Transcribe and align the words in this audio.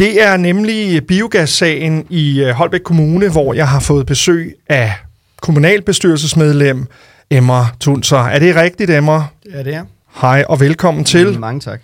Det 0.00 0.22
er 0.22 0.36
nemlig 0.36 1.06
biogassagen 1.06 2.06
i 2.10 2.40
øh, 2.40 2.50
Holbæk 2.50 2.80
Kommune, 2.80 3.28
hvor 3.28 3.54
jeg 3.54 3.68
har 3.68 3.80
fået 3.80 4.06
besøg 4.06 4.54
af 4.68 4.92
kommunalbestyrelsesmedlem 5.42 6.86
Emma 7.30 7.64
Tunser. 7.80 8.18
Er 8.18 8.38
det 8.38 8.56
rigtigt, 8.56 8.90
Emma? 8.90 9.22
Ja, 9.52 9.62
det 9.62 9.74
er. 9.74 9.84
Hej 10.20 10.44
og 10.48 10.60
velkommen 10.60 11.04
til. 11.04 11.38
Mange 11.38 11.60
tak. 11.60 11.80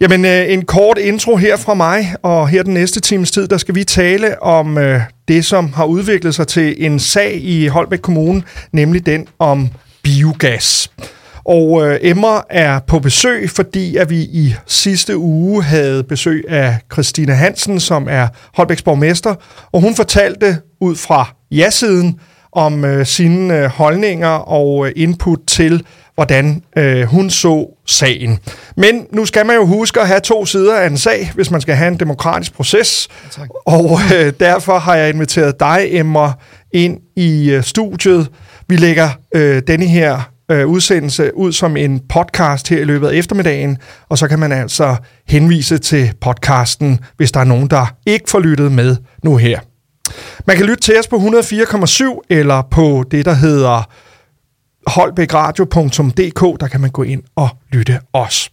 Jamen, 0.00 0.24
øh, 0.24 0.52
en 0.52 0.64
kort 0.64 0.98
intro 0.98 1.36
her 1.36 1.56
fra 1.56 1.74
mig, 1.74 2.14
og 2.22 2.48
her 2.48 2.62
den 2.62 2.74
næste 2.74 3.00
times 3.00 3.30
tid, 3.30 3.48
der 3.48 3.56
skal 3.58 3.74
vi 3.74 3.84
tale 3.84 4.42
om 4.42 4.78
øh, 4.78 5.00
det, 5.28 5.44
som 5.44 5.72
har 5.72 5.84
udviklet 5.84 6.34
sig 6.34 6.46
til 6.46 6.74
en 6.78 6.98
sag 6.98 7.40
i 7.42 7.66
Holbæk 7.66 7.98
Kommune, 7.98 8.42
nemlig 8.72 9.06
den 9.06 9.26
om 9.38 9.68
biogas. 10.02 10.90
Og 11.44 11.86
øh, 11.86 11.98
Emma 12.02 12.40
er 12.50 12.78
på 12.86 12.98
besøg, 12.98 13.50
fordi 13.50 13.96
at 13.96 14.10
vi 14.10 14.16
i 14.16 14.54
sidste 14.66 15.16
uge 15.16 15.62
havde 15.62 16.04
besøg 16.04 16.44
af 16.48 16.78
Christina 16.92 17.32
Hansen, 17.32 17.80
som 17.80 18.06
er 18.10 18.28
Holbæks 18.54 18.82
borgmester, 18.82 19.34
og 19.72 19.80
hun 19.80 19.96
fortalte 19.96 20.56
ud 20.80 20.96
fra 20.96 21.34
ja-siden 21.50 22.20
om 22.52 22.84
øh, 22.84 23.06
sine 23.06 23.58
øh, 23.58 23.64
holdninger 23.64 24.28
og 24.28 24.86
øh, 24.86 24.92
input 24.96 25.38
til, 25.46 25.82
hvordan 26.14 26.62
øh, 26.76 27.02
hun 27.02 27.30
så 27.30 27.66
sagen. 27.86 28.38
Men 28.76 29.06
nu 29.12 29.26
skal 29.26 29.46
man 29.46 29.56
jo 29.56 29.66
huske 29.66 30.00
at 30.00 30.06
have 30.08 30.20
to 30.20 30.46
sider 30.46 30.76
af 30.76 30.86
en 30.86 30.98
sag, 30.98 31.30
hvis 31.34 31.50
man 31.50 31.60
skal 31.60 31.74
have 31.74 31.88
en 31.88 32.00
demokratisk 32.00 32.54
proces. 32.54 33.08
Tak. 33.30 33.48
Og 33.66 33.98
øh, 34.16 34.32
derfor 34.40 34.78
har 34.78 34.94
jeg 34.94 35.08
inviteret 35.08 35.60
dig, 35.60 35.86
Emma, 35.90 36.32
ind 36.72 37.00
i 37.16 37.50
øh, 37.50 37.62
studiet. 37.62 38.28
Vi 38.68 38.76
lægger 38.76 39.08
øh, 39.34 39.62
denne 39.66 39.86
her 39.86 40.30
øh, 40.52 40.66
udsendelse 40.66 41.36
ud 41.36 41.52
som 41.52 41.76
en 41.76 42.00
podcast 42.08 42.68
her 42.68 42.80
i 42.80 42.84
løbet 42.84 43.08
af 43.08 43.14
eftermiddagen, 43.14 43.78
og 44.08 44.18
så 44.18 44.28
kan 44.28 44.38
man 44.38 44.52
altså 44.52 44.96
henvise 45.28 45.78
til 45.78 46.12
podcasten, 46.20 47.00
hvis 47.16 47.32
der 47.32 47.40
er 47.40 47.44
nogen, 47.44 47.68
der 47.68 47.94
ikke 48.06 48.30
får 48.30 48.40
lyttet 48.40 48.72
med 48.72 48.96
nu 49.24 49.36
her. 49.36 49.60
Man 50.46 50.56
kan 50.56 50.66
lytte 50.66 50.82
til 50.82 50.98
os 50.98 51.08
på 51.08 51.16
104,7 51.16 52.20
eller 52.30 52.62
på 52.70 53.04
det, 53.10 53.24
der 53.24 53.34
hedder 53.34 53.90
holbækradio.dk, 54.86 56.60
der 56.60 56.68
kan 56.68 56.80
man 56.80 56.90
gå 56.90 57.02
ind 57.02 57.22
og 57.36 57.48
lytte 57.72 58.00
os. 58.12 58.50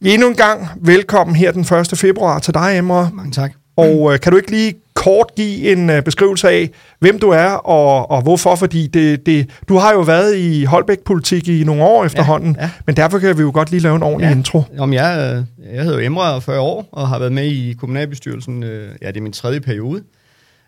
Endnu 0.00 0.28
en 0.28 0.34
gang 0.34 0.68
velkommen 0.80 1.36
her 1.36 1.52
den 1.52 1.60
1. 1.60 1.98
februar 1.98 2.38
til 2.38 2.54
dig, 2.54 2.78
Emma. 2.78 3.08
Mange 3.10 3.32
tak. 3.32 3.52
Og 3.76 4.12
øh, 4.12 4.20
kan 4.20 4.32
du 4.32 4.38
ikke 4.38 4.50
lige 4.50 4.74
kort 5.02 5.26
give 5.36 5.72
en 5.72 5.90
øh, 5.90 6.02
beskrivelse 6.02 6.48
af, 6.48 6.70
hvem 6.98 7.18
du 7.18 7.28
er 7.30 7.48
og, 7.50 8.10
og 8.10 8.22
hvorfor? 8.22 8.54
Fordi 8.56 8.86
det, 8.86 9.26
det, 9.26 9.50
du 9.68 9.76
har 9.76 9.92
jo 9.92 10.00
været 10.00 10.36
i 10.36 10.64
Holbæk-politik 10.64 11.48
i 11.48 11.64
nogle 11.64 11.82
år 11.84 12.04
efterhånden, 12.04 12.56
ja. 12.60 12.70
men 12.86 12.96
derfor 12.96 13.18
kan 13.18 13.36
vi 13.36 13.42
jo 13.42 13.50
godt 13.54 13.70
lige 13.70 13.80
lave 13.80 13.96
en 13.96 14.02
ordentlig 14.02 14.26
Ja. 14.28 14.32
intro. 14.36 14.62
Om 14.78 14.92
jeg, 14.92 15.44
øh, 15.68 15.74
jeg 15.74 15.84
hedder 15.84 16.00
Emre 16.06 16.22
og 16.30 16.36
er 16.36 16.40
40 16.40 16.60
år 16.60 16.88
og 16.92 17.08
har 17.08 17.18
været 17.18 17.32
med 17.32 17.44
i 17.46 17.72
kommunalbestyrelsen. 17.80 18.62
øh, 18.62 18.88
Ja, 19.02 19.08
det 19.08 19.16
er 19.16 19.20
min 19.20 19.32
tredje 19.32 19.60
periode. 19.60 20.02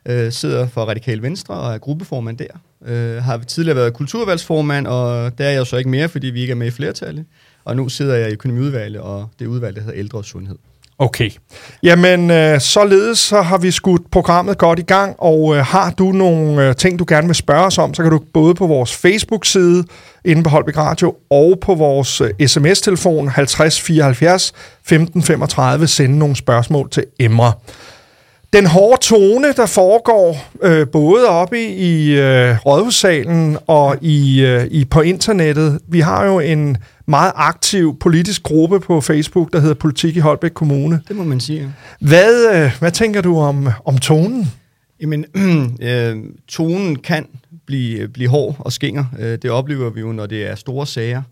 Øh, 0.09 0.33
sidder 0.33 0.67
for 0.67 0.81
Radikal 0.85 1.23
Venstre 1.23 1.55
og 1.55 1.75
er 1.75 1.79
gruppeformand 1.79 2.39
der. 2.39 2.47
Øh, 2.87 3.23
har 3.23 3.39
tidligere 3.39 3.77
været 3.77 3.95
kulturvalgsformand, 3.95 4.87
og 4.87 5.39
der 5.39 5.45
er 5.45 5.51
jeg 5.51 5.59
jo 5.59 5.65
så 5.65 5.77
ikke 5.77 5.91
mere, 5.91 6.09
fordi 6.09 6.27
vi 6.27 6.41
ikke 6.41 6.51
er 6.51 6.55
med 6.57 6.67
i 6.67 6.71
flertallet. 6.71 7.25
Og 7.65 7.77
nu 7.77 7.89
sidder 7.89 8.15
jeg 8.15 8.29
i 8.31 8.33
økonomiudvalget, 8.33 9.01
og 9.01 9.27
det 9.39 9.47
udvalg, 9.47 9.77
der 9.77 9.83
hedder 9.83 9.99
ældre 9.99 10.19
og 10.19 10.25
sundhed. 10.25 10.57
Okay. 10.99 11.31
Jamen, 11.83 12.31
øh, 12.31 12.61
således 12.61 13.19
så 13.19 13.43
har 13.43 13.59
vi 13.59 13.71
skudt 13.71 14.11
programmet 14.11 14.59
godt 14.59 14.79
i 14.79 14.83
gang, 14.83 15.17
og 15.19 15.57
øh, 15.57 15.65
har 15.65 15.91
du 15.91 16.13
nogle 16.13 16.69
øh, 16.69 16.77
ting, 16.77 16.99
du 16.99 17.05
gerne 17.09 17.27
vil 17.27 17.35
spørge 17.35 17.67
os 17.67 17.79
om, 17.79 17.95
så 17.95 18.03
kan 18.03 18.13
du 18.13 18.21
både 18.35 18.55
på 18.55 18.67
vores 18.67 18.97
Facebook-side 18.97 19.85
inde 20.25 20.43
på 20.43 20.51
Holbæk 20.51 20.77
Radio 20.77 21.15
og 21.31 21.59
på 21.61 21.75
vores 21.75 22.21
øh, 22.21 22.47
sms-telefon 22.47 23.29
50 23.29 23.81
74 23.81 24.53
15 24.87 25.23
35 25.23 25.87
sende 25.87 26.19
nogle 26.19 26.37
spørgsmål 26.37 26.91
til 26.91 27.05
Emre. 27.21 27.53
Den 28.55 28.67
hårde 28.67 29.01
tone, 29.03 29.53
der 29.53 29.67
foregår 29.67 30.37
øh, 30.63 30.89
både 30.89 31.29
oppe 31.29 31.61
i 31.69 32.19
øh, 32.19 32.57
rådhussalen 32.67 33.59
og 33.67 33.97
i, 34.03 34.41
øh, 34.41 34.67
i 34.71 34.85
på 34.85 35.01
internettet. 35.01 35.81
Vi 35.89 36.01
har 36.01 36.25
jo 36.25 36.41
en 36.41 36.77
meget 37.07 37.33
aktiv 37.35 37.99
politisk 37.99 38.43
gruppe 38.43 38.81
på 38.81 39.01
Facebook, 39.01 39.53
der 39.53 39.61
hedder 39.61 39.75
Politik 39.75 40.17
i 40.17 40.19
Holbæk 40.19 40.51
Kommune. 40.51 41.01
Det 41.09 41.17
må 41.17 41.25
man 41.25 41.41
sige. 41.41 41.73
Hvad, 42.01 42.55
øh, 42.55 42.79
hvad 42.79 42.91
tænker 42.91 43.21
du 43.21 43.39
om, 43.39 43.69
om 43.85 43.99
tonen? 43.99 44.53
Jamen, 45.01 45.25
øh, 45.83 46.17
tonen 46.49 46.97
kan 46.97 47.27
blive, 47.67 48.09
blive 48.09 48.29
hård 48.29 48.57
og 48.59 48.73
skinger. 48.73 49.05
Øh, 49.19 49.39
det 49.43 49.51
oplever 49.51 49.91
vi 49.91 50.01
jo, 50.01 50.13
når 50.13 50.27
det 50.27 50.51
er 50.51 50.55
store 50.55 50.87
sager. 50.87 51.23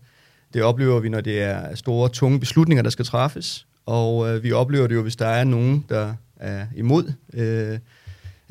Det 0.53 0.63
oplever 0.63 0.99
vi, 0.99 1.09
når 1.09 1.21
det 1.21 1.41
er 1.41 1.75
store, 1.75 2.09
tunge 2.09 2.39
beslutninger, 2.39 2.83
der 2.83 2.89
skal 2.89 3.05
træffes. 3.05 3.65
Og 3.85 4.29
øh, 4.29 4.43
vi 4.43 4.51
oplever 4.51 4.87
det 4.87 4.95
jo, 4.95 5.01
hvis 5.01 5.15
der 5.15 5.27
er 5.27 5.43
nogen, 5.43 5.85
der 5.89 6.13
er 6.39 6.65
imod 6.75 7.13
øh, 7.33 7.79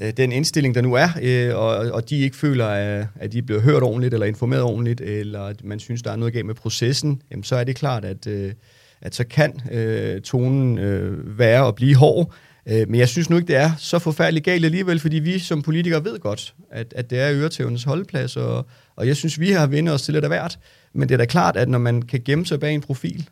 øh, 0.03 0.13
den 0.17 0.33
indstilling, 0.33 0.75
der 0.75 0.81
nu 0.81 0.95
er, 0.95 1.09
øh, 1.23 1.57
og, 1.57 1.77
og 1.77 2.11
de 2.11 2.19
ikke 2.19 2.37
føler, 2.37 2.67
at, 2.67 3.07
at 3.17 3.33
de 3.33 3.39
er 3.39 3.43
blevet 3.43 3.63
hørt 3.63 3.83
ordentligt, 3.83 4.15
eller 4.15 4.27
informeret 4.27 4.63
ordentligt, 4.63 5.01
eller 5.01 5.41
at 5.41 5.65
man 5.65 5.79
synes, 5.79 6.03
der 6.03 6.13
er 6.13 6.17
noget 6.17 6.35
galt 6.35 6.47
med 6.47 6.55
processen, 6.55 7.23
jamen, 7.31 7.45
så 7.45 7.57
er 7.57 7.65
det 7.65 7.77
klart, 7.77 8.05
at, 8.05 8.27
øh, 8.27 8.53
at 9.01 9.15
så 9.15 9.25
kan 9.25 9.61
øh, 9.73 10.21
tonen 10.21 10.79
øh, 10.79 11.39
være 11.39 11.65
og 11.67 11.75
blive 11.75 11.97
hård. 11.97 12.35
Øh, 12.69 12.89
Men 12.89 13.01
jeg 13.01 13.09
synes 13.09 13.31
nu 13.31 13.37
ikke, 13.37 13.49
det 13.49 13.57
er 13.57 13.71
så 13.79 13.99
forfærdeligt 13.99 14.45
galt 14.45 14.65
alligevel, 14.65 15.01
fordi 15.01 15.19
vi 15.19 15.39
som 15.39 15.63
politikere 15.63 16.05
ved 16.05 16.19
godt, 16.19 16.55
at, 16.71 16.95
at 16.97 17.11
det 17.11 17.19
er 17.21 17.33
øretævnes 17.33 17.85
holdplads, 17.85 18.37
og, 18.37 18.67
og 18.97 19.07
jeg 19.07 19.17
synes, 19.17 19.41
vi 19.41 19.51
har 19.51 19.67
vendt 19.67 19.91
os 19.91 20.03
til 20.03 20.15
lidt 20.15 20.25
af 20.25 20.31
hvert. 20.31 20.59
Men 20.93 21.09
det 21.09 21.15
er 21.15 21.19
da 21.19 21.25
klart, 21.25 21.57
at 21.57 21.69
når 21.69 21.79
man 21.79 22.03
kan 22.03 22.23
gemme 22.25 22.47
sig 22.47 22.61
bag 22.61 22.75
en 22.75 22.81
profil, 22.81 23.29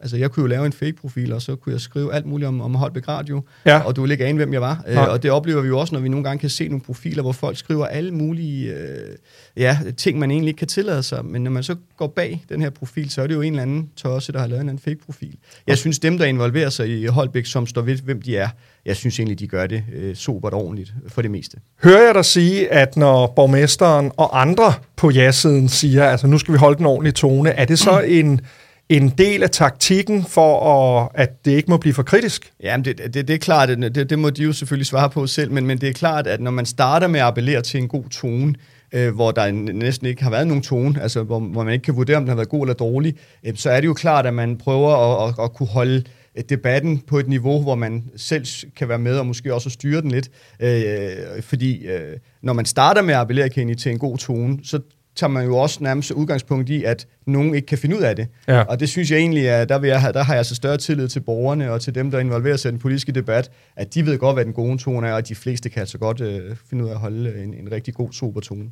altså 0.00 0.16
jeg 0.16 0.30
kunne 0.30 0.42
jo 0.42 0.46
lave 0.46 0.66
en 0.66 0.72
fake-profil, 0.72 1.32
og 1.32 1.42
så 1.42 1.56
kunne 1.56 1.72
jeg 1.72 1.80
skrive 1.80 2.14
alt 2.14 2.26
muligt 2.26 2.48
om, 2.48 2.60
om 2.60 2.74
Holbæk 2.74 3.08
Radio, 3.08 3.42
Ja. 3.66 3.78
og 3.78 3.96
du 3.96 4.00
ville 4.00 4.14
ikke 4.14 4.26
ane, 4.26 4.36
hvem 4.36 4.52
jeg 4.52 4.60
var. 4.60 4.84
Øh, 4.88 5.08
og 5.08 5.22
det 5.22 5.30
oplever 5.30 5.60
vi 5.62 5.68
jo 5.68 5.78
også, 5.78 5.94
når 5.94 6.00
vi 6.00 6.08
nogle 6.08 6.24
gange 6.24 6.38
kan 6.40 6.50
se 6.50 6.68
nogle 6.68 6.80
profiler, 6.80 7.22
hvor 7.22 7.32
folk 7.32 7.56
skriver 7.56 7.86
alle 7.86 8.10
mulige 8.10 8.74
øh, 8.74 9.16
ja, 9.56 9.78
ting, 9.96 10.18
man 10.18 10.30
egentlig 10.30 10.48
ikke 10.48 10.58
kan 10.58 10.68
tillade 10.68 11.02
sig. 11.02 11.24
Men 11.24 11.44
når 11.44 11.50
man 11.50 11.62
så 11.62 11.76
går 11.96 12.06
bag 12.06 12.44
den 12.48 12.60
her 12.60 12.70
profil, 12.70 13.10
så 13.10 13.22
er 13.22 13.26
det 13.26 13.34
jo 13.34 13.40
en 13.40 13.52
eller 13.52 13.62
anden 13.62 13.88
tosse, 13.96 14.32
der 14.32 14.38
har 14.38 14.46
lavet 14.46 14.62
en 14.62 14.68
anden 14.68 14.82
fake-profil. 14.84 15.36
Jeg 15.66 15.78
synes, 15.78 15.98
dem, 15.98 16.18
der 16.18 16.24
involverer 16.24 16.70
sig 16.70 16.88
i 17.00 17.06
Holbæk, 17.06 17.46
som 17.46 17.66
står 17.66 17.82
ved, 17.82 17.96
hvem 17.96 18.22
de 18.22 18.36
er, 18.36 18.48
jeg 18.86 18.96
synes 18.96 19.18
egentlig, 19.18 19.38
de 19.38 19.46
gør 19.46 19.66
det 19.66 19.84
øh, 19.94 20.16
sobert 20.16 20.54
ordentligt 20.54 20.92
for 21.08 21.22
det 21.22 21.30
meste. 21.30 21.56
Hører 21.82 22.06
jeg 22.06 22.14
dig 22.14 22.24
sige, 22.24 22.72
at 22.72 22.96
når 22.96 23.26
borgmesteren 23.36 24.10
og 24.16 24.40
andre 24.40 24.72
på 24.96 25.10
ja-siden 25.10 25.68
siger, 25.68 26.04
altså 26.04 26.26
nu 26.26 26.38
skal 26.38 26.52
vi 26.54 26.58
holde 26.58 26.78
den 26.78 26.86
ordentlige 26.86 27.12
tone, 27.12 27.50
er 27.50 27.64
det 27.64 27.78
så 27.78 28.00
en, 28.18 28.40
en 28.90 29.08
del 29.08 29.42
af 29.42 29.50
taktikken 29.50 30.24
for, 30.24 30.60
at, 30.60 31.08
at 31.14 31.44
det 31.44 31.50
ikke 31.50 31.70
må 31.70 31.76
blive 31.76 31.94
for 31.94 32.02
kritisk? 32.02 32.52
Jamen, 32.62 32.84
det, 32.84 33.14
det, 33.14 33.28
det 33.28 33.34
er 33.34 33.38
klart, 33.38 33.68
det, 33.68 34.10
det 34.10 34.18
må 34.18 34.30
de 34.30 34.42
jo 34.42 34.52
selvfølgelig 34.52 34.86
svare 34.86 35.10
på 35.10 35.26
selv, 35.26 35.52
men, 35.52 35.66
men 35.66 35.78
det 35.78 35.88
er 35.88 35.92
klart, 35.92 36.26
at 36.26 36.40
når 36.40 36.50
man 36.50 36.66
starter 36.66 37.06
med 37.06 37.20
at 37.20 37.26
appellere 37.26 37.62
til 37.62 37.80
en 37.80 37.88
god 37.88 38.04
tone, 38.04 38.54
øh, 38.92 39.14
hvor 39.14 39.30
der 39.30 39.50
næsten 39.52 40.06
ikke 40.06 40.22
har 40.22 40.30
været 40.30 40.46
nogen 40.46 40.62
tone, 40.62 41.02
altså 41.02 41.22
hvor, 41.22 41.38
hvor 41.38 41.64
man 41.64 41.72
ikke 41.72 41.82
kan 41.82 41.96
vurdere, 41.96 42.16
om 42.16 42.22
den 42.22 42.28
har 42.28 42.36
været 42.36 42.48
god 42.48 42.62
eller 42.62 42.74
dårlig, 42.74 43.14
øh, 43.46 43.56
så 43.56 43.70
er 43.70 43.80
det 43.80 43.86
jo 43.86 43.94
klart, 43.94 44.26
at 44.26 44.34
man 44.34 44.58
prøver 44.58 44.90
at, 44.90 45.28
at, 45.28 45.44
at 45.44 45.52
kunne 45.52 45.68
holde 45.68 46.04
øh, 46.36 46.44
debatten 46.48 46.98
på 46.98 47.18
et 47.18 47.28
niveau, 47.28 47.62
hvor 47.62 47.74
man 47.74 48.04
selv 48.16 48.46
kan 48.76 48.88
være 48.88 48.98
med 48.98 49.18
og 49.18 49.26
måske 49.26 49.54
også 49.54 49.70
styre 49.70 50.02
den 50.02 50.10
lidt. 50.10 50.30
Øh, 50.60 51.42
fordi 51.42 51.86
øh, 51.86 52.16
når 52.42 52.52
man 52.52 52.64
starter 52.64 53.02
med 53.02 53.14
at 53.14 53.20
appellere 53.20 53.48
Kenny, 53.48 53.74
til 53.74 53.92
en 53.92 53.98
god 53.98 54.18
tone, 54.18 54.58
så 54.62 54.80
tager 55.16 55.30
man 55.30 55.46
jo 55.46 55.56
også 55.56 55.78
nærmest 55.80 56.10
udgangspunkt 56.10 56.68
i, 56.68 56.84
at 56.84 57.06
nogen 57.26 57.54
ikke 57.54 57.66
kan 57.66 57.78
finde 57.78 57.96
ud 57.96 58.02
af 58.02 58.16
det. 58.16 58.28
Ja. 58.48 58.60
Og 58.60 58.80
det 58.80 58.88
synes 58.88 59.10
jeg 59.10 59.18
egentlig, 59.18 59.48
at 59.48 59.68
der, 59.68 59.78
vil 59.78 59.88
jeg, 59.88 60.10
der 60.14 60.22
har 60.22 60.34
jeg 60.34 60.46
så 60.46 60.54
større 60.54 60.76
tillid 60.76 61.08
til 61.08 61.20
borgerne 61.20 61.72
og 61.72 61.80
til 61.80 61.94
dem, 61.94 62.10
der 62.10 62.18
involverer 62.18 62.56
sig 62.56 62.68
i 62.68 62.72
den 62.72 62.78
politiske 62.78 63.12
debat, 63.12 63.50
at 63.76 63.94
de 63.94 64.06
ved 64.06 64.18
godt, 64.18 64.36
hvad 64.36 64.44
den 64.44 64.52
gode 64.52 64.78
tone 64.78 65.08
er, 65.08 65.12
og 65.12 65.28
de 65.28 65.34
fleste 65.34 65.68
kan 65.68 65.80
altså 65.80 65.98
godt 65.98 66.20
øh, 66.20 66.56
finde 66.70 66.84
ud 66.84 66.88
af 66.88 66.92
at 66.92 66.98
holde 66.98 67.42
en, 67.42 67.54
en 67.54 67.72
rigtig 67.72 67.94
god, 67.94 68.12
sober 68.12 68.40
tone. 68.40 68.64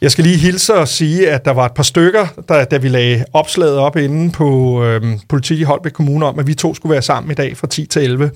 Jeg 0.00 0.10
skal 0.10 0.24
lige 0.24 0.38
hilse 0.38 0.74
og 0.74 0.88
sige, 0.88 1.30
at 1.30 1.44
der 1.44 1.50
var 1.50 1.66
et 1.66 1.74
par 1.74 1.82
stykker, 1.82 2.26
der, 2.48 2.64
da 2.64 2.76
vi 2.76 2.88
lagde 2.88 3.24
opslaget 3.32 3.76
op 3.76 3.96
inde 3.96 4.32
på 4.32 4.82
øhm, 4.84 5.18
politik 5.28 5.58
i 5.58 5.62
Holbæk 5.62 5.92
Kommune 5.92 6.26
om, 6.26 6.38
at 6.38 6.46
vi 6.46 6.54
to 6.54 6.74
skulle 6.74 6.92
være 6.92 7.02
sammen 7.02 7.30
i 7.30 7.34
dag 7.34 7.56
fra 7.56 7.66
10 7.66 7.86
til 7.86 8.02
11, 8.02 8.30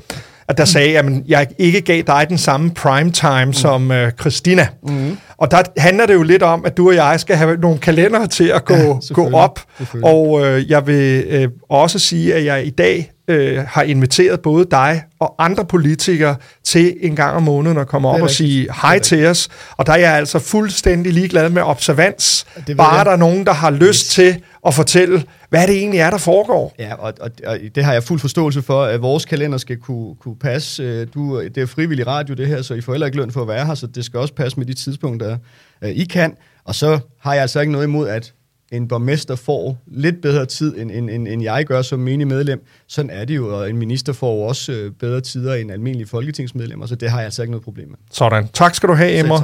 at 0.48 0.58
der 0.58 0.64
sagde, 0.64 0.98
at 0.98 1.04
jeg 1.28 1.46
ikke 1.58 1.80
gav 1.80 2.02
dig 2.06 2.26
den 2.28 2.38
samme 2.38 2.70
prime 2.70 3.10
time 3.10 3.44
mm. 3.44 3.52
som 3.52 3.90
øh, 3.90 4.12
Christina. 4.20 4.66
Mm. 4.88 5.16
Og 5.36 5.50
der 5.50 5.62
handler 5.76 6.06
det 6.06 6.14
jo 6.14 6.22
lidt 6.22 6.42
om, 6.42 6.64
at 6.64 6.76
du 6.76 6.88
og 6.88 6.94
jeg 6.94 7.20
skal 7.20 7.36
have 7.36 7.56
nogle 7.56 7.78
kalendere 7.78 8.26
til 8.26 8.48
at 8.48 8.64
gå, 8.64 8.74
Ja, 8.74 9.14
gå 9.14 9.30
op. 9.30 9.60
Og 10.02 10.46
øh, 10.46 10.70
jeg 10.70 10.86
vil 10.86 11.24
øh, 11.28 11.48
også 11.70 11.98
sige, 11.98 12.34
at 12.34 12.44
jeg 12.44 12.66
i 12.66 12.70
dag 12.70 13.12
øh, 13.28 13.64
har 13.68 13.82
inviteret 13.82 14.40
både 14.40 14.66
dig 14.70 15.02
og 15.20 15.34
andre 15.38 15.64
politikere 15.64 16.36
til 16.64 16.94
en 17.00 17.16
gang 17.16 17.36
om 17.36 17.42
måneden 17.42 17.78
at 17.78 17.86
komme 17.86 18.08
op 18.08 18.22
og 18.22 18.30
sige 18.30 18.68
hej 18.82 18.98
til 18.98 19.26
os. 19.26 19.48
Og 19.76 19.86
der 19.86 19.92
er 19.92 19.96
jeg 19.96 20.12
altså 20.12 20.38
fuldstændig 20.38 21.12
ligeglad 21.12 21.50
med 21.50 21.62
observans. 21.62 22.46
Bare 22.76 22.94
jeg. 22.94 23.06
der 23.06 23.12
er 23.12 23.16
nogen, 23.16 23.46
der 23.46 23.52
har 23.52 23.70
lyst 23.70 24.10
til 24.10 24.36
at 24.66 24.74
fortælle, 24.74 25.24
hvad 25.48 25.66
det 25.66 25.76
egentlig 25.76 26.00
er, 26.00 26.10
der 26.10 26.18
foregår. 26.18 26.74
Ja, 26.78 26.94
og, 26.94 27.12
og, 27.20 27.30
og 27.46 27.58
det 27.74 27.84
har 27.84 27.92
jeg 27.92 28.02
fuld 28.02 28.20
forståelse 28.20 28.62
for, 28.62 28.82
at 28.84 29.02
vores 29.02 29.24
kalender 29.24 29.58
skal 29.58 29.76
kunne, 29.76 30.14
kunne 30.14 30.36
passe. 30.36 30.82
Øh, 30.82 31.06
Du, 31.14 31.42
det 31.42 31.58
er 31.58 31.66
frivillig 31.66 32.06
radio, 32.06 32.34
det 32.34 32.46
her, 32.46 32.62
så 32.62 32.74
I 32.74 32.80
får 32.80 32.92
heller 32.92 33.06
ikke 33.06 33.18
løn 33.18 33.30
for 33.30 33.42
at 33.42 33.48
være 33.48 33.66
her, 33.66 33.74
så 33.74 33.86
det 33.86 34.04
skal 34.04 34.20
også 34.20 34.34
passe 34.34 34.58
med 34.58 34.66
de 34.66 34.74
tidspunkter, 34.74 35.38
øh, 35.82 35.90
I 35.90 36.04
kan. 36.04 36.36
Og 36.64 36.74
så 36.74 36.98
har 37.20 37.32
jeg 37.32 37.42
altså 37.42 37.60
ikke 37.60 37.72
noget 37.72 37.86
imod, 37.86 38.08
at 38.08 38.32
en 38.72 38.88
borgmester 38.88 39.36
får 39.36 39.78
lidt 39.86 40.22
bedre 40.22 40.46
tid, 40.46 40.78
end, 40.78 40.90
end, 40.90 41.10
end, 41.10 41.28
end 41.28 41.42
jeg 41.42 41.66
gør 41.66 41.82
som 41.82 41.98
menig 41.98 42.26
medlem. 42.26 42.66
Sådan 42.88 43.10
er 43.10 43.24
det 43.24 43.36
jo, 43.36 43.58
og 43.58 43.70
en 43.70 43.76
minister 43.76 44.12
får 44.12 44.48
også 44.48 44.72
øh, 44.72 44.92
bedre 45.00 45.20
tider 45.20 45.54
end 45.54 45.72
almindelige 45.72 46.08
folketingsmedlemmer, 46.08 46.86
så 46.86 46.94
det 46.94 47.10
har 47.10 47.18
jeg 47.18 47.24
altså 47.24 47.42
ikke 47.42 47.50
noget 47.50 47.64
problem 47.64 47.88
med. 47.88 47.96
Sådan. 48.10 48.48
Tak 48.52 48.74
skal 48.74 48.88
du 48.88 48.94
have, 48.94 49.18
Emma. 49.18 49.34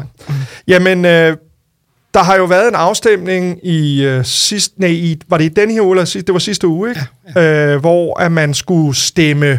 Jamen, 0.68 1.04
øh, 1.04 1.36
der 2.18 2.24
har 2.24 2.36
jo 2.36 2.44
været 2.44 2.68
en 2.68 2.74
afstemning 2.74 3.66
i 3.66 4.04
øh, 4.04 4.24
sidst, 4.24 4.78
nej, 4.78 4.88
i, 4.90 5.20
var 5.28 5.38
det 5.38 5.44
i 5.44 5.48
den 5.48 5.70
her 5.70 5.82
uge, 5.82 5.94
eller 5.94 6.04
sidst, 6.04 6.26
det 6.26 6.32
var 6.32 6.38
sidste 6.38 6.68
uge, 6.68 6.88
ikke? 6.88 7.00
Ja, 7.36 7.40
ja. 7.40 7.74
Øh, 7.74 7.80
hvor 7.80 8.20
at 8.20 8.32
man 8.32 8.54
skulle 8.54 8.96
stemme 8.96 9.58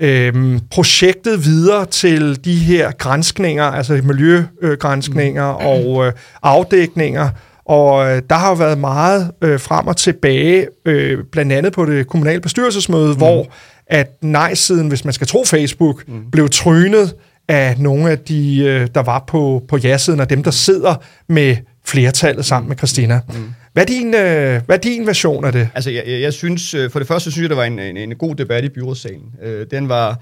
øh, 0.00 0.60
projektet 0.70 1.44
videre 1.44 1.86
til 1.86 2.44
de 2.44 2.54
her 2.54 2.90
grænskninger, 2.90 3.64
altså 3.64 4.00
miljøgrænskninger 4.04 5.52
mm. 5.52 5.66
og 5.66 6.06
øh, 6.06 6.12
afdækninger, 6.42 7.28
og 7.64 8.10
øh, 8.10 8.22
der 8.30 8.36
har 8.36 8.48
jo 8.48 8.54
været 8.54 8.78
meget 8.78 9.30
øh, 9.42 9.60
frem 9.60 9.86
og 9.86 9.96
tilbage, 9.96 10.66
øh, 10.86 11.18
blandt 11.32 11.52
andet 11.52 11.72
på 11.72 11.86
det 11.86 12.06
kommunale 12.06 12.40
bestyrelsesmøde, 12.40 13.12
mm. 13.12 13.16
hvor 13.16 13.46
at 13.86 14.10
nej-siden, 14.22 14.88
hvis 14.88 15.04
man 15.04 15.14
skal 15.14 15.26
tro 15.26 15.44
Facebook, 15.44 16.08
mm. 16.08 16.30
blev 16.30 16.48
trynet 16.48 17.14
af 17.48 17.78
nogle 17.78 18.10
af 18.10 18.18
de, 18.18 18.58
øh, 18.58 18.88
der 18.94 19.02
var 19.02 19.24
på, 19.26 19.62
på 19.68 19.76
ja-siden, 19.76 20.20
og 20.20 20.30
dem, 20.30 20.42
der 20.42 20.50
sidder 20.50 20.94
med 21.28 21.56
flertallet 21.90 22.44
sammen 22.44 22.68
med 22.68 22.76
Christina. 22.76 23.20
Mm. 23.28 23.52
Hvad, 23.72 23.82
er 23.82 23.86
din, 23.86 24.14
øh, 24.14 24.62
hvad 24.66 24.76
er 24.76 24.80
din 24.80 25.06
version 25.06 25.44
af 25.44 25.52
det? 25.52 25.68
Altså, 25.74 25.90
jeg, 25.90 26.02
jeg, 26.06 26.20
jeg 26.20 26.32
synes, 26.32 26.74
øh, 26.74 26.90
for 26.90 26.98
det 26.98 27.08
første 27.08 27.30
synes 27.30 27.42
jeg, 27.42 27.48
det 27.48 27.56
var 27.56 27.64
en, 27.64 27.78
en, 27.78 27.96
en 27.96 28.16
god 28.16 28.34
debat 28.34 28.64
i 28.64 28.68
byrådssalen. 28.68 29.34
Øh, 29.42 29.66
den 29.70 29.88
var... 29.88 30.20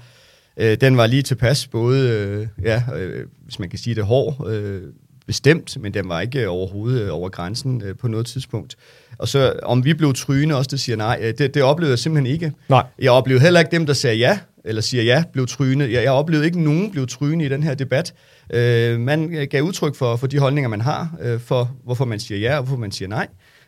Øh, 0.57 0.77
den 0.81 0.97
var 0.97 1.07
lige 1.07 1.21
tilpas, 1.21 1.67
både, 1.67 2.09
øh, 2.09 2.65
ja, 2.65 2.83
øh, 2.95 3.25
hvis 3.45 3.59
man 3.59 3.69
kan 3.69 3.79
sige 3.79 3.95
det, 3.95 4.03
hård, 4.03 4.47
øh, 4.49 4.81
bestemt, 5.27 5.77
men 5.81 5.93
den 5.93 6.09
var 6.09 6.21
ikke 6.21 6.49
overhovedet 6.49 7.01
øh, 7.01 7.15
over 7.15 7.29
grænsen 7.29 7.81
øh, 7.85 7.95
på 7.95 8.07
noget 8.07 8.25
tidspunkt. 8.25 8.75
Og 9.17 9.27
så 9.27 9.53
om 9.63 9.85
vi 9.85 9.93
blev 9.93 10.13
tryne 10.13 10.55
også, 10.55 10.67
det 10.71 10.79
siger 10.79 10.95
nej, 10.95 11.19
øh, 11.21 11.33
det, 11.37 11.53
det 11.53 11.63
oplevede 11.63 11.91
jeg 11.91 11.99
simpelthen 11.99 12.33
ikke. 12.33 12.51
Nej. 12.69 12.83
Jeg 12.99 13.11
oplevede 13.11 13.43
heller 13.43 13.59
ikke 13.59 13.71
dem, 13.71 13.85
der 13.85 13.93
sagde 13.93 14.17
ja, 14.17 14.39
eller 14.67 14.81
siger 14.81 15.03
ja, 15.03 15.23
blev 15.33 15.47
tryne. 15.47 15.83
Jeg, 15.83 16.03
jeg 16.03 16.11
oplevede 16.11 16.45
ikke 16.45 16.63
nogen 16.63 16.91
blev 16.91 17.07
tryne 17.07 17.45
i 17.45 17.49
den 17.49 17.63
her 17.63 17.73
debat. 17.73 18.13
Øh, 18.53 18.99
man 18.99 19.47
gav 19.49 19.63
udtryk 19.63 19.95
for, 19.95 20.15
for 20.15 20.27
de 20.27 20.39
holdninger, 20.39 20.69
man 20.69 20.81
har, 20.81 21.17
øh, 21.21 21.39
for 21.39 21.71
hvorfor 21.83 22.05
man 22.05 22.19
siger 22.19 22.39
ja, 22.39 22.57
og 22.57 22.63
hvorfor 22.63 22.79
man 22.79 22.91
siger 22.91 23.09
nej. 23.09 23.27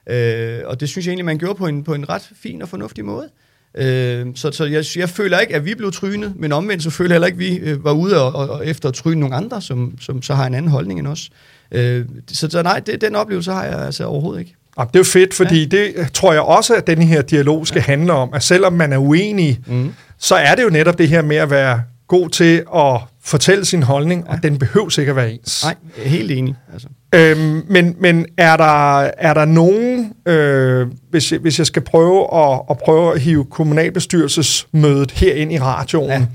Øh, 0.10 0.60
og 0.66 0.80
det 0.80 0.90
synes 0.90 1.06
jeg 1.06 1.12
egentlig, 1.12 1.26
man 1.26 1.38
gjorde 1.38 1.56
på 1.56 1.68
en, 1.68 1.84
på 1.84 1.94
en 1.94 2.10
ret 2.10 2.30
fin 2.36 2.62
og 2.62 2.70
fornuftig 2.70 3.06
måde. 3.06 3.30
Øh, 3.78 4.28
så 4.36 4.52
så 4.52 4.66
jeg, 4.66 4.84
jeg 4.96 5.10
føler 5.10 5.40
ikke, 5.40 5.56
at 5.56 5.66
vi 5.66 5.76
blev 5.76 5.92
trynet, 5.92 6.34
men 6.36 6.52
omvendt 6.52 6.84
så 6.84 6.90
føler 6.90 7.10
jeg 7.10 7.16
heller 7.16 7.28
ikke, 7.28 7.58
at 7.58 7.64
vi 7.64 7.70
øh, 7.70 7.84
var 7.84 7.92
ude 7.92 8.22
og, 8.22 8.36
og, 8.36 8.50
og 8.50 8.68
efter 8.68 8.90
at 8.90 8.96
tryne 8.96 9.20
nogle 9.20 9.36
andre, 9.36 9.62
som, 9.62 9.98
som 10.02 10.22
så 10.22 10.34
har 10.34 10.48
en 10.48 10.54
anden 10.54 10.72
holdning 10.72 11.00
end 11.00 11.08
os. 11.08 11.30
Øh, 11.72 12.06
så, 12.28 12.50
så 12.50 12.64
nej, 12.64 12.80
det, 12.80 13.02
den 13.02 13.16
oplevelse 13.16 13.52
har 13.52 13.66
jeg 13.66 13.86
altså 13.86 14.06
overhovedet 14.06 14.40
ikke. 14.40 14.56
Ja, 14.80 14.84
det 14.84 14.96
er 14.96 15.00
jo 15.00 15.04
fedt, 15.04 15.34
fordi 15.34 15.60
ja. 15.60 15.78
det 15.78 16.14
tror 16.14 16.34
jeg 16.34 16.42
også, 16.42 16.76
at 16.76 16.88
den 16.88 17.02
her 17.02 17.22
dialog 17.22 17.68
skal 17.68 17.80
ja. 17.80 17.84
handle 17.84 18.14
om, 18.14 18.34
at 18.34 18.44
selvom 18.44 18.74
man 18.74 18.94
er 18.94 18.98
uenig, 18.98 19.60
mm. 19.68 19.94
Så 20.20 20.36
er 20.36 20.56
det 20.56 20.64
jo 20.64 20.70
netop 20.70 20.98
det 20.98 21.08
her 21.08 21.22
med 21.22 21.38
at 21.38 21.50
være 21.50 21.82
god 22.08 22.30
til 22.30 22.64
at 22.76 23.02
fortælle 23.24 23.66
sin 23.66 23.84
holdning, 23.84 24.26
ja. 24.28 24.34
og 24.34 24.44
den 24.44 24.60
behøver 24.60 24.90
sikkert 24.90 25.16
være 25.16 25.32
ens. 25.32 25.64
Nej, 25.64 25.76
helt 25.98 26.32
enig. 26.32 26.56
Altså. 26.74 26.88
Øhm, 27.16 27.64
men 27.70 27.96
men 28.00 28.26
er, 28.38 28.58
der, 28.58 29.00
er 29.18 29.34
der 29.34 29.46
nogen, 29.46 30.14
øh, 30.26 30.88
hvis, 31.10 31.32
jeg, 31.32 31.40
hvis 31.40 31.60
jeg 31.60 31.68
skal 31.68 31.82
prøve 31.82 32.36
at, 32.36 32.62
at 32.70 32.78
prøve 32.78 33.14
at 33.14 33.22
hive 33.22 33.46
kommunalbestyrelsesmødet 33.46 35.12
her 35.12 35.34
ind 35.34 35.54
i 35.54 35.60
radioen, 35.60 36.10
ja. 36.10 36.26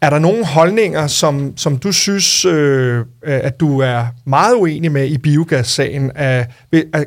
er 0.00 0.10
der 0.10 0.18
nogle 0.18 0.46
holdninger, 0.46 1.06
som, 1.06 1.56
som 1.56 1.76
du 1.78 1.92
synes, 1.92 2.44
øh, 2.44 3.04
at 3.22 3.60
du 3.60 3.80
er 3.80 4.06
meget 4.26 4.54
uenig 4.54 4.92
med 4.92 5.06
i 5.06 5.18
biogassagen? 5.18 6.10
Er, 6.14 6.44
er, 6.72 7.04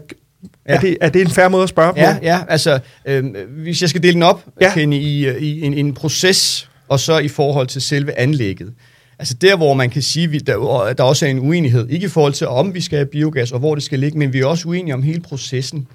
Ja. 0.69 0.73
Er, 0.73 0.79
det, 0.79 0.97
er 1.01 1.09
det 1.09 1.21
en 1.21 1.29
færre 1.29 1.49
måde 1.49 1.63
at 1.63 1.69
spørge 1.69 1.93
på? 1.93 1.99
Ja, 1.99 2.17
ja 2.21 2.39
altså, 2.47 2.79
øh, 3.05 3.25
hvis 3.49 3.81
jeg 3.81 3.89
skal 3.89 4.03
dele 4.03 4.13
den 4.13 4.23
op, 4.23 4.45
ja. 4.61 4.73
Kenny, 4.73 4.95
i, 4.95 5.37
i 5.37 5.61
en, 5.61 5.73
en 5.73 5.93
proces, 5.93 6.69
og 6.87 6.99
så 6.99 7.17
i 7.17 7.27
forhold 7.27 7.67
til 7.67 7.81
selve 7.81 8.19
anlægget. 8.19 8.73
Altså 9.19 9.33
der, 9.33 9.55
hvor 9.55 9.73
man 9.73 9.89
kan 9.89 10.01
sige, 10.01 10.35
at 10.35 10.47
der, 10.47 10.93
der 10.97 11.03
også 11.03 11.25
er 11.25 11.29
en 11.29 11.39
uenighed, 11.39 11.89
ikke 11.89 12.05
i 12.05 12.09
forhold 12.09 12.33
til, 12.33 12.47
om 12.47 12.73
vi 12.73 12.81
skal 12.81 12.97
have 12.97 13.05
biogas, 13.05 13.51
og 13.51 13.59
hvor 13.59 13.75
det 13.75 13.83
skal 13.83 13.99
ligge, 13.99 14.17
men 14.17 14.33
vi 14.33 14.39
er 14.39 14.45
også 14.45 14.67
uenige 14.67 14.93
om 14.93 15.03
hele 15.03 15.21
processen. 15.21 15.87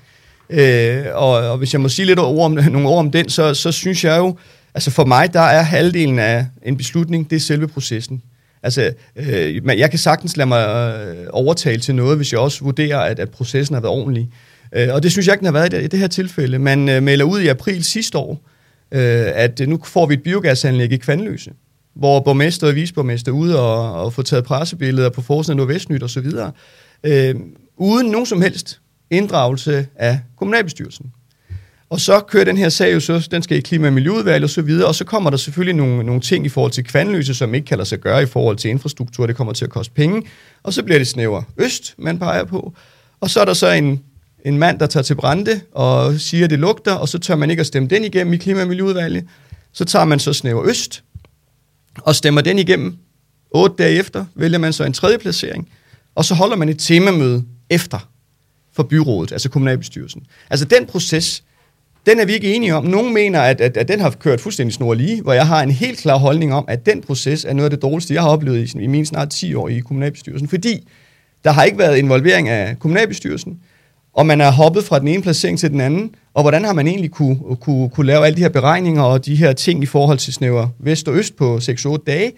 Øh, 0.50 1.04
og, 1.12 1.30
og 1.30 1.58
hvis 1.58 1.72
jeg 1.72 1.80
må 1.80 1.88
sige 1.88 2.06
lidt 2.06 2.18
ord 2.18 2.44
om, 2.44 2.52
nogle 2.72 2.88
ord 2.88 2.98
om 2.98 3.10
den, 3.10 3.28
så, 3.28 3.54
så 3.54 3.72
synes 3.72 4.04
jeg 4.04 4.18
jo, 4.18 4.36
altså 4.74 4.90
for 4.90 5.04
mig, 5.04 5.32
der 5.32 5.40
er 5.40 5.62
halvdelen 5.62 6.18
af 6.18 6.46
en 6.62 6.76
beslutning, 6.76 7.30
det 7.30 7.36
er 7.36 7.40
selve 7.40 7.68
processen. 7.68 8.22
Altså, 8.62 8.92
øh, 9.16 9.78
jeg 9.78 9.90
kan 9.90 9.98
sagtens 9.98 10.36
lade 10.36 10.48
mig 10.48 10.66
øh, 10.66 11.26
overtale 11.30 11.80
til 11.80 11.94
noget, 11.94 12.16
hvis 12.16 12.32
jeg 12.32 12.40
også 12.40 12.64
vurderer, 12.64 12.98
at, 12.98 13.18
at 13.18 13.30
processen 13.30 13.74
har 13.74 13.80
været 13.80 13.94
ordentlig. 13.94 14.28
Øh, 14.72 14.88
og 14.94 15.02
det 15.02 15.12
synes 15.12 15.26
jeg 15.26 15.34
ikke, 15.34 15.40
den 15.40 15.54
har 15.54 15.60
været 15.60 15.72
i 15.72 15.76
det, 15.76 15.84
i 15.84 15.86
det 15.86 15.98
her 15.98 16.06
tilfælde. 16.06 16.58
Man 16.58 16.88
øh, 16.88 17.02
melder 17.02 17.24
ud 17.24 17.40
i 17.40 17.46
april 17.46 17.84
sidste 17.84 18.18
år, 18.18 18.40
øh, 18.92 19.26
at 19.34 19.60
øh, 19.60 19.68
nu 19.68 19.80
får 19.84 20.06
vi 20.06 20.14
et 20.14 20.22
biogasanlæg 20.22 20.92
i 20.92 20.96
Kvanløse, 20.96 21.50
hvor 21.94 22.20
borgmester 22.20 22.66
og 22.66 22.74
visborgmester 22.74 23.32
ude 23.32 23.60
og, 23.60 24.04
og 24.04 24.12
få 24.12 24.22
taget 24.22 24.44
pressebilleder 24.44 25.10
på 25.10 25.22
forsiden 25.22 25.60
af 25.60 25.66
Nordvestnyt 25.66 26.02
osv., 26.02 26.26
øh, 27.04 27.34
uden 27.76 28.06
nogen 28.06 28.26
som 28.26 28.42
helst 28.42 28.80
inddragelse 29.10 29.86
af 29.96 30.20
kommunalbestyrelsen. 30.36 31.12
Og 31.90 32.00
så 32.00 32.20
kører 32.20 32.44
den 32.44 32.56
her 32.56 32.68
sag 32.68 32.94
jo 32.94 33.00
så, 33.00 33.28
den 33.30 33.42
skal 33.42 33.58
i 33.58 33.60
klima- 33.60 33.86
og 33.86 33.92
miljøudvalg 33.92 34.44
og 34.44 34.50
så 34.50 34.62
videre, 34.62 34.88
og 34.88 34.94
så 34.94 35.04
kommer 35.04 35.30
der 35.30 35.36
selvfølgelig 35.36 35.74
nogle, 35.74 36.04
nogle 36.04 36.20
ting 36.20 36.46
i 36.46 36.48
forhold 36.48 36.72
til 36.72 36.84
kvandløse, 36.84 37.34
som 37.34 37.54
ikke 37.54 37.66
kan 37.66 37.78
lade 37.78 37.88
sig 37.88 37.98
gøre 37.98 38.22
i 38.22 38.26
forhold 38.26 38.56
til 38.56 38.70
infrastruktur, 38.70 39.26
det 39.26 39.36
kommer 39.36 39.52
til 39.52 39.64
at 39.64 39.70
koste 39.70 39.94
penge, 39.94 40.22
og 40.62 40.72
så 40.72 40.82
bliver 40.82 40.98
det 40.98 41.06
snæver 41.08 41.42
øst, 41.56 41.94
man 41.98 42.18
peger 42.18 42.44
på, 42.44 42.74
og 43.20 43.30
så 43.30 43.40
er 43.40 43.44
der 43.44 43.54
så 43.54 43.70
en 43.70 44.00
en 44.44 44.58
mand, 44.58 44.78
der 44.78 44.86
tager 44.86 45.04
til 45.04 45.14
Brande 45.14 45.60
og 45.72 46.20
siger, 46.20 46.44
at 46.44 46.50
det 46.50 46.58
lugter, 46.58 46.92
og 46.92 47.08
så 47.08 47.18
tør 47.18 47.36
man 47.36 47.50
ikke 47.50 47.60
at 47.60 47.66
stemme 47.66 47.88
den 47.88 48.04
igennem 48.04 48.32
i 48.32 48.36
Klima- 48.36 48.62
og 48.62 48.68
Miljøudvalget. 48.68 49.24
Så 49.72 49.84
tager 49.84 50.04
man 50.04 50.18
så 50.18 50.32
Snæver 50.32 50.64
Øst 50.68 51.02
og 51.96 52.14
stemmer 52.14 52.40
den 52.40 52.58
igennem. 52.58 52.96
Otte 53.50 53.76
dage 53.78 53.98
efter 53.98 54.24
vælger 54.34 54.58
man 54.58 54.72
så 54.72 54.84
en 54.84 54.92
tredje 54.92 55.18
placering, 55.18 55.68
og 56.14 56.24
så 56.24 56.34
holder 56.34 56.56
man 56.56 56.68
et 56.68 56.78
temamøde 56.78 57.44
efter 57.70 58.08
for 58.72 58.82
byrådet, 58.82 59.32
altså 59.32 59.48
kommunalbestyrelsen. 59.48 60.22
Altså 60.50 60.66
den 60.66 60.86
proces, 60.86 61.44
den 62.06 62.20
er 62.20 62.24
vi 62.24 62.32
ikke 62.32 62.54
enige 62.54 62.74
om. 62.74 62.84
Nogle 62.84 63.12
mener, 63.12 63.40
at, 63.40 63.60
at, 63.60 63.76
at 63.76 63.88
den 63.88 64.00
har 64.00 64.10
kørt 64.10 64.40
fuldstændig 64.40 64.74
snor 64.74 64.94
lige, 64.94 65.22
hvor 65.22 65.32
jeg 65.32 65.46
har 65.46 65.62
en 65.62 65.70
helt 65.70 65.98
klar 65.98 66.16
holdning 66.16 66.54
om, 66.54 66.64
at 66.68 66.86
den 66.86 67.00
proces 67.00 67.44
er 67.44 67.52
noget 67.52 67.64
af 67.64 67.70
det 67.70 67.82
dårligste, 67.82 68.14
jeg 68.14 68.22
har 68.22 68.28
oplevet 68.28 68.74
i, 68.74 68.78
i 68.82 68.86
mine 68.86 69.06
snart 69.06 69.30
10 69.30 69.54
år 69.54 69.68
i 69.68 69.78
kommunalbestyrelsen, 69.78 70.48
fordi 70.48 70.88
der 71.44 71.50
har 71.50 71.64
ikke 71.64 71.78
været 71.78 71.96
involvering 71.96 72.48
af 72.48 72.78
kommunalbestyrelsen, 72.78 73.60
og 74.12 74.26
man 74.26 74.40
er 74.40 74.50
hoppet 74.50 74.84
fra 74.84 74.98
den 74.98 75.08
ene 75.08 75.22
placering 75.22 75.58
til 75.58 75.70
den 75.70 75.80
anden, 75.80 76.14
og 76.34 76.42
hvordan 76.42 76.64
har 76.64 76.72
man 76.72 76.86
egentlig 76.86 77.10
kunne, 77.10 77.56
kunne, 77.60 77.90
kunne 77.90 78.06
lave 78.06 78.26
alle 78.26 78.36
de 78.36 78.42
her 78.42 78.48
beregninger 78.48 79.02
og 79.02 79.26
de 79.26 79.36
her 79.36 79.52
ting 79.52 79.82
i 79.82 79.86
forhold 79.86 80.18
til 80.18 80.32
snæver 80.32 80.68
vest 80.78 81.08
og 81.08 81.14
øst 81.14 81.36
på 81.36 81.56
6-8 81.56 81.96
dage, 82.06 82.32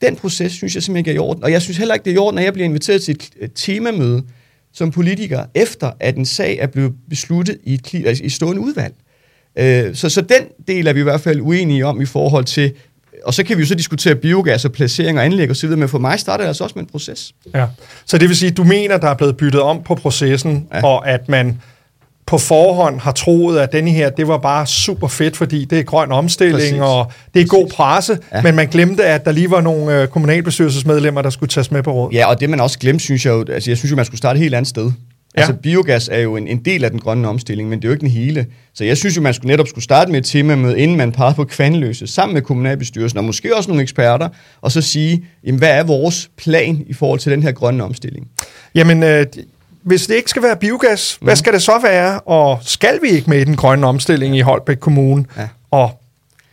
den 0.00 0.16
proces 0.16 0.52
synes 0.52 0.74
jeg 0.74 0.82
simpelthen 0.82 1.00
ikke 1.00 1.10
er 1.10 1.14
i 1.14 1.28
orden. 1.28 1.44
Og 1.44 1.52
jeg 1.52 1.62
synes 1.62 1.78
heller 1.78 1.94
ikke, 1.94 2.04
det 2.04 2.10
er 2.10 2.14
i 2.14 2.18
orden, 2.18 2.38
at 2.38 2.44
jeg 2.44 2.52
bliver 2.52 2.64
inviteret 2.64 3.02
til 3.02 3.20
et 3.40 3.52
temamøde 3.54 4.22
som 4.72 4.90
politiker, 4.90 5.44
efter 5.54 5.90
at 6.00 6.16
en 6.16 6.26
sag 6.26 6.58
er 6.58 6.66
blevet 6.66 6.92
besluttet 7.10 7.58
i 7.64 7.74
et, 7.74 8.06
altså 8.06 8.24
i 8.24 8.28
stående 8.28 8.60
udvalg. 8.60 8.94
Øh, 9.58 9.94
så, 9.94 10.08
så 10.08 10.20
den 10.20 10.42
del 10.68 10.86
er 10.86 10.92
vi 10.92 11.00
i 11.00 11.02
hvert 11.02 11.20
fald 11.20 11.40
uenige 11.40 11.86
om 11.86 12.00
i 12.00 12.06
forhold 12.06 12.44
til, 12.44 12.72
og 13.24 13.34
så 13.34 13.44
kan 13.44 13.56
vi 13.56 13.62
jo 13.62 13.66
så 13.66 13.74
diskutere 13.74 14.14
biogas 14.14 14.64
og 14.64 14.72
placering 14.72 15.18
og 15.18 15.24
anlæg 15.24 15.50
osv., 15.50 15.68
men 15.68 15.88
for 15.88 15.98
mig 15.98 16.20
starter 16.20 16.44
det 16.44 16.48
altså 16.48 16.64
også 16.64 16.74
med 16.76 16.82
en 16.82 16.88
proces. 16.92 17.32
Ja. 17.54 17.66
Så 18.06 18.18
det 18.18 18.28
vil 18.28 18.36
sige, 18.36 18.50
du 18.50 18.64
mener, 18.64 18.96
der 18.96 19.08
er 19.08 19.14
blevet 19.14 19.36
byttet 19.36 19.60
om 19.60 19.82
på 19.82 19.94
processen, 19.94 20.66
ja. 20.74 20.86
og 20.86 21.08
at 21.08 21.28
man 21.28 21.60
på 22.26 22.38
forhånd 22.38 23.00
har 23.00 23.12
troet, 23.12 23.58
at 23.58 23.72
denne 23.72 23.90
her, 23.90 24.10
det 24.10 24.28
var 24.28 24.38
bare 24.38 24.66
super 24.66 25.08
fedt, 25.08 25.36
fordi 25.36 25.64
det 25.64 25.78
er 25.78 25.82
grøn 25.82 26.12
omstilling, 26.12 26.58
Præcis. 26.58 26.80
og 26.80 27.12
det 27.34 27.40
er 27.40 27.44
Præcis. 27.44 27.50
god 27.50 27.68
presse, 27.68 28.18
ja. 28.32 28.42
men 28.42 28.54
man 28.54 28.68
glemte, 28.68 29.04
at 29.04 29.24
der 29.24 29.32
lige 29.32 29.50
var 29.50 29.60
nogle 29.60 30.02
øh, 30.02 30.08
kommunalbestyrelsesmedlemmer, 30.08 31.22
der 31.22 31.30
skulle 31.30 31.50
tages 31.50 31.70
med 31.70 31.82
på 31.82 31.92
råd. 31.92 32.12
Ja, 32.12 32.26
og 32.26 32.40
det 32.40 32.50
man 32.50 32.60
også 32.60 32.78
glemte, 32.78 33.04
synes 33.04 33.26
jeg 33.26 33.32
jo, 33.32 33.44
altså 33.52 33.70
jeg 33.70 33.78
synes 33.78 33.90
jo, 33.90 33.96
man 33.96 34.04
skulle 34.04 34.18
starte 34.18 34.36
et 34.36 34.42
helt 34.42 34.54
andet 34.54 34.68
sted. 34.68 34.92
Ja. 35.36 35.40
Altså 35.40 35.54
biogas 35.54 36.08
er 36.12 36.18
jo 36.18 36.36
en, 36.36 36.48
en 36.48 36.58
del 36.64 36.84
af 36.84 36.90
den 36.90 37.00
grønne 37.00 37.28
omstilling, 37.28 37.68
men 37.68 37.78
det 37.78 37.84
er 37.84 37.88
jo 37.88 37.92
ikke 37.92 38.00
den 38.00 38.10
hele. 38.10 38.46
Så 38.74 38.84
jeg 38.84 38.96
synes 38.96 39.16
jo, 39.16 39.22
man 39.22 39.34
skulle 39.34 39.50
netop 39.50 39.68
skulle 39.68 39.84
starte 39.84 40.10
med 40.10 40.18
et 40.18 40.24
tema 40.24 40.54
med, 40.54 40.76
inden 40.76 40.96
man 40.96 41.12
pegede 41.12 41.34
på 41.34 41.44
kvandeløse, 41.44 42.06
sammen 42.06 42.34
med 42.34 42.42
kommunalbestyrelsen, 42.42 43.18
og 43.18 43.24
måske 43.24 43.56
også 43.56 43.70
nogle 43.70 43.82
eksperter, 43.82 44.28
og 44.60 44.72
så 44.72 44.80
sige, 44.80 45.24
jamen, 45.46 45.58
hvad 45.58 45.70
er 45.70 45.82
vores 45.82 46.30
plan 46.36 46.84
i 46.86 46.92
forhold 46.92 47.20
til 47.20 47.32
den 47.32 47.42
her 47.42 47.52
grønne 47.52 47.84
omstilling? 47.84 48.28
Jamen, 48.74 49.02
øh, 49.02 49.26
hvis 49.82 50.06
det 50.06 50.14
ikke 50.14 50.30
skal 50.30 50.42
være 50.42 50.56
biogas, 50.56 51.18
mm. 51.20 51.24
hvad 51.24 51.36
skal 51.36 51.52
det 51.52 51.62
så 51.62 51.80
være? 51.82 52.20
Og 52.20 52.58
skal 52.62 52.98
vi 53.02 53.08
ikke 53.08 53.30
med 53.30 53.40
i 53.40 53.44
den 53.44 53.56
grønne 53.56 53.86
omstilling 53.86 54.36
i 54.36 54.40
Holbæk 54.40 54.76
Kommune? 54.76 55.24
Ja. 55.36 55.48
Og 55.70 56.02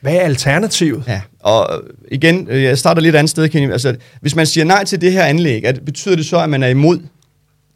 hvad 0.01 0.13
er 0.13 0.19
alternativet? 0.19 1.03
Ja, 1.07 1.21
og 1.39 1.81
igen, 2.11 2.47
øh, 2.49 2.63
jeg 2.63 2.77
starter 2.77 3.01
lidt 3.01 3.15
andet 3.15 3.29
sted, 3.29 3.49
Kenny. 3.49 3.71
Altså, 3.71 3.95
hvis 4.21 4.35
man 4.35 4.45
siger 4.45 4.65
nej 4.65 4.83
til 4.83 5.01
det 5.01 5.11
her 5.11 5.23
anlæg, 5.23 5.65
at, 5.65 5.85
betyder 5.85 6.15
det 6.15 6.25
så, 6.25 6.39
at 6.39 6.49
man 6.49 6.63
er 6.63 6.67
imod 6.67 6.99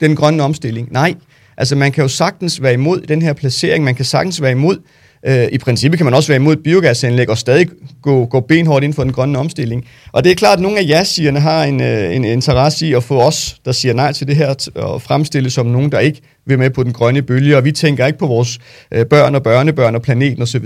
den 0.07 0.15
grønne 0.15 0.43
omstilling. 0.43 0.91
Nej, 0.91 1.13
altså 1.57 1.75
man 1.75 1.91
kan 1.91 2.01
jo 2.01 2.07
sagtens 2.07 2.61
være 2.61 2.73
imod 2.73 3.01
den 3.01 3.21
her 3.21 3.33
placering, 3.33 3.83
man 3.83 3.95
kan 3.95 4.05
sagtens 4.05 4.41
være 4.41 4.51
imod 4.51 4.77
Øh, 5.25 5.47
I 5.51 5.57
princippet 5.57 5.97
kan 5.97 6.05
man 6.05 6.13
også 6.13 6.27
være 6.27 6.35
imod 6.35 6.55
biogasanlæg 6.55 7.29
og 7.29 7.37
stadig 7.37 7.67
gå, 8.01 8.25
gå 8.25 8.39
benhårdt 8.39 8.83
ind 8.83 8.93
for 8.93 9.03
den 9.03 9.13
grønne 9.13 9.39
omstilling. 9.39 9.85
Og 10.11 10.23
det 10.23 10.31
er 10.31 10.35
klart, 10.35 10.57
at 10.57 10.61
nogle 10.61 10.79
af 10.79 10.83
ja-sigerne 10.87 11.39
har 11.39 11.63
en, 11.63 11.81
øh, 11.81 12.15
en 12.15 12.25
interesse 12.25 12.87
i 12.87 12.93
at 12.93 13.03
få 13.03 13.21
os, 13.21 13.57
der 13.65 13.71
siger 13.71 13.93
nej 13.93 14.11
til 14.11 14.27
det 14.27 14.35
her, 14.35 14.69
og 14.75 15.01
fremstille 15.01 15.49
som 15.49 15.65
nogen, 15.65 15.91
der 15.91 15.99
ikke 15.99 16.21
vil 16.45 16.59
med 16.59 16.69
på 16.69 16.83
den 16.83 16.93
grønne 16.93 17.21
bølge, 17.21 17.57
og 17.57 17.65
vi 17.65 17.71
tænker 17.71 18.05
ikke 18.05 18.19
på 18.19 18.27
vores 18.27 18.59
øh, 18.91 19.05
børn 19.05 19.35
og 19.35 19.43
børnebørn 19.43 19.95
og 19.95 20.01
planeten 20.01 20.41
osv. 20.41 20.65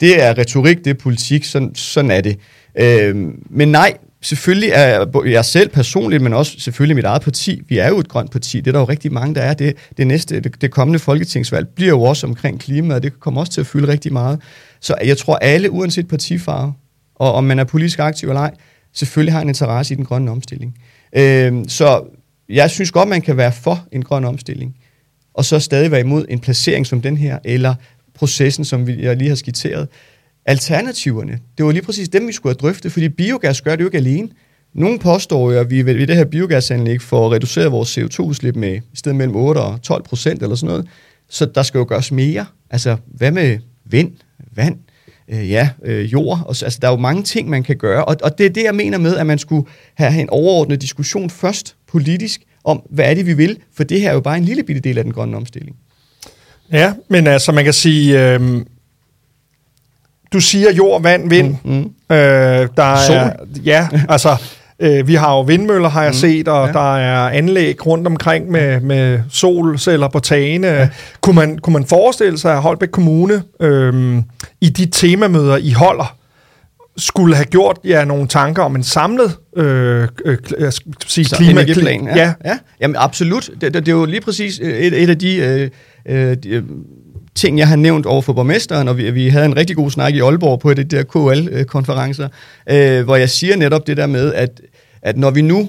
Det 0.00 0.22
er 0.24 0.38
retorik, 0.38 0.78
det 0.84 0.90
er 0.90 0.94
politik, 0.94 1.44
sådan, 1.44 1.74
sådan 1.74 2.10
er 2.10 2.20
det. 2.20 2.38
Øh, 2.78 3.16
men 3.50 3.68
nej, 3.68 3.94
selvfølgelig 4.22 4.70
er 4.74 5.06
jeg 5.26 5.44
selv 5.44 5.68
personligt, 5.68 6.22
men 6.22 6.34
også 6.34 6.60
selvfølgelig 6.60 6.96
mit 6.96 7.04
eget 7.04 7.22
parti, 7.22 7.62
vi 7.68 7.78
er 7.78 7.88
jo 7.88 7.98
et 7.98 8.08
grønt 8.08 8.30
parti, 8.30 8.60
det 8.60 8.66
er 8.66 8.72
der 8.72 8.78
jo 8.78 8.84
rigtig 8.84 9.12
mange, 9.12 9.34
der 9.34 9.40
er. 9.40 9.54
Det, 9.54 9.76
det 9.96 10.06
næste, 10.06 10.40
det, 10.40 10.60
det 10.60 10.70
kommende 10.70 10.98
folketingsvalg 10.98 11.68
bliver 11.68 11.90
jo 11.90 12.02
også 12.02 12.26
omkring 12.26 12.60
klima, 12.60 12.94
og 12.94 13.02
det 13.02 13.20
kommer 13.20 13.40
også 13.40 13.52
til 13.52 13.60
at 13.60 13.66
fylde 13.66 13.88
rigtig 13.88 14.12
meget. 14.12 14.40
Så 14.80 14.94
jeg 15.04 15.18
tror 15.18 15.36
alle, 15.36 15.70
uanset 15.70 16.08
partifarve, 16.08 16.72
og 17.14 17.32
om 17.32 17.44
man 17.44 17.58
er 17.58 17.64
politisk 17.64 17.98
aktiv 17.98 18.28
eller 18.28 18.40
ej, 18.40 18.54
selvfølgelig 18.92 19.34
har 19.34 19.40
en 19.40 19.48
interesse 19.48 19.94
i 19.94 19.96
den 19.96 20.04
grønne 20.04 20.30
omstilling. 20.30 20.78
Øh, 21.12 21.64
så 21.68 22.04
jeg 22.48 22.70
synes 22.70 22.90
godt, 22.90 23.08
man 23.08 23.22
kan 23.22 23.36
være 23.36 23.52
for 23.52 23.86
en 23.92 24.02
grøn 24.02 24.24
omstilling, 24.24 24.76
og 25.34 25.44
så 25.44 25.58
stadig 25.58 25.90
være 25.90 26.00
imod 26.00 26.26
en 26.28 26.40
placering 26.40 26.86
som 26.86 27.02
den 27.02 27.16
her, 27.16 27.38
eller 27.44 27.74
processen, 28.14 28.64
som 28.64 28.88
jeg 28.88 29.16
lige 29.16 29.28
har 29.28 29.36
skitseret. 29.36 29.88
Alternativerne, 30.48 31.38
det 31.58 31.66
var 31.66 31.72
lige 31.72 31.82
præcis 31.82 32.08
dem, 32.08 32.26
vi 32.26 32.32
skulle 32.32 32.50
have 32.50 32.58
drøftet, 32.58 32.92
fordi 32.92 33.08
biogas 33.08 33.60
gør 33.60 33.76
det 33.76 33.80
jo 33.80 33.86
ikke 33.86 33.98
alene. 33.98 34.28
Nogle 34.74 34.98
påstår 34.98 35.52
jo, 35.52 35.58
at 35.58 35.70
vi 35.70 35.86
ved 35.86 36.06
det 36.06 36.16
her 36.16 36.24
biogasanlæg 36.24 37.02
får 37.02 37.32
reduceret 37.32 37.72
vores 37.72 37.98
CO2-udslip 37.98 38.56
med 38.56 38.76
i 38.76 38.96
stedet 38.96 39.16
mellem 39.16 39.36
8 39.36 39.58
og 39.58 39.82
12 39.82 40.02
procent 40.02 40.42
eller 40.42 40.56
sådan 40.56 40.68
noget. 40.68 40.86
Så 41.28 41.46
der 41.46 41.62
skal 41.62 41.78
jo 41.78 41.86
gøres 41.88 42.12
mere. 42.12 42.46
Altså, 42.70 42.96
hvad 43.06 43.30
med 43.30 43.58
vind, 43.84 44.12
vand, 44.56 44.76
øh, 45.28 45.50
ja, 45.50 45.70
øh, 45.84 46.12
jord? 46.12 46.38
Og, 46.46 46.48
altså, 46.62 46.78
der 46.82 46.88
er 46.88 46.92
jo 46.92 46.98
mange 46.98 47.22
ting, 47.22 47.48
man 47.48 47.62
kan 47.62 47.76
gøre. 47.76 48.04
Og, 48.04 48.16
og 48.22 48.38
det 48.38 48.46
er 48.46 48.50
det, 48.50 48.64
jeg 48.64 48.74
mener 48.74 48.98
med, 48.98 49.16
at 49.16 49.26
man 49.26 49.38
skulle 49.38 49.68
have 49.94 50.20
en 50.20 50.30
overordnet 50.30 50.80
diskussion 50.80 51.30
først 51.30 51.76
politisk 51.88 52.42
om, 52.64 52.82
hvad 52.90 53.10
er 53.10 53.14
det, 53.14 53.26
vi 53.26 53.32
vil? 53.32 53.58
For 53.76 53.84
det 53.84 54.00
her 54.00 54.10
er 54.10 54.14
jo 54.14 54.20
bare 54.20 54.36
en 54.36 54.44
lille 54.44 54.62
bitte 54.62 54.80
del 54.80 54.98
af 54.98 55.04
den 55.04 55.12
grønne 55.12 55.36
omstilling. 55.36 55.76
Ja, 56.72 56.94
men 57.08 57.26
altså, 57.26 57.52
man 57.52 57.64
kan 57.64 57.72
sige... 57.72 58.34
Øh 58.34 58.64
du 60.32 60.40
siger 60.40 60.72
jord, 60.72 61.02
vand, 61.02 61.30
vind. 61.30 61.56
Mm, 61.64 61.72
mm. 61.72 62.16
Øh, 62.16 62.68
der 62.76 62.96
Sol. 63.06 63.16
Er, 63.16 63.30
ja, 63.64 63.88
altså, 64.08 64.36
øh, 64.80 65.08
vi 65.08 65.14
har 65.14 65.34
jo 65.34 65.40
vindmøller, 65.40 65.88
har 65.88 66.02
jeg 66.02 66.10
mm, 66.10 66.14
set, 66.14 66.48
og 66.48 66.66
ja. 66.66 66.72
der 66.72 66.96
er 66.96 67.28
anlæg 67.28 67.86
rundt 67.86 68.06
omkring 68.06 68.50
med, 68.50 68.80
med 68.80 69.20
solceller 69.30 70.08
på 70.08 70.18
tagene. 70.18 70.66
Ja. 70.66 70.88
Kunne, 71.20 71.36
man, 71.36 71.58
kunne 71.58 71.72
man 71.72 71.84
forestille 71.84 72.38
sig, 72.38 72.52
at 72.52 72.62
Holbæk 72.62 72.88
Kommune 72.88 73.42
øh, 73.60 74.22
i 74.60 74.68
de 74.68 74.86
temamøder, 74.86 75.56
I 75.56 75.70
holder, 75.70 76.14
skulle 76.96 77.34
have 77.34 77.44
gjort 77.44 77.78
jer 77.84 77.98
ja, 77.98 78.04
nogle 78.04 78.28
tanker 78.28 78.62
om 78.62 78.76
en 78.76 78.82
samlet 78.82 79.36
øh, 79.56 80.08
øh, 80.24 80.38
jeg 80.60 80.72
skal 80.72 80.92
sige, 81.06 81.36
klima, 81.36 81.50
energiplan. 81.50 82.04
Ja. 82.04 82.16
ja. 82.16 82.32
ja. 82.44 82.58
Jamen 82.80 82.96
absolut. 82.96 83.50
Det, 83.60 83.74
det, 83.74 83.74
det 83.74 83.88
er 83.88 83.96
jo 83.96 84.04
lige 84.04 84.20
præcis 84.20 84.58
et, 84.58 85.02
et 85.02 85.10
af 85.10 85.18
de... 85.18 85.36
Øh, 85.36 85.70
øh, 86.06 86.36
de 86.36 86.64
ting, 87.38 87.58
jeg 87.58 87.68
har 87.68 87.76
nævnt 87.76 88.06
over 88.06 88.22
for 88.22 88.32
borgmesteren, 88.32 88.88
og 88.88 88.98
vi, 88.98 89.10
vi 89.10 89.28
havde 89.28 89.46
en 89.46 89.56
rigtig 89.56 89.76
god 89.76 89.90
snak 89.90 90.14
i 90.14 90.20
Aalborg 90.20 90.60
på 90.60 90.74
det 90.74 90.90
der 90.90 91.02
KL-konferencer, 91.02 92.28
øh, 92.70 93.04
hvor 93.04 93.16
jeg 93.16 93.30
siger 93.30 93.56
netop 93.56 93.86
det 93.86 93.96
der 93.96 94.06
med, 94.06 94.34
at, 94.34 94.60
at 95.02 95.16
når 95.16 95.30
vi 95.30 95.42
nu 95.42 95.68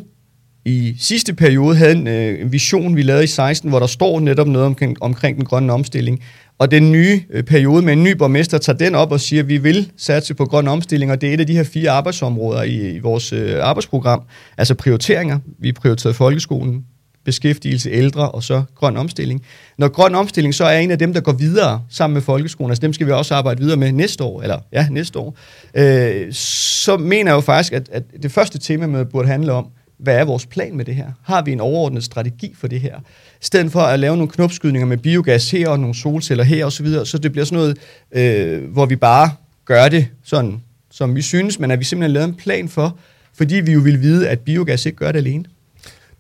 i 0.65 0.95
sidste 0.99 1.33
periode 1.33 1.75
havde 1.75 1.91
en 1.91 2.07
øh, 2.07 2.51
vision, 2.51 2.95
vi 2.95 3.01
lavede 3.01 3.23
i 3.23 3.27
16, 3.27 3.69
hvor 3.69 3.79
der 3.79 3.88
står 3.88 4.19
netop 4.19 4.47
noget 4.47 4.65
omkring, 4.65 4.97
omkring 5.01 5.38
den 5.38 5.45
grønne 5.45 5.73
omstilling, 5.73 6.19
og 6.57 6.71
den 6.71 6.91
nye 6.91 7.21
øh, 7.29 7.43
periode 7.43 7.81
med 7.81 7.93
en 7.93 8.03
ny 8.03 8.11
borgmester 8.11 8.57
tager 8.57 8.77
den 8.77 8.95
op 8.95 9.11
og 9.11 9.19
siger, 9.19 9.43
at 9.43 9.49
vi 9.49 9.57
vil 9.57 9.91
satse 9.97 10.33
på 10.33 10.45
grøn 10.45 10.67
omstilling, 10.67 11.11
og 11.11 11.21
det 11.21 11.29
er 11.29 11.33
et 11.33 11.39
af 11.39 11.47
de 11.47 11.53
her 11.53 11.63
fire 11.63 11.91
arbejdsområder 11.91 12.63
i, 12.63 12.95
i 12.95 12.99
vores 12.99 13.33
øh, 13.33 13.55
arbejdsprogram, 13.61 14.21
altså 14.57 14.75
prioriteringer. 14.75 15.39
Vi 15.59 15.71
prioriterer 15.71 16.13
folkeskolen, 16.13 16.83
beskæftigelse, 17.29 17.89
ældre 17.89 18.31
og 18.31 18.43
så 18.43 18.63
grøn 18.75 18.98
omstilling. 18.98 19.41
Når 19.77 19.88
grøn 19.88 20.15
omstilling 20.15 20.55
så 20.55 20.65
er 20.65 20.79
en 20.79 20.91
af 20.91 21.00
dem, 21.00 21.13
der 21.13 21.21
går 21.21 21.31
videre 21.31 21.81
sammen 21.89 22.13
med 22.13 22.21
folkeskolen, 22.21 22.71
altså 22.71 22.81
dem 22.81 22.93
skal 22.93 23.07
vi 23.07 23.12
også 23.12 23.36
arbejde 23.36 23.62
videre 23.62 23.77
med 23.77 23.91
næste 23.91 24.24
år, 24.24 24.41
eller 24.41 24.59
ja, 24.71 24.88
næste 24.91 25.19
år, 25.19 25.38
øh, 25.74 26.33
så 26.33 26.98
mener 26.98 27.31
jeg 27.31 27.36
jo 27.36 27.41
faktisk, 27.41 27.74
at, 27.74 27.89
at 27.91 28.03
det 28.24 28.31
første 28.31 28.59
tema 28.59 28.88
med 28.88 29.05
burde 29.05 29.27
handle 29.27 29.51
om, 29.51 29.67
hvad 29.98 30.17
er 30.17 30.25
vores 30.25 30.45
plan 30.45 30.77
med 30.77 30.86
det 30.86 30.95
her? 30.95 31.07
Har 31.24 31.41
vi 31.41 31.51
en 31.51 31.59
overordnet 31.59 32.03
strategi 32.03 32.53
for 32.57 32.67
det 32.67 32.81
her? 32.81 33.00
I 33.41 33.45
stedet 33.45 33.71
for 33.71 33.79
at 33.79 34.00
lave 34.00 34.17
nogle 34.17 34.31
knopskydninger 34.31 34.88
med 34.88 34.98
biogas 34.98 35.51
her 35.51 35.69
og 35.69 35.79
nogle 35.79 35.95
solceller 35.95 36.43
her 36.43 36.65
osv., 36.65 36.71
så, 36.71 36.83
videre, 36.83 37.05
så 37.05 37.17
det 37.17 37.31
bliver 37.31 37.45
sådan 37.45 37.57
noget, 37.57 37.77
øh, 38.12 38.71
hvor 38.71 38.86
vi 38.86 38.95
bare 38.95 39.31
gør 39.65 39.89
det 39.89 40.07
sådan, 40.24 40.62
som 40.91 41.15
vi 41.15 41.21
synes, 41.21 41.59
men 41.59 41.71
at 41.71 41.79
vi 41.79 41.83
simpelthen 41.83 42.13
lavet 42.13 42.27
en 42.27 42.36
plan 42.36 42.69
for, 42.69 42.98
fordi 43.33 43.55
vi 43.55 43.71
jo 43.71 43.79
vil 43.79 44.01
vide, 44.01 44.29
at 44.29 44.39
biogas 44.39 44.86
ikke 44.86 44.98
gør 44.98 45.12
det 45.12 45.19
alene. 45.19 45.45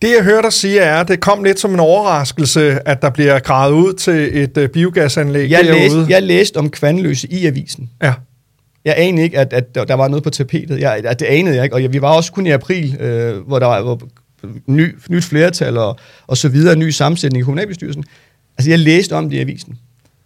Det, 0.01 0.09
jeg 0.15 0.23
hørte 0.23 0.41
dig 0.41 0.53
sige, 0.53 0.79
er, 0.79 0.95
at 0.95 1.07
det 1.07 1.19
kom 1.19 1.43
lidt 1.43 1.59
som 1.59 1.73
en 1.73 1.79
overraskelse, 1.79 2.87
at 2.87 3.01
der 3.01 3.09
bliver 3.09 3.39
gravet 3.39 3.73
ud 3.73 3.93
til 3.93 4.43
et 4.43 4.57
uh, 4.57 4.67
biogasanlæg 4.67 5.49
jeg 5.51 5.63
derude. 5.63 5.79
Læste, 5.79 6.05
jeg 6.09 6.23
læste 6.23 6.57
om 6.57 6.69
kvandløse 6.69 7.27
i 7.31 7.45
avisen. 7.45 7.89
Ja. 8.03 8.13
Jeg 8.85 8.95
anede 8.97 9.23
ikke, 9.23 9.37
at, 9.37 9.53
at 9.53 9.75
der 9.75 9.93
var 9.93 10.07
noget 10.07 10.23
på 10.23 10.29
tapetet. 10.29 10.79
Jeg, 10.79 11.01
at 11.05 11.19
det 11.19 11.25
anede 11.25 11.55
jeg 11.55 11.63
ikke, 11.63 11.75
og 11.75 11.93
vi 11.93 12.01
var 12.01 12.15
også 12.15 12.31
kun 12.31 12.47
i 12.47 12.49
april, 12.49 12.97
øh, 12.99 13.47
hvor 13.47 13.59
der 13.59 13.65
var 13.65 13.81
hvor, 13.81 14.01
ny, 14.67 14.95
nyt 15.09 15.23
flertal 15.23 15.77
og, 15.77 15.99
og 16.27 16.37
så 16.37 16.49
videre, 16.49 16.75
ny 16.75 16.89
sammensætning 16.89 17.41
i 17.41 17.43
kommunalbestyrelsen. 17.43 18.03
Altså, 18.57 18.69
jeg 18.69 18.79
læste 18.79 19.13
om 19.13 19.29
det 19.29 19.37
i 19.37 19.39
avisen. 19.39 19.77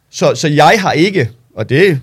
Så, 0.10 0.36
så 0.36 0.48
jeg 0.48 0.76
har 0.80 0.92
ikke, 0.92 1.30
og 1.56 1.70
det 1.70 2.00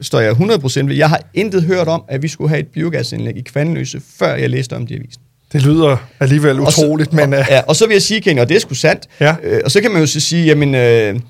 står 0.00 0.20
jeg 0.20 0.32
100% 0.32 0.86
ved, 0.86 0.94
jeg 0.94 1.08
har 1.08 1.22
intet 1.34 1.62
hørt 1.62 1.88
om, 1.88 2.04
at 2.08 2.22
vi 2.22 2.28
skulle 2.28 2.48
have 2.48 2.60
et 2.60 2.68
biogasanlæg 2.68 3.36
i 3.36 3.40
Kvandløse, 3.40 4.00
før 4.18 4.34
jeg 4.34 4.50
læste 4.50 4.76
om 4.76 4.86
det 4.86 4.94
i 4.94 4.98
avisen. 4.98 5.22
Det 5.52 5.62
lyder 5.62 5.96
alligevel 6.20 6.60
utroligt, 6.60 7.10
så, 7.10 7.16
men... 7.16 7.32
Og, 7.34 7.44
ja, 7.50 7.60
og 7.60 7.76
så 7.76 7.86
vil 7.86 7.94
jeg 7.94 8.02
sige, 8.02 8.20
Kenny, 8.20 8.40
og 8.40 8.48
det 8.48 8.54
er 8.54 8.60
sgu 8.60 8.74
sandt, 8.74 9.06
ja. 9.20 9.34
øh, 9.42 9.60
og 9.64 9.70
så 9.70 9.80
kan 9.80 9.90
man 9.90 10.00
jo 10.00 10.06
så 10.06 10.20
sige, 10.20 10.44
jamen, 10.44 10.74
øh, 10.74 11.20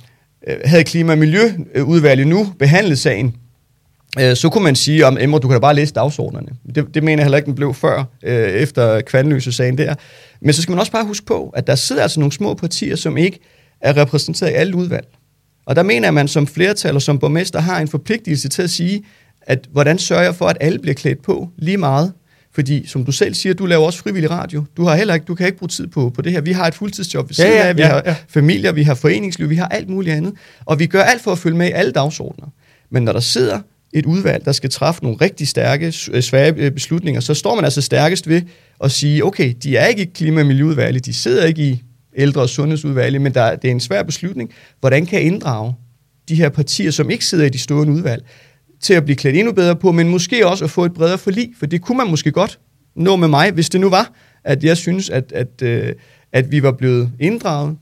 havde 0.64 0.84
Klima- 0.84 1.12
og 1.12 1.18
Miljøudvalget 1.18 2.26
nu 2.26 2.52
behandlet 2.58 2.98
sagen, 2.98 3.36
øh, 4.20 4.36
så 4.36 4.48
kunne 4.48 4.64
man 4.64 4.76
sige, 4.76 5.06
om 5.06 5.18
Emre, 5.20 5.38
du 5.38 5.48
kan 5.48 5.54
da 5.54 5.60
bare 5.60 5.74
læse 5.74 5.94
dagsordnerne. 5.94 6.48
Det, 6.74 6.94
det 6.94 7.02
mener 7.02 7.20
jeg 7.20 7.24
heller 7.24 7.38
ikke, 7.38 7.46
den 7.46 7.54
blev 7.54 7.74
før, 7.74 8.04
øh, 8.24 8.50
efter 8.50 9.00
kvandløse 9.00 9.52
sagen 9.52 9.78
der. 9.78 9.94
Men 10.40 10.52
så 10.52 10.62
skal 10.62 10.72
man 10.72 10.78
også 10.78 10.92
bare 10.92 11.04
huske 11.04 11.26
på, 11.26 11.52
at 11.56 11.66
der 11.66 11.74
sidder 11.74 12.02
altså 12.02 12.20
nogle 12.20 12.32
små 12.32 12.54
partier, 12.54 12.96
som 12.96 13.16
ikke 13.16 13.38
er 13.80 13.96
repræsenteret 13.96 14.50
i 14.50 14.54
alle 14.54 14.76
udvalg. 14.76 15.06
Og 15.66 15.76
der 15.76 15.82
mener 15.82 16.08
at 16.08 16.14
man 16.14 16.28
som 16.28 16.46
flertal 16.46 16.94
og 16.94 17.02
som 17.02 17.18
borgmester 17.18 17.60
har 17.60 17.80
en 17.80 17.88
forpligtelse 17.88 18.48
til 18.48 18.62
at 18.62 18.70
sige, 18.70 19.04
at 19.42 19.68
hvordan 19.72 19.98
sørger 19.98 20.22
jeg 20.22 20.34
for, 20.34 20.46
at 20.46 20.56
alle 20.60 20.78
bliver 20.78 20.94
klædt 20.94 21.22
på 21.22 21.48
lige 21.58 21.76
meget, 21.76 22.12
fordi, 22.54 22.86
som 22.86 23.04
du 23.04 23.12
selv 23.12 23.34
siger, 23.34 23.54
du 23.54 23.66
laver 23.66 23.86
også 23.86 23.98
frivillig 23.98 24.30
radio. 24.30 24.64
Du 24.76 24.84
har 24.84 24.96
heller 24.96 25.14
ikke, 25.14 25.24
du 25.24 25.34
kan 25.34 25.46
ikke 25.46 25.58
bruge 25.58 25.68
tid 25.68 25.86
på, 25.86 26.10
på 26.10 26.22
det 26.22 26.32
her. 26.32 26.40
Vi 26.40 26.52
har 26.52 26.66
et 26.66 26.74
fuldtidsjob 26.74 27.28
ved 27.28 27.34
siden 27.34 27.50
ja, 27.50 27.56
ja, 27.56 27.68
af, 27.68 27.76
vi 27.76 27.82
ja, 27.82 27.88
har 27.88 28.02
ja. 28.06 28.16
familier, 28.28 28.72
vi 28.72 28.82
har 28.82 28.94
foreningsliv, 28.94 29.50
vi 29.50 29.56
har 29.56 29.68
alt 29.68 29.88
muligt 29.88 30.16
andet. 30.16 30.34
Og 30.64 30.78
vi 30.78 30.86
gør 30.86 31.02
alt 31.02 31.22
for 31.22 31.32
at 31.32 31.38
følge 31.38 31.56
med 31.56 31.68
i 31.68 31.70
alle 31.70 31.92
dagsordner. 31.92 32.46
Men 32.90 33.02
når 33.02 33.12
der 33.12 33.20
sidder 33.20 33.60
et 33.92 34.06
udvalg, 34.06 34.44
der 34.44 34.52
skal 34.52 34.70
træffe 34.70 35.02
nogle 35.02 35.18
rigtig 35.20 35.48
stærke, 35.48 35.94
øh, 36.12 36.22
svære 36.22 36.54
øh, 36.56 36.70
beslutninger, 36.70 37.20
så 37.20 37.34
står 37.34 37.54
man 37.54 37.64
altså 37.64 37.80
stærkest 37.80 38.28
ved 38.28 38.42
at 38.84 38.90
sige, 38.90 39.24
okay, 39.24 39.54
de 39.62 39.76
er 39.76 39.86
ikke 39.86 40.02
i 40.02 40.10
klima- 40.14 40.40
og 40.40 40.46
miljøudvalget, 40.46 41.06
de 41.06 41.12
sidder 41.12 41.44
ikke 41.44 41.62
i 41.62 41.82
ældre- 42.16 42.40
og 42.40 42.48
sundhedsudvalget, 42.48 43.20
men 43.20 43.34
der, 43.34 43.56
det 43.56 43.68
er 43.68 43.72
en 43.72 43.80
svær 43.80 44.02
beslutning. 44.02 44.50
Hvordan 44.80 45.06
kan 45.06 45.18
jeg 45.18 45.26
inddrage 45.26 45.74
de 46.28 46.34
her 46.34 46.48
partier, 46.48 46.90
som 46.90 47.10
ikke 47.10 47.24
sidder 47.24 47.44
i 47.44 47.48
de 47.48 47.58
stående 47.58 47.92
udvalg? 47.92 48.24
Til 48.82 48.94
at 48.94 49.04
blive 49.04 49.16
klædt 49.16 49.36
endnu 49.36 49.52
bedre 49.52 49.76
på, 49.76 49.92
men 49.92 50.08
måske 50.08 50.46
også 50.46 50.64
at 50.64 50.70
få 50.70 50.84
et 50.84 50.94
bredere 50.94 51.18
forlig, 51.18 51.50
for 51.58 51.66
det 51.66 51.82
kunne 51.82 51.98
man 51.98 52.06
måske 52.06 52.32
godt 52.32 52.58
nå 52.96 53.16
med 53.16 53.28
mig, 53.28 53.50
hvis 53.50 53.70
det 53.70 53.80
nu 53.80 53.90
var, 53.90 54.12
at 54.44 54.64
jeg 54.64 54.76
synes, 54.76 55.10
at, 55.10 55.32
at, 55.34 55.62
øh, 55.62 55.92
at 56.32 56.50
vi 56.50 56.62
var 56.62 56.72
blevet 56.72 57.10
inddraget, 57.20 57.76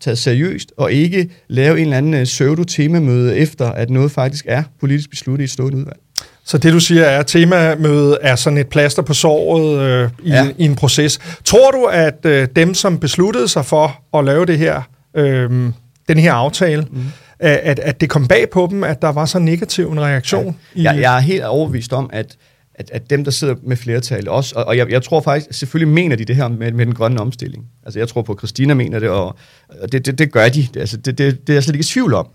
taget 0.00 0.18
seriøst, 0.18 0.72
og 0.76 0.92
ikke 0.92 1.30
lave 1.48 1.78
en 1.78 1.82
eller 1.82 1.96
anden 1.96 2.14
øh, 2.14 2.24
pseudo-temamøde 2.24 3.36
efter, 3.36 3.70
at 3.70 3.90
noget 3.90 4.10
faktisk 4.10 4.44
er 4.48 4.62
politisk 4.80 5.10
besluttet 5.10 5.42
i 5.42 5.44
et 5.44 5.50
stående 5.50 5.78
udvalg. 5.78 5.98
Så 6.44 6.58
det 6.58 6.72
du 6.72 6.80
siger 6.80 7.04
er, 7.04 7.18
at 7.18 7.26
temamødet 7.26 8.18
er 8.20 8.36
sådan 8.36 8.58
et 8.58 8.66
plaster 8.66 9.02
på 9.02 9.14
såret 9.14 9.80
øh, 9.80 10.10
i, 10.22 10.28
ja. 10.28 10.48
i 10.58 10.64
en 10.64 10.76
proces. 10.76 11.18
Tror 11.44 11.70
du, 11.70 11.84
at 11.84 12.18
øh, 12.24 12.48
dem, 12.56 12.74
som 12.74 12.98
besluttede 12.98 13.48
sig 13.48 13.64
for 13.64 14.18
at 14.18 14.24
lave 14.24 14.46
det 14.46 14.58
her, 14.58 14.82
øh, 15.16 15.50
den 16.08 16.18
her 16.18 16.32
aftale, 16.32 16.86
mm 16.90 17.04
at, 17.38 17.78
at 17.78 18.00
det 18.00 18.10
kom 18.10 18.28
bag 18.28 18.50
på 18.50 18.68
dem, 18.70 18.84
at 18.84 19.02
der 19.02 19.08
var 19.08 19.24
så 19.24 19.38
negativ 19.38 19.90
en 19.90 20.00
reaktion. 20.00 20.56
Ja. 20.76 20.80
I, 20.80 20.84
jeg, 20.84 21.00
jeg 21.00 21.16
er 21.16 21.20
helt 21.20 21.44
overbevist 21.44 21.92
om, 21.92 22.10
at, 22.12 22.36
at, 22.74 22.90
at 22.90 23.10
dem, 23.10 23.24
der 23.24 23.30
sidder 23.30 23.54
med 23.62 23.76
flertal 23.76 24.28
også, 24.28 24.54
og, 24.56 24.64
og 24.64 24.76
jeg, 24.76 24.90
jeg 24.90 25.02
tror 25.02 25.20
faktisk, 25.20 25.58
selvfølgelig 25.58 25.94
mener 25.94 26.16
de 26.16 26.24
det 26.24 26.36
her 26.36 26.48
med, 26.48 26.72
med 26.72 26.86
den 26.86 26.94
grønne 26.94 27.20
omstilling. 27.20 27.64
Altså 27.84 27.98
jeg 27.98 28.08
tror 28.08 28.22
på, 28.22 28.32
at 28.32 28.38
Christina 28.38 28.74
mener 28.74 28.98
det, 28.98 29.08
og, 29.08 29.36
og 29.82 29.92
det, 29.92 30.06
det, 30.06 30.18
det 30.18 30.32
gør 30.32 30.48
de. 30.48 30.68
Altså, 30.76 30.96
det, 30.96 31.18
det, 31.18 31.40
det 31.46 31.52
er 31.52 31.54
jeg 31.54 31.62
slet 31.62 31.74
ikke 31.74 31.82
i 31.82 31.86
tvivl 31.86 32.14
om. 32.14 32.28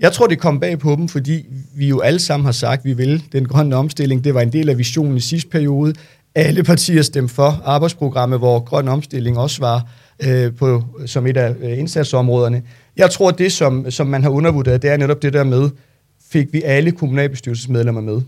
Jeg 0.00 0.12
tror, 0.12 0.26
det 0.26 0.38
kom 0.38 0.60
bag 0.60 0.78
på 0.78 0.94
dem, 0.96 1.08
fordi 1.08 1.46
vi 1.76 1.88
jo 1.88 2.00
alle 2.00 2.18
sammen 2.18 2.44
har 2.44 2.52
sagt, 2.52 2.78
at 2.78 2.84
vi 2.84 2.92
vil 2.92 3.22
den 3.32 3.48
grønne 3.48 3.76
omstilling. 3.76 4.24
Det 4.24 4.34
var 4.34 4.40
en 4.40 4.52
del 4.52 4.68
af 4.68 4.78
visionen 4.78 5.16
i 5.16 5.20
sidste 5.20 5.50
periode. 5.50 5.94
Alle 6.34 6.62
partier 6.62 7.02
stemte 7.02 7.34
for 7.34 7.62
arbejdsprogrammet, 7.64 8.38
hvor 8.38 8.58
grøn 8.58 8.88
omstilling 8.88 9.38
også 9.38 9.60
var 9.60 9.88
øh, 10.24 10.54
på, 10.54 10.82
som 11.06 11.26
et 11.26 11.36
af 11.36 11.54
øh, 11.62 11.78
indsatsområderne. 11.78 12.62
Jeg 12.96 13.10
tror, 13.10 13.30
det, 13.30 13.52
som, 13.52 13.90
som 13.90 14.06
man 14.06 14.22
har 14.22 14.30
undervurderet, 14.30 14.82
det 14.82 14.90
er 14.90 14.96
netop 14.96 15.22
det 15.22 15.32
der 15.32 15.44
med, 15.44 15.70
fik 16.30 16.52
vi 16.52 16.62
alle 16.62 16.92
kommunalbestyrelsesmedlemmer 16.92 18.00
med. 18.00 18.20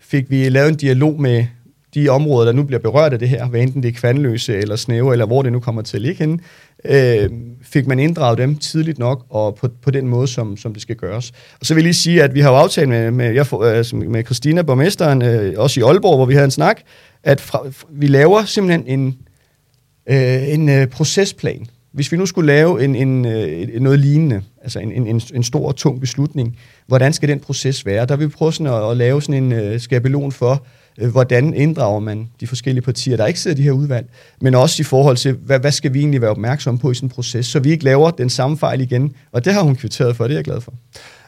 Fik 0.00 0.30
vi 0.30 0.48
lavet 0.48 0.68
en 0.68 0.76
dialog 0.76 1.20
med 1.20 1.46
de 1.94 2.08
områder, 2.08 2.44
der 2.44 2.52
nu 2.52 2.62
bliver 2.62 2.80
berørt 2.80 3.12
af 3.12 3.18
det 3.18 3.28
her, 3.28 3.46
hvad 3.46 3.60
enten 3.60 3.82
det 3.82 3.88
er 3.88 3.92
kvandløse 3.92 4.56
eller 4.56 4.76
snæve, 4.76 5.12
eller 5.12 5.26
hvor 5.26 5.42
det 5.42 5.52
nu 5.52 5.60
kommer 5.60 5.82
til 5.82 5.96
at 5.96 6.02
ligge 6.02 6.18
henne, 6.18 6.38
øh, 6.84 7.30
fik 7.62 7.86
man 7.86 7.98
inddraget 7.98 8.38
dem 8.38 8.56
tidligt 8.56 8.98
nok, 8.98 9.26
og 9.30 9.54
på, 9.54 9.68
på 9.82 9.90
den 9.90 10.08
måde, 10.08 10.28
som, 10.28 10.56
som 10.56 10.72
det 10.72 10.82
skal 10.82 10.96
gøres. 10.96 11.32
Og 11.60 11.66
så 11.66 11.74
vil 11.74 11.80
jeg 11.80 11.84
lige 11.84 11.94
sige, 11.94 12.22
at 12.22 12.34
vi 12.34 12.40
har 12.40 12.50
jo 12.50 12.56
aftalt 12.56 12.88
med, 12.88 13.10
med, 13.10 13.32
jeg, 13.32 13.46
øh, 13.52 14.10
med 14.10 14.24
Christina, 14.24 14.62
borgmesteren, 14.62 15.22
øh, 15.22 15.54
også 15.56 15.80
i 15.80 15.82
Aalborg, 15.82 16.16
hvor 16.16 16.26
vi 16.26 16.34
havde 16.34 16.44
en 16.44 16.50
snak, 16.50 16.80
at 17.24 17.40
fra, 17.40 17.62
vi 17.90 18.06
laver 18.06 18.44
simpelthen 18.44 18.84
en, 18.86 19.16
øh, 20.06 20.52
en 20.52 20.68
øh, 20.68 20.86
procesplan. 20.86 21.66
Hvis 21.92 22.12
vi 22.12 22.16
nu 22.16 22.26
skulle 22.26 22.46
lave 22.46 22.84
en, 22.84 22.96
en, 22.96 23.24
øh, 23.24 23.80
noget 23.80 23.98
lignende, 23.98 24.42
altså 24.62 24.78
en, 24.78 25.06
en, 25.06 25.22
en 25.34 25.42
stor 25.42 25.68
og 25.68 25.76
tung 25.76 26.00
beslutning, 26.00 26.56
hvordan 26.86 27.12
skal 27.12 27.28
den 27.28 27.40
proces 27.40 27.86
være? 27.86 28.06
Der 28.06 28.16
vil 28.16 28.26
vi 28.26 28.32
prøve 28.32 28.52
sådan 28.52 28.72
at, 28.72 28.90
at 28.90 28.96
lave 28.96 29.22
sådan 29.22 29.44
en 29.44 29.52
øh, 29.52 29.80
skabelon 29.80 30.32
for, 30.32 30.64
øh, 30.98 31.10
hvordan 31.10 31.54
inddrager 31.54 32.00
man 32.00 32.28
de 32.40 32.46
forskellige 32.46 32.82
partier, 32.82 33.16
der 33.16 33.26
ikke 33.26 33.40
sidder 33.40 33.56
i 33.56 33.58
de 33.58 33.62
her 33.62 33.72
udvalg, 33.72 34.06
men 34.40 34.54
også 34.54 34.82
i 34.82 34.84
forhold 34.84 35.16
til, 35.16 35.32
hvad, 35.32 35.58
hvad 35.58 35.72
skal 35.72 35.94
vi 35.94 35.98
egentlig 35.98 36.20
være 36.20 36.30
opmærksomme 36.30 36.80
på 36.80 36.90
i 36.90 36.94
sådan 36.94 37.06
en 37.06 37.10
proces, 37.10 37.46
så 37.46 37.60
vi 37.60 37.70
ikke 37.70 37.84
laver 37.84 38.10
den 38.10 38.30
samme 38.30 38.58
fejl 38.58 38.80
igen. 38.80 39.12
Og 39.32 39.44
det 39.44 39.52
har 39.52 39.62
hun 39.62 39.76
kvitteret 39.76 40.16
for, 40.16 40.24
det 40.24 40.32
er 40.32 40.36
jeg 40.36 40.44
glad 40.44 40.60
for. 40.60 40.72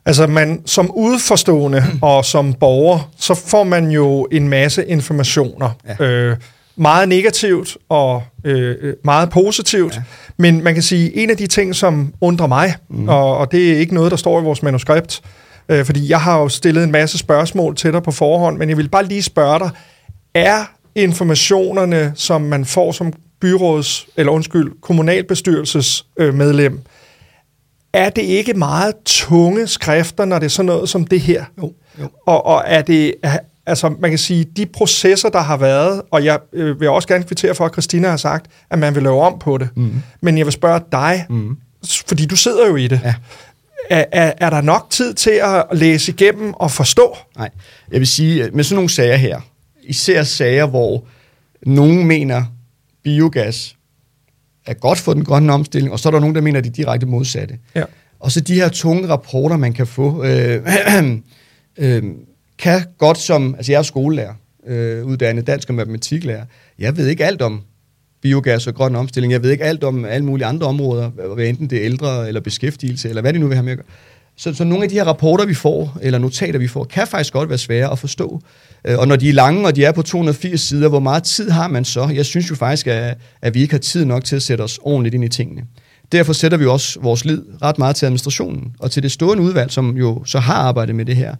Altså 0.06 0.26
man 0.26 0.62
som 0.66 0.90
udforstående 0.94 1.82
og 2.02 2.24
som 2.24 2.54
borger, 2.54 3.10
så 3.18 3.34
får 3.34 3.64
man 3.64 3.90
jo 3.90 4.28
en 4.32 4.48
masse 4.48 4.86
informationer. 4.86 5.70
Ja. 6.00 6.04
Øh, 6.04 6.36
meget 6.76 7.08
negativt 7.08 7.76
og 7.88 8.22
øh, 8.44 8.94
meget 9.04 9.30
positivt. 9.30 9.94
Ja. 9.94 10.02
Men 10.36 10.64
man 10.64 10.74
kan 10.74 10.82
sige, 10.82 11.16
en 11.16 11.30
af 11.30 11.36
de 11.36 11.46
ting, 11.46 11.74
som 11.74 12.14
undrer 12.20 12.46
mig, 12.46 12.74
mm. 12.90 13.08
og, 13.08 13.38
og 13.38 13.52
det 13.52 13.72
er 13.72 13.78
ikke 13.78 13.94
noget, 13.94 14.10
der 14.10 14.16
står 14.16 14.40
i 14.40 14.44
vores 14.44 14.62
manuskript, 14.62 15.22
øh, 15.68 15.84
fordi 15.84 16.10
jeg 16.10 16.20
har 16.20 16.40
jo 16.40 16.48
stillet 16.48 16.84
en 16.84 16.92
masse 16.92 17.18
spørgsmål 17.18 17.76
til 17.76 17.92
dig 17.92 18.02
på 18.02 18.10
forhånd, 18.10 18.58
men 18.58 18.68
jeg 18.68 18.76
vil 18.76 18.88
bare 18.88 19.04
lige 19.04 19.22
spørge 19.22 19.58
dig, 19.58 19.70
er 20.34 20.64
informationerne, 20.94 22.12
som 22.14 22.42
man 22.42 22.64
får 22.64 22.92
som 22.92 23.12
byråds, 23.40 24.06
eller 24.16 24.32
undskyld, 24.32 24.72
kommunalbestyrelsesmedlem, 24.80 26.72
øh, 26.72 26.78
er 27.92 28.10
det 28.10 28.22
ikke 28.22 28.54
meget 28.54 28.94
tunge 29.04 29.66
skrifter, 29.66 30.24
når 30.24 30.38
det 30.38 30.46
er 30.46 30.50
sådan 30.50 30.66
noget 30.66 30.88
som 30.88 31.04
det 31.06 31.20
her? 31.20 31.44
Jo. 31.58 31.72
jo. 32.00 32.08
Og, 32.26 32.46
og 32.46 32.62
er 32.66 32.82
det, 32.82 33.14
altså 33.66 33.94
man 34.00 34.10
kan 34.10 34.18
sige, 34.18 34.44
de 34.44 34.66
processer, 34.66 35.28
der 35.28 35.40
har 35.40 35.56
været, 35.56 36.02
og 36.10 36.24
jeg 36.24 36.38
øh, 36.52 36.80
vil 36.80 36.88
også 36.88 37.08
gerne 37.08 37.24
kvittere 37.24 37.54
for, 37.54 37.66
at 37.66 37.72
Christina 37.72 38.08
har 38.08 38.16
sagt, 38.16 38.46
at 38.70 38.78
man 38.78 38.94
vil 38.94 39.02
lave 39.02 39.20
om 39.20 39.38
på 39.38 39.58
det. 39.58 39.68
Mm. 39.76 40.02
Men 40.20 40.38
jeg 40.38 40.46
vil 40.46 40.52
spørge 40.52 40.80
dig, 40.92 41.26
mm. 41.30 41.56
fordi 42.06 42.26
du 42.26 42.36
sidder 42.36 42.68
jo 42.68 42.76
i 42.76 42.88
det. 42.88 43.00
Ja. 43.04 43.14
Er, 43.90 44.04
er, 44.12 44.32
er 44.38 44.50
der 44.50 44.60
nok 44.60 44.86
tid 44.90 45.14
til 45.14 45.40
at 45.42 45.64
læse 45.72 46.12
igennem 46.12 46.54
og 46.54 46.70
forstå? 46.70 47.16
Nej, 47.36 47.50
jeg 47.92 48.00
vil 48.00 48.06
sige, 48.06 48.50
med 48.52 48.64
sådan 48.64 48.74
nogle 48.74 48.90
sager 48.90 49.16
her, 49.16 49.40
især 49.82 50.22
sager, 50.22 50.66
hvor 50.66 51.04
nogen 51.66 52.06
mener, 52.06 52.44
biogas 53.04 53.76
er 54.66 54.74
godt 54.74 54.98
for 54.98 55.14
den 55.14 55.24
grønne 55.24 55.52
omstilling, 55.52 55.92
og 55.92 55.98
så 55.98 56.08
er 56.08 56.10
der 56.10 56.20
nogen, 56.20 56.34
der 56.34 56.40
mener, 56.40 56.58
at 56.58 56.64
de 56.64 56.70
direkte 56.70 57.06
modsatte. 57.06 57.58
Ja. 57.74 57.84
Og 58.20 58.32
så 58.32 58.40
de 58.40 58.54
her 58.54 58.68
tunge 58.68 59.08
rapporter, 59.08 59.56
man 59.56 59.72
kan 59.72 59.86
få, 59.86 60.24
øh, 60.24 60.66
øh, 61.78 62.02
kan 62.58 62.80
godt 62.98 63.18
som, 63.18 63.54
altså 63.54 63.72
jeg 63.72 63.78
er 63.78 63.82
skolelærer, 63.82 64.34
øh, 64.66 65.04
uddannet 65.04 65.46
dansk 65.46 65.68
og 65.68 65.74
matematiklærer, 65.74 66.44
jeg 66.78 66.96
ved 66.96 67.06
ikke 67.06 67.24
alt 67.24 67.42
om 67.42 67.62
biogas 68.22 68.66
og 68.66 68.74
grøn 68.74 68.96
omstilling. 68.96 69.32
Jeg 69.32 69.42
ved 69.42 69.50
ikke 69.50 69.64
alt 69.64 69.84
om 69.84 70.04
alle 70.04 70.26
mulige 70.26 70.46
andre 70.46 70.66
områder, 70.66 71.08
hvad 71.08 71.46
enten 71.46 71.70
det 71.70 71.78
er 71.78 71.84
ældre 71.84 72.28
eller 72.28 72.40
beskæftigelse, 72.40 73.08
eller 73.08 73.22
hvad 73.22 73.32
det 73.32 73.40
nu 73.40 73.46
vil 73.46 73.56
have 73.56 73.64
med 73.64 73.72
at 73.72 73.78
gøre. 73.78 73.86
Så, 74.36 74.54
så 74.54 74.64
nogle 74.64 74.84
af 74.84 74.90
de 74.90 74.94
her 74.94 75.04
rapporter, 75.04 75.46
vi 75.46 75.54
får, 75.54 75.98
eller 76.02 76.18
notater, 76.18 76.58
vi 76.58 76.68
får, 76.68 76.84
kan 76.84 77.06
faktisk 77.06 77.32
godt 77.32 77.48
være 77.48 77.58
svære 77.58 77.92
at 77.92 77.98
forstå. 77.98 78.40
Øh, 78.84 78.98
og 78.98 79.08
når 79.08 79.16
de 79.16 79.28
er 79.28 79.32
lange, 79.32 79.66
og 79.66 79.76
de 79.76 79.84
er 79.84 79.92
på 79.92 80.02
280 80.02 80.60
sider, 80.60 80.88
hvor 80.88 81.00
meget 81.00 81.22
tid 81.22 81.50
har 81.50 81.68
man 81.68 81.84
så? 81.84 82.08
Jeg 82.14 82.26
synes 82.26 82.50
jo 82.50 82.54
faktisk, 82.54 82.86
at, 82.86 83.18
at 83.42 83.54
vi 83.54 83.60
ikke 83.60 83.74
har 83.74 83.78
tid 83.78 84.04
nok 84.04 84.24
til 84.24 84.36
at 84.36 84.42
sætte 84.42 84.62
os 84.62 84.78
ordentligt 84.82 85.14
ind 85.14 85.24
i 85.24 85.28
tingene. 85.28 85.62
Derfor 86.12 86.32
sætter 86.32 86.58
vi 86.58 86.66
også 86.66 87.00
vores 87.00 87.24
lid 87.24 87.42
ret 87.62 87.78
meget 87.78 87.96
til 87.96 88.06
administrationen, 88.06 88.72
og 88.78 88.90
til 88.90 89.02
det 89.02 89.12
stående 89.12 89.42
udvalg, 89.42 89.70
som 89.70 89.96
jo 89.96 90.24
så 90.24 90.38
har 90.38 90.54
arbejdet 90.54 90.94
med 90.94 91.04
det 91.04 91.16
her. 91.16 91.34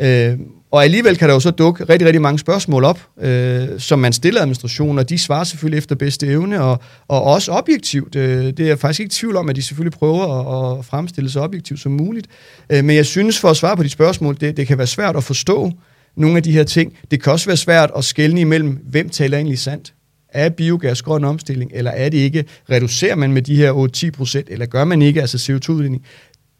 Øh, 0.00 0.38
og 0.70 0.84
alligevel 0.84 1.16
kan 1.16 1.28
der 1.28 1.34
jo 1.34 1.40
så 1.40 1.50
dukke 1.50 1.84
rigtig, 1.84 2.06
rigtig 2.06 2.22
mange 2.22 2.38
spørgsmål 2.38 2.84
op, 2.84 3.00
øh, 3.20 3.68
som 3.78 3.98
man 3.98 4.12
stiller 4.12 4.40
administrationen, 4.40 4.98
og 4.98 5.08
de 5.08 5.18
svarer 5.18 5.44
selvfølgelig 5.44 5.78
efter 5.78 5.94
bedste 5.94 6.26
evne, 6.26 6.62
og, 6.62 6.80
og 7.08 7.22
også 7.22 7.52
objektivt. 7.52 8.16
Øh, 8.16 8.44
det 8.46 8.60
er 8.60 8.66
jeg 8.66 8.78
faktisk 8.78 9.00
ikke 9.00 9.10
i 9.10 9.12
tvivl 9.12 9.36
om, 9.36 9.48
at 9.48 9.56
de 9.56 9.62
selvfølgelig 9.62 9.98
prøver 9.98 10.24
at, 10.24 10.78
at 10.78 10.84
fremstille 10.84 11.30
så 11.30 11.40
objektivt 11.40 11.80
som 11.80 11.92
muligt. 11.92 12.26
Øh, 12.70 12.84
men 12.84 12.96
jeg 12.96 13.06
synes, 13.06 13.38
for 13.38 13.48
at 13.48 13.56
svare 13.56 13.76
på 13.76 13.82
de 13.82 13.88
spørgsmål, 13.88 14.36
det, 14.40 14.56
det 14.56 14.66
kan 14.66 14.78
være 14.78 14.86
svært 14.86 15.16
at 15.16 15.24
forstå 15.24 15.72
nogle 16.16 16.36
af 16.36 16.42
de 16.42 16.52
her 16.52 16.64
ting. 16.64 16.92
Det 17.10 17.22
kan 17.22 17.32
også 17.32 17.46
være 17.46 17.56
svært 17.56 17.90
at 17.96 18.04
skelne 18.04 18.40
imellem, 18.40 18.78
hvem 18.90 19.08
taler 19.08 19.36
egentlig 19.36 19.58
sandt. 19.58 19.94
Er 20.32 20.48
biogas 20.48 21.02
grøn 21.02 21.24
omstilling, 21.24 21.70
eller 21.74 21.90
er 21.90 22.08
det 22.08 22.18
ikke? 22.18 22.44
Reducerer 22.70 23.14
man 23.14 23.32
med 23.32 23.42
de 23.42 23.56
her 23.56 23.72
8-10 24.06 24.10
procent, 24.10 24.48
eller 24.50 24.66
gør 24.66 24.84
man 24.84 25.02
ikke, 25.02 25.20
altså 25.20 25.36
CO2-udledning? 25.36 26.04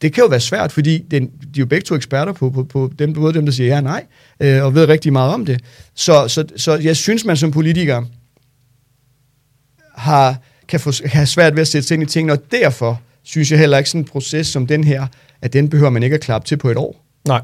Det 0.03 0.13
kan 0.13 0.23
jo 0.23 0.29
være 0.29 0.41
svært, 0.41 0.73
fordi 0.73 0.99
den, 0.99 1.27
de 1.27 1.31
er 1.57 1.59
jo 1.59 1.67
begge 1.67 1.85
to 1.85 1.95
eksperter 1.95 2.33
på, 2.33 2.51
på, 2.51 2.65
på 2.65 2.93
dem, 2.99 3.13
både 3.13 3.35
dem, 3.35 3.45
der 3.45 3.53
siger 3.53 3.69
ja 3.69 3.77
og 3.77 3.83
nej, 3.83 4.05
øh, 4.41 4.65
og 4.65 4.75
ved 4.75 4.89
rigtig 4.89 5.13
meget 5.13 5.35
om 5.35 5.47
det. 5.47 5.61
Så, 5.95 6.29
så, 6.29 6.45
så 6.57 6.77
jeg 6.77 6.97
synes, 6.97 7.25
man 7.25 7.37
som 7.37 7.51
politiker 7.51 8.03
har, 9.95 10.37
kan 10.69 10.81
få, 10.81 10.93
have 11.05 11.27
svært 11.27 11.55
ved 11.55 11.61
at 11.61 11.69
sætte 11.69 11.89
sig 11.89 11.95
ind 11.95 12.03
i 12.03 12.07
tingene, 12.07 12.33
og 12.33 12.51
derfor 12.51 13.01
synes 13.23 13.51
jeg 13.51 13.59
heller 13.59 13.79
ikke 13.79 13.91
sådan 13.91 14.01
en 14.01 14.05
proces 14.05 14.47
som 14.47 14.67
den 14.67 14.85
her, 14.85 15.07
at 15.43 15.53
den 15.53 15.69
behøver 15.69 15.91
man 15.91 16.03
ikke 16.03 16.15
at 16.15 16.21
klappe 16.21 16.49
til 16.49 16.57
på 16.57 16.71
et 16.71 16.77
år. 16.77 17.05
Nej. 17.27 17.43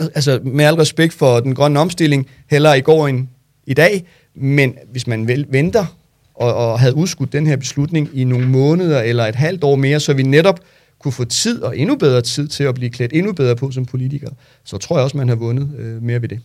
Altså 0.00 0.40
med 0.44 0.64
al 0.64 0.74
respekt 0.74 1.14
for 1.14 1.40
den 1.40 1.54
grønne 1.54 1.80
omstilling, 1.80 2.26
heller 2.50 2.74
i 2.74 2.80
går 2.80 3.08
end 3.08 3.28
i 3.66 3.74
dag, 3.74 4.06
men 4.34 4.74
hvis 4.90 5.06
man 5.06 5.28
vel 5.28 5.46
venter 5.48 5.96
og, 6.34 6.54
og 6.54 6.80
havde 6.80 6.94
udskudt 6.94 7.32
den 7.32 7.46
her 7.46 7.56
beslutning 7.56 8.10
i 8.14 8.24
nogle 8.24 8.48
måneder 8.48 9.00
eller 9.00 9.26
et 9.26 9.34
halvt 9.34 9.64
år 9.64 9.76
mere, 9.76 10.00
så 10.00 10.12
vi 10.12 10.22
netop 10.22 10.60
kunne 10.98 11.12
få 11.12 11.24
tid 11.24 11.62
og 11.62 11.78
endnu 11.78 11.96
bedre 11.96 12.20
tid 12.20 12.48
til 12.48 12.64
at 12.64 12.74
blive 12.74 12.90
klædt 12.90 13.12
endnu 13.14 13.32
bedre 13.32 13.56
på 13.56 13.70
som 13.70 13.86
politiker, 13.86 14.28
så 14.64 14.78
tror 14.78 14.96
jeg 14.96 15.04
også, 15.04 15.16
man 15.16 15.28
har 15.28 15.36
vundet 15.36 15.70
øh, 15.78 16.02
mere 16.02 16.22
ved 16.22 16.28
det. 16.28 16.40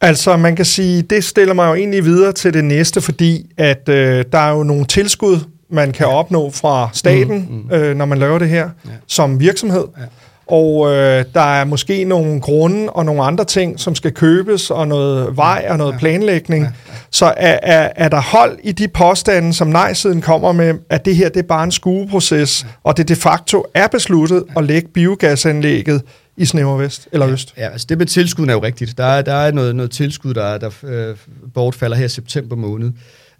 Altså, 0.00 0.36
man 0.36 0.56
kan 0.56 0.64
sige, 0.64 1.02
det 1.02 1.24
stiller 1.24 1.54
mig 1.54 1.68
jo 1.68 1.74
egentlig 1.74 2.04
videre 2.04 2.32
til 2.32 2.54
det 2.54 2.64
næste, 2.64 3.00
fordi 3.00 3.50
at 3.56 3.88
øh, 3.88 4.24
der 4.32 4.38
er 4.38 4.50
jo 4.50 4.62
nogle 4.62 4.84
tilskud, 4.84 5.38
man 5.70 5.92
kan 5.92 6.06
opnå 6.06 6.50
fra 6.50 6.90
staten, 6.92 7.46
mm, 7.50 7.56
mm. 7.56 7.74
Øh, 7.74 7.96
når 7.96 8.04
man 8.04 8.18
laver 8.18 8.38
det 8.38 8.48
her 8.48 8.70
ja. 8.84 8.90
som 9.06 9.40
virksomhed. 9.40 9.84
Ja 9.98 10.04
og 10.52 10.92
øh, 10.92 11.24
der 11.34 11.40
er 11.40 11.64
måske 11.64 12.04
nogle 12.04 12.40
grunde 12.40 12.90
og 12.90 13.04
nogle 13.04 13.22
andre 13.22 13.44
ting, 13.44 13.80
som 13.80 13.94
skal 13.94 14.12
købes, 14.12 14.70
og 14.70 14.88
noget 14.88 15.36
vej 15.36 15.66
og 15.68 15.78
noget 15.78 15.94
planlægning. 15.98 16.66
Så 17.10 17.26
er, 17.36 17.58
er, 17.62 17.92
er 17.96 18.08
der 18.08 18.20
hold 18.20 18.58
i 18.62 18.72
de 18.72 18.88
påstande, 18.88 19.52
som 19.54 19.68
nej-siden 19.68 20.20
kommer 20.20 20.52
med, 20.52 20.74
at 20.90 21.04
det 21.04 21.16
her 21.16 21.28
det 21.28 21.38
er 21.38 21.46
bare 21.46 21.64
en 21.64 21.72
skueproces, 21.72 22.66
og 22.84 22.96
det 22.96 23.08
de 23.08 23.16
facto 23.16 23.64
er 23.74 23.88
besluttet 23.88 24.44
at 24.56 24.64
lægge 24.64 24.88
biogasanlægget 24.88 26.02
i 26.36 26.44
Snæver 26.44 26.76
Vest 26.76 27.08
eller 27.12 27.28
Øst? 27.28 27.54
Ja, 27.56 27.68
altså 27.68 27.86
det 27.88 27.98
med 27.98 28.06
tilskud 28.06 28.46
er 28.46 28.52
jo 28.52 28.62
rigtigt. 28.62 28.98
Der 28.98 29.04
er, 29.04 29.22
der 29.22 29.34
er 29.34 29.52
noget, 29.52 29.76
noget 29.76 29.90
tilskud, 29.90 30.34
der, 30.34 30.58
der 30.58 30.70
øh, 30.84 31.16
bortfalder 31.54 31.96
her 31.96 32.04
i 32.04 32.08
september 32.08 32.56
måned. 32.56 32.92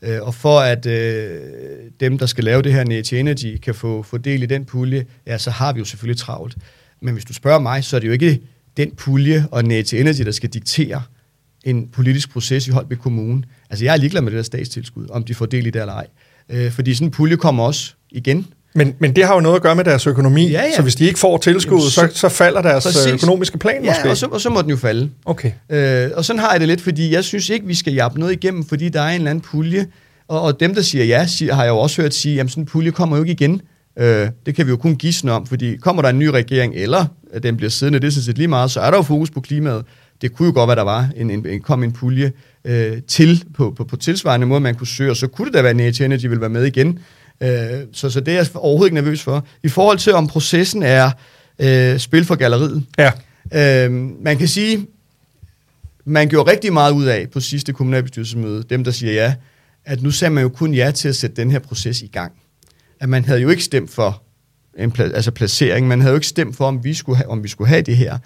Øh, 0.02 0.22
og 0.22 0.34
for 0.34 0.60
at 0.60 0.86
øh, 0.86 1.40
dem, 2.00 2.18
der 2.18 2.26
skal 2.26 2.44
lave 2.44 2.62
det 2.62 2.72
her 2.72 2.84
Nature 2.84 3.20
Energy, 3.20 3.58
kan 3.58 3.74
få, 3.74 4.02
få 4.02 4.16
del 4.16 4.42
i 4.42 4.46
den 4.46 4.64
pulje, 4.64 5.04
ja, 5.26 5.38
så 5.38 5.50
har 5.50 5.72
vi 5.72 5.78
jo 5.78 5.84
selvfølgelig 5.84 6.20
travlt. 6.20 6.56
Men 7.02 7.14
hvis 7.14 7.24
du 7.24 7.34
spørger 7.34 7.58
mig, 7.60 7.84
så 7.84 7.96
er 7.96 8.00
det 8.00 8.06
jo 8.06 8.12
ikke 8.12 8.40
den 8.76 8.90
pulje 8.96 9.46
og 9.50 9.64
Nature 9.64 10.00
Energy, 10.00 10.22
der 10.24 10.32
skal 10.32 10.48
diktere 10.48 11.02
en 11.64 11.88
politisk 11.88 12.32
proces 12.32 12.68
i 12.68 12.70
Holbæk 12.70 12.98
Kommune. 12.98 13.42
Altså 13.70 13.84
jeg 13.84 13.92
er 13.92 13.96
ligeglad 13.96 14.22
med 14.22 14.30
det 14.30 14.36
der 14.36 14.42
statstilskud, 14.42 15.06
om 15.10 15.24
de 15.24 15.34
får 15.34 15.46
del 15.46 15.66
i 15.66 15.70
det 15.70 15.80
eller 15.80 15.94
ej. 15.94 16.06
Øh, 16.48 16.72
fordi 16.72 16.94
sådan 16.94 17.06
en 17.06 17.10
pulje 17.10 17.36
kommer 17.36 17.64
også 17.64 17.92
igen. 18.10 18.46
Men, 18.74 18.94
men 18.98 19.16
det 19.16 19.24
har 19.24 19.34
jo 19.34 19.40
noget 19.40 19.56
at 19.56 19.62
gøre 19.62 19.76
med 19.76 19.84
deres 19.84 20.06
økonomi, 20.06 20.50
ja, 20.50 20.62
ja. 20.62 20.76
så 20.76 20.82
hvis 20.82 20.94
de 20.94 21.04
ikke 21.04 21.18
får 21.18 21.38
tilskud, 21.38 21.80
så, 21.80 21.90
så, 21.90 22.08
så 22.14 22.28
falder 22.28 22.62
deres 22.62 22.84
præcis. 22.84 23.12
økonomiske 23.12 23.58
plan 23.58 23.84
ja, 23.84 23.90
måske. 23.90 24.10
og 24.10 24.16
så, 24.16 24.26
og 24.26 24.40
så 24.40 24.50
må 24.50 24.62
den 24.62 24.70
jo 24.70 24.76
falde. 24.76 25.10
Okay. 25.24 25.52
Øh, 25.70 26.10
og 26.14 26.24
sådan 26.24 26.40
har 26.40 26.50
jeg 26.50 26.60
det 26.60 26.68
lidt, 26.68 26.80
fordi 26.80 27.12
jeg 27.12 27.24
synes 27.24 27.50
ikke, 27.50 27.66
vi 27.66 27.74
skal 27.74 27.92
jappe 27.92 28.20
noget 28.20 28.32
igennem, 28.32 28.64
fordi 28.64 28.88
der 28.88 29.00
er 29.00 29.08
en 29.08 29.14
eller 29.14 29.30
anden 29.30 29.42
pulje, 29.42 29.86
og, 30.28 30.42
og 30.42 30.60
dem, 30.60 30.74
der 30.74 30.82
siger 30.82 31.04
ja, 31.04 31.26
siger, 31.26 31.54
har 31.54 31.62
jeg 31.62 31.70
jo 31.70 31.78
også 31.78 32.02
hørt 32.02 32.14
sige, 32.14 32.40
at 32.40 32.50
sådan 32.50 32.62
en 32.62 32.66
pulje 32.66 32.90
kommer 32.90 33.16
jo 33.16 33.22
ikke 33.22 33.32
igen. 33.32 33.60
Øh, 33.96 34.28
det 34.46 34.54
kan 34.54 34.66
vi 34.66 34.70
jo 34.70 34.76
kun 34.76 34.96
gisne 34.96 35.32
om, 35.32 35.46
fordi 35.46 35.76
kommer 35.76 36.02
der 36.02 36.08
en 36.08 36.18
ny 36.18 36.26
regering, 36.26 36.74
eller 36.74 37.06
at 37.32 37.42
den 37.42 37.56
bliver 37.56 37.70
siddende, 37.70 38.00
det 38.00 38.06
er 38.06 38.10
sådan 38.10 38.24
set 38.24 38.38
lige 38.38 38.48
meget, 38.48 38.70
så 38.70 38.80
er 38.80 38.90
der 38.90 38.98
jo 38.98 39.02
fokus 39.02 39.30
på 39.30 39.40
klimaet. 39.40 39.84
Det 40.22 40.32
kunne 40.32 40.46
jo 40.46 40.54
godt 40.54 40.68
være, 40.68 40.76
der 40.76 40.82
var 40.82 41.08
en, 41.16 41.30
en, 41.30 41.46
en 41.46 41.60
kom 41.60 41.82
en 41.82 41.92
pulje 41.92 42.32
øh, 42.64 43.02
til 43.08 43.44
på, 43.54 43.70
på, 43.76 43.84
på 43.84 43.96
tilsvarende 43.96 44.46
måde, 44.46 44.60
man 44.60 44.74
kunne 44.74 44.86
søge, 44.86 45.10
og 45.10 45.16
så 45.16 45.26
kunne 45.26 45.46
det 45.46 45.54
da 45.54 45.62
være, 45.62 45.70
at 45.70 45.76
Nature 45.76 46.06
Energy 46.06 46.26
vil 46.26 46.40
være 46.40 46.50
med 46.50 46.64
igen. 46.64 46.98
Øh, 47.40 47.48
så, 47.92 48.10
så 48.10 48.20
det 48.20 48.34
er 48.34 48.36
jeg 48.36 48.46
overhovedet 48.54 48.86
ikke 48.86 48.94
nervøs 48.94 49.22
for. 49.22 49.46
I 49.62 49.68
forhold 49.68 49.98
til, 49.98 50.14
om 50.14 50.26
processen 50.26 50.82
er 50.82 51.10
øh, 51.58 51.98
spil 51.98 52.24
for 52.24 52.34
galleriet. 52.34 52.84
Ja. 52.98 53.10
Øh, 53.86 53.92
man 54.22 54.38
kan 54.38 54.48
sige, 54.48 54.86
man 56.04 56.28
gjorde 56.28 56.50
rigtig 56.50 56.72
meget 56.72 56.92
ud 56.92 57.04
af 57.04 57.30
på 57.32 57.40
sidste 57.40 57.72
kommunalbestyrelsesmøde, 57.72 58.62
dem 58.70 58.84
der 58.84 58.90
siger 58.90 59.12
ja, 59.12 59.34
at 59.84 60.02
nu 60.02 60.10
sagde 60.10 60.34
man 60.34 60.42
jo 60.42 60.48
kun 60.48 60.74
ja 60.74 60.90
til 60.90 61.08
at 61.08 61.16
sætte 61.16 61.36
den 61.36 61.50
her 61.50 61.58
proces 61.58 62.02
i 62.02 62.06
gang 62.06 62.32
at 63.02 63.08
man 63.08 63.24
havde 63.24 63.40
jo 63.40 63.48
ikke 63.48 63.64
stemt 63.64 63.90
for 63.90 64.22
en 64.78 64.92
pla- 64.98 65.14
altså 65.14 65.30
placering, 65.30 65.88
man 65.88 66.00
havde 66.00 66.12
jo 66.12 66.16
ikke 66.16 66.26
stemt 66.26 66.56
for, 66.56 66.64
om 66.64 66.84
vi 66.84 66.94
skulle 66.94 67.16
have, 67.16 67.28
om 67.28 67.42
vi 67.42 67.48
skulle 67.48 67.68
have 67.68 67.82
det 67.82 67.96
her. 67.96 68.18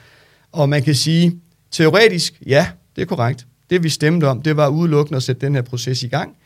Og 0.52 0.68
man 0.68 0.82
kan 0.82 0.94
sige, 0.94 1.40
teoretisk, 1.70 2.42
ja, 2.46 2.68
det 2.96 3.02
er 3.02 3.06
korrekt. 3.06 3.46
Det 3.70 3.82
vi 3.82 3.88
stemte 3.88 4.24
om, 4.24 4.42
det 4.42 4.56
var 4.56 4.68
udelukkende 4.68 5.16
at 5.16 5.22
sætte 5.22 5.46
den 5.46 5.54
her 5.54 5.62
proces 5.62 6.02
i 6.02 6.08
gang. 6.08 6.36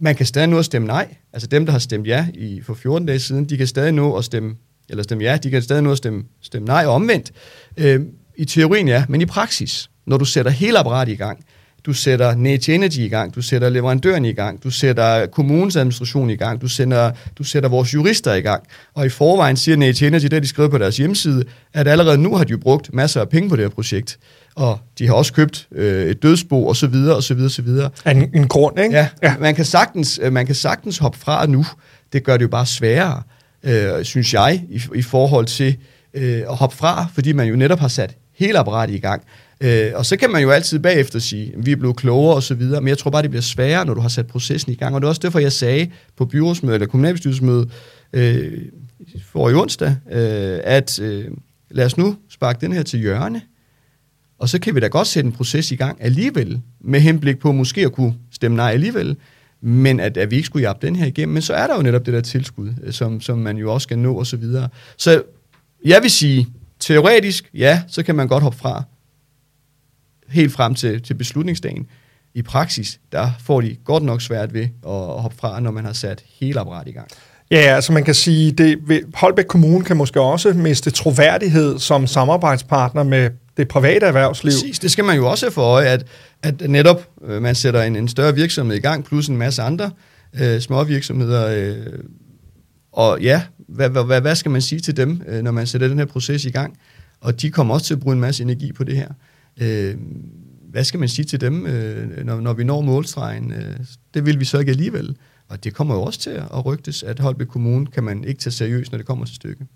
Man 0.00 0.14
kan 0.14 0.26
stadig 0.26 0.48
nå 0.48 0.58
at 0.58 0.64
stemme 0.64 0.88
nej. 0.88 1.14
Altså 1.32 1.48
dem, 1.48 1.66
der 1.66 1.72
har 1.72 1.78
stemt 1.78 2.06
ja 2.06 2.26
i, 2.34 2.60
for 2.62 2.74
14 2.74 3.06
dage 3.06 3.18
siden, 3.18 3.44
de 3.44 3.56
kan 3.56 3.66
stadig 3.66 3.92
nå 3.92 4.16
at 4.16 4.24
stemme, 4.24 4.54
eller 4.88 5.02
stemme 5.02 5.24
ja, 5.24 5.36
de 5.36 5.50
kan 5.50 5.62
stadig 5.62 5.82
nå 5.82 5.90
at 5.90 5.98
stemme, 5.98 6.24
stemme 6.40 6.66
nej 6.66 6.86
og 6.86 6.94
omvendt. 6.94 7.32
Øh, 7.76 8.00
I 8.36 8.44
teorien 8.44 8.88
ja, 8.88 9.04
men 9.08 9.20
i 9.20 9.26
praksis, 9.26 9.90
når 10.06 10.16
du 10.16 10.24
sætter 10.24 10.50
hele 10.50 10.78
apparatet 10.78 11.12
i 11.12 11.16
gang, 11.16 11.44
du 11.88 11.92
sætter 11.92 12.34
Nature 12.34 12.74
Energy 12.74 12.98
i 12.98 13.08
gang, 13.08 13.34
du 13.34 13.42
sætter 13.42 13.68
leverandøren 13.68 14.24
i 14.24 14.32
gang, 14.32 14.64
du 14.64 14.70
sætter 14.70 15.26
kommunens 15.26 15.76
administration 15.76 16.30
i 16.30 16.36
gang, 16.36 16.60
du, 16.60 16.68
sender, 16.68 17.10
du 17.38 17.44
sætter 17.44 17.68
vores 17.68 17.94
jurister 17.94 18.34
i 18.34 18.40
gang. 18.40 18.62
Og 18.94 19.06
i 19.06 19.08
forvejen 19.08 19.56
siger 19.56 19.76
Nature 19.76 20.08
Energy, 20.08 20.24
det 20.24 20.42
de 20.42 20.48
skrevet 20.48 20.70
på 20.70 20.78
deres 20.78 20.96
hjemmeside, 20.96 21.44
at 21.74 21.88
allerede 21.88 22.18
nu 22.18 22.36
har 22.36 22.44
de 22.44 22.58
brugt 22.58 22.94
masser 22.94 23.20
af 23.20 23.28
penge 23.28 23.48
på 23.48 23.56
det 23.56 23.64
her 23.64 23.70
projekt. 23.70 24.18
Og 24.54 24.78
de 24.98 25.06
har 25.06 25.14
også 25.14 25.32
købt 25.32 25.68
øh, 25.72 26.10
et 26.10 26.22
dødsbo 26.22 26.66
og 26.66 26.76
så 26.76 26.86
videre 26.86 27.16
og 27.16 27.22
så 27.22 27.34
videre 27.34 27.46
og 27.46 27.50
så 27.50 27.62
videre. 27.62 27.90
En, 28.06 28.30
en 28.34 28.48
grund, 28.48 28.78
ikke? 28.78 28.96
Ja, 28.96 29.08
ja. 29.22 29.34
Man, 29.40 29.54
kan 29.54 29.64
sagtens, 29.64 30.20
øh, 30.22 30.32
man 30.32 30.46
kan 30.46 30.54
sagtens 30.54 30.98
hoppe 30.98 31.18
fra 31.18 31.46
nu. 31.46 31.66
Det 32.12 32.24
gør 32.24 32.36
det 32.36 32.42
jo 32.42 32.48
bare 32.48 32.66
sværere, 32.66 33.22
øh, 33.62 34.04
synes 34.04 34.34
jeg, 34.34 34.62
i, 34.70 34.82
i 34.94 35.02
forhold 35.02 35.46
til 35.46 35.76
øh, 36.14 36.38
at 36.38 36.56
hoppe 36.56 36.76
fra, 36.76 37.06
fordi 37.14 37.32
man 37.32 37.48
jo 37.48 37.56
netop 37.56 37.78
har 37.78 37.88
sat 37.88 38.16
hele 38.38 38.58
apparatet 38.58 38.94
i 38.94 38.98
gang. 38.98 39.22
Øh, 39.60 39.92
og 39.94 40.06
så 40.06 40.16
kan 40.16 40.30
man 40.30 40.42
jo 40.42 40.50
altid 40.50 40.78
bagefter 40.78 41.18
sige, 41.18 41.52
at 41.56 41.66
vi 41.66 41.72
er 41.72 41.76
blevet 41.76 41.96
klogere 41.96 42.34
og 42.34 42.42
så 42.42 42.54
videre, 42.54 42.80
men 42.80 42.88
jeg 42.88 42.98
tror 42.98 43.10
bare, 43.10 43.22
det 43.22 43.30
bliver 43.30 43.42
sværere, 43.42 43.86
når 43.86 43.94
du 43.94 44.00
har 44.00 44.08
sat 44.08 44.26
processen 44.26 44.72
i 44.72 44.74
gang. 44.74 44.94
Og 44.94 45.00
det 45.00 45.06
er 45.06 45.08
også 45.08 45.20
derfor, 45.24 45.38
jeg 45.38 45.52
sagde 45.52 45.90
på 46.16 46.24
byrådsmødet 46.24 46.74
eller 46.74 46.86
kommunalbestyrelsesmødet 46.86 47.70
øh, 48.12 48.62
for 49.32 49.50
i 49.50 49.54
onsdag, 49.54 49.96
øh, 50.10 50.60
at 50.64 51.00
øh, 51.00 51.24
lad 51.70 51.86
os 51.86 51.96
nu 51.96 52.16
sparke 52.30 52.60
den 52.60 52.72
her 52.72 52.82
til 52.82 53.00
hjørne, 53.00 53.42
og 54.38 54.48
så 54.48 54.60
kan 54.60 54.74
vi 54.74 54.80
da 54.80 54.86
godt 54.86 55.06
sætte 55.06 55.26
en 55.26 55.32
proces 55.32 55.72
i 55.72 55.76
gang 55.76 55.98
alligevel, 56.00 56.60
med 56.80 57.00
henblik 57.00 57.38
på 57.38 57.52
måske 57.52 57.80
at 57.80 57.92
kunne 57.92 58.14
stemme 58.30 58.56
nej 58.56 58.70
alligevel, 58.70 59.16
men 59.60 60.00
at, 60.00 60.16
at 60.16 60.30
vi 60.30 60.36
ikke 60.36 60.46
skulle 60.46 60.62
jappe 60.62 60.86
den 60.86 60.96
her 60.96 61.06
igennem. 61.06 61.32
Men 61.32 61.42
så 61.42 61.54
er 61.54 61.66
der 61.66 61.76
jo 61.76 61.82
netop 61.82 62.06
det 62.06 62.14
der 62.14 62.20
tilskud, 62.20 62.74
øh, 62.82 62.92
som, 62.92 63.20
som 63.20 63.38
man 63.38 63.56
jo 63.56 63.74
også 63.74 63.82
skal 63.82 63.98
nå 63.98 64.14
og 64.14 64.26
så 64.26 64.36
videre. 64.36 64.68
Så 64.96 65.22
jeg 65.84 66.02
vil 66.02 66.10
sige, 66.10 66.46
teoretisk, 66.80 67.50
ja, 67.54 67.82
så 67.88 68.02
kan 68.02 68.14
man 68.14 68.28
godt 68.28 68.42
hoppe 68.42 68.58
fra, 68.58 68.84
helt 70.30 70.52
frem 70.52 70.74
til, 70.74 71.02
til 71.02 71.14
beslutningsdagen. 71.14 71.86
I 72.34 72.42
praksis, 72.42 73.00
der 73.12 73.30
får 73.40 73.60
de 73.60 73.76
godt 73.84 74.02
nok 74.02 74.22
svært 74.22 74.54
ved 74.54 74.62
at 74.62 75.20
hoppe 75.22 75.36
fra, 75.36 75.60
når 75.60 75.70
man 75.70 75.84
har 75.84 75.92
sat 75.92 76.22
hele 76.40 76.60
apparatet 76.60 76.90
i 76.90 76.94
gang. 76.94 77.08
Ja, 77.50 77.56
altså 77.56 77.92
man 77.92 78.04
kan 78.04 78.14
sige, 78.14 78.52
det 78.52 78.78
Holbæk 79.14 79.44
Kommune 79.44 79.84
kan 79.84 79.96
måske 79.96 80.20
også 80.20 80.52
miste 80.52 80.90
troværdighed 80.90 81.78
som 81.78 82.06
samarbejdspartner 82.06 83.02
med 83.02 83.30
det 83.56 83.68
private 83.68 84.06
erhvervsliv. 84.06 84.52
Præcis, 84.52 84.78
det 84.78 84.90
skal 84.90 85.04
man 85.04 85.16
jo 85.16 85.30
også 85.30 85.46
have 85.46 85.52
for 85.52 85.62
øje, 85.62 85.86
at, 85.86 86.06
at 86.42 86.70
netop 86.70 87.08
øh, 87.24 87.42
man 87.42 87.54
sætter 87.54 87.82
en, 87.82 87.96
en 87.96 88.08
større 88.08 88.34
virksomhed 88.34 88.76
i 88.76 88.80
gang, 88.80 89.04
plus 89.04 89.28
en 89.28 89.36
masse 89.36 89.62
andre 89.62 89.90
øh, 90.40 90.60
små 90.60 90.84
virksomheder. 90.84 91.46
Øh, 91.48 91.86
og 92.92 93.20
ja, 93.20 93.42
hvad, 93.68 93.88
hvad, 93.88 94.20
hvad 94.20 94.34
skal 94.34 94.50
man 94.50 94.62
sige 94.62 94.80
til 94.80 94.96
dem, 94.96 95.22
øh, 95.28 95.42
når 95.42 95.50
man 95.50 95.66
sætter 95.66 95.88
den 95.88 95.98
her 95.98 96.06
proces 96.06 96.44
i 96.44 96.50
gang? 96.50 96.78
Og 97.20 97.40
de 97.40 97.50
kommer 97.50 97.74
også 97.74 97.86
til 97.86 97.94
at 97.94 98.00
bruge 98.00 98.14
en 98.14 98.20
masse 98.20 98.42
energi 98.42 98.72
på 98.72 98.84
det 98.84 98.96
her. 98.96 99.08
Øh, 99.60 99.94
hvad 100.70 100.84
skal 100.84 101.00
man 101.00 101.08
sige 101.08 101.24
til 101.24 101.40
dem, 101.40 101.66
øh, 101.66 102.24
når, 102.24 102.40
når 102.40 102.52
vi 102.52 102.64
når 102.64 102.80
målstregen? 102.80 103.52
Øh, 103.52 103.76
det 104.14 104.26
vil 104.26 104.40
vi 104.40 104.44
så 104.44 104.58
ikke 104.58 104.70
alligevel. 104.70 105.16
Og 105.48 105.64
det 105.64 105.74
kommer 105.74 105.94
jo 105.94 106.02
også 106.02 106.20
til 106.20 106.30
at 106.30 106.66
rygtes, 106.66 107.02
at 107.02 107.18
Holbæk 107.18 107.46
Kommune 107.46 107.86
kan 107.86 108.04
man 108.04 108.24
ikke 108.24 108.40
tage 108.40 108.52
seriøst, 108.52 108.92
når 108.92 108.96
det 108.96 109.06
kommer 109.06 109.24
til 109.24 109.34
stykke. 109.34 109.66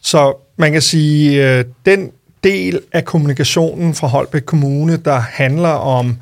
Så 0.00 0.34
man 0.56 0.72
kan 0.72 0.82
sige, 0.82 1.58
øh, 1.58 1.64
den 1.86 2.10
del 2.44 2.80
af 2.92 3.04
kommunikationen 3.04 3.94
fra 3.94 4.06
Holbæk 4.06 4.42
Kommune, 4.42 4.96
der 4.96 5.18
handler 5.18 5.68
om, 5.68 6.16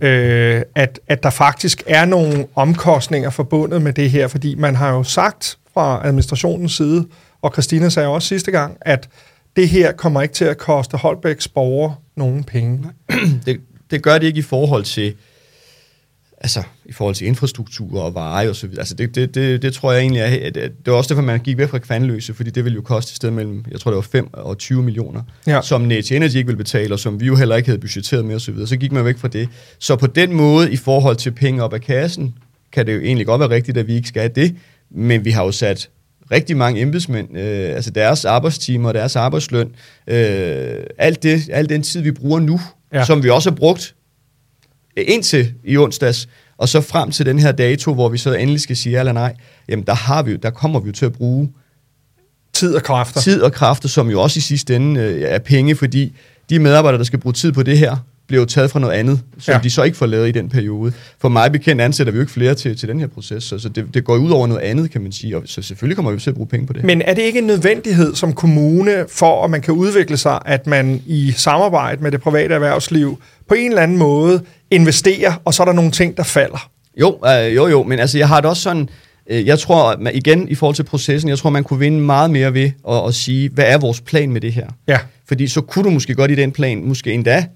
øh, 0.00 0.62
at, 0.74 1.00
at 1.08 1.22
der 1.22 1.30
faktisk 1.30 1.82
er 1.86 2.04
nogle 2.04 2.46
omkostninger 2.54 3.30
forbundet 3.30 3.82
med 3.82 3.92
det 3.92 4.10
her, 4.10 4.28
fordi 4.28 4.54
man 4.54 4.76
har 4.76 4.90
jo 4.90 5.02
sagt 5.02 5.58
fra 5.74 6.00
administrationens 6.04 6.72
side, 6.72 7.06
og 7.42 7.52
Christina 7.52 7.88
sagde 7.88 8.08
også 8.08 8.28
sidste 8.28 8.50
gang, 8.50 8.76
at 8.80 9.08
det 9.56 9.68
her 9.68 9.92
kommer 9.92 10.22
ikke 10.22 10.34
til 10.34 10.44
at 10.44 10.58
koste 10.58 10.96
Holbæks 10.96 11.48
borgere 11.48 11.94
nogen 12.16 12.44
penge. 12.44 12.84
det, 13.46 13.60
det 13.90 14.02
gør 14.02 14.18
det 14.18 14.26
ikke 14.26 14.38
i 14.38 14.42
forhold 14.42 14.84
til 14.84 15.14
altså 16.40 16.62
i 16.84 16.92
forhold 16.92 17.14
til 17.14 17.26
infrastruktur 17.26 18.00
og 18.00 18.14
veje 18.14 18.48
og 18.48 18.56
så 18.56 18.66
videre. 18.66 18.80
Altså 18.80 18.94
det, 18.94 19.14
det, 19.14 19.34
det, 19.34 19.62
det 19.62 19.74
tror 19.74 19.92
jeg 19.92 20.00
egentlig 20.00 20.20
er, 20.20 20.46
at, 20.46 20.54
det 20.54 20.72
var 20.86 20.92
også 20.92 21.08
derfor, 21.08 21.22
man 21.22 21.40
gik 21.40 21.58
væk 21.58 21.68
fra 21.68 21.78
kvandløse, 21.78 22.34
fordi 22.34 22.50
det 22.50 22.64
ville 22.64 22.74
jo 22.74 22.82
koste 22.82 23.10
et 23.10 23.16
sted 23.16 23.30
mellem, 23.30 23.64
jeg 23.70 23.80
tror 23.80 23.90
det 23.90 23.96
var 23.96 24.02
5 24.02 24.28
og 24.32 24.58
20 24.58 24.82
millioner, 24.82 25.22
ja. 25.46 25.62
som 25.62 25.80
Net 25.80 26.12
Energy 26.12 26.36
ikke 26.36 26.46
ville 26.46 26.56
betale, 26.56 26.94
og 26.94 26.98
som 26.98 27.20
vi 27.20 27.26
jo 27.26 27.36
heller 27.36 27.56
ikke 27.56 27.68
havde 27.68 27.80
budgetteret 27.80 28.24
med 28.24 28.34
og 28.34 28.40
så 28.40 28.52
videre. 28.52 28.68
Så 28.68 28.76
gik 28.76 28.92
man 28.92 29.04
væk 29.04 29.18
fra 29.18 29.28
det. 29.28 29.48
Så 29.78 29.96
på 29.96 30.06
den 30.06 30.32
måde, 30.32 30.72
i 30.72 30.76
forhold 30.76 31.16
til 31.16 31.30
penge 31.30 31.62
op 31.62 31.72
af 31.72 31.80
kassen, 31.80 32.34
kan 32.72 32.86
det 32.86 32.94
jo 32.94 33.00
egentlig 33.00 33.26
godt 33.26 33.40
være 33.40 33.50
rigtigt, 33.50 33.78
at 33.78 33.86
vi 33.86 33.94
ikke 33.94 34.08
skal 34.08 34.20
have 34.20 34.32
det, 34.34 34.56
men 34.90 35.24
vi 35.24 35.30
har 35.30 35.44
jo 35.44 35.52
sat 35.52 35.88
rigtig 36.32 36.56
mange 36.56 36.80
embedsmænd, 36.80 37.38
øh, 37.38 37.74
altså 37.74 37.90
deres 37.90 38.24
arbejdstimer, 38.24 38.92
deres 38.92 39.16
arbejdsløn, 39.16 39.68
øh, 40.06 40.76
alt, 40.98 41.22
det, 41.22 41.48
alt 41.52 41.68
den 41.68 41.82
tid, 41.82 42.00
vi 42.00 42.10
bruger 42.10 42.40
nu, 42.40 42.60
ja. 42.92 43.04
som 43.04 43.22
vi 43.22 43.30
også 43.30 43.50
har 43.50 43.56
brugt 43.56 43.94
indtil 44.96 45.54
i 45.64 45.76
onsdags, 45.76 46.28
og 46.58 46.68
så 46.68 46.80
frem 46.80 47.10
til 47.10 47.26
den 47.26 47.38
her 47.38 47.52
dato, 47.52 47.94
hvor 47.94 48.08
vi 48.08 48.18
så 48.18 48.32
endelig 48.32 48.60
skal 48.60 48.76
sige 48.76 48.92
ja 48.92 48.98
eller 48.98 49.12
nej, 49.12 49.34
jamen 49.68 49.86
der, 49.86 49.94
har 49.94 50.22
vi, 50.22 50.36
der 50.36 50.50
kommer 50.50 50.80
vi 50.80 50.86
jo 50.86 50.92
til 50.92 51.06
at 51.06 51.12
bruge 51.12 51.52
tid 52.52 52.74
og 52.74 52.82
kræfter. 52.82 53.20
Tid 53.20 53.42
og 53.42 53.52
kræfter, 53.52 53.88
som 53.88 54.10
jo 54.10 54.22
også 54.22 54.38
i 54.38 54.40
sidste 54.40 54.76
ende 54.76 55.00
øh, 55.00 55.20
er 55.20 55.38
penge, 55.38 55.76
fordi 55.76 56.16
de 56.50 56.58
medarbejdere, 56.58 56.98
der 56.98 57.04
skal 57.04 57.18
bruge 57.18 57.32
tid 57.32 57.52
på 57.52 57.62
det 57.62 57.78
her, 57.78 57.96
bliver 58.30 58.42
jo 58.42 58.46
taget 58.46 58.70
fra 58.70 58.78
noget 58.78 58.94
andet, 58.94 59.20
som 59.38 59.52
ja. 59.52 59.60
de 59.62 59.70
så 59.70 59.82
ikke 59.82 59.96
får 59.96 60.06
lavet 60.06 60.28
i 60.28 60.30
den 60.30 60.48
periode. 60.48 60.92
For 61.20 61.28
mig 61.28 61.52
bekendt 61.52 61.82
ansætter 61.82 62.12
vi 62.12 62.16
jo 62.16 62.20
ikke 62.20 62.32
flere 62.32 62.54
til, 62.54 62.76
til 62.76 62.88
den 62.88 63.00
her 63.00 63.06
proces, 63.06 63.44
så, 63.44 63.58
så 63.58 63.68
det, 63.68 63.94
det 63.94 64.04
går 64.04 64.16
ud 64.16 64.30
over 64.30 64.46
noget 64.46 64.62
andet, 64.62 64.90
kan 64.90 65.00
man 65.00 65.12
sige, 65.12 65.36
og 65.36 65.42
så 65.46 65.62
selvfølgelig 65.62 65.96
kommer 65.96 66.12
vi 66.12 66.20
til 66.20 66.30
at 66.30 66.36
bruge 66.36 66.48
penge 66.48 66.66
på 66.66 66.72
det. 66.72 66.84
Men 66.84 67.02
er 67.02 67.14
det 67.14 67.22
ikke 67.22 67.38
en 67.38 67.46
nødvendighed 67.46 68.14
som 68.14 68.32
kommune, 68.32 69.06
for 69.08 69.44
at 69.44 69.50
man 69.50 69.60
kan 69.60 69.74
udvikle 69.74 70.16
sig, 70.16 70.38
at 70.46 70.66
man 70.66 71.02
i 71.06 71.32
samarbejde 71.36 72.02
med 72.02 72.12
det 72.12 72.20
private 72.20 72.54
erhvervsliv 72.54 73.22
på 73.48 73.54
en 73.54 73.70
eller 73.70 73.82
anden 73.82 73.98
måde 73.98 74.42
investerer, 74.70 75.32
og 75.44 75.54
så 75.54 75.62
er 75.62 75.64
der 75.64 75.72
nogle 75.72 75.90
ting, 75.90 76.16
der 76.16 76.22
falder? 76.22 76.70
Jo, 77.00 77.18
øh, 77.26 77.54
jo, 77.54 77.68
jo, 77.68 77.82
men 77.82 77.98
altså 77.98 78.18
jeg 78.18 78.28
har 78.28 78.40
det 78.40 78.50
også 78.50 78.62
sådan, 78.62 78.88
øh, 79.30 79.46
jeg 79.46 79.58
tror, 79.58 79.96
man, 80.00 80.14
igen 80.14 80.48
i 80.48 80.54
forhold 80.54 80.76
til 80.76 80.82
processen, 80.82 81.28
jeg 81.28 81.38
tror, 81.38 81.50
man 81.50 81.64
kunne 81.64 81.78
vinde 81.78 82.00
meget 82.00 82.30
mere 82.30 82.54
ved 82.54 82.70
at, 82.88 83.06
at 83.06 83.14
sige, 83.14 83.48
hvad 83.48 83.64
er 83.68 83.78
vores 83.78 84.00
plan 84.00 84.32
med 84.32 84.40
det 84.40 84.52
her? 84.52 84.66
Ja. 84.88 84.98
Fordi 85.28 85.48
så 85.48 85.60
kunne 85.60 85.84
du 85.84 85.90
måske 85.90 86.14
godt 86.14 86.30
i 86.30 86.34
den 86.34 86.52
plan, 86.52 86.84
måske 86.84 87.12
endda 87.12 87.46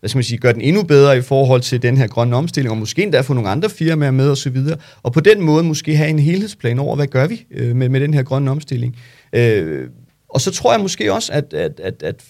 hvad 0.00 0.08
skal 0.08 0.18
man 0.18 0.24
sige, 0.24 0.38
gøre 0.38 0.52
den 0.52 0.60
endnu 0.60 0.82
bedre 0.82 1.18
i 1.18 1.20
forhold 1.20 1.60
til 1.60 1.82
den 1.82 1.96
her 1.96 2.06
grønne 2.06 2.36
omstilling, 2.36 2.70
og 2.70 2.76
måske 2.76 3.02
endda 3.02 3.20
få 3.20 3.34
nogle 3.34 3.48
andre 3.48 3.70
firmaer 3.70 4.10
med 4.10 4.30
osv., 4.30 4.56
og, 4.56 4.78
og 5.02 5.12
på 5.12 5.20
den 5.20 5.42
måde 5.42 5.64
måske 5.64 5.96
have 5.96 6.10
en 6.10 6.18
helhedsplan 6.18 6.78
over, 6.78 6.96
hvad 6.96 7.06
gør 7.06 7.26
vi 7.26 7.46
øh, 7.50 7.76
med, 7.76 7.88
med 7.88 8.00
den 8.00 8.14
her 8.14 8.22
grønne 8.22 8.50
omstilling. 8.50 8.96
Øh, 9.32 9.88
og 10.28 10.40
så 10.40 10.50
tror 10.50 10.72
jeg 10.72 10.80
måske 10.80 11.12
også, 11.12 11.32
at, 11.32 11.54
at, 11.54 11.80
at, 11.84 12.02
at 12.02 12.24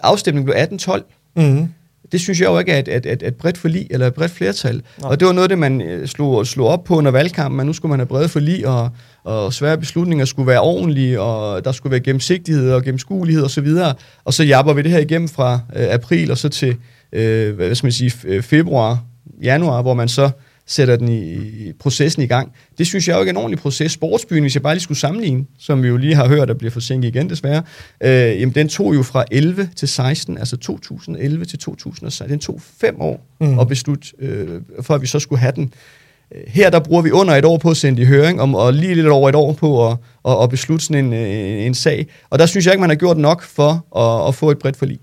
afstemningen 0.00 0.44
blev 0.44 0.78
18-12. 0.80 1.32
Mm. 1.36 1.68
Det 2.12 2.20
synes 2.20 2.40
jeg 2.40 2.46
jo 2.46 2.58
ikke 2.58 2.72
er 2.72 2.78
et, 2.78 2.88
et, 2.88 3.06
et, 3.06 3.22
et 3.22 3.34
bredt 3.34 3.58
forlig, 3.58 3.86
eller 3.90 4.06
et 4.06 4.14
bredt 4.14 4.32
flertal. 4.32 4.74
Nej. 4.74 5.10
Og 5.10 5.20
det 5.20 5.26
var 5.26 5.32
noget, 5.32 5.50
det 5.50 5.58
man 5.58 5.80
øh, 5.80 6.08
slog, 6.08 6.46
slog 6.46 6.68
op 6.68 6.84
på 6.84 6.96
under 6.96 7.10
valgkampen, 7.10 7.60
at 7.60 7.66
nu 7.66 7.72
skulle 7.72 7.90
man 7.90 7.98
have 7.98 8.06
brede 8.06 8.28
forlig, 8.28 8.66
og, 8.66 8.90
og 9.24 9.52
svære 9.52 9.78
beslutninger 9.78 10.24
skulle 10.24 10.46
være 10.46 10.60
ordentlige, 10.60 11.20
og 11.20 11.64
der 11.64 11.72
skulle 11.72 11.90
være 11.90 12.00
gennemsigtighed 12.00 12.72
og 12.72 12.82
gennemskuelighed 12.82 13.44
osv., 13.44 13.66
og, 13.66 13.94
og 14.24 14.34
så 14.34 14.44
japper 14.44 14.72
vi 14.72 14.82
det 14.82 14.90
her 14.90 14.98
igennem 14.98 15.28
fra 15.28 15.60
øh, 15.76 15.86
april 15.90 16.30
og 16.30 16.38
så 16.38 16.48
til, 16.48 16.76
øh, 17.14 17.54
hvad 17.54 17.74
skal 17.74 17.86
man 17.86 17.92
sige, 17.92 18.12
øh, 18.24 18.42
februar, 18.42 19.04
januar, 19.42 19.82
hvor 19.82 19.94
man 19.94 20.08
så 20.08 20.30
sætter 20.66 20.96
den 20.96 21.08
i, 21.08 21.32
i 21.32 21.72
processen 21.78 22.22
i 22.22 22.26
gang. 22.26 22.52
Det 22.78 22.86
synes 22.86 23.08
jeg 23.08 23.14
jo 23.14 23.20
ikke 23.20 23.28
er 23.28 23.32
en 23.32 23.36
ordentlig 23.36 23.58
proces. 23.58 23.92
Sportsbyen, 23.92 24.42
hvis 24.42 24.54
jeg 24.54 24.62
bare 24.62 24.74
lige 24.74 24.82
skulle 24.82 24.98
sammenligne, 24.98 25.44
som 25.58 25.82
vi 25.82 25.88
jo 25.88 25.96
lige 25.96 26.14
har 26.14 26.28
hørt, 26.28 26.48
der 26.48 26.54
bliver 26.54 26.70
forsinket 26.70 27.08
igen 27.08 27.30
desværre, 27.30 27.62
øh, 28.00 28.10
jamen 28.10 28.54
den 28.54 28.68
tog 28.68 28.94
jo 28.94 29.02
fra 29.02 29.24
11 29.30 29.68
til 29.76 29.88
16, 29.88 30.38
altså 30.38 30.56
2011 30.56 31.44
til 31.44 31.58
2016. 31.58 32.32
Den 32.32 32.38
tog 32.38 32.60
fem 32.80 33.00
år 33.00 33.26
mm. 33.40 33.58
at 33.58 33.68
beslutte, 33.68 34.08
øh, 34.18 34.60
for 34.82 34.94
at 34.94 35.02
vi 35.02 35.06
så 35.06 35.18
skulle 35.18 35.40
have 35.40 35.52
den. 35.56 35.72
Øh, 36.34 36.40
her 36.46 36.70
der 36.70 36.80
bruger 36.80 37.02
vi 37.02 37.10
under 37.10 37.34
et 37.34 37.44
år 37.44 37.58
på 37.58 37.70
at 37.70 37.76
sende 37.76 38.02
i 38.02 38.04
høring, 38.04 38.40
om, 38.40 38.54
og 38.54 38.74
lige 38.74 38.94
lidt 38.94 39.06
over 39.06 39.28
et 39.28 39.34
år 39.34 39.52
på 39.52 39.90
at, 39.90 39.96
at, 40.28 40.42
at 40.42 40.50
beslutte 40.50 40.84
sådan 40.84 41.04
en, 41.04 41.12
en, 41.12 41.58
en 41.58 41.74
sag. 41.74 42.06
Og 42.30 42.38
der 42.38 42.46
synes 42.46 42.66
jeg 42.66 42.74
ikke, 42.74 42.80
man 42.80 42.90
har 42.90 42.96
gjort 42.96 43.18
nok 43.18 43.42
for 43.42 43.98
at, 43.98 44.28
at 44.28 44.34
få 44.34 44.50
et 44.50 44.58
bredt 44.58 44.76
forlig 44.76 44.98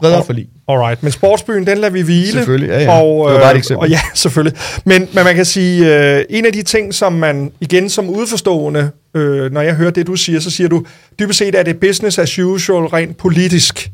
bredere 0.00 0.24
forlig. 0.24 0.48
Alright, 0.68 1.02
men 1.02 1.12
sportsbyen, 1.12 1.66
den 1.66 1.78
lader 1.78 1.92
vi 1.92 2.02
hvile. 2.02 2.32
Selvfølgelig, 2.32 2.68
ja, 2.68 2.82
ja. 2.82 3.02
Og, 3.02 3.28
det 3.28 3.34
var 3.34 3.40
bare 3.40 3.50
et 3.50 3.54
øh, 3.54 3.58
eksempel. 3.58 3.82
Og, 3.82 3.90
ja, 3.90 4.00
selvfølgelig. 4.14 4.58
Men, 4.84 5.08
men 5.14 5.24
man 5.24 5.34
kan 5.34 5.44
sige, 5.44 6.00
øh, 6.18 6.24
en 6.30 6.46
af 6.46 6.52
de 6.52 6.62
ting, 6.62 6.94
som 6.94 7.12
man 7.12 7.52
igen 7.60 7.90
som 7.90 8.10
udforstående, 8.10 8.90
øh, 9.14 9.52
når 9.52 9.60
jeg 9.60 9.74
hører 9.74 9.90
det, 9.90 10.06
du 10.06 10.16
siger, 10.16 10.40
så 10.40 10.50
siger 10.50 10.68
du, 10.68 10.84
dybest 11.18 11.38
set 11.38 11.54
er 11.54 11.62
det 11.62 11.80
business 11.80 12.18
as 12.18 12.38
usual, 12.38 12.84
rent 12.84 13.16
politisk. 13.16 13.90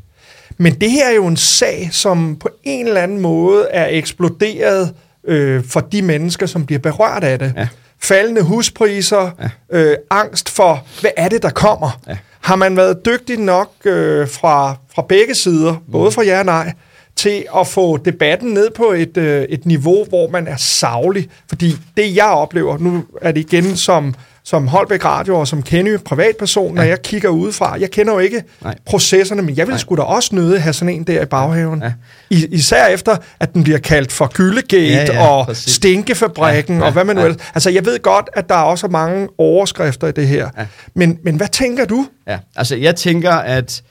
Men 0.57 0.73
det 0.73 0.91
her 0.91 1.09
er 1.09 1.15
jo 1.15 1.27
en 1.27 1.37
sag, 1.37 1.89
som 1.91 2.37
på 2.39 2.49
en 2.63 2.87
eller 2.87 3.01
anden 3.01 3.19
måde 3.19 3.67
er 3.71 3.87
eksploderet 3.89 4.93
øh, 5.27 5.63
for 5.63 5.79
de 5.79 6.01
mennesker, 6.01 6.45
som 6.45 6.65
bliver 6.65 6.79
berørt 6.79 7.23
af 7.23 7.39
det. 7.39 7.53
Ja. 7.57 7.67
Faldende 8.03 8.41
huspriser, 8.41 9.31
ja. 9.71 9.77
øh, 9.79 9.97
angst 10.11 10.49
for, 10.49 10.85
hvad 11.01 11.11
er 11.17 11.29
det, 11.29 11.41
der 11.41 11.49
kommer? 11.49 12.01
Ja 12.07 12.17
Har 12.47 12.55
man 12.55 12.77
været 12.77 13.05
dygtig 13.05 13.39
nok 13.39 13.71
øh, 13.85 14.27
fra, 14.27 14.75
fra 14.95 15.01
begge 15.01 15.35
sider, 15.35 15.75
både 15.91 16.11
fra 16.11 16.23
ja 16.23 16.39
og 16.39 16.45
nej, 16.45 16.73
til 17.15 17.45
at 17.59 17.67
få 17.67 17.97
debatten 17.97 18.53
ned 18.53 18.69
på 18.71 18.83
et, 18.83 19.17
øh, 19.17 19.43
et 19.43 19.65
niveau, 19.65 20.05
hvor 20.05 20.29
man 20.29 20.47
er 20.47 20.55
savlig? 20.55 21.29
Fordi 21.49 21.75
det, 21.97 22.15
jeg 22.15 22.25
oplever, 22.25 22.77
nu 22.77 23.03
er 23.21 23.31
det 23.31 23.39
igen 23.39 23.77
som 23.77 24.15
som 24.47 24.67
Holbæk 24.67 25.05
Radio 25.05 25.39
og 25.39 25.47
som 25.47 25.63
Kenny 25.63 25.97
privatperson, 25.99 26.67
ja. 26.67 26.75
når 26.75 26.83
jeg 26.83 27.01
kigger 27.01 27.29
udefra. 27.29 27.79
Jeg 27.79 27.91
kender 27.91 28.13
jo 28.13 28.19
ikke 28.19 28.43
Nej. 28.63 28.75
processerne, 28.85 29.41
men 29.41 29.57
jeg 29.57 29.67
vil 29.67 29.79
sgu 29.79 29.95
da 29.95 30.01
også 30.01 30.35
nøde 30.35 30.55
at 30.55 30.61
have 30.61 30.73
sådan 30.73 30.93
en 30.93 31.03
der 31.03 31.21
i 31.21 31.25
baghaven. 31.25 31.81
Ja. 31.83 31.93
I, 32.29 32.47
især 32.51 32.87
efter, 32.87 33.17
at 33.39 33.53
den 33.53 33.63
bliver 33.63 33.79
kaldt 33.79 34.11
for 34.11 34.31
Gyllegate 34.33 35.13
ja, 35.13 35.23
ja, 35.23 35.27
og 35.27 35.45
præcis. 35.45 35.73
Stinkefabrikken 35.73 36.75
ja, 36.75 36.81
ja, 36.81 36.85
og 36.85 36.93
hvad 36.93 37.03
man 37.03 37.15
nu 37.15 37.21
ja. 37.21 37.27
ellers. 37.27 37.47
Altså, 37.53 37.69
jeg 37.69 37.85
ved 37.85 37.99
godt, 37.99 38.29
at 38.33 38.49
der 38.49 38.55
er 38.55 38.63
også 38.63 38.87
mange 38.87 39.27
overskrifter 39.37 40.07
i 40.07 40.11
det 40.11 40.27
her. 40.27 40.49
Ja. 40.57 40.67
Men, 40.93 41.19
men 41.23 41.35
hvad 41.35 41.47
tænker 41.47 41.85
du? 41.85 42.07
Ja, 42.27 42.39
altså 42.55 42.75
jeg 42.75 42.95
tænker, 42.95 43.31
at 43.31 43.83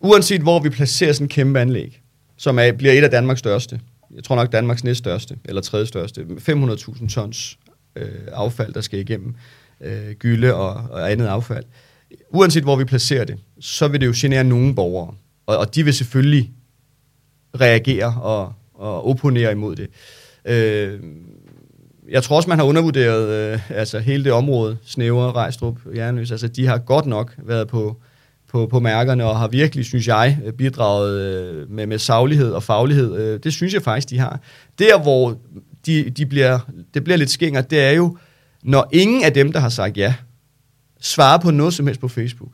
uanset 0.00 0.40
hvor 0.40 0.60
vi 0.60 0.70
placerer 0.70 1.12
sådan 1.12 1.24
en 1.24 1.28
kæmpe 1.28 1.60
anlæg, 1.60 2.00
som 2.38 2.58
er, 2.58 2.72
bliver 2.72 2.92
et 2.92 3.04
af 3.04 3.10
Danmarks 3.10 3.38
største, 3.38 3.80
jeg 4.14 4.24
tror 4.24 4.36
nok 4.36 4.52
Danmarks 4.52 4.84
næststørste, 4.84 5.36
eller 5.44 5.62
tredje 5.62 5.86
største, 5.86 6.20
500.000 6.48 7.14
tons 7.14 7.56
øh, 8.00 8.28
affald, 8.32 8.74
der 8.74 8.80
skal 8.80 8.98
igennem 8.98 9.34
øh, 9.80 10.12
gylde 10.18 10.54
og, 10.54 10.72
og 10.90 11.12
andet 11.12 11.26
affald. 11.26 11.64
Uanset 12.30 12.62
hvor 12.62 12.76
vi 12.76 12.84
placerer 12.84 13.24
det, 13.24 13.38
så 13.60 13.88
vil 13.88 14.00
det 14.00 14.06
jo 14.06 14.12
genere 14.16 14.44
nogle 14.44 14.74
borgere, 14.74 15.14
og, 15.46 15.56
og 15.56 15.74
de 15.74 15.84
vil 15.84 15.94
selvfølgelig 15.94 16.52
reagere 17.60 18.20
og, 18.22 18.52
og 18.74 19.08
opponere 19.08 19.52
imod 19.52 19.76
det. 19.76 19.88
Øh, 20.44 21.00
jeg 22.10 22.22
tror 22.22 22.36
også, 22.36 22.48
man 22.48 22.58
har 22.58 22.66
undervurderet 22.66 23.28
øh, 23.28 23.70
altså 23.70 23.98
hele 23.98 24.24
det 24.24 24.32
område, 24.32 24.78
Snæver, 24.84 25.36
Rejstrup, 25.36 25.78
Jernløs. 25.94 26.30
Altså, 26.30 26.48
de 26.48 26.66
har 26.66 26.78
godt 26.78 27.06
nok 27.06 27.34
været 27.38 27.68
på, 27.68 27.96
på, 28.48 28.66
på 28.66 28.80
mærkerne 28.80 29.24
og 29.24 29.38
har 29.38 29.48
virkelig, 29.48 29.84
synes 29.84 30.08
jeg, 30.08 30.38
bidraget 30.58 31.20
øh, 31.20 31.70
med, 31.70 31.86
med 31.86 31.98
saglighed 31.98 32.52
og 32.52 32.62
faglighed. 32.62 33.16
Øh, 33.16 33.40
det 33.42 33.52
synes 33.52 33.74
jeg 33.74 33.82
faktisk, 33.82 34.10
de 34.10 34.18
har. 34.18 34.40
Der, 34.78 35.02
hvor 35.02 35.38
de, 35.86 36.10
de 36.10 36.26
bliver, 36.26 36.58
det 36.94 37.04
bliver 37.04 37.16
lidt 37.16 37.30
skænger, 37.30 37.60
det 37.60 37.80
er 37.80 37.90
jo, 37.90 38.16
når 38.62 38.88
ingen 38.92 39.24
af 39.24 39.32
dem, 39.32 39.52
der 39.52 39.60
har 39.60 39.68
sagt 39.68 39.96
ja, 39.96 40.14
svarer 41.00 41.38
på 41.38 41.50
noget 41.50 41.74
som 41.74 41.86
helst 41.86 42.00
på 42.00 42.08
Facebook, 42.08 42.52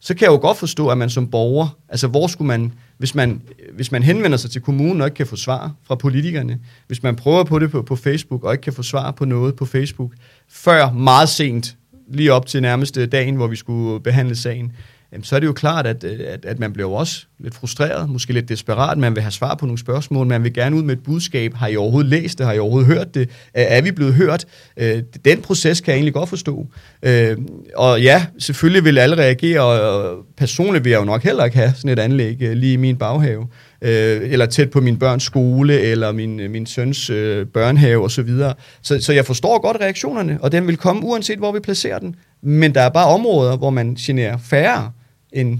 så 0.00 0.14
kan 0.14 0.24
jeg 0.24 0.32
jo 0.32 0.38
godt 0.40 0.58
forstå, 0.58 0.88
at 0.88 0.98
man 0.98 1.10
som 1.10 1.30
borger, 1.30 1.78
altså 1.88 2.08
hvor 2.08 2.26
skulle 2.26 2.48
man, 2.48 2.72
hvis 2.98 3.14
man, 3.14 3.42
hvis 3.72 3.92
man 3.92 4.02
henvender 4.02 4.36
sig 4.36 4.50
til 4.50 4.60
kommunen 4.60 5.00
og 5.00 5.06
ikke 5.06 5.14
kan 5.14 5.26
få 5.26 5.36
svar 5.36 5.74
fra 5.84 5.94
politikerne, 5.94 6.58
hvis 6.86 7.02
man 7.02 7.16
prøver 7.16 7.44
på 7.44 7.58
det 7.58 7.70
på, 7.70 7.82
på 7.82 7.96
Facebook 7.96 8.44
og 8.44 8.52
ikke 8.52 8.62
kan 8.62 8.72
få 8.72 8.82
svar 8.82 9.10
på 9.10 9.24
noget 9.24 9.54
på 9.54 9.64
Facebook, 9.64 10.12
før 10.48 10.92
meget 10.92 11.28
sent, 11.28 11.76
lige 12.08 12.32
op 12.32 12.46
til 12.46 12.62
nærmeste 12.62 13.06
dagen, 13.06 13.36
hvor 13.36 13.46
vi 13.46 13.56
skulle 13.56 14.00
behandle 14.00 14.36
sagen, 14.36 14.72
jamen, 15.12 15.24
så 15.24 15.36
er 15.36 15.40
det 15.40 15.46
jo 15.46 15.52
klart, 15.52 15.86
at, 15.86 16.04
øh, 16.04 16.20
at, 16.26 16.44
at 16.44 16.58
man 16.58 16.72
bliver 16.72 16.90
også 16.90 17.24
lidt 17.38 17.54
frustreret, 17.54 18.10
måske 18.10 18.32
lidt 18.32 18.48
desperat. 18.48 18.98
Man 18.98 19.14
vil 19.14 19.22
have 19.22 19.30
svar 19.30 19.54
på 19.54 19.66
nogle 19.66 19.78
spørgsmål, 19.78 20.26
man 20.26 20.44
vil 20.44 20.54
gerne 20.54 20.76
ud 20.76 20.82
med 20.82 20.96
et 20.96 21.02
budskab. 21.02 21.54
Har 21.54 21.68
I 21.68 21.76
overhovedet 21.76 22.10
læst 22.10 22.38
det? 22.38 22.46
Har 22.46 22.52
I 22.52 22.58
overhovedet 22.58 22.94
hørt 22.94 23.14
det? 23.14 23.30
Er 23.54 23.82
vi 23.82 23.90
blevet 23.90 24.14
hørt? 24.14 24.44
Øh, 24.76 25.02
den 25.24 25.42
proces 25.42 25.80
kan 25.80 25.92
jeg 25.92 25.96
egentlig 25.96 26.14
godt 26.14 26.28
forstå. 26.28 26.66
Øh, 27.02 27.36
og 27.74 28.02
ja, 28.02 28.26
selvfølgelig 28.38 28.84
vil 28.84 28.98
alle 28.98 29.16
reagere, 29.16 29.60
og 29.60 30.16
personligt 30.36 30.84
vil 30.84 30.90
jeg 30.90 31.00
jo 31.00 31.04
nok 31.04 31.22
heller 31.22 31.44
ikke 31.44 31.56
have 31.56 31.72
sådan 31.76 31.90
et 31.90 31.98
anlæg 31.98 32.36
lige 32.40 32.72
i 32.72 32.76
min 32.76 32.96
baghave 32.96 33.46
eller 33.80 34.46
tæt 34.46 34.70
på 34.70 34.80
min 34.80 34.98
børns 34.98 35.22
skole, 35.22 35.80
eller 35.80 36.12
min, 36.12 36.50
min 36.50 36.66
søns 36.66 37.06
børnehave 37.54 38.04
osv. 38.04 38.10
Så, 38.10 38.22
videre. 38.22 38.54
så 38.82 38.98
Så 39.00 39.12
jeg 39.12 39.26
forstår 39.26 39.60
godt 39.60 39.76
reaktionerne, 39.80 40.38
og 40.42 40.52
den 40.52 40.66
vil 40.66 40.76
komme 40.76 41.02
uanset, 41.04 41.38
hvor 41.38 41.52
vi 41.52 41.60
placerer 41.60 41.98
den. 41.98 42.16
Men 42.42 42.74
der 42.74 42.80
er 42.80 42.88
bare 42.88 43.06
områder, 43.06 43.56
hvor 43.56 43.70
man 43.70 43.94
generer 43.94 44.38
færre 44.38 44.90
end 45.32 45.58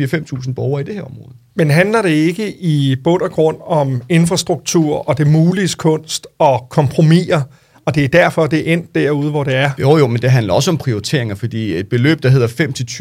4-5.000 0.00 0.52
borgere 0.52 0.80
i 0.80 0.84
det 0.84 0.94
her 0.94 1.02
område. 1.02 1.32
Men 1.54 1.70
handler 1.70 2.02
det 2.02 2.10
ikke 2.10 2.56
i 2.56 2.96
bund 3.04 3.22
og 3.22 3.30
grund 3.30 3.56
om 3.66 4.02
infrastruktur 4.08 5.08
og 5.08 5.18
det 5.18 5.26
mulige 5.26 5.68
kunst 5.78 6.26
og 6.38 6.66
kompromiser, 6.70 7.42
og 7.84 7.94
det 7.94 8.04
er 8.04 8.08
derfor, 8.08 8.46
det 8.46 8.68
er 8.68 8.72
endt 8.72 8.94
derude, 8.94 9.30
hvor 9.30 9.44
det 9.44 9.54
er? 9.54 9.70
Jo, 9.80 9.98
jo, 9.98 10.06
men 10.06 10.22
det 10.22 10.30
handler 10.30 10.54
også 10.54 10.70
om 10.70 10.78
prioriteringer, 10.78 11.34
fordi 11.34 11.76
et 11.76 11.88
beløb, 11.88 12.22
der 12.22 12.28
hedder 12.28 12.48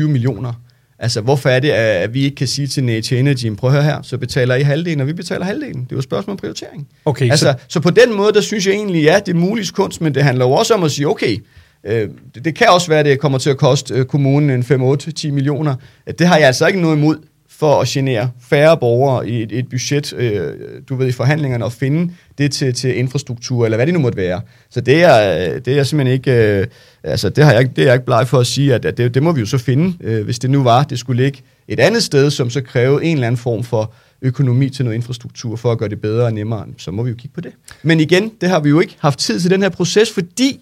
5-20 0.06 0.08
millioner, 0.08 0.54
altså 1.00 1.22
hvorfor 1.22 1.50
er 1.50 1.60
det, 1.60 1.70
at 1.72 2.14
vi 2.14 2.24
ikke 2.24 2.36
kan 2.36 2.48
sige 2.48 2.68
til 2.68 2.84
Nature 2.84 3.20
Energy, 3.20 3.56
prøv 3.56 3.70
at 3.70 3.74
høre 3.74 3.84
her, 3.84 4.02
så 4.02 4.18
betaler 4.18 4.56
I 4.56 4.62
halvdelen, 4.62 5.02
og 5.02 5.08
vi 5.08 5.14
betaler 5.14 5.46
halvdelen. 5.46 5.84
Det 5.84 5.92
er 5.92 5.96
jo 5.96 5.98
et 5.98 6.04
spørgsmål 6.04 6.32
om 6.32 6.38
prioritering. 6.38 6.88
Okay, 7.06 7.32
altså, 7.32 7.46
så... 7.46 7.56
så 7.68 7.80
på 7.80 7.90
den 7.90 8.14
måde, 8.14 8.34
der 8.34 8.42
synes 8.42 8.68
jeg 8.68 8.74
egentlig, 8.74 9.04
ja, 9.04 9.20
det 9.26 9.36
er 9.36 9.40
muligt 9.40 9.74
kunst, 9.74 10.02
men 10.02 10.16
det 10.16 10.24
handler 10.24 10.46
jo 10.46 10.52
også 10.52 10.74
om 10.74 10.84
at 10.84 10.92
sige, 10.92 11.08
okay, 11.08 11.38
Øh, 11.84 12.10
det, 12.36 12.46
det 12.46 12.56
kan 12.56 12.68
også 12.70 12.88
være, 12.88 13.00
at 13.00 13.06
det 13.06 13.20
kommer 13.20 13.38
til 13.38 13.50
at 13.50 13.58
koste 13.58 13.94
øh, 13.94 14.06
kommunen 14.06 14.50
en 14.50 14.62
5-8-10 14.62 15.32
millioner. 15.32 15.76
Øh, 16.08 16.14
det 16.20 16.28
har 16.28 16.38
jeg 16.38 16.48
altså 16.48 16.68
ikke 16.68 16.82
noget 16.82 16.98
imod 16.98 17.18
for 17.60 17.82
at 17.82 17.88
genere 17.88 18.32
færre 18.50 18.78
borgere 18.78 19.30
i 19.30 19.44
et, 19.44 19.52
et 19.52 19.70
budget, 19.70 20.14
øh, 20.14 20.54
du 20.90 20.96
ved, 20.96 21.08
i 21.08 21.12
forhandlingerne, 21.12 21.66
og 21.66 21.72
finde 21.72 22.14
det 22.38 22.52
til, 22.52 22.74
til 22.74 22.98
infrastruktur, 22.98 23.66
eller 23.66 23.78
hvad 23.78 23.86
det 23.86 23.94
nu 23.94 24.00
måtte 24.00 24.18
være. 24.18 24.42
Så 24.70 24.82
det 24.82 25.04
er, 25.04 25.54
øh, 25.54 25.62
det 25.66 25.80
er 25.80 25.84
simpelthen 25.84 26.14
ikke, 26.14 26.60
øh, 26.60 26.68
altså 27.04 27.30
det, 27.30 27.44
har 27.44 27.54
jeg, 27.54 27.76
det 27.76 27.82
er 27.82 27.86
jeg 27.86 27.94
ikke 27.94 28.06
bleg 28.06 28.28
for 28.28 28.40
at 28.40 28.48
sige, 28.48 28.74
at, 28.74 28.86
at 28.86 28.98
det, 28.98 29.14
det 29.14 29.24
må 29.24 29.32
vi 29.32 29.40
jo 29.40 29.46
så 29.46 29.58
finde, 29.58 29.98
øh, 30.02 30.24
hvis 30.24 30.40
det 30.40 30.50
nu 30.50 30.64
var, 30.64 30.84
det 30.84 31.00
skulle 31.00 31.24
ligge 31.24 31.40
et 31.68 31.80
andet 31.80 32.04
sted, 32.04 32.32
som 32.32 32.50
så 32.50 32.62
krævede 32.62 33.06
en 33.06 33.14
eller 33.14 33.28
anden 33.28 33.40
form 33.40 33.64
for 33.64 33.94
økonomi 34.22 34.70
til 34.70 34.86
noget 34.86 34.96
infrastruktur, 34.96 35.56
for 35.56 35.72
at 35.72 35.78
gøre 35.78 35.90
det 35.90 36.02
bedre 36.02 36.26
og 36.26 36.34
nemmere, 36.34 36.66
så 36.78 36.92
må 36.92 37.04
vi 37.04 37.10
jo 37.10 37.16
kigge 37.16 37.34
på 37.36 37.42
det. 37.42 37.52
Men 37.84 38.00
igen, 38.00 38.32
det 38.42 38.50
har 38.50 38.60
vi 38.60 38.70
jo 38.70 38.80
ikke 38.80 38.96
haft 39.00 39.20
tid 39.20 39.40
til 39.40 39.52
den 39.52 39.62
her 39.62 39.70
proces, 39.70 40.12
fordi 40.12 40.60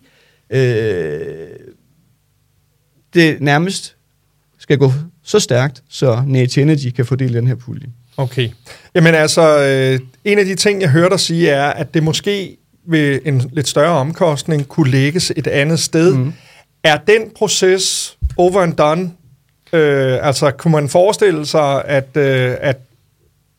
øh, 0.50 1.48
det 3.14 3.42
nærmest 3.42 3.96
skal 4.60 4.78
gå 4.78 4.92
så 5.24 5.40
stærkt, 5.40 5.84
så 5.90 6.24
Nature 6.28 6.64
Energy 6.64 6.90
kan 6.96 7.06
fordele 7.06 7.38
den 7.38 7.48
her 7.48 7.56
pulje. 7.56 7.88
Okay. 8.18 8.50
Jamen 8.96 9.16
altså, 9.16 9.60
øh, 9.64 10.00
en 10.26 10.40
af 10.40 10.46
de 10.46 10.56
ting, 10.56 10.82
jeg 10.82 10.90
hørte 10.90 11.10
dig 11.10 11.20
sige, 11.20 11.50
er, 11.50 11.68
at 11.68 11.94
det 11.94 12.04
måske 12.04 12.58
ved 12.88 13.20
en 13.26 13.50
lidt 13.54 13.68
større 13.68 13.98
omkostning 13.98 14.68
kunne 14.68 14.92
lægges 14.92 15.34
et 15.36 15.48
andet 15.48 15.80
sted. 15.80 16.14
Mm. 16.14 16.34
Er 16.84 16.98
den 16.98 17.32
proces 17.36 18.18
over 18.38 18.62
and 18.62 18.74
done? 18.74 19.12
Øh, 19.74 20.28
altså, 20.28 20.52
kunne 20.52 20.72
man 20.72 20.90
forestille 20.90 21.46
sig, 21.46 21.86
at, 21.86 22.18
øh, 22.18 22.56
at 22.60 22.78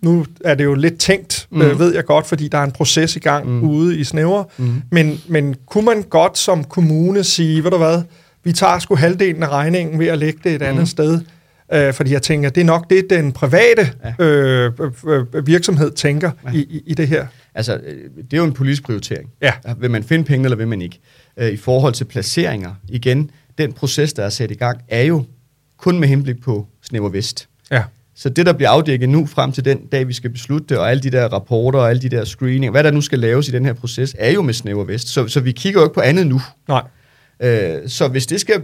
nu 0.00 0.26
er 0.44 0.54
det 0.54 0.64
jo 0.64 0.74
lidt 0.74 0.98
tænkt, 0.98 1.48
mm. 1.50 1.62
øh, 1.62 1.78
ved 1.78 1.94
jeg 1.94 2.04
godt, 2.04 2.26
fordi 2.26 2.48
der 2.48 2.58
er 2.58 2.64
en 2.64 2.72
proces 2.72 3.16
i 3.16 3.18
gang 3.18 3.48
mm. 3.48 3.62
ude 3.68 3.98
i 3.98 4.04
Snæver, 4.04 4.44
mm. 4.56 4.82
men, 4.90 5.20
men 5.28 5.56
kunne 5.66 5.84
man 5.84 6.02
godt 6.02 6.38
som 6.38 6.64
kommune 6.64 7.24
sige, 7.24 7.64
ved 7.64 7.70
du 7.70 7.76
hvad, 7.76 8.02
vi 8.44 8.52
tager 8.52 8.78
sgu 8.78 8.94
halvdelen 8.94 9.42
af 9.42 9.48
regningen 9.48 9.98
ved 9.98 10.06
at 10.06 10.18
lægge 10.18 10.40
det 10.44 10.54
et 10.54 10.62
andet 10.62 10.82
mm. 10.82 10.86
sted, 10.86 11.20
øh, 11.72 11.94
fordi 11.94 12.12
jeg 12.12 12.22
tænker, 12.22 12.50
det 12.50 12.60
er 12.60 12.64
nok 12.64 12.90
det, 12.90 13.10
den 13.10 13.32
private 13.32 13.92
ja. 14.18 14.24
øh, 14.24 14.72
øh, 15.06 15.46
virksomhed 15.46 15.90
tænker 15.90 16.30
ja. 16.44 16.58
i, 16.58 16.82
i 16.86 16.94
det 16.94 17.08
her. 17.08 17.26
Altså, 17.54 17.80
øh, 17.86 17.96
det 18.16 18.32
er 18.32 18.36
jo 18.36 18.44
en 18.44 18.52
politisk 18.52 18.82
prioritering. 18.82 19.30
Ja. 19.42 19.52
Vil 19.78 19.90
man 19.90 20.02
finde 20.02 20.24
penge, 20.24 20.44
eller 20.44 20.56
vil 20.56 20.68
man 20.68 20.82
ikke? 20.82 21.00
Øh, 21.36 21.52
I 21.52 21.56
forhold 21.56 21.94
til 21.94 22.04
placeringer, 22.04 22.74
igen, 22.88 23.30
den 23.58 23.72
proces, 23.72 24.12
der 24.12 24.24
er 24.24 24.28
sat 24.28 24.50
i 24.50 24.54
gang, 24.54 24.80
er 24.88 25.02
jo 25.02 25.24
kun 25.76 25.98
med 25.98 26.08
henblik 26.08 26.42
på 26.42 26.66
Snæver 26.82 27.08
Vest. 27.08 27.48
Ja. 27.70 27.82
Så 28.18 28.28
det, 28.28 28.46
der 28.46 28.52
bliver 28.52 28.70
afdækket 28.70 29.08
nu 29.08 29.26
frem 29.26 29.52
til 29.52 29.64
den 29.64 29.86
dag, 29.92 30.08
vi 30.08 30.12
skal 30.12 30.30
beslutte 30.30 30.66
det, 30.68 30.78
og 30.78 30.90
alle 30.90 31.02
de 31.02 31.10
der 31.10 31.28
rapporter 31.28 31.78
og 31.78 31.90
alle 31.90 32.02
de 32.02 32.08
der 32.08 32.24
screening, 32.24 32.70
hvad 32.70 32.84
der 32.84 32.90
nu 32.90 33.00
skal 33.00 33.18
laves 33.18 33.48
i 33.48 33.50
den 33.50 33.64
her 33.64 33.72
proces, 33.72 34.16
er 34.18 34.30
jo 34.30 34.42
med 34.42 34.54
snæver 34.54 34.84
vest. 34.84 35.08
Så, 35.08 35.28
så 35.28 35.40
vi 35.40 35.52
kigger 35.52 35.80
jo 35.80 35.86
ikke 35.86 35.94
på 35.94 36.00
andet 36.00 36.26
nu. 36.26 36.40
Nej. 36.68 36.82
Øh, 37.42 37.88
så 37.88 38.08
hvis 38.08 38.26
det 38.26 38.40
skal 38.40 38.62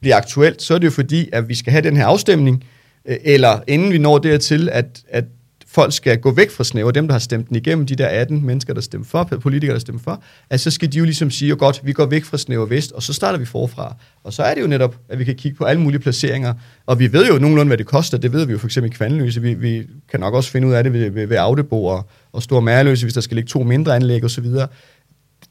blive 0.00 0.14
aktuelt, 0.14 0.62
så 0.62 0.74
er 0.74 0.78
det 0.78 0.86
jo 0.86 0.90
fordi, 0.90 1.28
at 1.32 1.48
vi 1.48 1.54
skal 1.54 1.70
have 1.70 1.82
den 1.82 1.96
her 1.96 2.06
afstemning, 2.06 2.64
øh, 3.08 3.16
eller 3.24 3.60
inden 3.66 3.92
vi 3.92 3.98
når 3.98 4.18
dertil, 4.18 4.68
at, 4.72 5.02
at 5.08 5.24
folk 5.70 5.92
skal 5.92 6.18
gå 6.18 6.30
væk 6.30 6.50
fra 6.50 6.64
snæver, 6.64 6.90
dem 6.90 7.08
der 7.08 7.12
har 7.14 7.18
stemt 7.18 7.48
den 7.48 7.56
igennem, 7.56 7.86
de 7.86 7.94
der 7.96 8.06
18 8.06 8.46
mennesker, 8.46 8.74
der 8.74 8.80
stemmer 8.80 9.04
for, 9.04 9.24
politikere, 9.24 9.74
der 9.74 9.80
stemmer 9.80 10.02
for, 10.02 10.22
at 10.50 10.60
så 10.60 10.70
skal 10.70 10.92
de 10.92 10.98
jo 10.98 11.04
ligesom 11.04 11.30
sige, 11.30 11.52
at 11.52 11.58
godt, 11.58 11.80
vi 11.84 11.92
går 11.92 12.06
væk 12.06 12.24
fra 12.24 12.38
snæver 12.38 12.66
vest, 12.66 12.92
og 12.92 13.02
så 13.02 13.12
starter 13.12 13.38
vi 13.38 13.44
forfra. 13.44 13.96
Og 14.24 14.32
så 14.32 14.42
er 14.42 14.54
det 14.54 14.62
jo 14.62 14.66
netop, 14.66 14.96
at 15.08 15.18
vi 15.18 15.24
kan 15.24 15.34
kigge 15.34 15.56
på 15.56 15.64
alle 15.64 15.82
mulige 15.82 16.00
placeringer, 16.00 16.54
og 16.86 16.98
vi 16.98 17.12
ved 17.12 17.26
jo 17.26 17.38
nogenlunde, 17.38 17.68
hvad 17.68 17.78
det 17.78 17.86
koster, 17.86 18.18
det 18.18 18.32
ved 18.32 18.46
vi 18.46 18.52
jo 18.52 18.58
for 18.58 18.66
eksempel 18.66 18.92
i 18.92 18.94
Kvandløse. 18.94 19.42
vi, 19.42 19.54
vi 19.54 19.86
kan 20.10 20.20
nok 20.20 20.34
også 20.34 20.50
finde 20.50 20.68
ud 20.68 20.72
af 20.72 20.84
det 20.84 20.92
ved, 20.92 21.10
ved, 21.10 21.26
ved 21.26 21.36
Audebo 21.36 21.84
og, 21.84 22.08
og 22.32 22.42
Stor 22.42 22.60
Mærløse, 22.60 23.04
hvis 23.04 23.14
der 23.14 23.20
skal 23.20 23.34
ligge 23.34 23.48
to 23.48 23.62
mindre 23.62 23.96
anlæg 23.96 24.24
osv., 24.24 24.46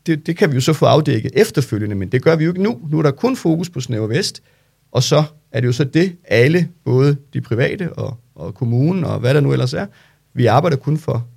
det, 0.05 0.27
det 0.27 0.37
kan 0.37 0.49
vi 0.49 0.55
jo 0.55 0.61
så 0.61 0.73
få 0.73 0.85
afdækket 0.85 1.31
efterfølgende, 1.35 1.95
men 1.95 2.09
det 2.09 2.23
gør 2.23 2.35
vi 2.35 2.43
jo 2.43 2.51
ikke 2.51 2.63
nu. 2.63 2.79
Nu 2.89 2.99
er 2.99 3.03
der 3.03 3.11
kun 3.11 3.35
fokus 3.35 3.69
på 3.69 3.79
Snæver 3.81 4.07
Vest, 4.07 4.41
og 4.91 5.03
så 5.03 5.23
er 5.51 5.59
det 5.59 5.67
jo 5.67 5.71
så 5.71 5.83
det, 5.83 6.15
alle, 6.27 6.67
både 6.85 7.17
de 7.33 7.41
private 7.41 7.93
og, 7.93 8.17
og 8.35 8.53
kommunen 8.53 9.03
og 9.03 9.19
hvad 9.19 9.33
der 9.33 9.41
nu 9.41 9.51
ellers 9.51 9.73
er, 9.73 9.85
vi 10.33 10.45
arbejder 10.45 10.77
kun 10.77 10.97
for, 10.97 11.27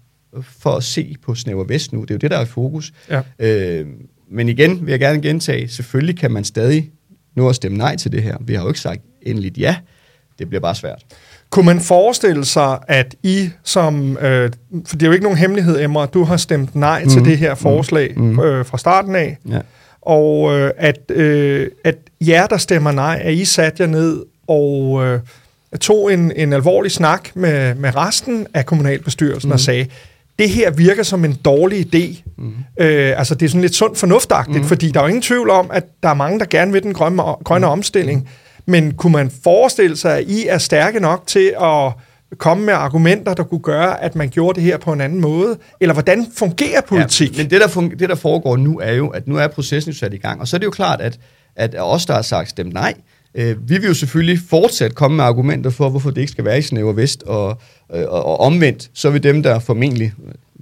for 0.42 0.70
at 0.70 0.84
se 0.84 1.16
på 1.22 1.34
Snæver 1.34 1.64
Vest 1.64 1.92
nu. 1.92 2.00
Det 2.00 2.10
er 2.10 2.14
jo 2.14 2.18
det, 2.18 2.30
der 2.30 2.36
er 2.36 2.42
i 2.42 2.46
fokus. 2.46 2.92
Ja. 3.10 3.22
Øh, 3.38 3.86
men 4.30 4.48
igen 4.48 4.86
vil 4.86 4.90
jeg 4.90 5.00
gerne 5.00 5.22
gentage, 5.22 5.68
selvfølgelig 5.68 6.18
kan 6.18 6.30
man 6.30 6.44
stadig 6.44 6.90
nå 7.36 7.48
at 7.48 7.54
stemme 7.54 7.78
nej 7.78 7.96
til 7.96 8.12
det 8.12 8.22
her. 8.22 8.36
Vi 8.40 8.54
har 8.54 8.62
jo 8.62 8.68
ikke 8.68 8.80
sagt 8.80 9.00
endeligt 9.22 9.58
ja. 9.58 9.76
Det 10.38 10.48
bliver 10.48 10.60
bare 10.60 10.74
svært. 10.74 11.04
Kunne 11.50 11.66
man 11.66 11.80
forestille 11.80 12.44
sig, 12.44 12.78
at 12.88 13.16
I 13.22 13.50
som, 13.64 14.18
øh, 14.18 14.50
for 14.86 14.96
det 14.96 15.02
er 15.02 15.06
jo 15.06 15.12
ikke 15.12 15.22
nogen 15.22 15.38
hemmelighed, 15.38 15.80
Emma, 15.80 16.02
at 16.02 16.14
du 16.14 16.24
har 16.24 16.36
stemt 16.36 16.74
nej 16.74 17.04
mm. 17.04 17.10
til 17.10 17.24
det 17.24 17.38
her 17.38 17.54
forslag 17.54 18.12
mm. 18.16 18.40
øh, 18.40 18.66
fra 18.66 18.78
starten 18.78 19.14
af, 19.14 19.38
ja. 19.48 19.60
Og 20.02 20.58
øh, 20.58 20.70
at, 20.76 21.10
øh, 21.10 21.68
at 21.84 21.96
jer, 22.20 22.46
der 22.46 22.56
stemmer 22.56 22.92
nej, 22.92 23.20
at 23.24 23.34
I 23.34 23.44
satte 23.44 23.82
jer 23.82 23.88
ned 23.88 24.24
og 24.46 25.04
øh, 25.04 25.20
tog 25.80 26.12
en, 26.12 26.32
en 26.36 26.52
alvorlig 26.52 26.92
snak 26.92 27.28
med, 27.34 27.74
med 27.74 27.96
resten 27.96 28.46
af 28.54 28.66
kommunalbestyrelsen 28.66 29.48
mm. 29.48 29.52
og 29.52 29.60
sagde, 29.60 29.86
det 30.38 30.50
her 30.50 30.70
virker 30.70 31.02
som 31.02 31.24
en 31.24 31.32
dårlig 31.44 31.94
idé. 31.94 32.22
Mm. 32.38 32.52
Øh, 32.80 33.18
altså 33.18 33.34
det 33.34 33.46
er 33.46 33.50
sådan 33.50 33.60
lidt 33.60 33.74
sundt 33.74 33.98
fornuftagtigt, 33.98 34.58
mm. 34.58 34.64
fordi 34.64 34.90
der 34.90 35.00
er 35.00 35.04
jo 35.04 35.08
ingen 35.08 35.22
tvivl 35.22 35.50
om, 35.50 35.70
at 35.72 35.84
der 36.02 36.08
er 36.08 36.14
mange, 36.14 36.38
der 36.38 36.44
gerne 36.44 36.72
vil 36.72 36.82
den 36.82 36.94
grønne, 36.94 37.22
grønne 37.44 37.66
mm. 37.66 37.72
omstilling. 37.72 38.28
Men 38.66 38.94
kunne 38.94 39.12
man 39.12 39.30
forestille 39.44 39.96
sig, 39.96 40.18
at 40.18 40.24
I 40.28 40.46
er 40.46 40.58
stærke 40.58 41.00
nok 41.00 41.26
til 41.26 41.54
at 41.62 41.92
komme 42.38 42.64
med 42.64 42.74
argumenter, 42.74 43.34
der 43.34 43.42
kunne 43.42 43.60
gøre, 43.60 44.02
at 44.02 44.14
man 44.14 44.28
gjorde 44.28 44.56
det 44.56 44.62
her 44.62 44.76
på 44.76 44.92
en 44.92 45.00
anden 45.00 45.20
måde? 45.20 45.58
Eller 45.80 45.92
hvordan 45.92 46.26
fungerer 46.36 46.80
politik? 46.80 47.38
Ja, 47.38 47.42
men 47.42 47.50
det 47.50 47.60
der, 47.60 47.68
funger, 47.68 47.96
det, 47.96 48.08
der 48.08 48.14
foregår 48.14 48.56
nu, 48.56 48.78
er 48.78 48.92
jo, 48.92 49.08
at 49.08 49.28
nu 49.28 49.36
er 49.36 49.46
processen 49.46 49.92
jo 49.92 49.98
sat 49.98 50.14
i 50.14 50.16
gang. 50.16 50.40
Og 50.40 50.48
så 50.48 50.56
er 50.56 50.58
det 50.58 50.64
jo 50.64 50.70
klart, 50.70 51.00
at, 51.00 51.18
at 51.56 51.74
os, 51.78 52.06
der 52.06 52.14
har 52.14 52.22
sagt 52.22 52.50
stemt 52.50 52.72
nej, 52.72 52.94
øh, 53.34 53.68
vi 53.68 53.78
vil 53.78 53.86
jo 53.86 53.94
selvfølgelig 53.94 54.38
fortsat 54.50 54.94
komme 54.94 55.16
med 55.16 55.24
argumenter 55.24 55.70
for, 55.70 55.88
hvorfor 55.88 56.10
det 56.10 56.20
ikke 56.20 56.32
skal 56.32 56.44
være 56.44 56.58
i 56.58 56.62
Snæver 56.62 56.92
Vest, 56.92 57.22
og, 57.22 57.60
øh, 57.94 58.04
og, 58.08 58.26
og 58.26 58.40
omvendt, 58.40 58.90
så 58.94 59.10
vil 59.10 59.22
dem, 59.22 59.42
der 59.42 59.58
formentlig 59.58 60.12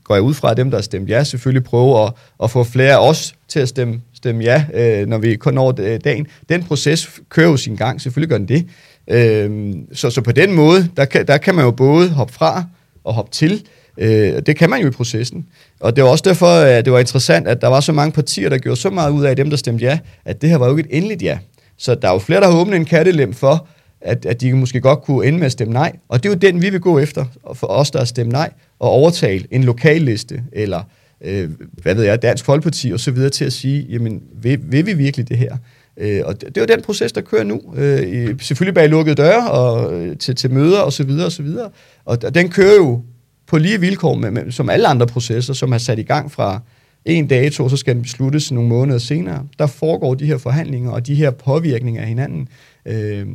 går 0.09 0.15
jeg 0.15 0.23
ud 0.23 0.35
fra, 0.35 0.51
at 0.51 0.57
dem, 0.57 0.71
der 0.71 0.79
har 0.79 0.83
stemt 0.83 1.11
ja, 1.11 1.25
selvfølgelig 1.25 1.65
prøve 1.65 2.07
at, 2.07 2.13
at 2.43 2.51
få 2.51 2.65
flere 2.65 2.93
af 2.93 3.09
os 3.09 3.35
til 3.49 3.61
at 3.61 3.69
stemme, 3.69 4.01
stemme 4.15 4.45
ja, 4.45 4.65
øh, 4.75 5.07
når 5.07 5.19
vi 5.19 5.39
når 5.53 5.73
dagen. 5.73 6.27
Den 6.49 6.63
proces 6.63 7.21
kører 7.29 7.49
jo 7.49 7.57
sin 7.57 7.77
gang, 7.77 8.01
selvfølgelig 8.01 8.29
gør 8.29 8.39
den 8.39 8.49
det. 8.49 8.67
Øh, 9.11 9.75
så, 9.93 10.11
så 10.11 10.21
på 10.21 10.33
den 10.33 10.53
måde, 10.53 10.89
der 10.97 11.05
kan, 11.05 11.27
der 11.27 11.39
kan 11.39 11.55
man 11.55 11.65
jo 11.65 11.71
både 11.71 12.09
hoppe 12.09 12.33
fra 12.33 12.65
og 13.05 13.15
hoppe 13.15 13.31
til. 13.31 13.63
Øh, 13.99 14.43
det 14.47 14.57
kan 14.57 14.71
man 14.71 14.81
jo 14.81 14.89
i 14.89 14.91
processen. 14.91 15.47
Og 15.81 15.97
det 15.97 16.05
var 16.05 16.11
også 16.11 16.25
derfor, 16.27 16.47
at 16.47 16.85
det 16.85 16.93
var 16.93 16.99
interessant, 16.99 17.49
at 17.49 17.61
der 17.61 17.69
var 17.69 17.81
så 17.81 17.93
mange 17.93 18.13
partier, 18.13 18.49
der 18.49 18.59
gjorde 18.59 18.81
så 18.81 18.91
meget 18.91 19.11
ud 19.11 19.25
af 19.25 19.37
dem, 19.37 19.51
der 19.51 19.57
stemte 19.57 19.85
ja, 19.85 19.99
at 20.25 20.43
det 20.43 20.51
her 20.51 20.57
var 20.57 20.69
jo 20.69 20.77
ikke 20.77 20.91
et 20.91 20.97
endeligt 20.97 21.23
ja. 21.23 21.39
Så 21.77 21.95
der 21.95 22.09
er 22.09 22.13
jo 22.13 22.19
flere, 22.19 22.41
der 22.41 22.51
har 22.51 22.59
åbnet 22.59 22.77
en 22.77 22.85
kattelem 22.85 23.35
for, 23.35 23.69
at, 24.01 24.27
at 24.27 24.41
de 24.41 24.53
måske 24.53 24.81
godt 24.81 25.03
kunne 25.03 25.27
ende 25.27 25.39
med 25.39 25.47
at 25.47 25.53
stemme 25.53 25.75
nej. 25.75 25.93
Og 26.09 26.23
det 26.23 26.29
er 26.29 26.33
jo 26.33 26.39
den, 26.39 26.63
vi 26.63 26.71
vil 26.71 26.81
gå 26.81 26.99
efter, 26.99 27.25
for 27.55 27.67
os, 27.67 27.91
der 27.91 27.99
har 27.99 28.07
stemt 28.07 28.33
nej, 28.33 28.51
og 28.79 28.91
overtale 28.91 29.47
en 29.51 29.65
lokalliste, 29.65 30.43
eller 30.53 30.83
øh, 31.21 31.51
hvad 31.83 31.95
ved 31.95 32.05
jeg, 32.05 32.23
Dansk 32.23 32.45
Folkeparti 32.45 32.93
og 32.93 33.01
så 33.01 33.11
videre 33.11 33.31
til 33.31 33.45
at 33.45 33.53
sige, 33.53 33.87
jamen, 33.91 34.23
vil, 34.43 34.61
vil 34.63 34.87
vi 34.87 34.93
virkelig 34.93 35.29
det 35.29 35.39
her? 35.39 35.57
Øh, 36.01 36.21
og 36.25 36.41
det, 36.41 36.49
det 36.49 36.57
er 36.57 36.61
jo 36.61 36.77
den 36.77 36.83
proces, 36.83 37.13
der 37.13 37.21
kører 37.21 37.45
nu. 37.45 37.61
Øh, 37.77 38.41
selvfølgelig 38.41 38.75
bag 38.75 38.89
lukkede 38.89 39.15
døre, 39.15 39.51
og 39.51 39.95
øh, 39.95 40.17
til, 40.17 40.35
til 40.35 40.51
møder 40.51 40.81
og 40.81 40.93
så 40.93 41.05
videre 41.05 41.27
og 41.27 41.33
så 41.33 41.43
videre. 41.43 41.71
Og 42.05 42.35
den 42.35 42.49
kører 42.49 42.75
jo 42.77 43.03
på 43.47 43.59
lige 43.59 43.81
vilkår 43.81 44.15
med, 44.15 44.31
med, 44.31 44.53
som 44.53 44.71
alle 44.71 44.89
andre 44.89 45.07
processer, 45.07 45.55
som 45.55 45.73
er 45.73 45.79
sat 45.79 45.99
i 45.99 46.03
gang 46.03 46.33
fra 46.33 46.61
en 47.05 47.27
dato, 47.27 47.69
så 47.69 47.77
skal 47.77 47.95
den 47.95 48.03
besluttes 48.03 48.53
nogle 48.53 48.69
måneder 48.69 48.99
senere. 48.99 49.47
Der 49.59 49.67
foregår 49.67 50.15
de 50.15 50.27
her 50.27 50.39
forhandlinger 50.39 50.91
og 50.91 51.07
de 51.07 51.15
her 51.15 51.31
påvirkninger 51.31 52.03
af 52.03 52.09
hinanden. 52.09 52.49
Øh, 52.87 53.27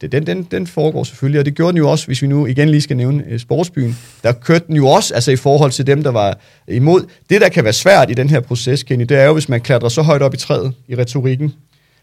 den, 0.00 0.26
den, 0.26 0.42
den 0.50 0.66
foregår 0.66 1.04
selvfølgelig, 1.04 1.38
og 1.38 1.44
det 1.44 1.54
gjorde 1.54 1.72
den 1.72 1.78
jo 1.78 1.90
også, 1.90 2.06
hvis 2.06 2.22
vi 2.22 2.26
nu 2.26 2.46
igen 2.46 2.68
lige 2.68 2.80
skal 2.80 2.96
nævne 2.96 3.24
øh, 3.28 3.38
sportsbyen. 3.38 3.98
Der 4.22 4.32
kørte 4.32 4.64
den 4.66 4.76
jo 4.76 4.86
også, 4.86 5.14
altså 5.14 5.30
i 5.30 5.36
forhold 5.36 5.70
til 5.70 5.86
dem, 5.86 6.02
der 6.02 6.10
var 6.10 6.38
imod. 6.68 7.04
Det, 7.30 7.40
der 7.40 7.48
kan 7.48 7.64
være 7.64 7.72
svært 7.72 8.10
i 8.10 8.14
den 8.14 8.30
her 8.30 8.40
proces, 8.40 8.82
Kenny, 8.82 9.04
det 9.04 9.18
er 9.18 9.24
jo, 9.24 9.32
hvis 9.32 9.48
man 9.48 9.60
klatrer 9.60 9.88
så 9.88 10.02
højt 10.02 10.22
op 10.22 10.34
i 10.34 10.36
træet 10.36 10.72
i 10.88 10.96
retorikken. 10.96 11.52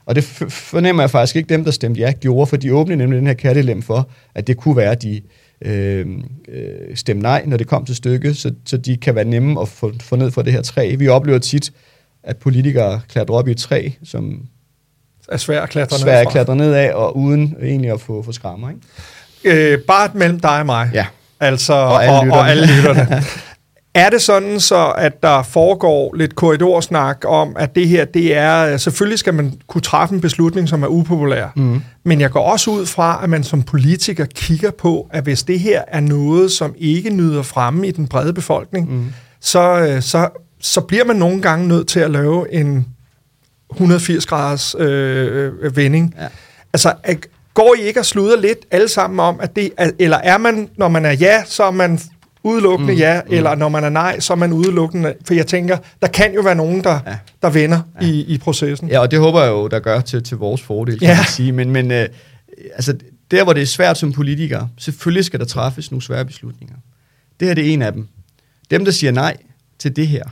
Og 0.08 0.15
det 0.15 0.24
fornemmer 0.50 1.04
jeg 1.04 1.10
faktisk 1.10 1.36
ikke 1.36 1.50
dem, 1.50 1.63
der 1.63 1.72
stemte 1.72 2.00
ja, 2.02 2.12
gjorde, 2.12 2.48
for 2.48 2.58
de 2.58 2.74
åbnede 2.74 2.98
nemlig 2.98 3.17
den 3.17 3.28
her 3.28 3.34
kattelem 3.34 3.82
for, 3.82 4.10
at 4.36 4.48
det 4.48 4.58
kunne 4.58 4.76
være, 4.76 4.91
at 4.91 5.02
de 5.02 5.22
øh, 5.62 6.06
øh, 6.48 6.96
stemte 6.96 7.24
nej, 7.24 7.43
når 7.46 7.58
det 7.58 7.67
kom 7.67 7.86
til 7.86 7.96
stykket, 7.96 8.38
så, 8.38 8.54
så 8.65 8.78
de 8.78 8.98
kan 8.98 9.15
være 9.15 9.26
nemme 9.26 9.62
at 9.62 9.67
få, 9.67 9.93
få 10.02 10.15
ned 10.15 10.32
fra 10.32 10.43
det 10.43 10.54
her 10.54 10.62
træ. 10.62 10.96
Vi 10.96 11.08
oplever 11.08 11.39
tit, 11.39 11.72
at 12.24 12.38
politikere 12.38 13.02
klatrer 13.10 13.36
op 13.36 13.48
i 13.48 13.52
et 13.52 13.58
træ, 13.58 13.89
som 14.04 14.41
er 15.30 15.38
svært 15.38 15.63
at 15.63 15.70
klatre 15.70 16.06
ned 16.06 16.13
at 16.13 16.30
klatre 16.30 16.56
ned 16.56 16.74
af, 16.74 16.93
og 16.93 17.17
uden 17.17 17.56
egentlig 17.62 17.91
at 17.91 18.02
få, 18.02 18.24
få 18.24 18.32
skrammer. 18.32 18.70
Ikke? 18.70 19.74
Øh, 19.74 19.80
bare 19.80 20.10
mellem 20.13 20.39
dig 20.39 20.60
og 20.60 20.65
mig. 20.65 20.89
Ja. 20.93 21.06
Altså, 21.39 21.74
og 21.74 22.04
alle 22.04 22.26
lytterne. 22.26 22.34
Og, 22.34 22.39
og 22.39 22.50
alle 22.50 22.67
lytterne. 22.76 23.24
er 23.97 24.10
det 24.10 24.21
sådan 24.21 24.60
så, 24.60 24.93
at 24.97 25.23
der 25.23 25.43
foregår 25.43 26.15
lidt 26.15 26.36
korridorsnak 26.36 27.17
om, 27.27 27.55
at 27.60 27.75
det 27.75 27.88
her, 27.88 28.05
det 28.05 28.36
er, 28.36 28.77
selvfølgelig 28.77 29.19
skal 29.19 29.33
man 29.33 29.53
kunne 29.67 29.81
træffe 29.81 30.15
en 30.15 30.21
beslutning, 30.21 30.69
som 30.69 30.83
er 30.83 30.88
upopulær, 30.88 31.47
mm. 31.55 31.81
men 32.05 32.21
jeg 32.21 32.31
går 32.31 32.51
også 32.51 32.71
ud 32.71 32.86
fra, 32.86 33.19
at 33.23 33.29
man 33.29 33.43
som 33.43 33.63
politiker 33.63 34.25
kigger 34.25 34.71
på, 34.71 35.10
at 35.12 35.23
hvis 35.23 35.43
det 35.43 35.60
her 35.60 35.81
er 35.88 35.99
noget, 35.99 36.51
som 36.51 36.75
ikke 36.77 37.10
nyder 37.10 37.41
fremme 37.41 37.88
i 37.88 37.91
den 37.91 38.07
brede 38.07 38.33
befolkning, 38.33 38.93
mm. 38.93 39.05
så, 39.39 39.79
øh, 39.79 40.01
så, 40.01 40.29
så 40.62 40.81
bliver 40.81 41.05
man 41.05 41.15
nogle 41.15 41.41
gange 41.41 41.67
nødt 41.67 41.88
til 41.88 41.99
at 41.99 42.12
lave 42.12 42.53
en 42.53 42.88
180 43.71 44.25
graders 44.25 44.75
øh, 44.79 45.53
øh, 45.62 45.77
vending. 45.77 46.15
Ja. 46.19 46.27
Altså, 46.73 46.93
går 47.53 47.75
I 47.79 47.81
ikke 47.81 47.99
og 47.99 48.05
sluder 48.05 48.41
lidt 48.41 48.60
alle 48.71 48.88
sammen 48.88 49.19
om, 49.19 49.39
at 49.39 49.55
det, 49.55 49.71
eller 49.99 50.17
er 50.17 50.38
man, 50.38 50.69
når 50.77 50.88
man 50.88 51.05
er 51.05 51.12
ja, 51.12 51.43
så 51.45 51.63
er 51.63 51.71
man 51.71 51.99
udelukkende 52.47 52.93
mm, 52.93 52.99
ja, 52.99 53.21
mm. 53.21 53.33
eller 53.33 53.55
når 53.55 53.69
man 53.69 53.83
er 53.83 53.89
nej, 53.89 54.19
så 54.19 54.33
er 54.33 54.38
man 54.38 54.53
udelukkende, 54.53 55.13
for 55.25 55.33
jeg 55.33 55.47
tænker, 55.47 55.77
der 56.01 56.07
kan 56.07 56.33
jo 56.33 56.41
være 56.41 56.55
nogen, 56.55 56.83
der, 56.83 56.99
ja. 57.07 57.17
der 57.41 57.49
vender 57.49 57.81
ja. 58.01 58.05
i, 58.05 58.21
i 58.21 58.38
processen. 58.38 58.89
Ja, 58.89 58.99
og 58.99 59.12
det 59.12 59.19
håber 59.19 59.41
jeg 59.41 59.49
jo, 59.49 59.67
der 59.67 59.79
gør 59.79 60.01
til, 60.01 60.23
til 60.23 60.38
vores 60.38 60.62
fordel, 60.62 60.99
kan 60.99 61.07
ja. 61.07 61.15
man 61.15 61.25
sige, 61.25 61.51
men, 61.51 61.71
men 61.71 61.91
øh, 61.91 62.07
altså, 62.73 62.97
der 63.31 63.43
hvor 63.43 63.53
det 63.53 63.62
er 63.62 63.65
svært 63.65 63.97
som 63.97 64.13
politiker, 64.13 64.67
selvfølgelig 64.77 65.25
skal 65.25 65.39
der 65.39 65.45
træffes 65.45 65.91
nogle 65.91 66.01
svære 66.01 66.25
beslutninger. 66.25 66.75
Det 67.39 67.47
her 67.47 67.55
det 67.55 67.69
er 67.69 67.73
en 67.73 67.81
af 67.81 67.93
dem. 67.93 68.07
Dem, 68.71 68.86
der 68.86 68.91
siger 68.91 69.12
nej 69.12 69.38
til 69.79 69.95
det 69.95 70.07
her, 70.07 70.23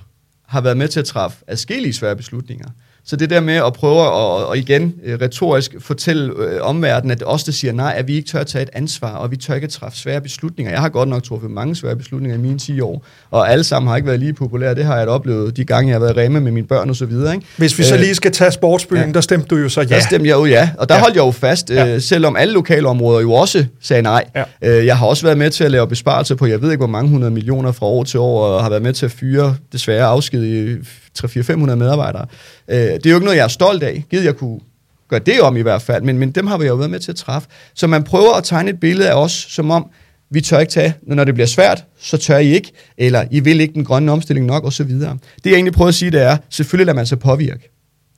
har 0.48 0.62
været 0.62 0.78
med 0.78 0.88
til 0.88 1.00
at 1.00 1.06
træffe 1.06 1.38
adskillige 1.48 1.94
svære 1.94 2.16
beslutninger. 2.16 2.70
Så 3.08 3.16
det 3.16 3.30
der 3.30 3.40
med 3.40 3.54
at 3.54 3.74
prøve 3.74 4.02
at, 4.02 4.12
og 4.46 4.58
igen 4.58 4.96
øh, 5.04 5.20
retorisk 5.22 5.76
fortælle 5.80 6.34
øh, 6.38 6.62
omverdenen, 6.62 7.12
at 7.12 7.24
os, 7.26 7.44
der 7.44 7.52
siger 7.52 7.74
nej, 7.74 7.94
at 7.98 8.08
vi 8.08 8.16
ikke 8.16 8.30
tør 8.30 8.40
at 8.40 8.48
tage 8.48 8.62
et 8.62 8.70
ansvar, 8.74 9.16
og 9.16 9.32
vi 9.32 9.38
tør 9.38 9.54
ikke 9.54 9.66
at 9.66 9.72
træffe 9.72 9.98
svære 9.98 10.22
beslutninger. 10.22 10.72
Jeg 10.72 10.82
har 10.82 10.90
godt 10.90 11.10
nok 11.10 11.24
truffet 11.24 11.52
mange 11.52 11.76
svære 11.76 11.96
beslutninger 11.96 12.38
i 12.38 12.42
mine 12.42 12.60
10 12.60 12.82
år, 12.82 13.06
og 13.32 13.52
alle 13.52 13.64
sammen 13.64 13.90
har 13.90 13.96
ikke 13.96 14.08
været 14.08 14.20
lige 14.20 14.34
populære. 14.34 14.76
Det 14.76 14.86
har 14.86 14.98
jeg 14.98 15.08
oplevet 15.08 15.58
de 15.58 15.66
gange, 15.66 15.90
jeg 15.90 15.96
har 15.96 16.00
været 16.00 16.18
remme 16.18 16.40
med 16.40 16.52
mine 16.52 16.68
børn 16.68 16.90
og 16.90 16.96
så 16.96 17.06
videre. 17.06 17.34
Ikke? 17.34 17.46
Hvis 17.58 17.78
vi 17.78 17.84
så 17.84 17.96
øh, 17.96 18.02
lige 18.02 18.16
skal 18.16 18.32
tage 18.32 18.52
sportsbyen, 18.52 19.06
ja. 19.06 19.12
der 19.12 19.22
stemte 19.22 19.48
du 19.48 19.56
jo 19.56 19.70
så 19.70 19.82
ja. 19.82 19.88
Der 19.88 20.00
stemte 20.00 20.30
jeg 20.30 20.36
jo 20.36 20.46
ja, 20.46 20.70
og 20.78 20.90
der 20.90 20.96
ja. 20.96 21.02
holdt 21.02 21.16
jeg 21.16 21.24
jo 21.24 21.32
fast, 21.32 21.70
øh, 21.70 21.76
ja. 21.76 22.00
selvom 22.00 22.36
alle 22.36 22.54
lokale 22.54 22.88
områder 22.88 23.22
jo 23.22 23.32
også 23.32 23.66
sagde 23.82 24.02
nej. 24.02 24.26
Ja. 24.36 24.44
Øh, 24.62 24.86
jeg 24.86 24.98
har 24.98 25.06
også 25.06 25.24
været 25.24 25.38
med 25.38 25.50
til 25.50 25.64
at 25.64 25.72
lave 25.72 25.88
besparelser 25.88 26.36
på, 26.36 26.46
jeg 26.46 26.62
ved 26.62 26.72
ikke 26.72 26.80
hvor 26.80 26.88
mange 26.88 27.10
hundrede 27.10 27.32
millioner 27.32 27.72
fra 27.72 27.86
år 27.86 28.04
til 28.04 28.20
år, 28.20 28.46
og 28.46 28.64
har 28.64 28.70
været 28.70 28.84
med 28.84 28.94
til 28.94 29.06
at 29.06 29.12
fyre 29.12 29.56
desværre 29.72 30.06
afskedige 30.06 30.78
3-4-500 31.20 31.54
medarbejdere. 31.76 32.26
Øh, 32.68 32.78
det 32.78 33.06
er 33.06 33.10
jo 33.10 33.16
ikke 33.16 33.26
noget, 33.26 33.38
jeg 33.38 33.44
er 33.44 33.48
stolt 33.48 33.84
af. 33.84 34.06
Givet 34.10 34.26
jeg 34.26 34.36
kunne 34.36 34.60
gøre 35.08 35.20
det 35.20 35.42
om 35.42 35.58
i 35.58 35.62
hvert 35.62 35.82
fald, 35.82 36.04
men, 36.04 36.18
men 36.18 36.32
dem 36.32 36.48
har 36.48 36.58
vi 36.58 36.66
jo 36.66 36.76
været 36.76 36.90
med 36.90 37.00
til 37.00 37.12
at 37.12 37.16
træffe. 37.16 37.48
Så 37.74 37.88
man 37.88 38.04
prøver 38.04 38.34
at 38.34 38.44
tegne 38.44 38.70
et 38.70 38.80
billede 38.80 39.10
af 39.10 39.14
os, 39.14 39.32
som 39.32 39.72
om 39.72 39.90
vi 40.30 40.42
tør 40.42 40.60
ikke 40.60 40.72
tage, 40.72 40.94
når 41.02 41.24
det 41.24 41.34
bliver 41.34 41.48
svært, 41.48 41.86
så 42.00 42.18
tør 42.18 42.38
I 42.38 42.48
ikke, 42.48 42.72
eller 42.98 43.26
I 43.32 43.40
vil 43.40 43.62
ikke 43.62 43.74
den 43.74 43.86
grønne 43.86 44.12
omstilling 44.12 44.46
nok, 44.46 44.66
osv. 44.66 44.90
Det 44.90 45.10
jeg 45.46 45.54
egentlig 45.54 45.74
prøver 45.74 45.88
at 45.88 45.96
sige, 45.96 46.12
det 46.12 46.22
er, 46.22 46.38
selvfølgelig 46.50 46.86
lader 46.86 46.96
man 46.96 47.06
sig 47.06 47.20
påvirke. 47.20 47.72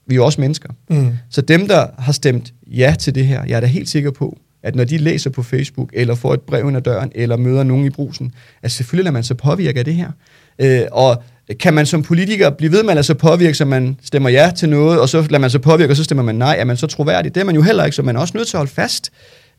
Vi 0.08 0.14
er 0.14 0.16
jo 0.16 0.26
også 0.26 0.42
mennesker. 0.42 0.70
Mm. 0.90 1.12
Så 1.30 1.42
dem, 1.42 1.68
der 1.68 1.88
har 1.98 2.12
stemt 2.12 2.54
ja 2.68 2.96
til 3.00 3.16
det 3.16 3.28
her, 3.28 3.44
jeg 3.48 3.56
er 3.56 3.60
da 3.60 3.68
helt 3.68 3.90
sikker 3.90 4.12
på, 4.12 4.38
at 4.64 4.76
når 4.76 4.84
de 4.84 4.98
læser 4.98 5.30
på 5.30 5.44
Facebook, 5.44 5.90
eller 5.94 6.16
får 6.16 6.34
et 6.34 6.42
brev 6.42 6.74
ad 6.76 6.82
døren, 6.82 7.12
eller 7.16 7.38
møder 7.38 7.64
nogen 7.64 7.86
i 7.86 7.90
brusen, 7.90 8.32
at 8.62 8.72
selvfølgelig 8.72 9.04
lader 9.04 9.14
man 9.14 9.24
sig 9.24 9.38
påvirke 9.38 9.80
af 9.80 9.86
det 9.86 9.94
her. 9.94 10.12
Øh, 10.60 10.82
og 10.92 11.24
kan 11.60 11.74
man 11.74 11.86
som 11.86 12.04
politiker 12.04 12.50
blive 12.50 12.72
ved 12.72 12.84
med 12.84 12.90
at 12.90 12.96
lade 12.96 13.06
sig 13.06 13.18
påvirke, 13.18 13.54
så 13.54 13.66
man 13.66 14.00
stemmer 14.04 14.30
ja 14.30 14.52
til 14.58 14.70
noget, 14.70 15.00
og 15.00 15.10
så 15.10 15.22
lader 15.22 15.38
man 15.38 15.50
sig 15.50 15.62
påvirke, 15.62 15.94
og 15.94 15.98
så 15.98 16.04
stemmer 16.04 16.24
man 16.24 16.36
nej, 16.36 16.56
er 16.60 16.66
man 16.66 16.78
så 16.78 16.88
troværdig? 16.88 17.36
Det 17.36 17.42
er 17.42 17.46
man 17.46 17.56
jo 17.56 17.62
heller 17.62 17.86
ikke, 17.86 17.96
så 17.96 18.04
man 18.04 18.16
er 18.16 18.20
også 18.20 18.38
nødt 18.38 18.48
til 18.48 18.58
at 18.58 18.60
holde 18.60 18.72
fast. 18.72 19.12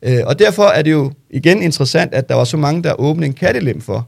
Øh, 0.05 0.19
og 0.25 0.39
derfor 0.39 0.63
er 0.63 0.81
det 0.81 0.91
jo 0.91 1.11
igen 1.29 1.61
interessant, 1.61 2.13
at 2.13 2.29
der 2.29 2.35
var 2.35 2.43
så 2.43 2.57
mange, 2.57 2.83
der 2.83 2.93
åbnede 2.99 3.27
en 3.27 3.33
kattelem 3.33 3.81
for, 3.81 4.07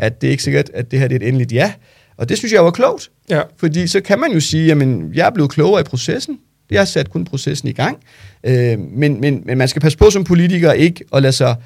at 0.00 0.20
det 0.20 0.26
er 0.26 0.30
ikke 0.30 0.42
sikkert, 0.42 0.70
at 0.74 0.90
det 0.90 0.98
her 0.98 1.08
det 1.08 1.14
er 1.14 1.20
et 1.20 1.28
endeligt 1.28 1.52
ja. 1.52 1.72
Og 2.16 2.28
det 2.28 2.38
synes 2.38 2.52
jeg 2.52 2.64
var 2.64 2.70
klogt. 2.70 3.10
Ja. 3.30 3.42
Fordi 3.56 3.86
så 3.86 4.00
kan 4.00 4.18
man 4.18 4.32
jo 4.32 4.40
sige, 4.40 4.66
jamen, 4.66 5.10
jeg 5.14 5.26
er 5.26 5.30
blevet 5.30 5.50
klogere 5.50 5.80
i 5.80 5.84
processen. 5.84 6.38
Jeg 6.70 6.80
har 6.80 6.84
sat 6.84 7.10
kun 7.10 7.24
processen 7.24 7.68
i 7.68 7.72
gang. 7.72 7.98
Øh, 8.44 8.78
men, 8.78 9.20
men, 9.20 9.42
men 9.44 9.58
man 9.58 9.68
skal 9.68 9.82
passe 9.82 9.98
på 9.98 10.10
som 10.10 10.24
politiker 10.24 10.72
ikke 10.72 11.04
at 11.12 11.22
lade 11.22 11.32
sig 11.32 11.56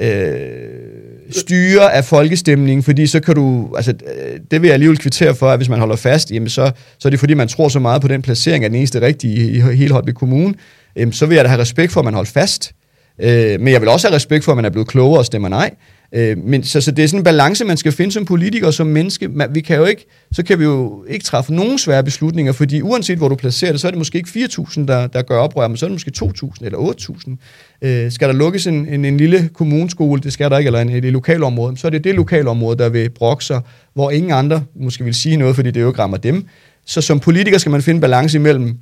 øh, 0.00 0.83
styre 1.30 1.92
af 1.94 2.04
folkestemningen, 2.04 2.82
fordi 2.82 3.06
så 3.06 3.20
kan 3.20 3.34
du, 3.34 3.68
altså 3.76 3.92
øh, 3.92 4.40
det 4.50 4.62
vil 4.62 4.68
jeg 4.68 4.74
alligevel 4.74 4.98
kvittere 4.98 5.34
for, 5.34 5.50
at 5.50 5.58
hvis 5.58 5.68
man 5.68 5.78
holder 5.78 5.96
fast, 5.96 6.30
jamen 6.30 6.48
så, 6.48 6.72
så 6.98 7.08
er 7.08 7.10
det 7.10 7.20
fordi, 7.20 7.34
man 7.34 7.48
tror 7.48 7.68
så 7.68 7.78
meget 7.78 8.02
på 8.02 8.08
den 8.08 8.22
placering 8.22 8.64
af 8.64 8.70
den 8.70 8.78
eneste 8.78 9.00
rigtige 9.00 9.36
i, 9.36 9.56
i 9.56 9.60
hele 9.60 9.92
Holbæk 9.92 10.14
Kommune, 10.14 10.54
jamen, 10.96 11.12
så 11.12 11.26
vil 11.26 11.34
jeg 11.34 11.44
da 11.44 11.48
have 11.48 11.60
respekt 11.60 11.92
for, 11.92 12.00
at 12.00 12.04
man 12.04 12.14
holder 12.14 12.30
fast. 12.30 12.72
Øh, 13.20 13.60
men 13.60 13.72
jeg 13.72 13.80
vil 13.80 13.88
også 13.88 14.08
have 14.08 14.16
respekt 14.16 14.44
for, 14.44 14.52
at 14.52 14.56
man 14.56 14.64
er 14.64 14.70
blevet 14.70 14.88
klogere 14.88 15.18
og 15.18 15.26
stemmer 15.26 15.48
nej. 15.48 15.70
Øh, 16.14 16.38
men 16.38 16.64
så, 16.64 16.80
så 16.80 16.90
det 16.90 17.02
er 17.02 17.08
sådan 17.08 17.20
en 17.20 17.24
balance, 17.24 17.64
man 17.64 17.76
skal 17.76 17.92
finde 17.92 18.12
som 18.12 18.24
politiker 18.24 18.66
og 18.66 18.74
som 18.74 18.86
menneske. 18.86 19.28
Man, 19.28 19.54
vi 19.54 19.60
kan 19.60 19.76
jo 19.76 19.84
ikke, 19.84 20.06
så 20.32 20.42
kan 20.42 20.58
vi 20.58 20.64
jo 20.64 21.04
ikke 21.08 21.24
træffe 21.24 21.54
nogen 21.54 21.78
svære 21.78 22.04
beslutninger, 22.04 22.52
fordi 22.52 22.82
uanset 22.82 23.18
hvor 23.18 23.28
du 23.28 23.34
placerer 23.34 23.72
det, 23.72 23.80
så 23.80 23.86
er 23.86 23.90
det 23.90 23.98
måske 23.98 24.18
ikke 24.18 24.30
4.000, 24.30 24.86
der, 24.86 25.06
der 25.06 25.22
gør 25.22 25.38
oprør, 25.38 25.68
men 25.68 25.76
så 25.76 25.86
er 25.86 25.88
det 25.88 25.94
måske 25.94 26.12
2.000 26.24 26.64
eller 26.64 26.78
8.000. 26.78 27.88
Øh, 27.88 28.12
skal 28.12 28.28
der 28.28 28.34
lukkes 28.34 28.66
en, 28.66 28.88
en, 28.88 29.04
en 29.04 29.16
lille 29.16 29.50
kommuneskole, 29.54 30.20
det 30.20 30.32
skal 30.32 30.50
der 30.50 30.58
ikke, 30.58 30.68
eller 30.68 30.80
en, 30.80 30.88
et 30.88 31.04
lokalområde, 31.04 31.76
så 31.76 31.86
er 31.86 31.90
det 31.90 32.04
det 32.04 32.14
lokalområde, 32.14 32.78
der 32.78 32.88
vil 32.88 33.10
brokke 33.10 33.44
sig, 33.44 33.60
hvor 33.94 34.10
ingen 34.10 34.32
andre 34.32 34.64
måske 34.80 35.04
vil 35.04 35.14
sige 35.14 35.36
noget, 35.36 35.56
fordi 35.56 35.70
det 35.70 35.80
jo 35.80 35.88
ikke 35.88 36.02
rammer 36.02 36.16
dem. 36.16 36.46
Så 36.86 37.00
som 37.00 37.20
politiker 37.20 37.58
skal 37.58 37.70
man 37.72 37.82
finde 37.82 38.00
balance 38.00 38.38
imellem, 38.38 38.78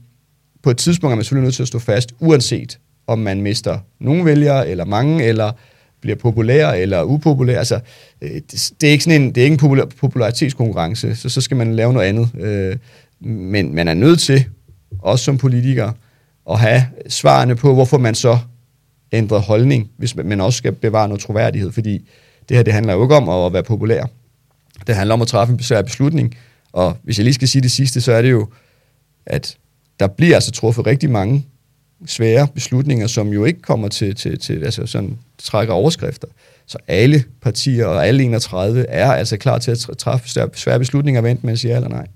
på 0.62 0.70
et 0.70 0.76
tidspunkt 0.76 1.12
er 1.12 1.16
man 1.16 1.24
selvfølgelig 1.24 1.46
nødt 1.46 1.54
til 1.54 1.62
at 1.62 1.68
stå 1.68 1.78
fast, 1.78 2.12
uanset 2.20 2.78
om 3.06 3.18
man 3.18 3.40
mister 3.40 3.78
nogle 4.00 4.24
vælgere, 4.24 4.68
eller 4.68 4.84
mange, 4.84 5.24
eller 5.24 5.52
bliver 6.02 6.16
populær 6.16 6.68
eller 6.68 7.02
upopulær. 7.02 7.58
Altså, 7.58 7.80
øh, 8.22 8.30
det, 8.30 8.72
det, 8.80 8.86
er 8.86 8.90
ikke 8.90 9.04
sådan 9.04 9.22
en, 9.22 9.34
det 9.34 9.40
er 9.40 9.44
ikke 9.44 9.66
en 9.66 9.88
popularitetskonkurrence, 10.00 11.16
så, 11.16 11.28
så 11.28 11.40
skal 11.40 11.56
man 11.56 11.74
lave 11.74 11.92
noget 11.92 12.06
andet. 12.06 12.28
Øh, 12.40 12.76
men 13.20 13.74
man 13.74 13.88
er 13.88 13.94
nødt 13.94 14.20
til, 14.20 14.44
også 14.98 15.24
som 15.24 15.38
politiker, 15.38 15.92
at 16.50 16.58
have 16.58 16.86
svarene 17.08 17.56
på, 17.56 17.74
hvorfor 17.74 17.98
man 17.98 18.14
så 18.14 18.38
ændrer 19.12 19.38
holdning, 19.38 19.90
hvis 19.96 20.16
man 20.16 20.40
også 20.40 20.56
skal 20.56 20.72
bevare 20.72 21.08
noget 21.08 21.22
troværdighed, 21.22 21.72
fordi 21.72 22.08
det 22.48 22.56
her 22.56 22.64
det 22.64 22.72
handler 22.72 22.92
jo 22.92 23.02
ikke 23.02 23.16
om 23.16 23.28
at 23.28 23.52
være 23.52 23.62
populær. 23.62 24.04
Det 24.86 24.94
handler 24.94 25.14
om 25.14 25.22
at 25.22 25.28
træffe 25.28 25.50
en 25.50 25.56
besvær 25.56 25.82
beslutning, 25.82 26.36
og 26.72 26.96
hvis 27.02 27.18
jeg 27.18 27.24
lige 27.24 27.34
skal 27.34 27.48
sige 27.48 27.62
det 27.62 27.70
sidste, 27.70 28.00
så 28.00 28.12
er 28.12 28.22
det 28.22 28.30
jo, 28.30 28.48
at 29.26 29.56
der 30.00 30.06
bliver 30.06 30.34
altså 30.34 30.50
truffet 30.50 30.86
rigtig 30.86 31.10
mange 31.10 31.46
svære 32.06 32.48
beslutninger, 32.54 33.06
som 33.06 33.28
jo 33.28 33.44
ikke 33.44 33.62
kommer 33.62 33.88
til, 33.88 34.14
til, 34.14 34.38
til 34.38 34.64
altså 34.64 34.86
sådan, 34.86 35.18
trækker 35.44 35.74
overskrifter. 35.74 36.28
Så 36.66 36.78
alle 36.88 37.24
partier 37.42 37.86
og 37.86 38.06
alle 38.06 38.24
31 38.24 38.86
er 38.88 39.12
altså 39.12 39.36
klar 39.36 39.58
til 39.58 39.70
at 39.70 39.98
træffe 39.98 40.28
svære 40.54 40.78
beslutninger, 40.78 41.20
vent 41.20 41.44
med 41.44 41.52
at 41.52 41.58
sige 41.58 41.70
ja 41.70 41.76
eller 41.76 41.88
nej. 41.88 42.06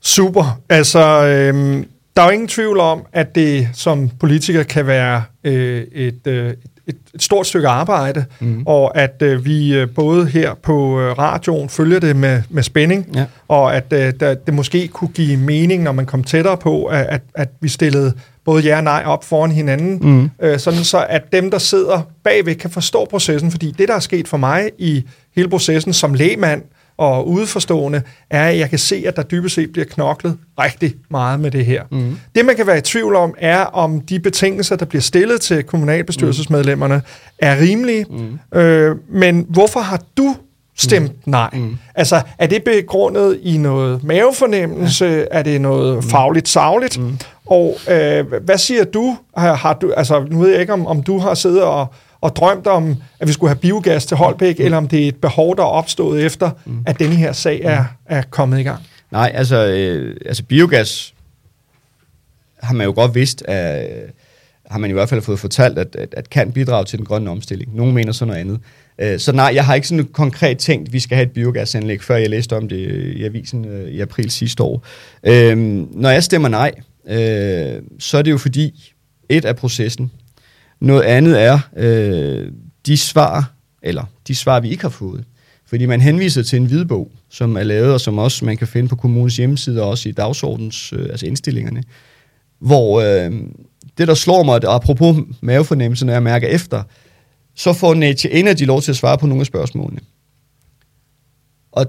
Super. 0.00 0.60
Altså, 0.68 1.24
øhm, 1.24 1.86
der 2.16 2.22
er 2.22 2.26
jo 2.26 2.32
ingen 2.32 2.48
tvivl 2.48 2.80
om, 2.80 3.06
at 3.12 3.34
det 3.34 3.68
som 3.72 4.10
politiker 4.20 4.62
kan 4.62 4.86
være 4.86 5.22
øh, 5.44 5.82
et, 5.92 6.26
øh, 6.26 6.54
et, 6.86 6.96
et 7.14 7.22
stort 7.22 7.46
stykke 7.46 7.68
arbejde, 7.68 8.24
mm. 8.40 8.62
og 8.66 8.96
at 8.98 9.22
øh, 9.22 9.44
vi 9.44 9.74
øh, 9.74 9.88
både 9.94 10.26
her 10.26 10.54
på 10.54 11.00
øh, 11.00 11.18
radioen 11.18 11.68
følger 11.68 12.00
det 12.00 12.16
med, 12.16 12.42
med 12.50 12.62
spænding, 12.62 13.06
ja. 13.14 13.24
og 13.48 13.76
at 13.76 13.92
øh, 13.92 14.12
der, 14.20 14.34
det 14.34 14.54
måske 14.54 14.88
kunne 14.88 15.08
give 15.08 15.36
mening, 15.36 15.82
når 15.82 15.92
man 15.92 16.06
kom 16.06 16.24
tættere 16.24 16.56
på, 16.56 16.84
at, 16.84 17.06
at, 17.08 17.22
at 17.34 17.48
vi 17.60 17.68
stillede 17.68 18.12
både 18.44 18.62
ja 18.62 18.76
og 18.76 18.84
nej 18.84 19.02
op 19.06 19.24
foran 19.24 19.50
hinanden, 19.50 19.98
mm. 20.02 20.30
øh, 20.42 20.58
sådan 20.58 20.84
så 20.84 21.06
at 21.08 21.22
dem, 21.32 21.50
der 21.50 21.58
sidder 21.58 22.02
bagved, 22.24 22.54
kan 22.54 22.70
forstå 22.70 23.04
processen, 23.04 23.50
fordi 23.50 23.74
det, 23.78 23.88
der 23.88 23.94
er 23.94 24.00
sket 24.00 24.28
for 24.28 24.36
mig 24.36 24.70
i 24.78 25.04
hele 25.36 25.48
processen 25.48 25.92
som 25.92 26.14
lægmand 26.14 26.62
og 26.96 27.28
udeforstående, 27.28 28.02
er, 28.30 28.48
at 28.48 28.58
jeg 28.58 28.70
kan 28.70 28.78
se, 28.78 29.04
at 29.06 29.16
der 29.16 29.22
dybest 29.22 29.54
set 29.54 29.72
bliver 29.72 29.84
knoklet 29.84 30.36
rigtig 30.58 30.94
meget 31.10 31.40
med 31.40 31.50
det 31.50 31.66
her. 31.66 31.82
Mm. 31.90 32.16
Det, 32.34 32.44
man 32.44 32.56
kan 32.56 32.66
være 32.66 32.78
i 32.78 32.80
tvivl 32.80 33.16
om, 33.16 33.34
er, 33.38 33.60
om 33.60 34.00
de 34.00 34.20
betingelser, 34.20 34.76
der 34.76 34.84
bliver 34.84 35.02
stillet 35.02 35.40
til 35.40 35.62
kommunalbestyrelsesmedlemmerne, 35.62 37.02
er 37.38 37.60
rimelige. 37.60 38.06
Mm. 38.10 38.58
Øh, 38.58 38.96
men 39.10 39.46
hvorfor 39.48 39.80
har 39.80 40.02
du 40.16 40.36
stemt 40.76 41.26
mm. 41.26 41.30
nej. 41.30 41.50
Mm. 41.52 41.76
Altså, 41.94 42.22
er 42.38 42.46
det 42.46 42.64
begrundet 42.64 43.38
i 43.42 43.56
noget 43.56 44.04
mavefornemmelse? 44.04 45.04
Ja. 45.04 45.24
Er 45.30 45.42
det 45.42 45.60
noget 45.60 45.96
mm. 45.96 46.02
fagligt 46.02 46.48
savligt? 46.48 46.98
Mm. 46.98 47.18
Og 47.46 47.76
øh, 47.90 48.32
hvad 48.42 48.58
siger 48.58 48.84
du? 48.84 49.16
Har, 49.36 49.54
har 49.54 49.74
du? 49.74 49.92
Altså, 49.96 50.26
nu 50.30 50.40
ved 50.40 50.50
jeg 50.50 50.60
ikke, 50.60 50.72
om, 50.72 50.86
om 50.86 51.02
du 51.02 51.18
har 51.18 51.34
siddet 51.34 51.62
og, 51.62 51.86
og 52.20 52.36
drømt 52.36 52.66
om, 52.66 52.96
at 53.20 53.28
vi 53.28 53.32
skulle 53.32 53.50
have 53.50 53.58
biogas 53.58 54.06
til 54.06 54.16
Holbæk, 54.16 54.58
mm. 54.58 54.64
eller 54.64 54.78
om 54.78 54.88
det 54.88 55.04
er 55.04 55.08
et 55.08 55.16
behov, 55.16 55.56
der 55.56 55.62
er 55.62 55.66
opstået 55.66 56.24
efter, 56.24 56.50
mm. 56.64 56.82
at 56.86 56.98
denne 56.98 57.14
her 57.14 57.32
sag 57.32 57.60
er, 57.64 57.84
er 58.06 58.22
kommet 58.30 58.60
i 58.60 58.62
gang. 58.62 58.82
Nej, 59.10 59.32
altså, 59.34 59.66
øh, 59.66 60.16
altså 60.26 60.42
biogas 60.42 61.14
har 62.62 62.74
man 62.74 62.86
jo 62.86 62.92
godt 62.92 63.14
vidst, 63.14 63.42
at, 63.42 63.88
har 64.70 64.78
man 64.78 64.90
i 64.90 64.92
hvert 64.92 65.08
fald 65.08 65.22
fået 65.22 65.38
fortalt, 65.38 65.78
at, 65.78 65.96
at, 65.96 66.14
at 66.16 66.30
kan 66.30 66.52
bidrage 66.52 66.84
til 66.84 66.98
den 66.98 67.06
grønne 67.06 67.30
omstilling. 67.30 67.76
Nogle 67.76 67.92
mener 67.92 68.12
så 68.12 68.24
noget 68.24 68.40
andet. 68.40 68.60
Øh, 68.98 69.18
så 69.18 69.32
nej, 69.32 69.52
jeg 69.54 69.64
har 69.64 69.74
ikke 69.74 69.88
sådan 69.88 70.04
konkret 70.04 70.58
tænkt, 70.58 70.88
at 70.88 70.92
vi 70.92 71.00
skal 71.00 71.14
have 71.16 71.26
et 71.26 71.32
biogasanlæg, 71.32 72.02
før 72.02 72.16
jeg 72.16 72.30
læste 72.30 72.56
om 72.56 72.68
det 72.68 73.12
i 73.16 73.24
avisen 73.24 73.64
øh, 73.64 73.88
i 73.88 74.00
april 74.00 74.30
sidste 74.30 74.62
år. 74.62 74.86
Øh, 75.26 75.56
når 75.92 76.10
jeg 76.10 76.24
stemmer 76.24 76.48
nej, 76.48 76.72
øh, 77.08 77.82
så 77.98 78.18
er 78.18 78.22
det 78.22 78.30
jo 78.30 78.38
fordi, 78.38 78.94
et 79.28 79.44
af 79.44 79.56
processen. 79.56 80.10
Noget 80.80 81.02
andet 81.02 81.42
er 81.42 81.58
øh, 81.76 82.48
de 82.86 82.96
svar, 82.96 83.52
eller 83.82 84.04
de 84.28 84.34
svar, 84.34 84.60
vi 84.60 84.70
ikke 84.70 84.82
har 84.82 84.88
fået. 84.88 85.24
Fordi 85.66 85.86
man 85.86 86.00
henviser 86.00 86.42
til 86.42 86.56
en 86.56 86.66
hvidbog, 86.66 87.10
som 87.30 87.56
er 87.56 87.62
lavet, 87.62 87.92
og 87.92 88.00
som 88.00 88.18
også 88.18 88.44
man 88.44 88.56
kan 88.56 88.66
finde 88.66 88.88
på 88.88 88.96
kommunens 88.96 89.36
hjemmeside, 89.36 89.82
og 89.82 89.88
også 89.88 90.08
i 90.08 90.12
dagsordens, 90.12 90.92
øh, 90.92 91.08
altså 91.10 91.26
indstillingerne, 91.26 91.82
hvor 92.58 93.00
øh, 93.00 93.32
det, 93.98 94.08
der 94.08 94.14
slår 94.14 94.42
mig, 94.42 94.64
apropos 94.64 95.16
mavefornemmelsen, 95.40 96.06
når 96.06 96.12
jeg 96.12 96.22
mærker 96.22 96.48
efter, 96.48 96.82
så 97.54 97.72
får 97.72 97.94
Nature 97.94 98.32
Energy 98.32 98.62
lov 98.62 98.82
til 98.82 98.90
at 98.92 98.96
svare 98.96 99.18
på 99.18 99.26
nogle 99.26 99.40
af 99.40 99.46
spørgsmålene. 99.46 100.00
Og 101.72 101.86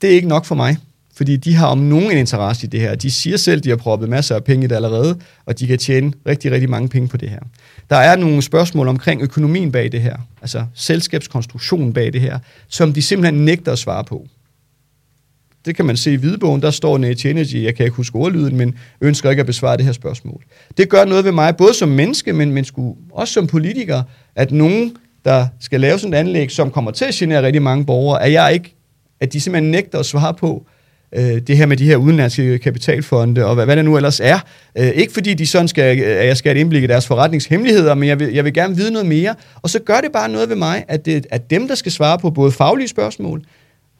det 0.00 0.10
er 0.10 0.14
ikke 0.14 0.28
nok 0.28 0.44
for 0.44 0.54
mig, 0.54 0.76
fordi 1.14 1.36
de 1.36 1.54
har 1.54 1.66
om 1.66 1.78
nogen 1.78 2.10
en 2.10 2.18
interesse 2.18 2.66
i 2.66 2.70
det 2.70 2.80
her. 2.80 2.94
De 2.94 3.10
siger 3.10 3.36
selv, 3.36 3.60
de 3.60 3.68
har 3.68 3.76
proppet 3.76 4.08
masser 4.08 4.34
af 4.34 4.44
penge 4.44 4.64
i 4.64 4.68
det 4.68 4.74
allerede, 4.74 5.20
og 5.46 5.58
de 5.58 5.66
kan 5.66 5.78
tjene 5.78 6.12
rigtig, 6.26 6.52
rigtig 6.52 6.70
mange 6.70 6.88
penge 6.88 7.08
på 7.08 7.16
det 7.16 7.30
her. 7.30 7.40
Der 7.90 7.96
er 7.96 8.16
nogle 8.16 8.42
spørgsmål 8.42 8.88
omkring 8.88 9.22
økonomien 9.22 9.72
bag 9.72 9.92
det 9.92 10.02
her, 10.02 10.16
altså 10.42 10.64
selskabskonstruktionen 10.74 11.92
bag 11.92 12.12
det 12.12 12.20
her, 12.20 12.38
som 12.68 12.92
de 12.92 13.02
simpelthen 13.02 13.44
nægter 13.44 13.72
at 13.72 13.78
svare 13.78 14.04
på. 14.04 14.28
Det 15.68 15.76
kan 15.76 15.86
man 15.86 15.96
se 15.96 16.12
i 16.12 16.16
hvidebogen, 16.16 16.62
der 16.62 16.70
står 16.70 16.98
Nate 16.98 17.30
Energy, 17.30 17.64
jeg 17.64 17.74
kan 17.74 17.86
ikke 17.86 17.96
huske 17.96 18.16
ordlyden, 18.16 18.56
men 18.56 18.74
ønsker 19.00 19.30
ikke 19.30 19.40
at 19.40 19.46
besvare 19.46 19.76
det 19.76 19.84
her 19.84 19.92
spørgsmål. 19.92 20.42
Det 20.76 20.88
gør 20.88 21.04
noget 21.04 21.24
ved 21.24 21.32
mig, 21.32 21.56
både 21.56 21.74
som 21.74 21.88
menneske, 21.88 22.32
men, 22.32 22.52
men 22.52 22.64
sku, 22.64 22.94
også 23.12 23.34
som 23.34 23.46
politiker, 23.46 24.02
at 24.36 24.52
nogen, 24.52 24.96
der 25.24 25.46
skal 25.60 25.80
lave 25.80 25.98
sådan 25.98 26.14
et 26.14 26.18
anlæg, 26.18 26.50
som 26.50 26.70
kommer 26.70 26.90
til 26.90 27.04
at 27.04 27.14
genere 27.14 27.42
rigtig 27.42 27.62
mange 27.62 27.84
borgere, 27.84 28.22
at 28.22 28.32
jeg 28.32 28.50
ikke, 28.54 28.76
at 29.20 29.32
de 29.32 29.40
simpelthen 29.40 29.70
nægter 29.70 29.98
at 29.98 30.06
svare 30.06 30.34
på, 30.34 30.66
øh, 31.12 31.40
det 31.46 31.56
her 31.56 31.66
med 31.66 31.76
de 31.76 31.84
her 31.84 31.96
udenlandske 31.96 32.58
kapitalfonde, 32.58 33.44
og 33.44 33.54
hvad, 33.54 33.64
hvad 33.64 33.76
det 33.76 33.84
nu 33.84 33.96
ellers 33.96 34.20
er. 34.20 34.38
Øh, 34.78 34.88
ikke 34.88 35.12
fordi 35.12 35.34
de 35.34 35.46
sådan 35.46 35.68
skal, 35.68 36.00
at 36.00 36.26
jeg 36.26 36.36
skal 36.36 36.50
have 36.50 36.56
et 36.56 36.60
indblik 36.60 36.82
i 36.82 36.86
deres 36.86 37.06
forretningshemmeligheder, 37.06 37.94
men 37.94 38.08
jeg 38.08 38.20
vil, 38.20 38.32
jeg 38.32 38.44
vil 38.44 38.54
gerne 38.54 38.76
vide 38.76 38.90
noget 38.90 39.06
mere. 39.06 39.34
Og 39.62 39.70
så 39.70 39.78
gør 39.78 40.00
det 40.00 40.12
bare 40.12 40.28
noget 40.28 40.48
ved 40.48 40.56
mig, 40.56 40.84
at 40.88 41.06
det 41.06 41.26
at 41.30 41.50
dem, 41.50 41.68
der 41.68 41.74
skal 41.74 41.92
svare 41.92 42.18
på 42.18 42.30
både 42.30 42.52
faglige 42.52 42.88
spørgsmål, 42.88 43.42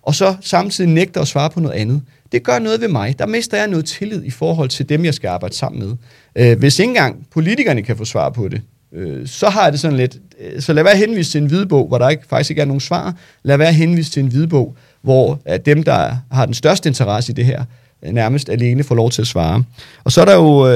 og 0.08 0.14
så 0.14 0.36
samtidig 0.40 0.90
nægter 0.90 1.20
at 1.20 1.28
svare 1.28 1.50
på 1.50 1.60
noget 1.60 1.74
andet. 1.74 2.02
Det 2.32 2.42
gør 2.42 2.58
noget 2.58 2.80
ved 2.80 2.88
mig. 2.88 3.18
Der 3.18 3.26
mister 3.26 3.56
jeg 3.56 3.68
noget 3.68 3.84
tillid 3.84 4.24
i 4.24 4.30
forhold 4.30 4.68
til 4.68 4.88
dem, 4.88 5.04
jeg 5.04 5.14
skal 5.14 5.28
arbejde 5.28 5.54
sammen 5.54 5.82
med. 5.88 5.96
Øh, 6.36 6.58
hvis 6.58 6.78
ikke 6.78 6.88
engang 6.88 7.26
politikerne 7.30 7.82
kan 7.82 7.96
få 7.96 8.04
svar 8.04 8.30
på 8.30 8.48
det, 8.48 8.60
øh, 8.92 9.26
så 9.26 9.48
har 9.48 9.62
jeg 9.62 9.72
det 9.72 9.80
sådan 9.80 9.96
lidt, 9.96 10.16
øh, 10.40 10.62
så 10.62 10.72
lad 10.72 10.84
være 10.84 10.96
henvise 10.96 11.30
til 11.30 11.40
en 11.40 11.46
hvidbog, 11.46 11.88
hvor 11.88 11.98
der 11.98 12.08
ikke, 12.08 12.22
faktisk 12.28 12.50
ikke 12.50 12.62
er 12.62 12.66
nogen 12.66 12.80
svar. 12.80 13.14
Lad 13.42 13.56
være 13.56 13.72
henvise 13.72 14.10
til 14.10 14.22
en 14.22 14.28
hvidbog, 14.28 14.76
hvor 15.02 15.40
dem, 15.66 15.82
der 15.82 16.16
har 16.32 16.44
den 16.44 16.54
største 16.54 16.88
interesse 16.88 17.32
i 17.32 17.34
det 17.34 17.44
her, 17.44 17.64
nærmest 18.02 18.48
alene 18.48 18.84
får 18.84 18.94
lov 18.94 19.10
til 19.10 19.22
at 19.22 19.28
svare. 19.28 19.64
Og 20.04 20.12
så 20.12 20.20
er 20.20 20.24
der 20.24 20.34
jo, 20.34 20.68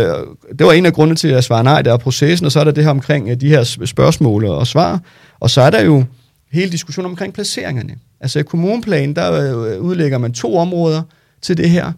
det 0.59 0.66
var 0.66 0.72
en 0.72 0.87
af 0.87 0.93
grundene 0.93 1.16
til 1.16 1.28
at 1.28 1.45
svare 1.45 1.64
nej, 1.64 1.83
der 1.83 1.93
er 1.93 1.97
processen, 1.97 2.47
og 2.47 2.53
så 2.53 2.61
er 2.61 2.64
der 2.64 2.72
det 2.72 2.85
her 2.85 2.91
omkring 2.91 3.41
de 3.41 3.49
her 3.49 3.64
spørgsmål 3.85 4.45
og 4.45 4.66
svar, 4.66 5.01
og 5.41 5.51
så 5.51 5.61
er 5.61 5.70
der 5.70 5.85
jo 5.85 6.05
hele 6.53 6.72
diskussionen 6.72 7.11
omkring 7.11 7.34
placeringerne. 7.34 7.96
Altså 8.20 8.38
i 8.38 8.42
kommuneplanen, 8.42 9.16
der 9.16 9.32
øh, 9.32 9.80
udlægger 9.80 10.18
man 10.18 10.32
to 10.32 10.57
områder 10.57 11.03
til 11.42 11.57
det 11.57 11.70
her. 11.70 11.92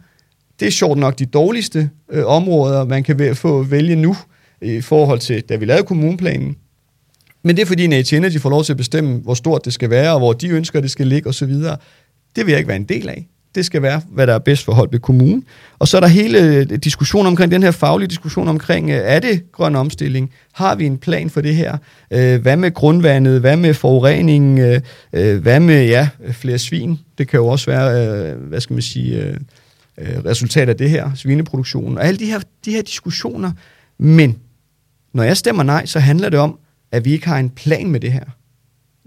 Det 0.60 0.66
er 0.66 0.72
sjovt 0.72 0.98
nok 0.98 1.18
de 1.18 1.26
dårligste 1.26 1.90
øh, 2.10 2.26
områder, 2.26 2.84
man 2.84 3.02
kan 3.02 3.36
få 3.36 3.62
vælge 3.62 3.96
nu, 3.96 4.16
i 4.62 4.80
forhold 4.80 5.18
til, 5.18 5.42
da 5.42 5.56
vi 5.56 5.64
lavede 5.64 5.86
kommuneplanen. 5.86 6.56
Men 7.42 7.56
det 7.56 7.62
er 7.62 7.66
fordi 7.66 7.86
Nature 7.86 8.18
Energy 8.18 8.38
får 8.38 8.50
lov 8.50 8.64
til 8.64 8.72
at 8.72 8.76
bestemme, 8.76 9.20
hvor 9.20 9.34
stort 9.34 9.64
det 9.64 9.72
skal 9.72 9.90
være, 9.90 10.12
og 10.12 10.18
hvor 10.18 10.32
de 10.32 10.48
ønsker, 10.48 10.80
det 10.80 10.90
skal 10.90 11.06
ligge 11.06 11.28
osv. 11.28 11.52
Det 12.36 12.46
vil 12.46 12.48
jeg 12.48 12.58
ikke 12.58 12.68
være 12.68 12.76
en 12.76 12.84
del 12.84 13.08
af. 13.08 13.28
Det 13.54 13.66
skal 13.66 13.82
være, 13.82 14.00
hvad 14.10 14.26
der 14.26 14.34
er 14.34 14.38
bedst 14.38 14.64
for 14.64 14.72
Holbæk 14.72 15.00
Kommune. 15.00 15.42
Og 15.78 15.88
så 15.88 15.96
er 15.96 16.00
der 16.00 16.08
hele 16.08 16.38
øh, 16.38 16.66
diskussionen 16.84 17.26
omkring, 17.26 17.52
den 17.52 17.62
her 17.62 17.70
faglige 17.70 18.08
diskussion 18.08 18.48
omkring, 18.48 18.90
øh, 18.90 18.96
er 18.96 19.20
det 19.20 19.52
grøn 19.52 19.76
omstilling? 19.76 20.30
Har 20.52 20.74
vi 20.74 20.86
en 20.86 20.98
plan 20.98 21.30
for 21.30 21.40
det 21.40 21.56
her? 21.56 21.76
Øh, 22.10 22.42
hvad 22.42 22.56
med 22.56 22.74
grundvandet? 22.74 23.40
Hvad 23.40 23.56
med 23.56 23.74
forureningen? 23.74 24.82
Hvad 25.40 25.60
med, 25.60 25.86
ja, 25.86 26.08
flere 26.32 26.58
svin? 26.58 26.98
Det 27.18 27.28
kan 27.28 27.38
jo 27.38 27.46
også 27.46 27.70
være, 27.70 28.34
hvad 28.34 28.60
skal 28.60 28.74
man 28.74 28.82
sige, 28.82 29.38
resultat 29.98 30.68
af 30.68 30.76
det 30.76 30.90
her, 30.90 31.10
svineproduktionen. 31.14 31.98
Og 31.98 32.06
alle 32.06 32.18
de 32.18 32.26
her, 32.26 32.40
de 32.64 32.70
her 32.70 32.82
diskussioner. 32.82 33.52
Men 33.98 34.38
når 35.12 35.22
jeg 35.22 35.36
stemmer 35.36 35.62
nej, 35.62 35.86
så 35.86 35.98
handler 35.98 36.28
det 36.28 36.38
om, 36.38 36.58
at 36.92 37.04
vi 37.04 37.12
ikke 37.12 37.28
har 37.28 37.38
en 37.38 37.50
plan 37.50 37.90
med 37.90 38.00
det 38.00 38.12
her 38.12 38.24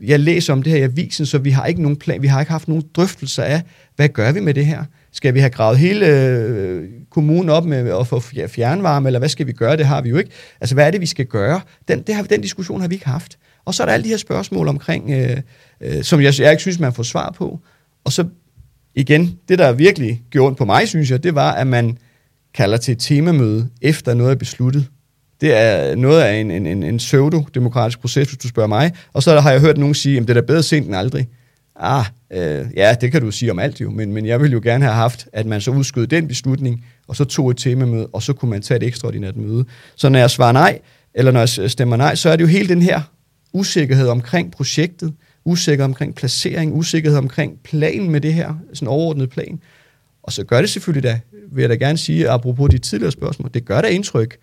jeg 0.04 0.20
læser 0.20 0.54
om 0.54 0.64
det 0.64 0.72
her 0.72 0.80
i 0.80 0.84
avisen, 0.84 1.26
så 1.26 1.38
vi 1.38 1.50
har 1.50 1.66
ikke 1.66 1.82
nogen 1.82 1.98
plan, 1.98 2.22
vi 2.22 2.28
har 2.28 2.40
ikke 2.40 2.52
haft 2.52 2.68
nogen 2.68 2.84
drøftelser 2.96 3.44
af, 3.44 3.62
hvad 3.96 4.10
gør 4.10 4.32
vi 4.32 4.40
med 4.40 4.54
det 4.54 4.66
her? 4.66 4.84
Skal 5.12 5.34
vi 5.34 5.40
have 5.40 5.50
gravet 5.50 5.78
hele 5.78 6.08
øh, 6.08 6.90
kommunen 7.10 7.50
op 7.50 7.66
med 7.66 8.00
at 8.00 8.08
få 8.08 8.20
fjernvarme, 8.48 9.08
eller 9.10 9.20
hvad 9.20 9.30
skal 9.30 9.48
vi 9.48 9.52
gøre? 9.52 9.78
Det 9.78 9.86
har 9.86 10.02
vi 10.02 10.10
jo 10.10 10.18
ikke. 10.18 10.32
Altså, 10.62 10.76
hvad 10.76 10.88
er 10.88 10.92
det, 10.92 11.02
vi 11.02 11.06
skal 11.06 11.26
gøre? 11.26 11.62
Den, 11.88 12.02
det 12.02 12.16
har, 12.16 12.24
den 12.24 12.42
diskussion 12.42 12.82
har 12.82 12.88
vi 12.88 12.96
ikke 12.96 13.08
haft. 13.08 13.38
Og 13.66 13.74
så 13.74 13.84
er 13.84 13.86
der 13.86 13.94
alle 13.94 14.04
de 14.04 14.10
her 14.10 14.18
spørgsmål 14.18 14.68
omkring, 14.68 15.12
øh, 15.12 15.38
øh, 15.82 16.04
som 16.04 16.22
jeg, 16.22 16.40
jeg 16.40 16.52
ikke 16.52 16.62
synes, 16.62 16.80
man 16.80 16.94
får 16.94 17.04
svar 17.04 17.32
på. 17.38 17.60
Og 18.04 18.12
så 18.12 18.26
igen, 18.96 19.38
det 19.50 19.60
der 19.60 19.72
virkelig 19.72 20.24
gjorde 20.30 20.48
ondt 20.48 20.58
på 20.58 20.66
mig, 20.66 20.88
synes 20.88 21.12
jeg, 21.12 21.24
det 21.24 21.36
var, 21.36 21.52
at 21.52 21.68
man 21.68 21.98
kalder 22.54 22.78
til 22.78 22.92
et 22.92 23.00
temamøde, 23.00 23.70
efter 23.82 24.14
noget 24.14 24.32
er 24.32 24.36
besluttet. 24.36 24.88
Det 25.42 25.54
er 25.54 25.96
noget 25.96 26.22
af 26.22 26.34
en, 26.34 26.52
en, 26.52 26.68
en, 26.68 26.84
en 26.84 26.98
pseudo-demokratisk 26.98 28.00
proces, 28.00 28.28
hvis 28.28 28.38
du 28.38 28.48
spørger 28.48 28.68
mig. 28.68 28.92
Og 29.14 29.24
så 29.24 29.40
har 29.40 29.52
jeg 29.52 29.62
hørt 29.62 29.78
nogen 29.78 29.96
sige, 29.96 30.18
at 30.18 30.22
det 30.22 30.30
er 30.30 30.34
da 30.34 30.42
bedre 30.42 30.64
sent 30.64 30.88
end 30.88 30.96
aldrig. 30.96 31.28
Ah, 31.80 32.06
øh, 32.34 32.66
ja, 32.76 32.96
det 33.02 33.12
kan 33.12 33.22
du 33.22 33.32
sige 33.32 33.52
om 33.52 33.60
alt 33.60 33.82
jo, 33.82 33.90
men, 33.90 34.14
men 34.14 34.26
jeg 34.26 34.42
ville 34.42 34.54
jo 34.54 34.62
gerne 34.64 34.84
have 34.86 34.96
haft, 34.96 35.28
at 35.34 35.46
man 35.46 35.62
så 35.62 35.72
udskød 35.72 36.08
den 36.08 36.28
beslutning, 36.28 36.86
og 37.08 37.16
så 37.16 37.26
tog 37.26 37.52
et 37.52 37.58
temamøde, 37.58 38.08
og 38.08 38.24
så 38.24 38.34
kunne 38.34 38.50
man 38.50 38.62
tage 38.62 38.76
et 38.76 38.84
ekstraordinært 38.84 39.36
møde. 39.36 39.66
Så 39.96 40.10
når 40.10 40.20
jeg 40.20 40.30
svarer 40.30 40.52
nej, 40.52 40.80
eller 41.14 41.32
når 41.32 41.40
jeg 41.40 41.72
stemmer 41.72 41.96
nej, 41.96 42.16
så 42.16 42.30
er 42.30 42.36
det 42.36 42.44
jo 42.44 42.48
hele 42.48 42.70
den 42.70 42.82
her 42.82 43.02
usikkerhed 43.54 44.08
omkring 44.08 44.52
projektet, 44.52 45.14
usikkerhed 45.46 45.86
omkring 45.86 46.16
placering, 46.16 46.74
usikkerhed 46.74 47.18
omkring 47.18 47.60
planen 47.64 48.10
med 48.10 48.22
det 48.22 48.34
her, 48.34 48.54
sådan 48.74 48.88
overordnet 48.88 49.30
plan. 49.30 49.60
Og 50.24 50.34
så 50.34 50.44
gør 50.44 50.62
det 50.62 50.70
selvfølgelig 50.70 51.04
da, 51.04 51.20
vil 51.52 51.62
jeg 51.62 51.70
da 51.70 51.76
gerne 51.76 51.98
sige, 51.98 52.30
apropos 52.30 52.70
de 52.70 52.78
tidligere 52.78 53.12
spørgsmål, 53.12 53.50
det 53.54 53.66
gør 53.66 53.82
da 53.82 53.88
indtryk, 53.88 54.38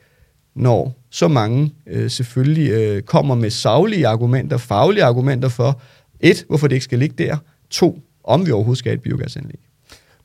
når 0.57 0.95
så 1.11 1.29
mange 1.29 1.73
øh, 1.87 2.11
selvfølgelig 2.11 2.71
øh, 2.71 3.03
kommer 3.03 3.35
med 3.35 3.51
savlige 3.51 4.07
argumenter, 4.07 4.57
faglige 4.57 5.05
argumenter 5.05 5.49
for, 5.49 5.81
et, 6.21 6.45
hvorfor 6.49 6.69
det 6.69 6.77
ikke 6.77 6.85
skal 6.85 6.99
ligge 6.99 7.25
der, 7.25 7.37
to, 7.71 7.99
om 8.25 8.47
vi 8.47 8.51
overhovedet 8.51 8.79
skal 8.79 8.91
have 8.91 8.97
et 8.97 9.03
biogasanlæg. 9.03 9.59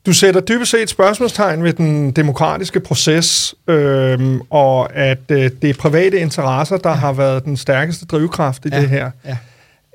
Du 0.06 0.12
sætter 0.12 0.40
dybest 0.40 0.70
set 0.70 0.88
spørgsmålstegn 0.88 1.62
ved 1.62 1.72
den 1.72 2.10
demokratiske 2.10 2.80
proces, 2.80 3.54
øh, 3.68 4.40
og 4.50 4.96
at 4.96 5.30
øh, 5.30 5.50
det 5.62 5.70
er 5.70 5.74
private 5.74 6.20
interesser, 6.20 6.76
der 6.76 6.90
ja. 6.90 6.96
har 6.96 7.12
været 7.12 7.44
den 7.44 7.56
stærkeste 7.56 8.06
drivkraft 8.06 8.66
i 8.66 8.68
ja. 8.72 8.80
det 8.80 8.88
her. 8.88 9.10
Ja. 9.24 9.36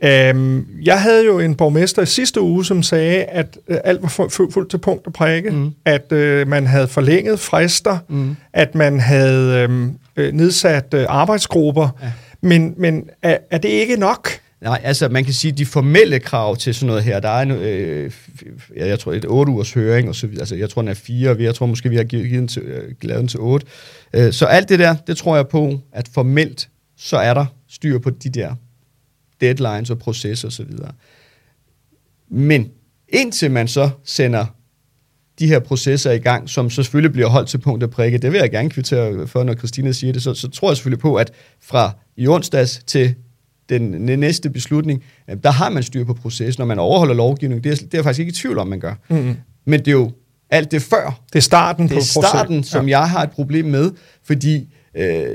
Øhm, 0.03 0.67
jeg 0.83 1.01
havde 1.01 1.25
jo 1.25 1.39
en 1.39 1.55
borgmester 1.55 2.01
i 2.01 2.05
sidste 2.05 2.41
uge, 2.41 2.65
som 2.65 2.83
sagde, 2.83 3.23
at 3.23 3.57
øh, 3.67 3.77
alt 3.83 4.01
var 4.01 4.07
fuldt 4.51 4.69
til 4.69 4.77
punkt 4.77 5.07
og 5.07 5.13
prikke, 5.13 5.49
mm. 5.49 5.73
at 5.85 6.11
øh, 6.11 6.47
man 6.47 6.67
havde 6.67 6.87
forlænget 6.87 7.39
frister, 7.39 7.97
mm. 8.09 8.35
at 8.53 8.75
man 8.75 8.99
havde 8.99 9.63
øhm, 9.63 9.97
øh, 10.15 10.33
nedsat 10.33 10.93
øh, 10.93 11.05
arbejdsgrupper, 11.09 11.89
ja. 12.01 12.11
men, 12.41 12.73
men 12.77 13.09
er, 13.21 13.37
er 13.51 13.57
det 13.57 13.69
ikke 13.69 13.97
nok? 13.97 14.29
Nej, 14.61 14.81
altså 14.83 15.09
man 15.09 15.23
kan 15.23 15.33
sige, 15.33 15.51
de 15.51 15.65
formelle 15.65 16.19
krav 16.19 16.57
til 16.57 16.75
sådan 16.75 16.87
noget 16.87 17.03
her, 17.03 17.19
der 17.19 17.29
er 17.29 17.41
en, 17.41 17.51
øh, 17.51 18.11
jeg 18.75 18.99
tror 18.99 19.13
et 19.13 19.25
8 19.27 19.51
ugers 19.51 19.73
høring, 19.73 20.09
og 20.09 20.15
så 20.15 20.27
videre. 20.27 20.41
altså 20.41 20.55
jeg 20.55 20.69
tror 20.69 20.81
den 20.81 20.89
er 20.89 20.93
fire, 20.93 21.35
jeg 21.39 21.55
tror 21.55 21.65
måske 21.65 21.89
vi 21.89 21.95
har 21.95 22.03
givet, 22.03 22.29
givet 22.29 22.39
den 22.39 22.47
til, 22.47 22.61
øh, 22.61 22.93
lavet 23.01 23.19
den 23.19 23.27
til 23.27 23.39
8. 23.39 23.67
Øh, 24.13 24.33
så 24.33 24.45
alt 24.45 24.69
det 24.69 24.79
der, 24.79 24.95
det 25.07 25.17
tror 25.17 25.35
jeg 25.35 25.47
på, 25.47 25.79
at 25.91 26.07
formelt, 26.13 26.69
så 26.97 27.17
er 27.17 27.33
der 27.33 27.45
styr 27.69 27.99
på 27.99 28.09
de 28.09 28.29
der 28.29 28.55
deadlines 29.41 29.89
og 29.89 29.99
processer 29.99 30.47
osv. 30.47 30.71
Men 32.29 32.71
indtil 33.09 33.51
man 33.51 33.67
så 33.67 33.89
sender 34.03 34.45
de 35.39 35.47
her 35.47 35.59
processer 35.59 36.11
i 36.11 36.17
gang, 36.17 36.49
som 36.49 36.69
så 36.69 36.83
selvfølgelig 36.83 37.13
bliver 37.13 37.27
holdt 37.27 37.49
til 37.49 37.57
punkt 37.57 37.83
og 37.83 37.89
prikke, 37.89 38.17
det 38.17 38.31
vil 38.31 38.37
jeg 38.37 38.51
gerne 38.51 38.69
kvittere 38.69 39.27
for, 39.27 39.43
når 39.43 39.53
Christina 39.53 39.91
siger 39.91 40.13
det, 40.13 40.23
så, 40.23 40.33
så 40.33 40.49
tror 40.49 40.69
jeg 40.69 40.77
selvfølgelig 40.77 40.99
på, 40.99 41.15
at 41.15 41.31
fra 41.61 41.91
i 42.17 42.27
onsdags 42.27 42.81
til 42.87 43.15
den 43.69 43.81
næste 44.19 44.49
beslutning, 44.49 45.03
der 45.43 45.51
har 45.51 45.69
man 45.69 45.83
styr 45.83 46.03
på 46.03 46.13
processen, 46.13 46.61
når 46.61 46.65
man 46.65 46.79
overholder 46.79 47.13
lovgivningen. 47.13 47.63
Det 47.63 47.71
er, 47.71 47.75
det 47.75 47.83
er 47.83 47.97
jeg 47.97 48.03
faktisk 48.03 48.19
ikke 48.19 48.29
i 48.29 48.33
tvivl 48.33 48.57
om, 48.57 48.67
man 48.67 48.79
gør. 48.79 48.93
Mm-hmm. 49.09 49.35
Men 49.65 49.79
det 49.79 49.87
er 49.87 49.91
jo 49.91 50.11
alt 50.49 50.71
det 50.71 50.81
før. 50.81 51.21
Det 51.33 51.39
er 51.39 51.43
starten 51.43 51.87
det 51.87 51.91
er 51.91 51.95
på 51.95 52.01
starten, 52.01 52.63
som 52.63 52.87
ja. 52.87 52.99
jeg 52.99 53.09
har 53.09 53.23
et 53.23 53.31
problem 53.31 53.65
med, 53.65 53.91
fordi 54.23 54.67
øh, 54.97 55.25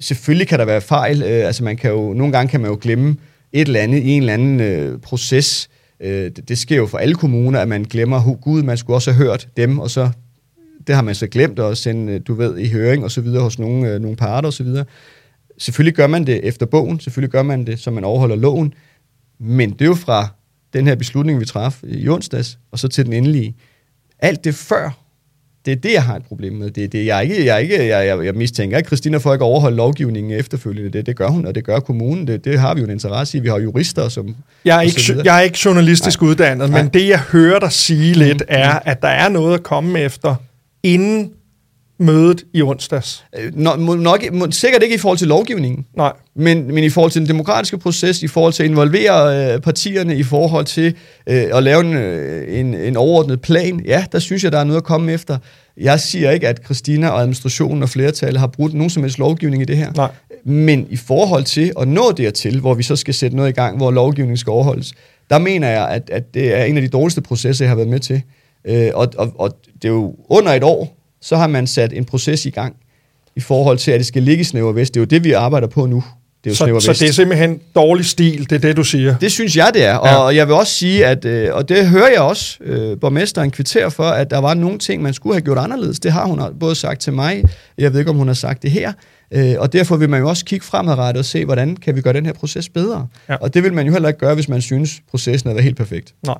selvfølgelig 0.00 0.48
kan 0.48 0.58
der 0.58 0.64
være 0.64 0.80
fejl. 0.80 1.22
Øh, 1.22 1.46
altså 1.46 1.64
man 1.64 1.76
kan 1.76 1.90
jo, 1.90 2.12
nogle 2.12 2.32
gange 2.32 2.50
kan 2.50 2.60
man 2.60 2.70
jo 2.70 2.78
glemme 2.80 3.16
et 3.52 3.66
eller 3.66 3.80
andet 3.80 3.98
i 3.98 4.08
en 4.10 4.22
eller 4.22 4.34
anden 4.34 4.60
øh, 4.60 5.00
proces. 5.00 5.68
Øh, 6.02 6.30
det, 6.36 6.48
det 6.48 6.58
sker 6.58 6.76
jo 6.76 6.86
for 6.86 6.98
alle 6.98 7.14
kommuner, 7.14 7.60
at 7.60 7.68
man 7.68 7.84
glemmer, 7.84 8.34
gud, 8.34 8.62
man 8.62 8.78
skulle 8.78 8.96
også 8.96 9.12
have 9.12 9.24
hørt 9.24 9.48
dem, 9.56 9.78
og 9.78 9.90
så 9.90 10.10
det 10.86 10.94
har 10.94 11.02
man 11.02 11.14
så 11.14 11.26
glemt 11.26 11.58
at 11.58 11.78
sende, 11.78 12.12
øh, 12.12 12.20
du 12.26 12.34
ved, 12.34 12.58
i 12.58 12.68
høring 12.68 13.04
og 13.04 13.10
så 13.10 13.20
videre 13.20 13.42
hos 13.42 13.58
nogle, 13.58 13.88
øh, 13.88 14.00
nogle 14.00 14.16
parter 14.16 14.46
og 14.46 14.52
så 14.52 14.64
videre. 14.64 14.84
Selvfølgelig 15.58 15.94
gør 15.94 16.06
man 16.06 16.26
det 16.26 16.40
efter 16.44 16.66
bogen, 16.66 17.00
selvfølgelig 17.00 17.30
gør 17.30 17.42
man 17.42 17.66
det, 17.66 17.78
så 17.78 17.90
man 17.90 18.04
overholder 18.04 18.36
loven, 18.36 18.74
men 19.38 19.70
det 19.70 19.82
er 19.82 19.86
jo 19.86 19.94
fra 19.94 20.28
den 20.72 20.86
her 20.86 20.94
beslutning, 20.94 21.40
vi 21.40 21.44
traf 21.44 21.82
i 21.84 22.08
onsdags, 22.08 22.58
og 22.70 22.78
så 22.78 22.88
til 22.88 23.04
den 23.04 23.12
endelige. 23.12 23.56
Alt 24.18 24.44
det 24.44 24.54
før, 24.54 24.98
det 25.66 25.72
er 25.72 25.76
det, 25.76 25.92
jeg 25.92 26.02
har 26.02 26.16
et 26.16 26.24
problem 26.24 26.52
med. 26.52 26.70
Det 26.70 26.92
det, 26.92 27.06
jeg, 27.06 27.16
er 27.16 27.20
ikke, 27.20 27.44
jeg, 27.44 27.54
er 27.54 27.58
ikke, 27.58 27.86
jeg, 27.86 28.06
jeg, 28.06 28.24
jeg 28.24 28.34
mistænker 28.34 28.76
ikke 28.76 28.86
Christina 28.86 29.16
for 29.16 29.32
ikke 29.32 29.44
at 29.44 29.48
overholde 29.48 29.76
lovgivningen 29.76 30.38
efterfølgende. 30.38 30.90
Det, 30.90 31.06
det 31.06 31.16
gør 31.16 31.28
hun, 31.28 31.46
og 31.46 31.54
det 31.54 31.64
gør 31.64 31.80
kommunen. 31.80 32.26
Det, 32.26 32.44
det 32.44 32.58
har 32.58 32.74
vi 32.74 32.80
jo 32.80 32.84
en 32.84 32.92
interesse 32.92 33.38
i. 33.38 33.40
Vi 33.40 33.48
har 33.48 33.58
jurister, 33.58 34.08
som... 34.08 34.36
Jeg 34.64 34.76
er 34.76 34.80
ikke, 34.80 35.00
jeg 35.24 35.36
er 35.36 35.40
ikke 35.40 35.58
journalistisk 35.64 36.20
Nej. 36.20 36.30
uddannet, 36.30 36.70
Nej. 36.70 36.82
men 36.82 36.90
det, 36.92 37.08
jeg 37.08 37.18
hører 37.18 37.58
dig 37.58 37.72
sige 37.72 38.14
lidt, 38.14 38.40
mm. 38.40 38.46
er, 38.48 38.78
at 38.84 39.02
der 39.02 39.08
er 39.08 39.28
noget 39.28 39.54
at 39.54 39.62
komme 39.62 40.00
efter, 40.00 40.34
inden 40.82 41.30
mødet 42.02 42.44
i 42.54 42.62
onsdags? 42.62 43.24
Øh, 43.38 43.52
nå, 43.56 43.76
nok, 43.94 44.22
sikkert 44.50 44.82
ikke 44.82 44.94
i 44.94 44.98
forhold 44.98 45.18
til 45.18 45.28
lovgivningen. 45.28 45.86
Nej. 45.96 46.12
Men, 46.36 46.74
men 46.74 46.84
i 46.84 46.90
forhold 46.90 47.10
til 47.10 47.20
den 47.20 47.28
demokratiske 47.28 47.78
proces, 47.78 48.22
i 48.22 48.28
forhold 48.28 48.52
til 48.52 48.62
at 48.62 48.68
involvere 48.68 49.54
øh, 49.54 49.60
partierne, 49.60 50.16
i 50.16 50.22
forhold 50.22 50.64
til 50.64 50.94
øh, 51.26 51.44
at 51.52 51.62
lave 51.62 51.80
en, 51.80 51.94
øh, 51.94 52.60
en, 52.60 52.74
en 52.74 52.96
overordnet 52.96 53.40
plan, 53.40 53.80
ja, 53.84 54.04
der 54.12 54.18
synes 54.18 54.44
jeg, 54.44 54.52
der 54.52 54.58
er 54.58 54.64
noget 54.64 54.80
at 54.80 54.84
komme 54.84 55.12
efter. 55.12 55.38
Jeg 55.76 56.00
siger 56.00 56.30
ikke, 56.30 56.48
at 56.48 56.60
Christina 56.64 57.08
og 57.08 57.20
administrationen 57.20 57.82
og 57.82 57.88
flertallet 57.88 58.40
har 58.40 58.46
brudt 58.46 58.74
nogen 58.74 58.90
som 58.90 59.02
helst 59.02 59.18
lovgivning 59.18 59.62
i 59.62 59.66
det 59.66 59.76
her. 59.76 59.92
Nej. 59.92 60.10
Men 60.44 60.86
i 60.90 60.96
forhold 60.96 61.44
til 61.44 61.72
at 61.80 61.88
nå 61.88 62.12
dertil, 62.16 62.60
hvor 62.60 62.74
vi 62.74 62.82
så 62.82 62.96
skal 62.96 63.14
sætte 63.14 63.36
noget 63.36 63.48
i 63.48 63.52
gang, 63.52 63.76
hvor 63.76 63.90
lovgivningen 63.90 64.36
skal 64.36 64.50
overholdes, 64.50 64.92
der 65.30 65.38
mener 65.38 65.68
jeg, 65.68 65.88
at, 65.88 66.10
at 66.12 66.34
det 66.34 66.58
er 66.58 66.64
en 66.64 66.76
af 66.76 66.82
de 66.82 66.88
dårligste 66.88 67.20
processer, 67.20 67.64
jeg 67.64 67.70
har 67.70 67.76
været 67.76 67.88
med 67.88 68.00
til. 68.00 68.22
Øh, 68.64 68.90
og, 68.94 69.08
og, 69.18 69.32
og 69.38 69.56
det 69.82 69.84
er 69.84 69.92
jo 69.92 70.14
under 70.28 70.52
et 70.52 70.64
år, 70.64 71.01
så 71.22 71.36
har 71.36 71.46
man 71.46 71.66
sat 71.66 71.92
en 71.92 72.04
proces 72.04 72.46
i 72.46 72.50
gang 72.50 72.76
i 73.36 73.40
forhold 73.40 73.78
til, 73.78 73.90
at 73.90 73.98
det 73.98 74.06
skal 74.06 74.22
ligge 74.22 74.40
i 74.40 74.44
Snæver 74.44 74.72
Vest. 74.72 74.94
Det 74.94 75.00
er 75.00 75.02
jo 75.02 75.06
det, 75.06 75.24
vi 75.24 75.32
arbejder 75.32 75.66
på 75.66 75.86
nu. 75.86 76.04
Det 76.44 76.60
er 76.60 76.66
jo 76.66 76.80
så, 76.80 76.92
så 76.92 77.04
det 77.04 77.08
er 77.08 77.12
simpelthen 77.12 77.60
dårlig 77.74 78.04
stil, 78.04 78.50
det 78.50 78.56
er 78.56 78.58
det, 78.58 78.76
du 78.76 78.84
siger? 78.84 79.16
Det 79.18 79.32
synes 79.32 79.56
jeg, 79.56 79.70
det 79.74 79.84
er. 79.84 79.92
Ja. 79.92 80.16
Og 80.16 80.36
jeg 80.36 80.46
vil 80.46 80.54
også 80.54 80.72
sige, 80.72 81.06
at, 81.06 81.24
øh, 81.24 81.54
og 81.54 81.68
det 81.68 81.88
hører 81.88 82.08
jeg 82.08 82.20
også, 82.20 82.58
øh, 82.60 83.00
borgmesteren 83.00 83.50
kvitterer 83.50 83.88
for, 83.88 84.04
at 84.04 84.30
der 84.30 84.38
var 84.38 84.54
nogle 84.54 84.78
ting, 84.78 85.02
man 85.02 85.14
skulle 85.14 85.34
have 85.34 85.42
gjort 85.42 85.58
anderledes. 85.58 86.00
Det 86.00 86.12
har 86.12 86.26
hun 86.26 86.40
både 86.60 86.74
sagt 86.74 87.00
til 87.00 87.12
mig, 87.12 87.44
jeg 87.78 87.92
ved 87.92 88.00
ikke, 88.00 88.10
om 88.10 88.16
hun 88.16 88.26
har 88.26 88.34
sagt 88.34 88.62
det 88.62 88.70
her, 88.70 88.92
øh, 89.30 89.54
og 89.58 89.72
derfor 89.72 89.96
vil 89.96 90.10
man 90.10 90.20
jo 90.20 90.28
også 90.28 90.44
kigge 90.44 90.66
fremadrettet 90.66 91.18
og 91.18 91.24
se, 91.24 91.44
hvordan 91.44 91.76
kan 91.76 91.96
vi 91.96 92.00
gøre 92.00 92.14
den 92.14 92.26
her 92.26 92.32
proces 92.32 92.68
bedre. 92.68 93.06
Ja. 93.28 93.34
Og 93.34 93.54
det 93.54 93.62
vil 93.62 93.72
man 93.72 93.86
jo 93.86 93.92
heller 93.92 94.08
ikke 94.08 94.20
gøre, 94.20 94.34
hvis 94.34 94.48
man 94.48 94.62
synes, 94.62 94.90
processen 95.10 95.50
er 95.56 95.60
helt 95.60 95.76
perfekt. 95.76 96.14
Nej. 96.26 96.38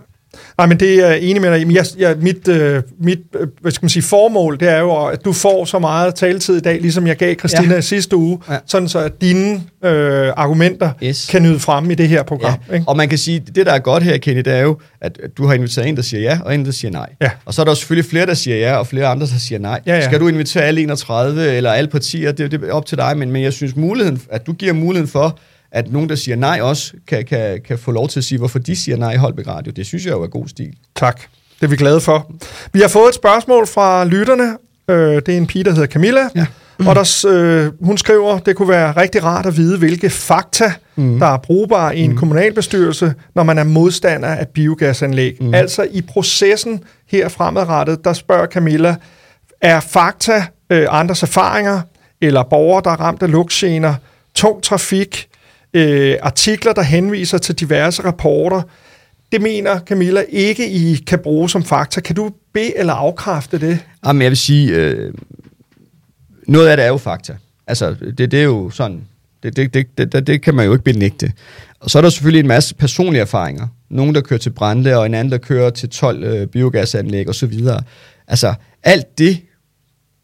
Nej, 0.59 0.67
men 0.67 0.81
det 0.81 1.09
er 1.09 1.13
enig 1.13 1.43
med 1.43 1.51
dig 1.51 1.71
i. 1.71 1.75
Jeg, 1.75 1.85
jeg, 1.99 2.17
mit 2.21 2.49
øh, 2.49 2.83
mit 3.01 3.19
øh, 3.41 3.47
hvad 3.61 3.73
skal 3.73 3.85
man 3.85 3.91
sige, 3.91 4.03
formål, 4.03 4.61
det 4.61 4.69
er 4.69 4.79
jo, 4.79 5.07
at 5.07 5.25
du 5.25 5.33
får 5.33 5.65
så 5.65 5.79
meget 5.79 6.15
taletid 6.15 6.57
i 6.57 6.61
dag, 6.61 6.81
ligesom 6.81 7.07
jeg 7.07 7.17
gav 7.17 7.35
Christina 7.35 7.75
ja. 7.75 7.81
sidste 7.81 8.17
uge, 8.17 8.39
ja. 8.51 8.57
sådan 8.67 8.89
så 8.89 8.99
at 8.99 9.21
dine 9.21 9.63
øh, 9.85 10.33
argumenter 10.37 10.91
yes. 11.03 11.27
kan 11.31 11.43
nyde 11.43 11.59
frem 11.59 11.91
i 11.91 11.95
det 11.95 12.09
her 12.09 12.23
program. 12.23 12.55
Ja. 12.69 12.75
Ikke? 12.75 12.89
Og 12.89 12.97
man 12.97 13.09
kan 13.09 13.19
sige, 13.19 13.43
det 13.55 13.67
der 13.67 13.73
er 13.73 13.79
godt 13.79 14.03
her, 14.03 14.17
Kenny, 14.17 14.41
det 14.41 14.53
er 14.53 14.63
jo, 14.63 14.79
at 15.01 15.19
du 15.37 15.47
har 15.47 15.55
inviteret 15.55 15.89
en, 15.89 15.97
der 15.97 16.03
siger 16.03 16.21
ja, 16.21 16.39
og 16.45 16.55
en, 16.55 16.65
der 16.65 16.73
siger 16.73 16.91
nej. 16.91 17.09
Ja. 17.21 17.31
Og 17.45 17.55
så 17.55 17.63
er 17.63 17.65
der 17.65 17.75
selvfølgelig 17.75 18.11
flere, 18.11 18.27
der 18.27 18.35
siger 18.35 18.57
ja, 18.57 18.77
og 18.77 18.87
flere 18.87 19.07
andre, 19.07 19.27
der 19.27 19.39
siger 19.39 19.59
nej. 19.59 19.81
Ja, 19.87 19.95
ja. 19.95 20.05
Skal 20.05 20.21
du 20.21 20.29
invitere 20.29 20.65
alle 20.65 20.81
31 20.81 21.53
eller 21.53 21.71
alle 21.71 21.91
partier, 21.91 22.33
det, 22.33 22.51
det 22.51 22.65
er 22.65 22.73
op 22.73 22.87
til 22.87 22.99
dig, 22.99 23.19
men, 23.19 23.33
men 23.33 23.43
jeg 23.43 23.53
synes, 23.53 23.77
muligheden, 23.77 24.21
at 24.31 24.47
du 24.47 24.53
giver 24.53 24.73
muligheden 24.73 25.09
for, 25.09 25.39
at 25.73 25.93
nogen, 25.93 26.09
der 26.09 26.15
siger 26.15 26.37
nej 26.37 26.61
også, 26.61 26.93
kan, 27.07 27.25
kan, 27.25 27.61
kan 27.69 27.79
få 27.79 27.91
lov 27.91 28.09
til 28.09 28.21
at 28.21 28.25
sige, 28.25 28.39
hvorfor 28.39 28.59
de 28.59 28.77
siger 28.77 28.97
nej 28.97 29.13
i 29.13 29.17
Holbæk 29.17 29.47
Radio. 29.47 29.73
Det 29.77 29.87
synes 29.87 30.07
jeg 30.07 30.13
jo 30.13 30.23
er 30.23 30.27
god 30.27 30.49
stil. 30.49 30.75
Tak. 30.97 31.21
Det 31.61 31.67
er 31.67 31.71
vi 31.71 31.77
glade 31.77 32.01
for. 32.01 32.33
Vi 32.73 32.81
har 32.81 32.89
fået 32.89 33.09
et 33.09 33.15
spørgsmål 33.15 33.67
fra 33.67 34.05
lytterne. 34.05 34.57
Øh, 34.89 35.23
det 35.27 35.29
er 35.29 35.37
en 35.37 35.47
pige, 35.47 35.65
der 35.65 35.71
hedder 35.71 35.87
Camilla. 35.87 36.29
Ja. 36.35 36.47
Mm. 36.79 36.87
Og 36.87 36.95
der, 36.95 37.27
øh, 37.29 37.87
hun 37.87 37.99
skriver, 37.99 38.39
det 38.39 38.57
kunne 38.57 38.69
være 38.69 38.93
rigtig 38.93 39.25
rart 39.25 39.47
at 39.47 39.57
vide, 39.57 39.79
hvilke 39.79 40.11
fakta, 40.11 40.73
mm. 40.97 41.19
der 41.19 41.27
er 41.27 41.37
brugbare 41.37 41.97
i 41.97 42.01
en 42.01 42.11
mm. 42.11 42.17
kommunalbestyrelse, 42.17 43.15
når 43.35 43.43
man 43.43 43.59
er 43.59 43.65
modstander 43.65 44.29
af 44.29 44.49
biogasanlæg. 44.49 45.37
Mm. 45.41 45.55
Altså 45.55 45.87
i 45.91 46.03
processen 46.03 46.81
her 47.07 47.29
fremadrettet, 47.29 48.05
der 48.05 48.13
spørger 48.13 48.47
Camilla, 48.47 48.97
er 49.61 49.81
fakta 49.81 50.47
øh, 50.71 50.87
andres 50.91 51.23
erfaringer, 51.23 51.81
eller 52.21 52.43
borgere, 52.43 52.83
der 52.85 52.91
er 52.91 53.01
ramt 53.01 53.23
af 53.23 53.31
lugtgener, 53.31 53.95
tung 54.35 54.63
trafik, 54.63 55.29
øh, 55.75 56.17
artikler, 56.23 56.73
der 56.73 56.83
henviser 56.83 57.39
til 57.39 57.55
diverse 57.55 58.05
rapporter. 58.05 58.63
Det 59.33 59.43
mener 59.43 59.81
Camilla 59.81 60.25
ikke, 60.29 60.71
I 60.71 60.95
kan 60.95 61.19
bruge 61.19 61.51
som 61.51 61.65
fakta. 61.65 62.01
Kan 62.01 62.17
du 62.17 62.31
bede 62.53 62.79
eller 62.79 62.93
afkræfte 62.93 63.59
det? 63.59 63.79
Jamen, 64.07 64.23
jeg 64.23 64.31
vil 64.31 64.37
sige, 64.37 64.77
øh, 64.77 65.15
noget 66.49 66.69
af 66.69 66.77
det 66.77 66.85
er 66.85 66.89
jo 66.89 66.97
fakta. 66.97 67.37
Altså, 67.67 67.97
det, 68.19 68.31
det 68.31 68.35
er 68.41 68.45
jo 68.45 68.71
sådan, 68.71 69.05
det, 69.43 69.57
det, 69.57 69.75
det, 69.75 70.13
det, 70.13 70.27
det 70.27 70.43
kan 70.43 70.55
man 70.55 70.67
jo 70.67 70.73
ikke 70.73 70.85
benægte. 70.85 71.33
Og 71.81 71.91
så 71.91 71.99
er 71.99 72.03
der 72.03 72.09
selvfølgelig 72.09 72.41
en 72.41 72.49
masse 72.49 72.75
personlige 72.75 73.21
erfaringer. 73.21 73.69
Nogen, 73.91 74.15
der 74.15 74.21
kører 74.21 74.41
til 74.41 74.51
Brande, 74.51 74.97
og 74.97 75.07
en 75.07 75.15
anden, 75.15 75.33
der 75.33 75.39
kører 75.39 75.71
til 75.71 75.89
12 75.89 76.25
øh, 76.25 76.47
biogasanlæg 76.47 77.29
osv. 77.29 77.53
Altså, 78.29 78.55
alt 78.83 79.19
det, 79.19 79.41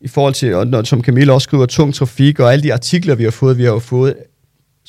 i 0.01 0.09
forhold 0.09 0.34
til, 0.34 0.55
og, 0.55 0.86
som 0.86 1.03
Camilla 1.03 1.32
også 1.32 1.44
skriver, 1.44 1.66
tung 1.66 1.94
trafik, 1.94 2.40
og 2.40 2.53
alle 2.53 2.62
de 2.62 2.72
artikler, 2.72 3.14
vi 3.14 3.24
har 3.24 3.30
fået, 3.30 3.59
vi 3.59 3.64
har 3.64 3.70
jo 3.70 3.78
fået 3.78 4.14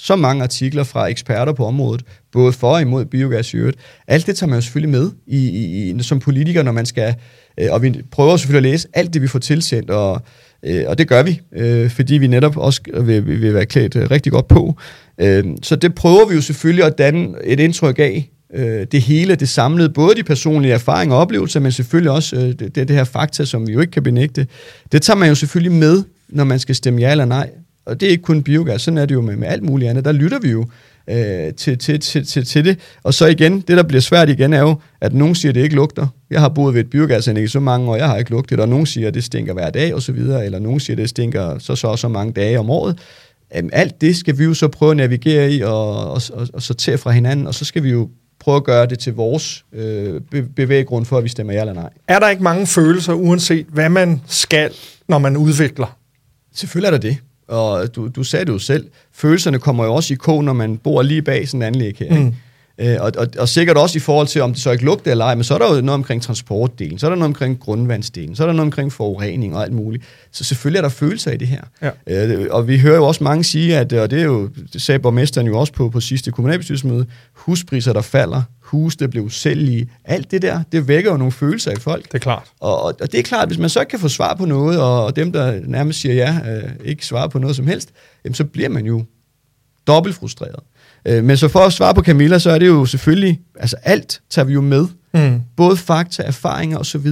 så 0.02 0.16
mange 0.16 0.44
artikler 0.44 0.84
fra 0.84 1.08
eksperter 1.08 1.54
på 1.54 1.66
området, 1.66 2.04
både 2.32 2.54
for 2.54 2.74
og 2.74 2.82
imod 2.82 3.06
biogas 3.06 3.54
i 3.54 3.58
øvrigt. 3.58 3.78
Alt 4.08 4.28
det 4.28 4.36
tager 4.38 4.50
man 4.50 4.58
jo 4.58 4.62
selvfølgelig 4.62 4.90
med 4.90 5.12
i, 5.28 5.50
i, 5.50 5.92
i, 5.92 6.04
som 6.04 6.20
politiker, 6.20 6.64
når 6.64 6.72
man 6.72 6.86
skal, 6.86 7.16
øh, 7.60 7.68
og 7.72 7.84
vi 7.84 8.02
prøver 8.12 8.38
selvfølgelig 8.38 8.70
at 8.70 8.72
læse 8.72 8.88
alt 8.94 9.14
det, 9.14 9.22
vi 9.22 9.28
får 9.28 9.40
tilsendt, 9.40 9.90
og, 9.90 10.22
øh, 10.64 10.84
og 10.88 10.98
det 10.98 11.08
gør 11.08 11.24
vi, 11.24 11.42
øh, 11.56 11.90
fordi 11.90 12.18
vi 12.18 12.28
netop 12.28 12.58
også 12.58 12.82
vil, 13.02 13.42
vil 13.42 13.54
være 13.54 13.66
klædt 13.66 13.96
øh, 13.96 14.12
rigtig 14.12 14.32
godt 14.32 14.48
på. 14.48 14.76
Øh, 15.22 15.44
så 15.64 15.76
det 15.76 15.96
prøver 15.96 16.28
vi 16.28 16.36
jo 16.36 16.42
selvfølgelig 16.42 16.86
at 16.86 16.98
danne 16.98 17.28
et 17.44 17.60
indtryk 17.60 18.00
af, 18.00 18.30
øh, 18.54 18.88
det 18.92 19.02
hele, 19.02 19.36
det 19.36 19.50
samlede, 19.50 19.90
både 19.90 20.16
de 20.16 20.24
personlige 20.24 20.74
erfaringer 20.74 21.16
og 21.16 21.22
oplevelser, 21.22 21.60
men 21.60 21.72
selvfølgelig 21.72 22.12
også 22.12 22.36
øh, 22.36 22.54
det, 22.60 22.76
det 22.76 22.90
her 22.90 23.04
fakta, 23.04 23.46
som 23.46 23.68
vi 23.68 23.74
jo 23.74 23.80
ikke 23.80 23.92
kan 23.92 24.04
benægte. 24.04 24.48
Det 24.92 25.02
tager 25.02 25.18
man 25.18 25.30
jo 25.30 25.36
selvfølgelig 25.36 25.72
med, 25.72 26.04
når 26.30 26.44
man 26.44 26.60
skal 26.60 26.76
stemme 26.76 27.02
ja 27.02 27.12
eller 27.12 27.26
nej. 27.26 27.50
Og 27.86 28.00
det 28.00 28.06
er 28.06 28.10
ikke 28.12 28.24
kun 28.24 28.44
biogas, 28.44 28.82
sådan 28.82 28.98
er 28.98 29.06
det 29.06 29.16
jo 29.16 29.22
med, 29.22 29.36
med 29.36 29.48
alt 29.48 29.64
muligt 29.64 29.90
andet. 29.90 30.06
Der 30.06 30.12
lytter 30.12 30.40
vi 30.40 30.50
jo 30.50 30.66
øh, 31.10 31.54
til, 31.54 31.78
til, 31.78 32.00
til, 32.00 32.26
til, 32.26 32.46
til 32.46 32.66
det. 32.66 32.80
Og 33.04 33.14
så 33.14 33.26
igen, 33.26 33.62
det 33.62 33.78
der 33.78 33.84
bliver 33.84 34.02
svært 34.02 34.30
igen 34.30 34.54
er 34.54 34.60
jo, 34.60 34.76
at 35.02 35.14
nogen 35.14 35.36
siger, 35.36 35.52
at 35.52 35.56
det 35.56 35.62
ikke 35.62 35.76
lugter. 35.76 36.08
Jeg 36.30 36.42
har 36.42 36.50
boet 36.50 36.74
ved 36.74 36.82
et 36.82 36.90
biogasanlæg 36.90 37.44
i 37.44 37.48
så 37.48 37.60
mange 37.60 37.90
år, 37.90 37.96
jeg 37.96 38.08
har 38.08 38.18
ikke 38.18 38.32
lugtet, 38.32 38.60
og 38.60 38.70
nogen 38.70 38.86
siger, 38.86 39.08
at 39.08 39.14
det 39.14 39.24
stinker 39.24 39.54
hver 39.54 39.70
dag 39.70 39.96
og 39.96 40.02
så 40.02 40.12
videre, 40.12 40.46
eller 40.46 40.60
nogen 40.60 40.80
siger, 40.80 40.96
at 40.96 40.98
det 40.98 41.10
stinker 41.10 41.60
så 41.60 41.76
så 41.76 41.96
så 41.96 42.08
mange 42.08 42.34
dage 42.34 42.60
om 42.60 42.70
året. 42.70 43.00
Jamen, 43.56 43.70
alt 43.74 44.02
det 44.02 44.16
skal 44.16 44.38
vi 44.38 44.44
jo 44.44 44.54
så 44.54 44.68
prøve 44.68 44.92
at 44.92 44.98
navigere 44.98 45.52
i 45.52 45.62
og, 45.62 46.12
og, 46.12 46.22
og, 46.34 46.48
og 46.54 46.62
sortere 46.62 46.98
fra 46.98 47.12
hinanden, 47.12 47.48
og 47.48 47.56
så 47.56 47.66
skal 47.66 47.84
vi 47.84 47.90
jo 47.90 48.10
prøve 48.40 48.58
at 48.58 48.64
gøre 48.64 48.86
det 48.86 49.00
til 49.00 49.14
vores 49.14 49.66
øh, 49.74 50.22
bevæggrund 50.56 51.06
for, 51.06 51.18
at 51.18 51.24
vi 51.24 51.30
stemmer 51.30 51.54
ja 51.54 51.60
eller 51.60 51.74
nej. 51.74 51.90
Er 52.08 52.20
der 52.20 52.30
ikke 52.30 52.44
mange 52.44 52.68
følelser, 52.68 53.14
uanset 53.14 53.66
hvad 53.70 53.90
man 53.90 54.22
skal, 54.28 54.72
når 55.08 55.18
man 55.18 55.38
udvikler? 55.38 55.98
Selvfølgelig 56.54 56.88
er 56.88 56.92
der 56.92 56.98
det. 56.98 57.18
Og 57.50 57.96
du, 57.96 58.08
du 58.08 58.24
sagde 58.24 58.46
det 58.46 58.54
jo 58.54 58.60
selv. 58.60 58.88
Følelserne 59.14 59.60
kommer 59.60 59.86
jo 59.86 59.94
også 59.94 60.14
i 60.14 60.18
kog, 60.18 60.44
når 60.44 60.54
man 60.54 60.78
bor 60.78 61.02
lige 61.02 61.22
bag 61.22 61.48
sådan 61.48 61.62
en 61.62 61.68
anlæg 61.68 61.96
her. 62.00 62.06
Ikke? 62.06 62.24
Mm. 62.24 62.36
Øh, 62.82 62.98
og, 63.00 63.12
og, 63.18 63.28
og 63.40 63.50
sikkert 63.50 63.78
også 63.78 63.98
i 63.98 64.00
forhold 64.00 64.28
til, 64.28 64.42
om 64.42 64.54
det 64.54 64.62
så 64.62 64.72
ikke 64.72 64.86
lugter 64.86 65.12
eller 65.12 65.26
ej, 65.26 65.36
men 65.36 65.44
så 65.44 65.54
er 65.54 65.58
der 65.58 65.76
jo 65.76 65.82
noget 65.82 65.90
omkring 65.90 66.22
transportdelen, 66.22 67.00
så 67.00 67.06
er 67.06 67.10
der 67.10 67.16
noget 67.16 67.30
omkring 67.30 67.60
grundvandsdelen, 67.60 68.36
så 68.36 68.44
er 68.44 68.48
der 68.48 68.54
noget 68.54 68.68
omkring 68.68 68.94
forurening 68.94 69.56
og 69.56 69.64
alt 69.64 69.74
muligt. 69.74 70.04
Så 70.32 70.44
selvfølgelig 70.44 70.78
er 70.78 70.82
der 70.82 70.90
følelser 70.90 71.32
i 71.32 71.38
det 71.38 71.48
her. 71.48 71.62
Ja. 72.08 72.28
Øh, 72.28 72.48
og 72.52 72.68
vi 72.68 72.80
hører 72.80 72.96
jo 72.96 73.08
også 73.08 73.24
mange 73.24 73.44
sige, 73.44 73.78
at, 73.78 73.94
og 73.94 74.12
det 74.12 74.20
er 74.20 74.24
jo, 74.24 74.50
det 74.74 74.82
sagde 74.82 75.00
borgmesteren 75.00 75.48
jo 75.48 75.60
også 75.60 75.74
på, 75.74 75.90
på 75.90 76.00
sidste 76.00 76.32
kommunalbestyrelsesmøde, 76.32 77.06
huspriser, 77.34 77.94
der 77.94 78.02
falder, 78.02 78.42
hus, 78.62 78.96
der 78.96 79.08
blev 79.08 79.30
sælgelige, 79.30 79.90
alt 80.06 80.32
det 80.32 80.42
der, 80.42 80.64
det 80.72 80.88
vækker 80.88 81.12
jo 81.12 81.18
nogle 81.18 81.32
følelser 81.32 81.72
i 81.72 81.80
folk. 81.80 82.06
Det 82.06 82.14
er 82.14 82.20
klart. 82.20 82.52
Og, 82.60 82.82
og, 82.82 82.96
og 83.02 83.12
det 83.12 83.20
er 83.20 83.24
klart, 83.24 83.48
hvis 83.48 83.58
man 83.58 83.70
så 83.70 83.80
ikke 83.80 83.90
kan 83.90 84.00
få 84.00 84.08
svar 84.08 84.36
på 84.36 84.46
noget, 84.46 84.82
og, 84.82 85.06
og 85.06 85.16
dem, 85.16 85.32
der 85.32 85.60
nærmest 85.66 86.00
siger 86.00 86.16
ja, 86.16 86.58
øh, 86.58 86.72
ikke 86.86 87.06
svarer 87.06 87.28
på 87.28 87.40
noget 87.40 87.56
som 87.56 87.68
helst, 87.68 87.90
jamen, 88.24 88.36
så 88.36 88.46
bliver 88.46 88.70
man 88.70 88.86
jo 88.86 89.04
dobbelt 89.88 90.16
frustreret. 90.16 90.60
Øh, 91.06 91.24
men 91.24 91.38
så 91.38 91.48
for 91.48 91.60
at 91.60 91.74
svare 91.74 91.94
på 91.94 92.02
Camilla, 92.02 92.40
så 92.40 92.50
er 92.50 92.60
det 92.60 92.68
jo 92.68 92.86
selvfølgelig, 92.86 93.40
altså 93.60 93.76
alt 93.84 94.22
tager 94.30 94.46
vi 94.46 94.54
jo 94.54 94.62
med. 94.62 94.86
Mm. 95.14 95.42
Både 95.58 95.78
fakta, 95.78 96.24
erfaringer 96.24 96.78
osv. 96.78 97.08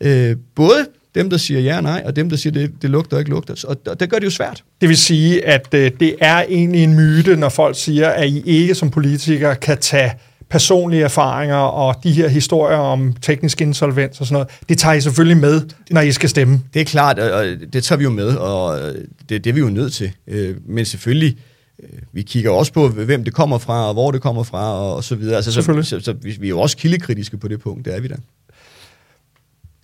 Øh, 0.00 0.36
både 0.54 0.86
dem, 1.14 1.30
der 1.30 1.36
siger 1.36 1.60
ja 1.60 1.76
og 1.76 1.82
nej, 1.82 2.02
og 2.06 2.16
dem, 2.16 2.30
der 2.30 2.36
siger, 2.36 2.52
det, 2.52 2.70
det 2.82 2.90
lugter 2.90 3.18
ikke 3.18 3.30
lugter. 3.30 3.64
Og, 3.68 3.76
og 3.86 4.00
det 4.00 4.10
gør 4.10 4.18
det 4.18 4.24
jo 4.24 4.30
svært. 4.30 4.62
Det 4.80 4.88
vil 4.88 4.96
sige, 4.96 5.46
at 5.46 5.68
øh, 5.74 5.90
det 6.00 6.14
er 6.20 6.44
egentlig 6.48 6.84
en 6.84 6.94
myte, 6.94 7.36
når 7.36 7.48
folk 7.48 7.78
siger, 7.78 8.08
at 8.08 8.28
I 8.28 8.42
ikke 8.46 8.74
som 8.74 8.90
politikere 8.90 9.56
kan 9.56 9.78
tage 9.78 10.12
personlige 10.50 11.04
erfaringer 11.04 11.56
og 11.56 11.94
de 12.02 12.12
her 12.12 12.28
historier 12.28 12.76
om 12.76 13.14
teknisk 13.22 13.60
insolvens 13.60 14.20
og 14.20 14.26
sådan 14.26 14.34
noget, 14.34 14.48
det 14.68 14.78
tager 14.78 14.94
I 14.94 15.00
selvfølgelig 15.00 15.36
med, 15.36 15.62
når 15.90 16.00
I 16.00 16.12
skal 16.12 16.28
stemme. 16.28 16.60
Det 16.74 16.80
er 16.80 16.84
klart, 16.84 17.18
og 17.18 17.44
det 17.72 17.84
tager 17.84 17.98
vi 17.98 18.04
jo 18.04 18.10
med, 18.10 18.36
og 18.36 18.78
det, 19.28 19.44
det 19.44 19.50
er 19.50 19.54
vi 19.54 19.60
jo 19.60 19.68
nødt 19.68 19.92
til. 19.92 20.12
Øh, 20.28 20.54
men 20.66 20.84
selvfølgelig, 20.84 21.36
Øh, 21.36 21.53
vi 22.12 22.22
kigger 22.22 22.50
også 22.50 22.72
på, 22.72 22.88
hvem 22.88 23.24
det 23.24 23.34
kommer 23.34 23.58
fra, 23.58 23.88
og 23.88 23.92
hvor 23.92 24.10
det 24.10 24.20
kommer 24.20 24.42
fra, 24.42 24.72
og, 24.72 25.04
så 25.04 25.14
videre. 25.14 25.36
Altså, 25.36 25.52
så, 25.52 25.82
så, 25.82 26.00
så 26.00 26.14
vi, 26.22 26.36
vi 26.40 26.46
er 26.46 26.50
jo 26.50 26.60
også 26.60 26.76
kildekritiske 26.76 27.36
på 27.36 27.48
det 27.48 27.60
punkt, 27.60 27.84
det 27.84 27.96
er 27.96 28.00
vi 28.00 28.08
da. 28.08 28.14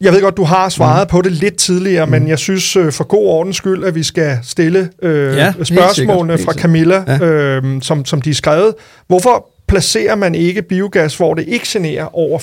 Jeg 0.00 0.12
ved 0.12 0.20
godt, 0.20 0.36
du 0.36 0.44
har 0.44 0.68
svaret 0.68 1.08
mm. 1.08 1.10
på 1.10 1.22
det 1.22 1.32
lidt 1.32 1.56
tidligere, 1.56 2.06
mm. 2.06 2.10
men 2.10 2.28
jeg 2.28 2.38
synes 2.38 2.76
øh, 2.76 2.92
for 2.92 3.04
god 3.04 3.26
ordens 3.26 3.56
skyld, 3.56 3.84
at 3.84 3.94
vi 3.94 4.02
skal 4.02 4.38
stille 4.42 4.90
øh, 5.02 5.36
ja, 5.36 5.52
spørgsmålene 5.62 6.38
fra 6.38 6.52
Camilla, 6.52 7.04
ja. 7.06 7.24
øh, 7.24 7.82
som, 7.82 8.04
som 8.04 8.22
de 8.22 8.30
er 8.30 8.34
skrevet. 8.34 8.74
Hvorfor 9.06 9.46
placerer 9.68 10.14
man 10.14 10.34
ikke 10.34 10.62
biogas, 10.62 11.16
hvor 11.16 11.34
det 11.34 11.48
ikke 11.48 11.66
generer 11.68 12.16
over 12.16 12.38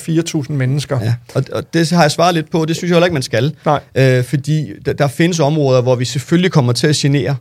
4.000 0.46 0.52
mennesker? 0.52 1.00
Ja, 1.02 1.14
og, 1.34 1.44
og 1.52 1.74
det 1.74 1.90
har 1.90 2.02
jeg 2.02 2.10
svaret 2.10 2.34
lidt 2.34 2.50
på. 2.50 2.64
Det 2.64 2.76
synes 2.76 2.90
jeg 2.90 2.94
heller 2.94 3.06
ikke, 3.06 3.14
man 3.14 3.22
skal. 3.22 3.54
Nej. 3.64 3.80
Øh, 3.94 4.24
fordi 4.24 4.72
der, 4.86 4.92
der 4.92 5.08
findes 5.08 5.40
områder, 5.40 5.82
hvor 5.82 5.94
vi 5.94 6.04
selvfølgelig 6.04 6.52
kommer 6.52 6.72
til 6.72 6.86
at 6.86 6.94
genere 6.96 7.36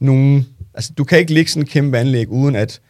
nogle 0.00 0.44
Altså, 0.74 0.92
du 0.98 1.04
kan 1.04 1.18
ikke 1.18 1.34
ligge 1.34 1.50
sådan 1.50 1.62
en 1.62 1.66
kæmpe 1.66 1.98
anlæg, 1.98 2.28
uden 2.28 2.56
at, 2.56 2.80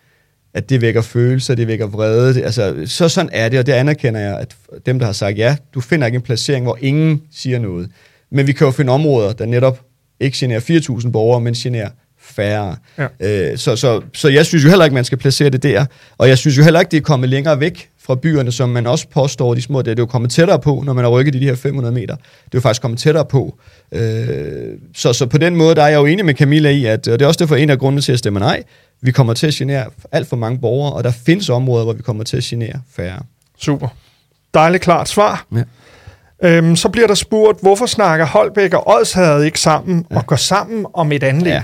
at 0.55 0.71
det 0.71 0.81
vækker 0.81 1.03
følelser, 1.03 1.55
det 1.55 1.67
vækker 1.67 1.87
vrede. 1.87 2.35
Det, 2.35 2.43
altså, 2.45 2.83
så 2.87 3.09
sådan 3.09 3.31
er 3.33 3.49
det, 3.49 3.59
og 3.59 3.67
det 3.67 3.73
anerkender 3.73 4.21
jeg, 4.21 4.39
at 4.39 4.57
dem, 4.87 4.99
der 4.99 5.07
har 5.07 5.13
sagt 5.13 5.39
ja, 5.39 5.57
du 5.75 5.81
finder 5.81 6.07
ikke 6.07 6.17
en 6.17 6.23
placering, 6.23 6.65
hvor 6.65 6.79
ingen 6.81 7.23
siger 7.33 7.59
noget. 7.59 7.91
Men 8.31 8.47
vi 8.47 8.53
kan 8.53 8.65
jo 8.65 8.71
finde 8.71 8.93
områder, 8.93 9.33
der 9.33 9.47
netop 9.47 9.81
ikke 10.21 10.37
generer 10.39 10.61
4.000 10.61 11.11
borgere, 11.11 11.41
men 11.41 11.55
generer 11.55 11.91
færre. 12.19 12.77
Ja. 12.99 13.07
Øh, 13.21 13.59
så, 13.59 13.77
så, 13.77 14.03
så 14.15 14.29
jeg 14.29 14.47
synes 14.47 14.65
jo 14.65 14.69
heller 14.69 14.85
ikke, 14.85 14.95
man 14.95 15.05
skal 15.05 15.19
placere 15.19 15.51
det 15.51 15.63
der. 15.63 15.87
Og 16.19 16.29
jeg 16.29 16.39
synes 16.39 16.59
jo 16.59 16.63
heller 16.63 16.81
ikke, 16.81 16.91
det 16.91 16.97
er 16.97 17.01
kommet 17.01 17.29
længere 17.29 17.61
væk 17.61 17.90
fra 18.03 18.15
byerne, 18.15 18.53
som 18.53 18.69
man 18.69 18.87
også 18.87 19.09
påstår, 19.09 19.55
de 19.55 19.63
små, 19.63 19.83
det 19.83 19.91
er 19.91 19.95
jo 19.99 20.07
kommet 20.07 20.31
tættere 20.31 20.59
på, 20.59 20.83
når 20.87 20.93
man 20.93 21.05
har 21.05 21.11
rykket 21.11 21.35
i 21.35 21.39
de 21.39 21.45
her 21.45 21.55
500 21.55 21.95
meter. 21.95 22.15
Det 22.17 22.23
er 22.23 22.49
jo 22.55 22.61
faktisk 22.61 22.83
kommet 22.83 23.01
tættere 23.01 23.25
på. 23.25 23.59
Øh, 23.93 24.79
så, 24.95 25.13
så 25.13 25.27
på 25.27 25.39
den 25.39 25.57
måde, 25.57 25.75
der 25.75 25.83
er 25.83 25.89
jeg 25.89 25.97
jo 25.97 26.07
enig 26.07 26.25
med 26.25 26.35
Camilla 26.35 26.71
i, 26.71 26.85
at 26.85 27.09
og 27.09 27.19
det 27.19 27.25
er 27.25 27.29
også 27.29 27.39
derfor 27.39 27.57
en 27.57 27.71
af 27.71 27.79
grundene 27.79 28.03
til 28.03 28.13
at 28.13 28.19
stemme 28.19 28.41
nej. 28.41 28.63
Vi 29.03 29.11
kommer 29.11 29.35
til 29.35 29.47
at 29.47 29.55
genere 29.55 29.85
alt 30.13 30.29
for 30.29 30.37
mange 30.37 30.59
borgere, 30.59 30.93
og 30.93 31.05
der 31.05 31.11
findes 31.11 31.49
områder, 31.49 31.85
hvor 31.85 31.93
vi 31.93 32.03
kommer 32.03 32.25
til 32.25 32.37
at 32.37 32.43
genere 32.43 32.81
færre. 32.97 33.23
Super. 33.59 33.89
Dejligt 34.55 34.83
klart 34.83 35.09
svar. 35.09 35.47
Ja. 35.55 35.63
Øhm, 36.43 36.77
så 36.77 36.89
bliver 36.89 37.07
der 37.07 37.15
spurgt, 37.15 37.61
hvorfor 37.61 37.87
snakker 37.87 38.27
Holbæk 38.27 38.75
og 38.75 38.89
Odshavet 38.89 39.45
ikke 39.45 39.61
sammen 39.61 40.07
ja. 40.11 40.17
og 40.17 40.27
går 40.27 40.37
sammen 40.37 40.87
om 40.95 41.13
et 41.13 41.23
anlæg? 41.23 41.53
Ja. 41.53 41.63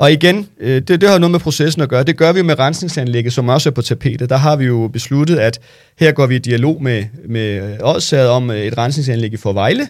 Og 0.00 0.12
igen, 0.12 0.48
øh, 0.60 0.82
det, 0.82 1.00
det 1.00 1.08
har 1.08 1.18
noget 1.18 1.30
med 1.30 1.40
processen 1.40 1.82
at 1.82 1.88
gøre. 1.88 2.02
Det 2.02 2.16
gør 2.16 2.32
vi 2.32 2.42
med 2.42 2.58
rensningsanlægget, 2.58 3.32
som 3.32 3.48
også 3.48 3.68
er 3.68 3.72
på 3.72 3.82
tapetet. 3.82 4.30
Der 4.30 4.36
har 4.36 4.56
vi 4.56 4.64
jo 4.64 4.90
besluttet, 4.92 5.38
at 5.38 5.60
her 5.98 6.12
går 6.12 6.26
vi 6.26 6.36
i 6.36 6.38
dialog 6.38 6.82
med, 6.82 7.04
med 7.28 7.76
Odsaget 7.82 8.28
om 8.28 8.50
øh, 8.50 8.56
et 8.56 8.78
rensningsanlæg 8.78 9.32
i 9.32 9.36
Forvejle. 9.36 9.88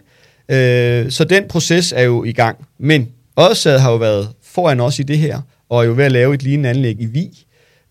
Øh, 0.48 1.11
så 1.11 1.24
den 1.24 1.48
proces 1.48 1.92
er 1.96 2.02
jo 2.02 2.24
i 2.24 2.32
gang. 2.32 2.66
Men 2.78 3.08
Odsaget 3.36 3.80
har 3.80 3.90
jo 3.90 3.96
været 3.96 4.28
foran 4.42 4.80
os 4.80 4.98
i 4.98 5.02
det 5.02 5.18
her, 5.18 5.40
og 5.68 5.82
er 5.82 5.86
jo 5.86 5.92
ved 5.92 6.04
at 6.04 6.12
lave 6.12 6.34
et 6.34 6.42
lignende 6.42 6.68
anlæg 6.68 6.96
i 7.00 7.06
Vi. 7.06 7.28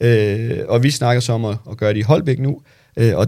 Øh, 0.02 0.60
og 0.68 0.84
vi 0.84 0.92
snakker 0.92 1.22
så 1.22 1.34
om 1.34 1.46
at, 1.46 1.56
at 1.72 1.78
gøre 1.78 1.94
det 1.94 2.00
i 2.00 2.02
Holbæk 2.02 2.40
nu. 2.40 2.62
Øh, 2.98 3.18
og 3.18 3.28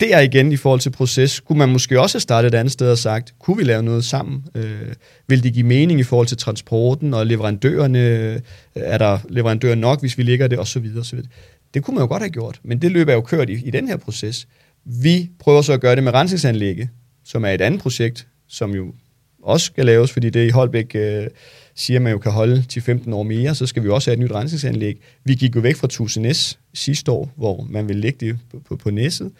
der 0.00 0.20
igen 0.20 0.52
i 0.52 0.56
forhold 0.56 0.80
til 0.80 0.90
proces, 0.90 1.40
kunne 1.40 1.58
man 1.58 1.68
måske 1.68 2.00
også 2.00 2.16
have 2.16 2.20
startet 2.20 2.54
et 2.54 2.58
andet 2.58 2.72
sted 2.72 2.90
og 2.90 2.98
sagt, 2.98 3.34
kunne 3.38 3.56
vi 3.56 3.62
lave 3.62 3.82
noget 3.82 4.04
sammen? 4.04 4.44
Øh, 4.54 4.94
vil 5.28 5.42
det 5.42 5.52
give 5.52 5.66
mening 5.66 6.00
i 6.00 6.02
forhold 6.02 6.26
til 6.26 6.36
transporten 6.36 7.14
og 7.14 7.26
leverandørerne? 7.26 7.98
Øh, 7.98 8.40
er 8.74 8.98
der 8.98 9.18
leverandører 9.28 9.74
nok, 9.74 10.00
hvis 10.00 10.18
vi 10.18 10.22
ligger 10.22 10.48
det? 10.48 10.58
Og 10.58 10.66
så 10.66 10.80
videre, 10.80 11.00
og 11.00 11.06
så 11.06 11.16
videre. 11.16 11.30
Det 11.74 11.84
kunne 11.84 11.94
man 11.94 12.02
jo 12.02 12.08
godt 12.08 12.22
have 12.22 12.30
gjort, 12.30 12.60
men 12.62 12.82
det 12.82 12.92
løb 12.92 13.08
er 13.08 13.12
jo 13.12 13.20
kørt 13.20 13.50
i, 13.50 13.66
i 13.66 13.70
den 13.70 13.88
her 13.88 13.96
proces. 13.96 14.48
Vi 14.84 15.30
prøver 15.38 15.62
så 15.62 15.72
at 15.72 15.80
gøre 15.80 15.96
det 15.96 16.04
med 16.04 16.14
rensningsanlægget, 16.14 16.88
som 17.24 17.44
er 17.44 17.48
et 17.50 17.60
andet 17.60 17.80
projekt, 17.80 18.26
som 18.48 18.74
jo 18.74 18.94
også 19.42 19.66
skal 19.66 19.86
laves, 19.86 20.12
fordi 20.12 20.30
det 20.30 20.46
i 20.46 20.50
Holbæk 20.50 20.94
øh, 20.94 21.26
siger, 21.74 22.00
man 22.00 22.12
jo 22.12 22.18
kan 22.18 22.32
holde 22.32 22.62
til 22.62 22.82
15 22.82 23.12
år 23.12 23.22
mere, 23.22 23.54
så 23.54 23.66
skal 23.66 23.82
vi 23.82 23.88
også 23.88 24.10
have 24.10 24.14
et 24.14 24.20
nyt 24.20 24.32
rensningsanlæg. 24.32 25.00
Vi 25.24 25.34
gik 25.34 25.56
jo 25.56 25.60
væk 25.60 25.76
fra 25.76 25.86
1000 25.86 26.56
sidste 26.74 27.10
år, 27.10 27.32
hvor 27.36 27.66
man 27.70 27.88
ville 27.88 28.00
lægge 28.00 28.26
det 28.26 28.38
på, 28.50 28.60
på, 28.68 28.76
på 28.76 28.90
næsset 28.90 29.32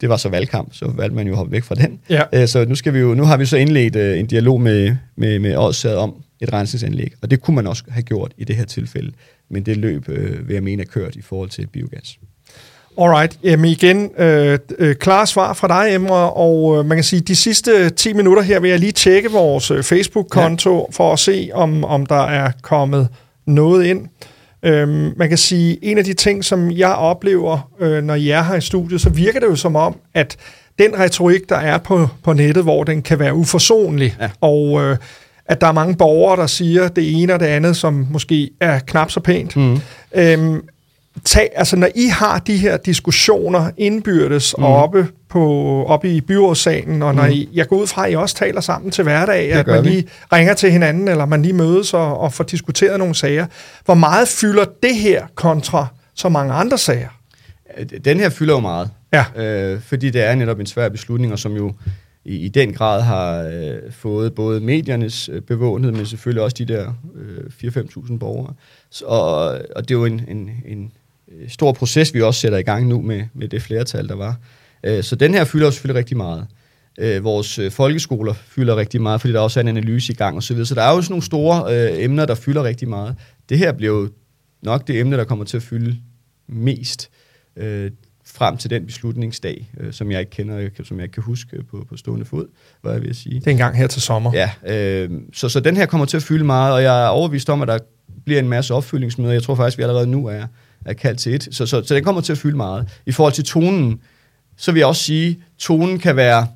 det 0.00 0.08
var 0.08 0.16
så 0.16 0.28
valgkamp, 0.28 0.68
så 0.72 0.92
valgte 0.96 1.16
man 1.16 1.26
jo 1.26 1.32
at 1.32 1.36
hoppe 1.36 1.52
væk 1.52 1.64
fra 1.64 1.74
den. 1.74 2.00
Ja. 2.10 2.22
Øh, 2.32 2.48
så 2.48 2.64
nu, 2.64 2.74
skal 2.74 2.94
vi 2.94 2.98
jo, 2.98 3.14
nu 3.14 3.24
har 3.24 3.36
vi 3.36 3.46
så 3.46 3.56
indledt 3.56 3.96
øh, 3.96 4.18
en 4.18 4.26
dialog 4.26 4.60
med, 4.60 4.96
med, 5.16 5.38
med 5.38 5.56
Odsad 5.56 5.96
om 5.96 6.14
et 6.40 6.52
rensningsanlæg, 6.52 7.12
og 7.22 7.30
det 7.30 7.42
kunne 7.42 7.54
man 7.54 7.66
også 7.66 7.84
have 7.88 8.02
gjort 8.02 8.32
i 8.38 8.44
det 8.44 8.56
her 8.56 8.64
tilfælde, 8.64 9.12
men 9.50 9.62
det 9.62 9.76
løb, 9.76 10.08
øh, 10.08 10.48
vil 10.48 10.54
jeg 10.54 10.62
mene, 10.62 10.82
er 10.82 10.86
kørt 10.86 11.16
i 11.16 11.22
forhold 11.22 11.48
til 11.48 11.66
biogas. 11.66 12.18
Alright, 12.98 13.38
jamen 13.42 13.64
igen, 13.64 14.10
øh, 14.18 14.58
øh, 14.78 14.96
klar 14.96 15.24
svar 15.24 15.52
fra 15.52 15.68
dig, 15.68 15.94
Emre, 15.94 16.32
og 16.32 16.78
øh, 16.78 16.86
man 16.86 16.96
kan 16.96 17.04
sige, 17.04 17.20
de 17.20 17.36
sidste 17.36 17.90
10 17.90 18.12
minutter 18.12 18.42
her 18.42 18.60
vil 18.60 18.70
jeg 18.70 18.78
lige 18.78 18.92
tjekke 18.92 19.30
vores 19.30 19.70
øh, 19.70 19.82
Facebook-konto 19.82 20.76
ja. 20.76 20.84
for 20.90 21.12
at 21.12 21.18
se, 21.18 21.50
om, 21.54 21.84
om 21.84 22.06
der 22.06 22.22
er 22.22 22.52
kommet 22.62 23.08
noget 23.46 23.84
ind. 23.84 24.08
Øhm, 24.64 25.12
man 25.16 25.28
kan 25.28 25.38
sige, 25.38 25.78
en 25.82 25.98
af 25.98 26.04
de 26.04 26.14
ting, 26.14 26.44
som 26.44 26.70
jeg 26.70 26.92
oplever, 26.94 27.70
øh, 27.80 28.04
når 28.04 28.14
jeg 28.14 28.38
er 28.38 28.42
her 28.42 28.54
i 28.54 28.60
studiet, 28.60 29.00
så 29.00 29.10
virker 29.10 29.40
det 29.40 29.46
jo 29.46 29.56
som 29.56 29.76
om, 29.76 29.96
at 30.14 30.36
den 30.78 30.98
retorik, 30.98 31.48
der 31.48 31.56
er 31.56 31.78
på, 31.78 32.08
på 32.24 32.32
nettet, 32.32 32.62
hvor 32.62 32.84
den 32.84 33.02
kan 33.02 33.18
være 33.18 33.34
uforsonlig, 33.34 34.16
ja. 34.20 34.30
og 34.40 34.82
øh, 34.82 34.96
at 35.46 35.60
der 35.60 35.66
er 35.66 35.72
mange 35.72 35.96
borgere, 35.96 36.40
der 36.40 36.46
siger 36.46 36.88
det 36.88 37.22
ene 37.22 37.34
og 37.34 37.40
det 37.40 37.46
andet, 37.46 37.76
som 37.76 38.06
måske 38.10 38.50
er 38.60 38.78
knap 38.78 39.10
så 39.10 39.20
pænt. 39.20 39.56
Mm. 39.56 39.78
Øhm, 40.14 40.62
tag, 41.24 41.50
altså 41.54 41.76
når 41.76 41.88
I 41.94 42.06
har 42.06 42.38
de 42.38 42.56
her 42.56 42.76
diskussioner 42.76 43.70
indbyrdes 43.76 44.54
mm. 44.58 44.64
oppe, 44.64 45.08
på, 45.28 45.84
oppe 45.86 46.08
i 46.08 46.20
byrådssalen, 46.20 47.02
og 47.02 47.14
når 47.14 47.24
mm. 47.24 47.30
I, 47.30 47.48
jeg 47.54 47.68
går 47.68 47.76
ud 47.76 47.86
fra, 47.86 48.06
at 48.06 48.12
I 48.12 48.16
også 48.16 48.36
taler 48.36 48.60
sammen 48.60 48.90
til 48.90 49.04
hverdag, 49.04 49.52
at 49.52 49.66
man 49.66 49.84
lige 49.84 50.02
vi. 50.02 50.08
ringer 50.32 50.54
til 50.54 50.70
hinanden, 50.70 51.08
eller 51.08 51.26
man 51.26 51.42
lige 51.42 51.52
mødes 51.52 51.94
og, 51.94 52.18
og 52.20 52.32
får 52.32 52.44
diskuteret 52.44 52.98
nogle 52.98 53.14
sager. 53.14 53.46
Hvor 53.84 53.94
meget 53.94 54.28
fylder 54.28 54.64
det 54.82 54.96
her 54.96 55.26
kontra 55.34 55.86
så 56.14 56.28
mange 56.28 56.52
andre 56.52 56.78
sager? 56.78 57.08
Den 58.04 58.20
her 58.20 58.28
fylder 58.28 58.54
jo 58.54 58.60
meget, 58.60 58.90
ja. 59.12 59.24
øh, 59.36 59.80
fordi 59.80 60.10
det 60.10 60.22
er 60.22 60.34
netop 60.34 60.60
en 60.60 60.66
svær 60.66 60.88
beslutning, 60.88 61.32
og 61.32 61.38
som 61.38 61.52
jo 61.52 61.72
i, 62.24 62.36
i 62.36 62.48
den 62.48 62.72
grad 62.72 63.02
har 63.02 63.42
øh, 63.42 63.92
fået 63.92 64.34
både 64.34 64.60
mediernes 64.60 65.28
øh, 65.32 65.42
bevågenhed, 65.42 65.92
men 65.92 66.06
selvfølgelig 66.06 66.42
også 66.42 66.56
de 66.58 66.64
der 66.64 66.92
øh, 67.14 67.70
4-5.000 67.70 68.18
borgere. 68.18 68.52
Så, 68.90 69.04
og, 69.04 69.60
og 69.76 69.88
det 69.88 69.90
er 69.90 69.98
jo 69.98 70.04
en, 70.04 70.24
en, 70.28 70.50
en 70.66 70.92
stor 71.48 71.72
proces, 71.72 72.14
vi 72.14 72.22
også 72.22 72.40
sætter 72.40 72.58
i 72.58 72.62
gang 72.62 72.86
nu 72.86 73.00
med, 73.00 73.24
med 73.34 73.48
det 73.48 73.62
flertal, 73.62 74.08
der 74.08 74.14
var. 74.14 74.36
Øh, 74.84 75.02
så 75.02 75.16
den 75.16 75.34
her 75.34 75.44
fylder 75.44 75.66
jo 75.66 75.70
selvfølgelig 75.70 75.98
rigtig 75.98 76.16
meget. 76.16 76.46
Øh, 76.98 77.24
vores 77.24 77.58
øh, 77.58 77.70
folkeskoler 77.70 78.34
fylder 78.34 78.76
rigtig 78.76 79.02
meget, 79.02 79.20
fordi 79.20 79.32
der 79.32 79.40
også 79.40 79.60
er 79.60 79.62
en 79.62 79.68
analyse 79.68 80.12
i 80.12 80.16
gang 80.16 80.36
osv. 80.36 80.56
Så, 80.56 80.64
så 80.64 80.74
der 80.74 80.82
er 80.82 80.94
jo 80.94 81.02
sådan 81.02 81.12
nogle 81.12 81.24
store 81.24 81.74
øh, 81.74 82.04
emner, 82.04 82.26
der 82.26 82.34
fylder 82.34 82.64
rigtig 82.64 82.88
meget. 82.88 83.16
Det 83.48 83.58
her 83.58 83.72
bliver 83.72 83.92
jo 83.92 84.08
nok 84.62 84.86
det 84.86 85.00
emne, 85.00 85.16
der 85.16 85.24
kommer 85.24 85.44
til 85.44 85.56
at 85.56 85.62
fylde 85.62 85.96
mest. 86.48 87.10
Øh, 87.56 87.90
frem 88.26 88.56
til 88.56 88.70
den 88.70 88.86
beslutningsdag, 88.86 89.70
øh, 89.80 89.92
som 89.92 90.10
jeg 90.10 90.20
ikke 90.20 90.30
kender, 90.30 90.68
som 90.84 90.96
jeg 90.96 91.04
ikke 91.04 91.12
kan 91.14 91.22
huske 91.22 91.64
på, 91.70 91.86
på 91.88 91.96
stående 91.96 92.24
fod, 92.24 92.46
hvad 92.82 92.92
jeg 92.92 93.02
vil 93.02 93.14
sige. 93.14 93.40
Det 93.40 93.46
er 93.46 93.50
en 93.50 93.56
gang 93.56 93.76
her 93.76 93.86
til 93.86 94.02
sommer. 94.02 94.32
Ja, 94.34 94.50
øh, 94.74 95.10
så, 95.32 95.48
så 95.48 95.60
den 95.60 95.76
her 95.76 95.86
kommer 95.86 96.06
til 96.06 96.16
at 96.16 96.22
fylde 96.22 96.44
meget, 96.44 96.74
og 96.74 96.82
jeg 96.82 97.04
er 97.04 97.08
overbevist 97.08 97.50
om, 97.50 97.62
at 97.62 97.68
der 97.68 97.78
bliver 98.24 98.40
en 98.40 98.48
masse 98.48 98.74
opfyldningsmøder. 98.74 99.32
Jeg 99.32 99.42
tror 99.42 99.54
faktisk, 99.54 99.78
vi 99.78 99.82
allerede 99.82 100.06
nu 100.06 100.26
er, 100.26 100.46
er 100.84 100.92
kaldt 100.92 101.18
til 101.18 101.34
et. 101.34 101.48
Så, 101.50 101.66
så, 101.66 101.82
så 101.84 101.94
den 101.94 102.04
kommer 102.04 102.20
til 102.20 102.32
at 102.32 102.38
fylde 102.38 102.56
meget. 102.56 102.88
I 103.06 103.12
forhold 103.12 103.32
til 103.32 103.44
tonen, 103.44 104.00
så 104.56 104.72
vil 104.72 104.78
jeg 104.78 104.86
også 104.86 105.02
sige, 105.02 105.30
at 105.30 105.36
tonen 105.58 105.98
kan 105.98 106.16
være, 106.16 106.46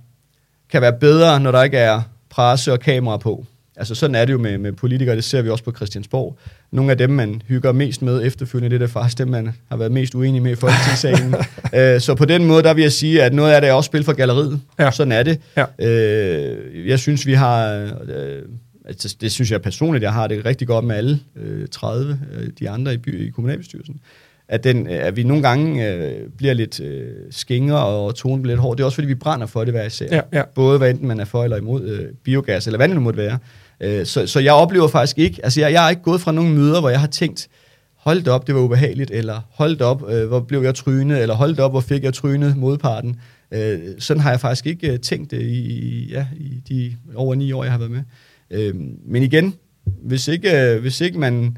kan 0.70 0.83
være 0.83 0.93
bedre, 0.93 1.41
når 1.41 1.53
der 1.53 1.62
ikke 1.62 1.79
er 1.79 2.03
presse 2.31 2.72
og 2.72 2.81
kamera 2.81 3.16
på. 3.16 3.47
Altså 3.79 3.95
sådan 3.95 4.14
er 4.14 4.24
det 4.24 4.33
jo 4.33 4.39
med, 4.39 4.59
med 4.59 4.72
politikere, 4.72 5.16
det 5.16 5.24
ser 5.24 5.43
vi 5.43 5.51
også 5.51 5.64
på 5.64 5.72
Christiansborg. 5.72 6.39
Nogle 6.70 6.91
af 6.91 6.99
dem, 6.99 7.11
man 7.11 7.43
hygger 7.49 7.72
mest 7.72 8.03
med 8.03 8.26
efterfølgende, 8.26 8.79
det 8.79 8.85
er 8.85 8.89
faktisk 8.89 9.18
dem, 9.18 9.29
man 9.29 9.55
har 9.68 9.76
været 9.76 9.93
mest 9.93 10.14
uenig 10.14 10.43
med 10.43 10.51
i 10.51 10.55
folketingssalen. 10.55 11.35
øh, 11.74 12.01
så 12.01 12.14
på 12.14 12.24
den 12.24 12.45
måde, 12.45 12.62
der 12.62 12.74
vil 12.74 12.83
jeg 12.83 12.93
sige, 12.93 13.22
at 13.22 13.35
noget 13.35 13.53
af 13.53 13.61
det 13.61 13.70
er 13.70 13.72
også 13.72 13.89
spil 13.89 14.05
for 14.05 14.12
galleriet. 14.12 14.61
Ja. 14.79 14.91
Sådan 14.91 15.12
er 15.12 15.22
det. 15.22 15.41
Ja. 15.57 15.87
Øh, 15.87 16.89
jeg 16.89 16.99
synes, 16.99 17.26
vi 17.26 17.33
har... 17.33 17.72
Øh, 18.09 18.43
altså, 18.89 19.16
det 19.20 19.32
synes 19.32 19.51
jeg 19.51 19.62
personligt, 19.62 20.03
jeg 20.03 20.12
har 20.12 20.26
det 20.26 20.45
rigtig 20.45 20.66
godt 20.66 20.84
med 20.84 20.97
alle 20.97 21.20
øh, 21.36 21.68
30, 21.68 22.20
øh, 22.32 22.49
de 22.59 22.70
andre 22.70 22.95
i, 22.95 22.97
by, 22.97 23.26
i 23.26 23.30
kommunalbestyrelsen 23.30 24.01
at, 24.49 24.64
den, 24.64 24.86
at 24.86 25.16
vi 25.16 25.22
nogle 25.22 25.43
gange 25.43 25.93
øh, 25.93 26.28
bliver 26.36 26.55
lidt 26.55 26.80
øh, 26.80 27.11
skingre 27.30 27.86
og 27.86 28.14
tonen 28.14 28.43
bliver 28.43 28.55
lidt 28.55 28.62
hård. 28.62 28.76
Det 28.76 28.82
er 28.82 28.84
også 28.84 28.95
fordi, 28.95 29.09
vi 29.09 29.14
brænder 29.14 29.47
for 29.47 29.64
det 29.64 29.74
hver 29.74 29.84
især. 29.84 30.07
Ja, 30.11 30.20
ja. 30.32 30.43
Både 30.55 30.78
hvad 30.78 30.91
enten 30.91 31.09
man 31.09 31.20
er 31.20 31.24
for 31.24 31.45
eller 31.45 31.57
imod 31.57 31.82
øh, 31.82 32.07
biogas, 32.24 32.66
eller 32.66 32.76
hvad 32.76 32.89
det 32.89 32.97
nu 32.97 33.03
måtte 33.03 33.16
være. 33.16 33.39
Øh, 33.80 34.07
så, 34.07 34.26
så 34.26 34.41
jeg 34.41 34.53
oplever 34.53 34.89
faktisk 34.89 35.18
ikke, 35.18 35.41
altså 35.43 35.61
jeg, 35.61 35.72
jeg 35.72 35.82
har 35.82 35.91
ikke 35.91 36.03
gået 36.03 36.20
fra 36.20 36.32
nogle 36.32 36.51
møder, 36.51 36.80
hvor 36.80 36.89
jeg 36.89 37.01
har 37.01 37.07
tænkt, 37.07 37.49
hold 37.97 38.28
op, 38.28 38.47
det 38.47 38.55
var 38.55 38.61
ubehageligt, 38.61 39.11
eller 39.11 39.41
hold 39.51 39.80
op, 39.80 40.11
øh, 40.11 40.28
hvor 40.28 40.41
blev 40.41 40.62
jeg 40.62 40.74
trynet, 40.74 41.22
eller 41.22 41.34
hold 41.34 41.59
op, 41.59 41.70
hvor 41.70 41.80
fik 41.80 42.05
jeg 42.05 42.14
trynet 42.14 42.57
modparten. 42.57 43.20
Øh, 43.53 43.78
sådan 43.99 44.20
har 44.20 44.30
jeg 44.30 44.41
faktisk 44.41 44.66
ikke 44.66 44.93
øh, 44.93 44.99
tænkt 44.99 45.30
det 45.30 45.43
i, 45.43 46.09
ja, 46.11 46.26
i 46.36 46.62
de 46.68 46.97
over 47.14 47.34
ni 47.34 47.53
år, 47.53 47.64
jeg 47.64 47.72
har 47.72 47.78
været 47.78 47.91
med. 47.91 48.03
Øh, 48.51 48.75
men 49.07 49.23
igen, 49.23 49.55
hvis 50.03 50.29
ikke, 50.29 50.57
øh, 50.57 50.81
hvis 50.81 51.01
ikke 51.01 51.19
man 51.19 51.57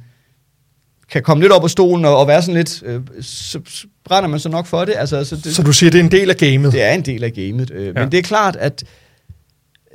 kan 1.11 1.23
komme 1.23 1.43
lidt 1.43 1.53
op 1.53 1.63
på 1.63 1.69
stolen 1.69 2.05
og, 2.05 2.17
og 2.19 2.29
være 2.29 2.43
sådan 2.43 2.55
lidt, 2.55 2.83
øh, 2.87 3.01
så, 3.21 3.61
så 3.67 3.87
brænder 4.05 4.29
man 4.29 4.41
så 4.41 4.49
nok 4.49 4.67
for 4.67 4.85
det. 4.85 4.95
Altså, 4.97 5.25
så, 5.25 5.37
det. 5.37 5.55
så 5.55 5.63
du 5.63 5.73
siger, 5.73 5.91
det 5.91 6.01
er 6.01 6.05
en 6.05 6.11
del 6.11 6.31
af 6.31 6.37
gamet? 6.37 6.73
Det 6.73 6.83
er 6.83 6.93
en 6.93 7.03
del 7.03 7.25
af 7.25 7.33
gamet. 7.33 7.71
Øh, 7.71 7.87
ja. 7.87 7.93
Men 7.93 8.13
det 8.13 8.19
er 8.19 8.23
klart, 8.23 8.57
at 8.57 8.85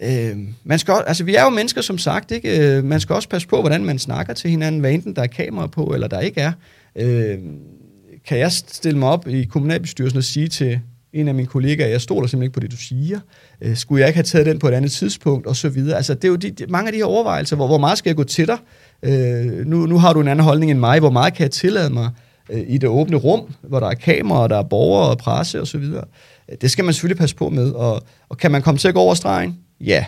øh, 0.02 0.38
man 0.64 0.80
skal, 0.80 1.04
altså, 1.08 1.24
vi 1.24 1.36
er 1.36 1.44
jo 1.44 1.50
mennesker, 1.50 1.82
som 1.82 1.98
sagt. 1.98 2.32
Ikke? 2.32 2.78
Øh, 2.78 2.84
man 2.84 3.00
skal 3.00 3.14
også 3.14 3.30
passe 3.30 3.48
på, 3.48 3.62
hvordan 3.62 3.86
man 3.86 4.00
snakker 4.00 4.34
til 4.34 4.50
hinanden, 4.50 4.82
hvad 4.82 4.92
enten 4.92 5.16
der 5.16 5.22
er 5.22 5.28
kamera 5.28 5.68
på, 5.68 5.84
eller 5.86 6.08
der 6.08 6.20
ikke 6.20 6.42
er. 6.42 6.52
Øh, 6.96 7.38
kan 8.28 8.40
jeg 8.40 8.52
stille 8.52 9.00
mig 9.00 9.10
op 9.10 9.28
i 9.28 9.44
kommunalbestyrelsen 9.44 10.18
og 10.18 10.24
sige 10.24 10.48
til 10.48 10.80
en 11.16 11.28
af 11.28 11.36
mine 11.36 11.48
kollegaer, 11.48 11.88
jeg 11.88 12.02
stoler 12.02 12.28
simpelthen 12.28 12.44
ikke 12.44 12.54
på 12.54 12.60
det, 12.60 12.72
du 12.72 12.78
siger. 12.78 13.20
Øh, 13.62 13.76
skulle 13.76 14.00
jeg 14.00 14.08
ikke 14.08 14.18
have 14.18 14.24
taget 14.24 14.46
den 14.46 14.60
på 14.60 14.68
et 14.68 14.72
andet 14.72 14.92
tidspunkt, 14.92 15.48
og 15.48 15.56
så 15.56 15.70
videre. 15.70 15.98
Altså, 15.98 16.14
det 16.14 16.24
er 16.24 16.28
jo 16.28 16.36
de, 16.36 16.52
de, 16.52 16.66
mange 16.68 16.88
af 16.88 16.92
de 16.92 16.98
her 16.98 17.06
overvejelser, 17.06 17.56
hvor, 17.56 17.68
hvor 17.68 17.78
meget 17.78 17.98
skal 17.98 18.10
jeg 18.10 18.16
gå 18.16 18.24
til 18.24 18.48
dig? 18.48 18.58
Øh, 19.04 19.66
nu, 19.66 19.86
nu 19.86 19.98
har 19.98 20.14
du 20.14 20.22
en 20.22 20.28
anden 20.28 20.44
holdning 20.44 20.72
end 20.72 20.80
mig. 20.80 21.00
Hvor 21.00 21.10
meget 21.10 21.34
kan 21.34 21.44
jeg 21.44 21.52
tillade 21.52 21.94
mig 21.94 22.10
øh, 22.50 22.64
i 22.68 22.78
det 22.78 22.90
åbne 22.90 23.18
rum, 23.18 23.54
hvor 23.62 23.80
der 23.80 23.88
er 23.88 23.94
kameraer, 23.94 24.48
der 24.48 24.58
er 24.58 24.64
borgere 24.64 25.10
og 25.10 25.18
presse 25.18 25.62
osv.? 25.62 25.84
Øh, 25.84 26.02
det 26.62 26.72
skal 26.72 26.86
man 26.86 26.94
selvfølgelig 26.94 27.20
passe 27.20 27.36
på 27.36 27.50
med. 27.50 27.72
Og, 27.72 28.04
og 28.30 28.38
kan 28.38 28.52
man 28.52 28.62
komme 28.62 28.78
til 28.78 28.88
at 28.88 28.94
gå 28.94 29.00
over 29.00 29.14
stregen? 29.14 29.58
Ja. 29.82 29.86
Yeah 29.92 30.06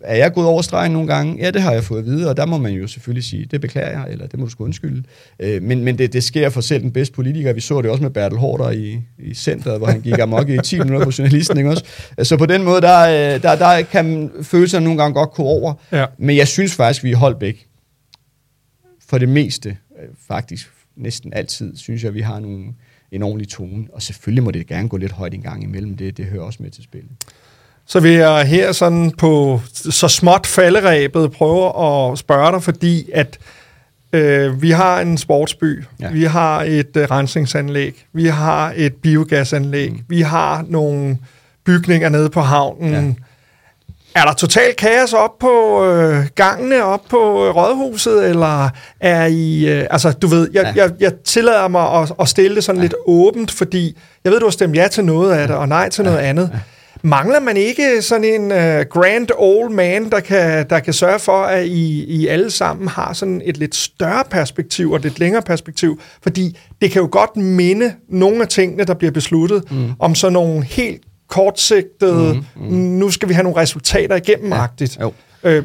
er 0.00 0.16
jeg 0.16 0.32
gået 0.32 0.46
over 0.46 0.62
stregen 0.62 0.92
nogle 0.92 1.14
gange? 1.14 1.36
Ja, 1.44 1.50
det 1.50 1.62
har 1.62 1.72
jeg 1.72 1.84
fået 1.84 1.98
at 1.98 2.04
vide, 2.04 2.30
og 2.30 2.36
der 2.36 2.46
må 2.46 2.58
man 2.58 2.72
jo 2.72 2.86
selvfølgelig 2.86 3.24
sige, 3.24 3.46
det 3.50 3.60
beklager 3.60 3.90
jeg, 3.90 4.06
eller 4.10 4.26
det 4.26 4.38
må 4.38 4.44
du 4.44 4.50
sgu 4.50 4.64
undskylde. 4.64 5.02
Øh, 5.40 5.62
men 5.62 5.84
men 5.84 5.98
det, 5.98 6.12
det 6.12 6.24
sker 6.24 6.48
for 6.48 6.60
selv 6.60 6.82
den 6.82 6.92
bedste 6.92 7.14
politiker. 7.14 7.52
Vi 7.52 7.60
så 7.60 7.82
det 7.82 7.90
også 7.90 8.02
med 8.02 8.10
Bertel 8.10 8.38
Hårder 8.38 8.70
i, 8.70 9.00
i 9.18 9.34
centret, 9.34 9.78
hvor 9.78 9.86
han 9.86 10.00
gik 10.00 10.18
amok 10.18 10.48
i 10.48 10.58
10 10.64 10.78
minutter 10.78 11.04
på 11.04 11.12
journalisten. 11.18 11.56
Ikke 11.56 11.70
også? 11.70 11.84
Så 12.22 12.36
på 12.36 12.46
den 12.46 12.62
måde, 12.62 12.80
der, 12.80 13.38
der, 13.38 13.56
der 13.56 13.82
kan 13.82 14.30
følelserne 14.42 14.84
nogle 14.84 15.02
gange 15.02 15.14
godt 15.14 15.30
gå 15.30 15.42
over. 15.42 15.74
Ja. 15.92 16.06
Men 16.18 16.36
jeg 16.36 16.48
synes 16.48 16.74
faktisk, 16.74 17.04
vi 17.04 17.12
er 17.12 17.16
Holbæk 17.16 17.66
for 19.08 19.18
det 19.18 19.28
meste, 19.28 19.76
øh, 20.02 20.08
faktisk 20.28 20.70
næsten 20.96 21.32
altid, 21.32 21.76
synes 21.76 22.04
jeg, 22.04 22.14
vi 22.14 22.20
har 22.20 22.40
nogle, 22.40 22.64
en 23.12 23.22
ordentlig 23.22 23.48
tone. 23.48 23.86
Og 23.92 24.02
selvfølgelig 24.02 24.44
må 24.44 24.50
det 24.50 24.66
gerne 24.66 24.88
gå 24.88 24.96
lidt 24.96 25.12
højt 25.12 25.34
en 25.34 25.42
gang 25.42 25.62
imellem. 25.62 25.96
Det, 25.96 26.16
det 26.16 26.24
hører 26.24 26.42
også 26.42 26.62
med 26.62 26.70
til 26.70 26.84
spillet. 26.84 27.10
Så 27.86 28.00
vil 28.00 28.12
jeg 28.12 28.44
her 28.44 28.72
sådan 28.72 29.10
på 29.10 29.60
så 29.72 30.08
småt 30.08 30.46
falderæbet 30.46 31.32
prøve 31.32 31.66
at 31.66 32.18
spørge 32.18 32.52
dig, 32.52 32.62
fordi 32.62 33.10
at 33.14 33.38
øh, 34.12 34.62
vi 34.62 34.70
har 34.70 35.00
en 35.00 35.18
sportsby, 35.18 35.84
ja. 36.00 36.10
vi 36.10 36.24
har 36.24 36.62
et 36.62 36.96
øh, 36.96 37.10
rensningsanlæg, 37.10 38.04
vi 38.12 38.26
har 38.26 38.72
et 38.76 38.94
biogasanlæg, 38.94 39.92
mm. 39.92 40.00
vi 40.08 40.20
har 40.20 40.64
nogle 40.68 41.18
bygninger 41.64 42.08
nede 42.08 42.30
på 42.30 42.40
havnen, 42.40 43.16
ja 43.18 43.24
er 44.14 44.24
der 44.24 44.32
total 44.32 44.74
kaos 44.74 45.12
op 45.12 45.38
på 45.38 45.84
øh, 45.84 46.26
gangene, 46.34 46.84
op 46.84 47.00
på 47.10 47.46
øh, 47.46 47.56
rådhuset, 47.56 48.28
eller 48.28 48.68
er 49.00 49.26
I... 49.26 49.68
Øh, 49.68 49.86
altså, 49.90 50.12
du 50.12 50.26
ved, 50.26 50.50
jeg, 50.52 50.72
ja. 50.76 50.82
jeg, 50.82 50.92
jeg 51.00 51.12
tillader 51.24 51.68
mig 51.68 52.02
at, 52.02 52.12
at 52.20 52.28
stille 52.28 52.56
det 52.56 52.64
sådan 52.64 52.80
ja. 52.80 52.82
lidt 52.82 52.94
åbent, 53.06 53.50
fordi 53.50 53.98
jeg 54.24 54.32
ved, 54.32 54.40
du 54.40 54.46
har 54.46 54.50
stemt 54.50 54.76
ja 54.76 54.88
til 54.88 55.04
noget 55.04 55.32
af 55.32 55.48
det, 55.48 55.56
og 55.56 55.68
nej 55.68 55.88
til 55.88 56.02
ja. 56.02 56.10
noget 56.10 56.24
andet. 56.24 56.50
Ja. 56.52 56.58
Mangler 57.02 57.40
man 57.40 57.56
ikke 57.56 58.02
sådan 58.02 58.24
en 58.24 58.52
uh, 58.52 58.86
grand 58.90 59.28
old 59.36 59.70
man, 59.70 60.10
der 60.10 60.20
kan, 60.20 60.68
der 60.70 60.78
kan 60.78 60.92
sørge 60.92 61.18
for, 61.18 61.42
at 61.42 61.66
I, 61.66 62.04
I 62.04 62.26
alle 62.26 62.50
sammen 62.50 62.88
har 62.88 63.12
sådan 63.12 63.42
et 63.44 63.56
lidt 63.56 63.74
større 63.74 64.24
perspektiv 64.30 64.90
og 64.90 64.96
et 64.96 65.02
lidt 65.02 65.18
længere 65.18 65.42
perspektiv? 65.42 66.00
Fordi 66.22 66.58
det 66.82 66.90
kan 66.90 67.02
jo 67.02 67.08
godt 67.12 67.36
minde 67.36 67.94
nogle 68.08 68.42
af 68.42 68.48
tingene, 68.48 68.84
der 68.84 68.94
bliver 68.94 69.10
besluttet, 69.10 69.70
mm. 69.70 69.90
om 69.98 70.14
sådan 70.14 70.32
nogle 70.32 70.64
helt 70.64 71.02
kortsigtet, 71.28 72.36
mm, 72.36 72.64
mm. 72.66 72.76
nu 72.76 73.10
skal 73.10 73.28
vi 73.28 73.34
have 73.34 73.42
nogle 73.42 73.60
resultater 73.60 74.16
igennem-agtigt. 74.16 74.98
Ja, 75.44 75.50
øh, 75.50 75.64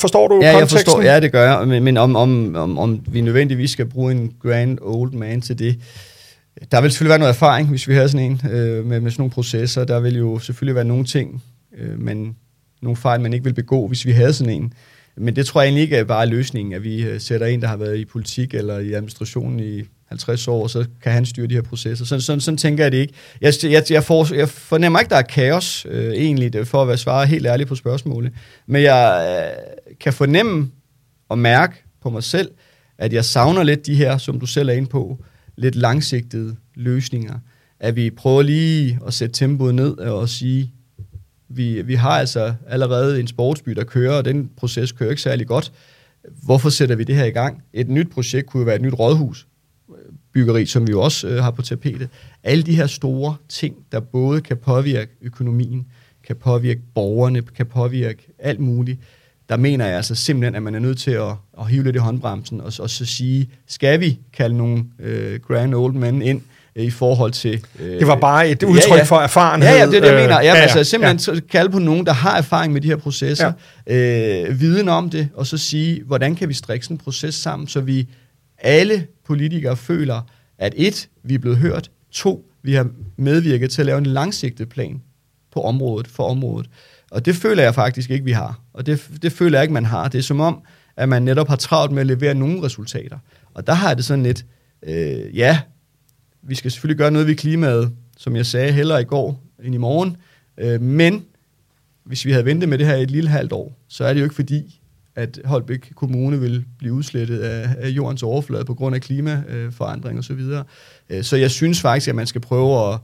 forstår 0.00 0.28
du 0.28 0.40
ja, 0.42 0.52
konteksten? 0.52 0.78
Jeg 0.78 0.84
forstår, 0.84 1.02
ja, 1.02 1.20
det 1.20 1.32
gør 1.32 1.58
jeg. 1.58 1.68
Men, 1.68 1.84
men 1.84 1.96
om, 1.96 2.16
om, 2.16 2.56
om, 2.56 2.78
om 2.78 3.00
vi 3.08 3.20
nødvendigvis 3.20 3.70
skal 3.70 3.86
bruge 3.86 4.12
en 4.12 4.32
grand 4.42 4.78
old 4.82 5.12
man 5.12 5.40
til 5.40 5.58
det, 5.58 5.76
der 6.72 6.80
vil 6.80 6.90
selvfølgelig 6.90 7.10
være 7.10 7.18
noget 7.18 7.34
erfaring, 7.34 7.68
hvis 7.68 7.88
vi 7.88 7.94
havde 7.94 8.08
sådan 8.08 8.30
en 8.30 8.40
øh, 8.50 8.86
med, 8.86 9.00
med 9.00 9.10
sådan 9.10 9.20
nogle 9.22 9.30
processer. 9.30 9.84
Der 9.84 10.00
vil 10.00 10.16
jo 10.16 10.38
selvfølgelig 10.38 10.74
være 10.74 10.84
nogle 10.84 11.04
ting, 11.04 11.42
øh, 11.78 11.98
men 12.00 12.36
nogle 12.82 12.96
fejl, 12.96 13.20
man 13.20 13.32
ikke 13.32 13.44
vil 13.44 13.54
begå, 13.54 13.88
hvis 13.88 14.06
vi 14.06 14.12
havde 14.12 14.32
sådan 14.32 14.52
en. 14.52 14.72
Men 15.16 15.36
det 15.36 15.46
tror 15.46 15.60
jeg 15.60 15.66
egentlig 15.66 15.82
ikke 15.82 15.96
er 15.96 16.04
bare 16.04 16.26
løsningen, 16.26 16.74
at 16.74 16.84
vi 16.84 17.02
øh, 17.02 17.20
sætter 17.20 17.46
en, 17.46 17.62
der 17.62 17.68
har 17.68 17.76
været 17.76 17.98
i 17.98 18.04
politik 18.04 18.54
eller 18.54 18.78
i 18.78 18.92
administrationen 18.92 19.60
i 19.60 19.82
50 20.08 20.48
år, 20.48 20.66
så 20.66 20.86
kan 21.02 21.12
han 21.12 21.26
styre 21.26 21.46
de 21.46 21.54
her 21.54 21.62
processer. 21.62 22.04
Sådan, 22.04 22.20
sådan, 22.20 22.40
sådan 22.40 22.58
tænker 22.58 22.84
jeg 22.84 22.92
det 22.92 22.98
ikke. 22.98 23.14
Jeg, 23.40 23.52
jeg, 23.62 23.84
jeg, 23.90 24.04
for, 24.04 24.34
jeg 24.34 24.48
fornemmer 24.48 24.98
ikke, 24.98 25.10
der 25.10 25.16
er 25.16 25.22
kaos, 25.22 25.86
øh, 25.88 26.12
egentlig, 26.12 26.66
for 26.66 26.82
at 26.82 26.88
være 26.88 26.96
svare 26.96 27.26
helt 27.26 27.46
ærligt 27.46 27.68
på 27.68 27.74
spørgsmålet. 27.74 28.32
Men 28.66 28.82
jeg 28.82 29.26
øh, 29.28 29.94
kan 30.00 30.12
fornemme 30.12 30.70
og 31.28 31.38
mærke 31.38 31.84
på 32.02 32.10
mig 32.10 32.22
selv, 32.22 32.50
at 32.98 33.12
jeg 33.12 33.24
savner 33.24 33.62
lidt 33.62 33.86
de 33.86 33.94
her, 33.94 34.18
som 34.18 34.40
du 34.40 34.46
selv 34.46 34.68
er 34.68 34.72
inde 34.72 34.88
på, 34.88 35.18
lidt 35.56 35.74
langsigtede 35.74 36.56
løsninger. 36.74 37.38
At 37.80 37.96
vi 37.96 38.10
prøver 38.10 38.42
lige 38.42 38.98
at 39.06 39.14
sætte 39.14 39.34
tempoet 39.34 39.74
ned 39.74 39.98
og 39.98 40.28
sige, 40.28 40.72
vi, 41.48 41.82
vi 41.82 41.94
har 41.94 42.10
altså 42.10 42.54
allerede 42.66 43.20
en 43.20 43.26
sportsby, 43.26 43.70
der 43.70 43.84
kører, 43.84 44.18
og 44.18 44.24
den 44.24 44.50
proces 44.56 44.92
kører 44.92 45.10
ikke 45.10 45.22
særlig 45.22 45.46
godt. 45.46 45.72
Hvorfor 46.42 46.70
sætter 46.70 46.96
vi 46.96 47.04
det 47.04 47.14
her 47.14 47.24
i 47.24 47.30
gang? 47.30 47.62
Et 47.72 47.88
nyt 47.88 48.10
projekt 48.10 48.46
kunne 48.46 48.60
jo 48.60 48.64
være 48.64 48.76
et 48.76 48.82
nyt 48.82 48.98
rådhus 48.98 49.46
byggeri, 50.32 50.66
som 50.66 50.86
vi 50.86 50.90
jo 50.90 51.00
også 51.00 51.28
øh, 51.28 51.42
har 51.42 51.50
på 51.50 51.62
tapetet. 51.62 52.08
Alle 52.42 52.62
de 52.62 52.76
her 52.76 52.86
store 52.86 53.36
ting, 53.48 53.76
der 53.92 54.00
både 54.00 54.40
kan 54.40 54.56
påvirke 54.56 55.12
økonomien, 55.22 55.86
kan 56.26 56.36
påvirke 56.36 56.80
borgerne, 56.94 57.42
kan 57.42 57.66
påvirke 57.66 58.32
alt 58.38 58.60
muligt 58.60 59.00
der 59.48 59.56
mener 59.56 59.86
jeg 59.86 59.96
altså 59.96 60.14
simpelthen, 60.14 60.54
at 60.54 60.62
man 60.62 60.74
er 60.74 60.78
nødt 60.78 60.98
til 60.98 61.10
at, 61.10 61.32
at 61.60 61.68
hive 61.68 61.84
lidt 61.84 61.96
i 61.96 61.98
håndbremsen, 61.98 62.60
og, 62.60 62.72
og 62.78 62.90
så 62.90 63.04
sige, 63.04 63.50
skal 63.68 64.00
vi 64.00 64.18
kalde 64.32 64.56
nogle 64.56 64.84
øh, 64.98 65.40
grand 65.40 65.74
old 65.74 65.94
men 65.94 66.22
ind, 66.22 66.42
i 66.76 66.90
forhold 66.90 67.32
til... 67.32 67.64
Øh, 67.78 67.98
det 67.98 68.06
var 68.06 68.16
bare 68.16 68.50
et 68.50 68.62
udtryk 68.62 68.90
ja, 68.90 68.96
ja. 68.96 69.02
for 69.02 69.16
erfarenhed. 69.16 69.70
Ja, 69.70 69.78
ja, 69.78 69.86
det 69.86 69.96
er 69.96 70.00
det, 70.00 70.08
jeg 70.08 70.14
mener. 70.14 70.40
Ja, 70.40 70.54
ja, 70.54 70.54
altså 70.54 70.84
simpelthen 70.84 71.34
ja. 71.34 71.40
kalde 71.40 71.70
på 71.70 71.78
nogen, 71.78 72.06
der 72.06 72.12
har 72.12 72.36
erfaring 72.36 72.72
med 72.72 72.80
de 72.80 72.88
her 72.88 72.96
processer, 72.96 73.52
ja. 73.86 74.48
øh, 74.48 74.60
viden 74.60 74.88
om 74.88 75.10
det, 75.10 75.28
og 75.34 75.46
så 75.46 75.58
sige, 75.58 76.02
hvordan 76.04 76.34
kan 76.34 76.48
vi 76.48 76.54
strikke 76.54 76.84
sådan 76.84 76.94
en 76.94 76.98
proces 76.98 77.34
sammen, 77.34 77.68
så 77.68 77.80
vi 77.80 78.08
alle 78.58 79.06
politikere 79.26 79.76
føler, 79.76 80.20
at 80.58 80.74
et, 80.76 81.08
vi 81.24 81.34
er 81.34 81.38
blevet 81.38 81.58
hørt, 81.58 81.90
to, 82.12 82.44
vi 82.62 82.74
har 82.74 82.86
medvirket 83.16 83.70
til 83.70 83.82
at 83.82 83.86
lave 83.86 83.98
en 83.98 84.06
langsigtet 84.06 84.68
plan 84.68 85.02
på 85.52 85.60
området, 85.60 86.08
for 86.08 86.24
området. 86.24 86.70
Og 87.12 87.24
det 87.24 87.36
føler 87.36 87.62
jeg 87.62 87.74
faktisk 87.74 88.10
ikke, 88.10 88.24
vi 88.24 88.32
har. 88.32 88.60
Og 88.72 88.86
det, 88.86 89.10
det 89.22 89.32
føler 89.32 89.58
jeg 89.58 89.64
ikke, 89.64 89.74
man 89.74 89.84
har. 89.84 90.08
Det 90.08 90.18
er 90.18 90.22
som 90.22 90.40
om, 90.40 90.62
at 90.96 91.08
man 91.08 91.22
netop 91.22 91.48
har 91.48 91.56
travlt 91.56 91.92
med 91.92 92.00
at 92.00 92.06
levere 92.06 92.34
nogle 92.34 92.62
resultater. 92.62 93.18
Og 93.54 93.66
der 93.66 93.72
har 93.72 93.94
det 93.94 94.04
sådan 94.04 94.22
lidt, 94.22 94.44
øh, 94.82 95.36
ja, 95.36 95.60
vi 96.42 96.54
skal 96.54 96.70
selvfølgelig 96.70 96.98
gøre 96.98 97.10
noget 97.10 97.26
ved 97.26 97.34
klimaet, 97.34 97.92
som 98.16 98.36
jeg 98.36 98.46
sagde, 98.46 98.72
hellere 98.72 99.00
i 99.00 99.04
går 99.04 99.42
end 99.64 99.74
i 99.74 99.78
morgen. 99.78 100.16
Øh, 100.58 100.80
men 100.80 101.24
hvis 102.04 102.24
vi 102.24 102.32
havde 102.32 102.44
ventet 102.44 102.68
med 102.68 102.78
det 102.78 102.86
her 102.86 102.94
et 102.94 103.10
lille 103.10 103.30
halvt 103.30 103.52
år, 103.52 103.78
så 103.88 104.04
er 104.04 104.12
det 104.12 104.20
jo 104.20 104.24
ikke 104.24 104.34
fordi, 104.34 104.80
at 105.16 105.40
Holbæk 105.44 105.92
Kommune 105.94 106.40
vil 106.40 106.64
blive 106.78 106.92
udslettet 106.92 107.38
af, 107.38 107.76
af 107.78 107.88
jordens 107.88 108.22
overflade 108.22 108.64
på 108.64 108.74
grund 108.74 108.94
af 108.94 109.00
klimaforandring 109.00 110.18
osv. 110.18 110.26
Så, 110.26 110.34
videre. 110.34 110.64
Øh, 111.10 111.22
så 111.22 111.36
jeg 111.36 111.50
synes 111.50 111.80
faktisk, 111.80 112.08
at 112.08 112.14
man 112.14 112.26
skal 112.26 112.40
prøve 112.40 112.92
at, 112.92 112.98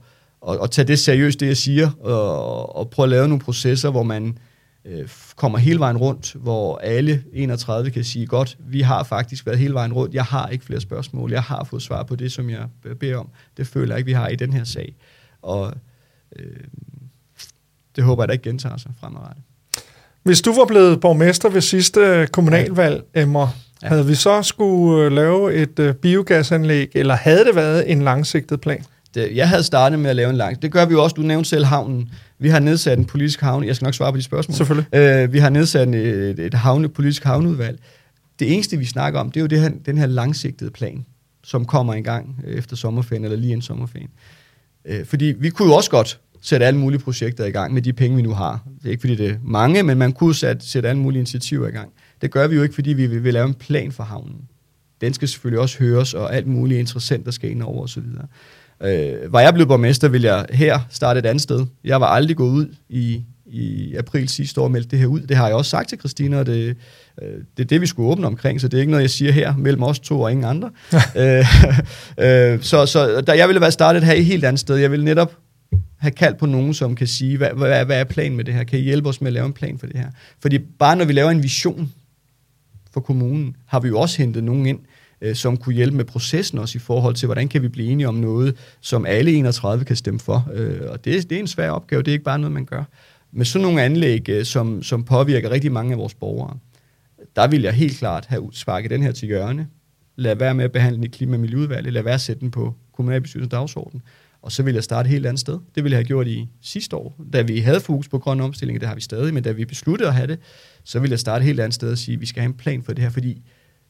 at, 0.47 0.59
at 0.63 0.71
tage 0.71 0.87
det 0.87 0.99
seriøst, 0.99 1.39
det 1.39 1.47
jeg 1.47 1.57
siger, 1.57 1.91
og, 1.99 2.75
og 2.75 2.89
prøve 2.89 3.03
at 3.03 3.09
lave 3.09 3.27
nogle 3.27 3.43
processer, 3.43 3.89
hvor 3.89 4.03
man 4.03 4.37
øh, 4.85 5.09
kommer 5.35 5.57
hele 5.57 5.79
vejen 5.79 5.97
rundt, 5.97 6.33
hvor 6.33 6.77
alle 6.77 7.23
31 7.33 7.91
kan 7.91 8.03
sige, 8.03 8.25
godt, 8.25 8.57
vi 8.59 8.81
har 8.81 9.03
faktisk 9.03 9.45
været 9.45 9.59
hele 9.59 9.73
vejen 9.73 9.93
rundt, 9.93 10.13
jeg 10.13 10.23
har 10.23 10.47
ikke 10.47 10.65
flere 10.65 10.81
spørgsmål, 10.81 11.31
jeg 11.31 11.43
har 11.43 11.63
fået 11.63 11.81
svar 11.81 12.03
på 12.03 12.15
det, 12.15 12.31
som 12.31 12.49
jeg 12.49 12.67
beder 12.99 13.17
om. 13.17 13.29
Det 13.57 13.67
føler 13.67 13.93
jeg 13.93 13.97
ikke, 13.97 14.05
vi 14.05 14.13
har 14.13 14.27
i 14.27 14.35
den 14.35 14.53
her 14.53 14.63
sag. 14.63 14.95
Og 15.41 15.73
øh, 16.35 16.45
det 17.95 18.03
håber 18.03 18.23
jeg, 18.23 18.27
der 18.27 18.33
ikke 18.33 18.49
gentager 18.49 18.77
sig 18.77 18.91
fremadrettet. 18.99 19.43
Hvis 20.23 20.41
du 20.41 20.53
var 20.53 20.65
blevet 20.65 21.01
borgmester 21.01 21.49
ved 21.49 21.61
sidste 21.61 22.27
kommunalvalg, 22.31 23.03
Emmer, 23.15 23.47
ja. 23.81 23.87
havde 23.87 24.05
vi 24.05 24.15
så 24.15 24.43
skulle 24.43 25.05
øh, 25.05 25.11
lave 25.11 25.53
et 25.53 25.79
uh, 25.79 25.93
biogasanlæg, 25.93 26.89
eller 26.95 27.15
havde 27.15 27.45
det 27.45 27.55
været 27.55 27.91
en 27.91 28.01
langsigtet 28.01 28.61
plan? 28.61 28.85
Det, 29.13 29.35
jeg 29.35 29.49
havde 29.49 29.63
startet 29.63 29.99
med 29.99 30.09
at 30.09 30.15
lave 30.15 30.29
en 30.29 30.35
lang. 30.35 30.61
Det 30.61 30.71
gør 30.71 30.85
vi 30.85 30.93
jo 30.93 31.03
også. 31.03 31.13
Du 31.13 31.21
nævnte 31.21 31.49
selv 31.49 31.65
havnen. 31.65 32.09
Vi 32.39 32.49
har 32.49 32.59
nedsat 32.59 32.97
en 32.97 33.05
politisk 33.05 33.41
havn. 33.41 33.63
Jeg 33.63 33.75
skal 33.75 33.85
nok 33.85 33.93
svare 33.93 34.11
på 34.11 34.17
de 34.17 34.23
spørgsmål. 34.23 34.55
Selvfølgelig. 34.55 35.23
Uh, 35.25 35.33
vi 35.33 35.39
har 35.39 35.49
nedsat 35.49 35.87
et, 35.87 36.39
et 36.39 36.53
havne, 36.53 36.89
politisk 36.89 37.23
havneudvalg. 37.23 37.79
Det 38.39 38.53
eneste, 38.53 38.77
vi 38.77 38.85
snakker 38.85 39.19
om, 39.19 39.31
det 39.31 39.39
er 39.39 39.41
jo 39.41 39.47
det 39.47 39.59
her, 39.59 39.69
den 39.85 39.97
her 39.97 40.05
langsigtede 40.05 40.71
plan, 40.71 41.05
som 41.43 41.65
kommer 41.65 41.93
i 41.93 42.01
gang 42.01 42.43
efter 42.47 42.75
sommerferien, 42.75 43.23
eller 43.23 43.37
lige 43.37 43.53
en 43.53 43.61
sommerferien. 43.61 44.09
Uh, 44.89 45.05
fordi 45.05 45.25
vi 45.39 45.49
kunne 45.49 45.67
jo 45.67 45.75
også 45.75 45.89
godt 45.89 46.19
sætte 46.41 46.65
alle 46.65 46.79
mulige 46.79 46.99
projekter 46.99 47.45
i 47.45 47.51
gang 47.51 47.73
med 47.73 47.81
de 47.81 47.93
penge, 47.93 48.15
vi 48.15 48.21
nu 48.21 48.33
har. 48.33 48.63
Det 48.79 48.85
er 48.85 48.91
ikke, 48.91 49.01
fordi 49.01 49.15
det 49.15 49.29
er 49.29 49.35
mange, 49.43 49.83
men 49.83 49.97
man 49.97 50.11
kunne 50.11 50.35
sætte, 50.35 50.67
sætte 50.67 50.89
alle 50.89 51.01
mulige 51.01 51.19
initiativer 51.19 51.67
i 51.67 51.71
gang. 51.71 51.89
Det 52.21 52.31
gør 52.31 52.47
vi 52.47 52.55
jo 52.55 52.63
ikke, 52.63 52.75
fordi 52.75 52.93
vi 52.93 53.07
vil, 53.07 53.23
vil 53.23 53.33
lave 53.33 53.47
en 53.47 53.53
plan 53.53 53.91
for 53.91 54.03
havnen. 54.03 54.35
Den 55.01 55.13
skal 55.13 55.27
selvfølgelig 55.27 55.59
også 55.59 55.79
høres, 55.79 56.13
og 56.13 56.35
alt 56.35 56.47
muligt 56.47 56.79
interessant, 56.79 57.25
der 57.25 57.31
skal 57.31 57.51
ind 57.51 57.63
over 57.63 57.83
osv. 57.83 58.03
Øh, 58.83 59.33
var 59.33 59.39
jeg 59.39 59.53
blevet 59.53 59.67
borgmester, 59.67 60.07
vil 60.07 60.21
jeg 60.21 60.45
her 60.49 60.79
starte 60.89 61.19
et 61.19 61.25
andet 61.25 61.41
sted. 61.41 61.65
Jeg 61.83 62.01
var 62.01 62.07
aldrig 62.07 62.37
gået 62.37 62.49
ud 62.49 62.75
i, 62.89 63.23
i 63.45 63.95
april 63.95 64.29
sidste 64.29 64.61
år 64.61 64.65
og 64.65 64.71
meldt 64.71 64.91
det 64.91 64.99
her 64.99 65.05
ud. 65.05 65.19
Det 65.21 65.37
har 65.37 65.47
jeg 65.47 65.55
også 65.55 65.69
sagt 65.69 65.89
til 65.89 65.99
Christina, 65.99 66.39
og 66.39 66.45
det, 66.45 66.75
øh, 67.21 67.27
det 67.57 67.63
er 67.63 67.67
det, 67.67 67.81
vi 67.81 67.87
skulle 67.87 68.09
åbne 68.11 68.27
omkring, 68.27 68.61
så 68.61 68.67
det 68.67 68.77
er 68.77 68.81
ikke 68.81 68.91
noget, 68.91 69.03
jeg 69.03 69.09
siger 69.09 69.31
her 69.31 69.55
mellem 69.57 69.83
os 69.83 69.99
to 69.99 70.21
og 70.21 70.31
ingen 70.31 70.45
andre. 70.45 70.69
øh, 71.15 71.45
øh, 72.17 72.61
så 72.61 72.85
så 72.85 73.21
der, 73.27 73.33
jeg 73.33 73.47
ville 73.47 73.61
være 73.61 73.71
startet 73.71 74.03
her 74.03 74.13
i 74.13 74.19
et 74.19 74.25
helt 74.25 74.45
andet 74.45 74.59
sted. 74.59 74.75
Jeg 74.75 74.91
vil 74.91 75.03
netop 75.03 75.33
have 75.97 76.11
kaldt 76.11 76.37
på 76.37 76.45
nogen, 76.45 76.73
som 76.73 76.95
kan 76.95 77.07
sige, 77.07 77.37
hvad, 77.37 77.49
hvad, 77.49 77.85
hvad 77.85 77.99
er 77.99 78.03
planen 78.03 78.37
med 78.37 78.43
det 78.43 78.53
her? 78.53 78.63
Kan 78.63 78.79
I 78.79 78.81
hjælpe 78.81 79.09
os 79.09 79.21
med 79.21 79.27
at 79.27 79.33
lave 79.33 79.45
en 79.45 79.53
plan 79.53 79.77
for 79.79 79.87
det 79.87 79.95
her? 79.95 80.07
Fordi 80.41 80.57
bare 80.57 80.95
når 80.95 81.05
vi 81.05 81.13
laver 81.13 81.29
en 81.29 81.43
vision 81.43 81.93
for 82.93 82.99
kommunen, 82.99 83.55
har 83.65 83.79
vi 83.79 83.87
jo 83.87 83.99
også 83.99 84.17
hentet 84.17 84.43
nogen 84.43 84.65
ind, 84.65 84.79
øh, 85.21 85.35
som 85.35 85.57
kunne 85.57 85.75
hjælpe 85.75 85.97
med 85.97 86.05
processen 86.05 86.59
også 86.59 86.77
i 86.77 86.79
forhold 86.79 87.15
til, 87.15 87.25
hvordan 87.25 87.47
kan 87.47 87.61
vi 87.61 87.67
blive 87.67 87.89
enige 87.89 88.07
om 88.07 88.15
noget, 88.15 88.55
som 88.81 89.05
alle 89.05 89.31
31 89.31 89.85
kan 89.85 89.95
stemme 89.95 90.19
for. 90.19 90.49
Øh, 90.53 90.81
og 90.89 91.05
det, 91.05 91.29
det 91.29 91.35
er 91.35 91.39
en 91.39 91.47
svær 91.47 91.71
opgave, 91.71 92.01
det 92.01 92.11
er 92.11 92.13
ikke 92.13 92.23
bare 92.23 92.39
noget, 92.39 92.51
man 92.51 92.65
gør. 92.65 92.83
Med 93.31 93.45
sådan 93.45 93.63
nogle 93.63 93.81
anlæg, 93.81 94.29
øh, 94.29 94.45
som, 94.45 94.83
som 94.83 95.03
påvirker 95.03 95.49
rigtig 95.49 95.71
mange 95.71 95.91
af 95.91 95.97
vores 95.97 96.13
borgere, 96.13 96.57
der 97.35 97.47
vil 97.47 97.61
jeg 97.61 97.73
helt 97.73 97.97
klart 97.97 98.25
have 98.25 98.49
sparket 98.53 98.91
den 98.91 99.03
her 99.03 99.11
til 99.11 99.27
hjørne. 99.27 99.67
Lad 100.15 100.35
være 100.35 100.53
med 100.53 100.65
at 100.65 100.71
behandle 100.71 100.95
den 100.95 101.03
i 101.03 101.07
klima- 101.07 101.35
og 101.35 101.39
miljøudvalget, 101.39 101.93
lad 101.93 102.03
være 102.03 102.13
at 102.13 102.21
sætte 102.21 102.39
den 102.39 102.51
på 102.51 102.75
kommunalbestyrelsens 102.93 103.51
dagsorden 103.51 104.01
og 104.41 104.51
så 104.51 104.63
vil 104.63 104.73
jeg 104.73 104.83
starte 104.83 105.07
et 105.07 105.11
helt 105.11 105.25
andet 105.25 105.39
sted. 105.39 105.59
Det 105.75 105.83
ville 105.83 105.93
jeg 105.93 105.97
have 105.97 106.07
gjort 106.07 106.27
i 106.27 106.49
sidste 106.61 106.95
år, 106.95 107.15
da 107.33 107.41
vi 107.41 107.59
havde 107.59 107.79
fokus 107.79 108.07
på 108.07 108.19
grøn 108.19 108.41
omstilling, 108.41 108.79
det 108.79 108.87
har 108.87 108.95
vi 108.95 109.01
stadig, 109.01 109.33
men 109.33 109.43
da 109.43 109.51
vi 109.51 109.65
besluttede 109.65 110.09
at 110.09 110.15
have 110.15 110.27
det, 110.27 110.39
så 110.83 110.99
vil 110.99 111.09
jeg 111.09 111.19
starte 111.19 111.41
et 111.41 111.45
helt 111.45 111.59
andet 111.59 111.73
sted 111.73 111.91
og 111.91 111.97
sige, 111.97 112.15
at 112.15 112.21
vi 112.21 112.25
skal 112.25 112.41
have 112.41 112.49
en 112.49 112.57
plan 112.57 112.83
for 112.83 112.93
det 112.93 113.03
her, 113.03 113.09
fordi 113.09 113.41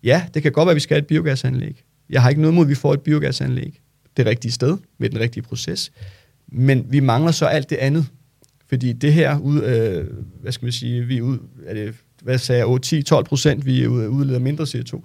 ja, 0.03 0.23
det 0.33 0.43
kan 0.43 0.51
godt 0.51 0.65
være, 0.65 0.71
at 0.71 0.75
vi 0.75 0.79
skal 0.79 0.95
have 0.95 1.01
et 1.01 1.07
biogasanlæg. 1.07 1.83
Jeg 2.09 2.21
har 2.21 2.29
ikke 2.29 2.41
noget 2.41 2.55
mod, 2.55 2.65
at 2.65 2.69
vi 2.69 2.75
får 2.75 2.93
et 2.93 3.01
biogasanlæg 3.01 3.81
det 4.17 4.25
rigtige 4.25 4.51
sted, 4.51 4.77
med 4.97 5.09
den 5.09 5.19
rigtige 5.19 5.43
proces, 5.43 5.91
men 6.47 6.85
vi 6.89 6.99
mangler 6.99 7.31
så 7.31 7.45
alt 7.45 7.69
det 7.69 7.75
andet, 7.75 8.05
fordi 8.69 8.93
det 8.93 9.13
her, 9.13 9.39
ud, 9.39 9.63
øh, 9.63 10.07
hvad 10.41 10.51
skal 10.51 10.65
vi 10.65 10.71
sige, 10.71 11.01
vi 11.01 11.21
ud, 11.21 11.37
er 11.65 11.73
det, 11.73 11.95
hvad 12.21 12.37
sagde 12.37 12.59
jeg, 12.59 13.03
10-12 13.13 13.23
procent, 13.23 13.65
vi 13.65 13.87
udleder 13.87 14.39
mindre 14.39 14.63
CO2, 14.63 15.01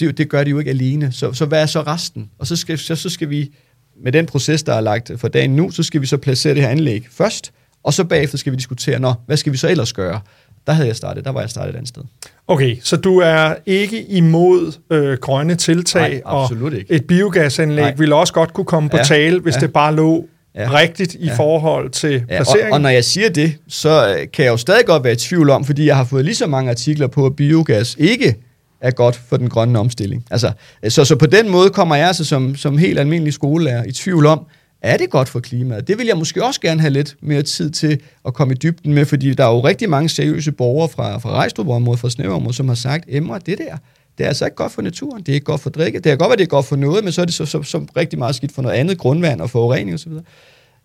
det, 0.00 0.18
det 0.18 0.28
gør 0.28 0.44
de 0.44 0.50
jo 0.50 0.58
ikke 0.58 0.70
alene. 0.70 1.12
Så, 1.12 1.32
så 1.32 1.46
hvad 1.46 1.62
er 1.62 1.66
så 1.66 1.82
resten? 1.82 2.30
Og 2.38 2.46
så 2.46 2.56
skal, 2.56 2.78
så, 2.78 2.96
så 2.96 3.08
skal 3.08 3.30
vi 3.30 3.54
med 4.02 4.12
den 4.12 4.26
proces, 4.26 4.62
der 4.62 4.74
er 4.74 4.80
lagt 4.80 5.10
for 5.16 5.28
dagen 5.28 5.56
nu, 5.56 5.70
så 5.70 5.82
skal 5.82 6.00
vi 6.00 6.06
så 6.06 6.16
placere 6.16 6.54
det 6.54 6.62
her 6.62 6.68
anlæg 6.68 7.06
først, 7.10 7.52
og 7.82 7.94
så 7.94 8.04
bagefter 8.04 8.38
skal 8.38 8.52
vi 8.52 8.56
diskutere, 8.56 8.98
nå, 8.98 9.14
hvad 9.26 9.36
skal 9.36 9.52
vi 9.52 9.56
så 9.56 9.68
ellers 9.68 9.92
gøre? 9.92 10.20
Der 10.66 10.72
havde 10.72 10.88
jeg 10.88 10.96
startet, 10.96 11.24
der 11.24 11.30
var 11.30 11.40
jeg 11.40 11.50
startet 11.50 11.70
et 11.70 11.76
andet 11.76 11.88
sted. 11.88 12.02
Okay, 12.48 12.76
så 12.82 12.96
du 12.96 13.18
er 13.18 13.54
ikke 13.66 14.02
imod 14.02 14.72
øh, 14.90 15.18
grønne 15.18 15.54
tiltag, 15.54 16.10
Nej, 16.10 16.22
og 16.24 16.50
ikke. 16.72 16.84
et 16.88 17.06
biogasanlæg 17.06 17.84
Nej. 17.84 17.94
ville 17.98 18.14
også 18.14 18.32
godt 18.32 18.54
kunne 18.54 18.64
komme 18.64 18.88
på 18.88 18.96
ja, 18.96 19.04
tale, 19.04 19.40
hvis 19.40 19.54
ja. 19.54 19.60
det 19.60 19.72
bare 19.72 19.94
lå 19.94 20.26
ja. 20.54 20.70
rigtigt 20.70 21.14
i 21.14 21.26
ja. 21.26 21.34
forhold 21.34 21.90
til 21.90 22.12
ja, 22.12 22.36
placeringen. 22.36 22.72
Og, 22.72 22.76
og 22.76 22.80
når 22.80 22.88
jeg 22.88 23.04
siger 23.04 23.28
det, 23.28 23.56
så 23.68 24.08
øh, 24.08 24.26
kan 24.32 24.44
jeg 24.44 24.50
jo 24.52 24.56
stadig 24.56 24.86
godt 24.86 25.04
være 25.04 25.12
i 25.12 25.16
tvivl 25.16 25.50
om, 25.50 25.64
fordi 25.64 25.86
jeg 25.86 25.96
har 25.96 26.04
fået 26.04 26.24
lige 26.24 26.34
så 26.34 26.46
mange 26.46 26.70
artikler 26.70 27.06
på, 27.06 27.26
at 27.26 27.36
biogas 27.36 27.96
ikke 27.98 28.34
er 28.80 28.90
godt 28.90 29.20
for 29.28 29.36
den 29.36 29.48
grønne 29.48 29.78
omstilling. 29.78 30.24
Altså, 30.30 30.52
så, 30.88 31.04
så 31.04 31.16
på 31.16 31.26
den 31.26 31.50
måde 31.50 31.70
kommer 31.70 31.96
jeg 31.96 32.06
altså 32.06 32.24
som, 32.24 32.56
som 32.56 32.78
helt 32.78 32.98
almindelig 32.98 33.32
skolelærer 33.32 33.84
i 33.84 33.92
tvivl 33.92 34.26
om, 34.26 34.46
er 34.82 34.96
det 34.96 35.10
godt 35.10 35.28
for 35.28 35.40
klimaet? 35.40 35.88
Det 35.88 35.98
vil 35.98 36.06
jeg 36.06 36.16
måske 36.16 36.44
også 36.44 36.60
gerne 36.60 36.80
have 36.80 36.92
lidt 36.92 37.16
mere 37.20 37.42
tid 37.42 37.70
til 37.70 38.00
at 38.26 38.34
komme 38.34 38.54
i 38.54 38.56
dybden 38.56 38.94
med, 38.94 39.04
fordi 39.04 39.34
der 39.34 39.44
er 39.44 39.50
jo 39.50 39.60
rigtig 39.60 39.90
mange 39.90 40.08
seriøse 40.08 40.52
borgere 40.52 40.88
fra, 40.88 41.18
fra 41.18 41.30
Rejstrup-området, 41.30 42.00
fra 42.00 42.10
Snæverområdet, 42.10 42.56
som 42.56 42.68
har 42.68 42.74
sagt, 42.74 43.04
Emma, 43.08 43.38
det 43.38 43.58
der, 43.58 43.76
det 44.18 44.24
er 44.24 44.28
altså 44.28 44.44
ikke 44.44 44.56
godt 44.56 44.72
for 44.72 44.82
naturen, 44.82 45.22
det 45.22 45.28
er 45.28 45.34
ikke 45.34 45.44
godt 45.44 45.60
for 45.60 45.70
drikke, 45.70 45.98
det 45.98 46.12
er 46.12 46.16
godt 46.16 46.32
at 46.32 46.38
det 46.38 46.44
er 46.44 46.48
godt 46.48 46.66
for 46.66 46.76
noget, 46.76 47.04
men 47.04 47.12
så 47.12 47.20
er 47.20 47.24
det 47.24 47.34
så, 47.34 47.46
så, 47.46 47.62
så 47.62 47.86
rigtig 47.96 48.18
meget 48.18 48.34
skidt 48.34 48.52
for 48.52 48.62
noget 48.62 48.76
andet, 48.76 48.98
grundvand 48.98 49.40
og 49.40 49.50
forurening 49.50 49.94
osv. 49.94 50.12
Så, 50.12 50.20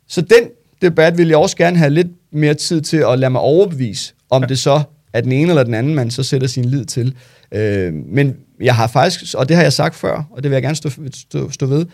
så 0.08 0.22
den 0.22 0.50
debat 0.82 1.18
vil 1.18 1.28
jeg 1.28 1.38
også 1.38 1.58
gerne 1.58 1.78
have 1.78 1.89
lidt 1.89 2.08
mere 2.32 2.54
tid 2.54 2.82
til 2.82 2.98
at 2.98 3.20
lade 3.20 3.30
mig 3.30 3.41
overbevise, 3.41 4.14
om 4.30 4.41
ja. 4.41 4.48
det 4.48 4.60
så 4.60 4.82
er 5.14 5.22
den 5.22 5.32
ene 5.32 5.50
eller 5.50 5.64
den 5.64 5.74
anden, 5.74 5.95
man 5.95 6.12
så 6.12 6.24
sætter 6.24 6.48
sin 6.48 6.66
lid 6.66 6.86
til. 6.86 7.16
Øh, 7.52 7.93
men 7.93 8.36
jeg 8.62 8.76
har 8.76 8.88
faktisk, 8.88 9.36
og 9.38 9.50
det 9.50 9.56
har 9.56 9.64
jeg 9.64 9.74
sagt 9.74 9.95
før, 9.95 10.24
og 10.32 10.43
det 10.43 10.52
vil 10.52 10.56
jeg 10.56 10.64
gerne 10.64 10.76
stå, 10.76 10.89
stå, 11.14 11.50
stå 11.50 11.66
ved, 11.66 11.86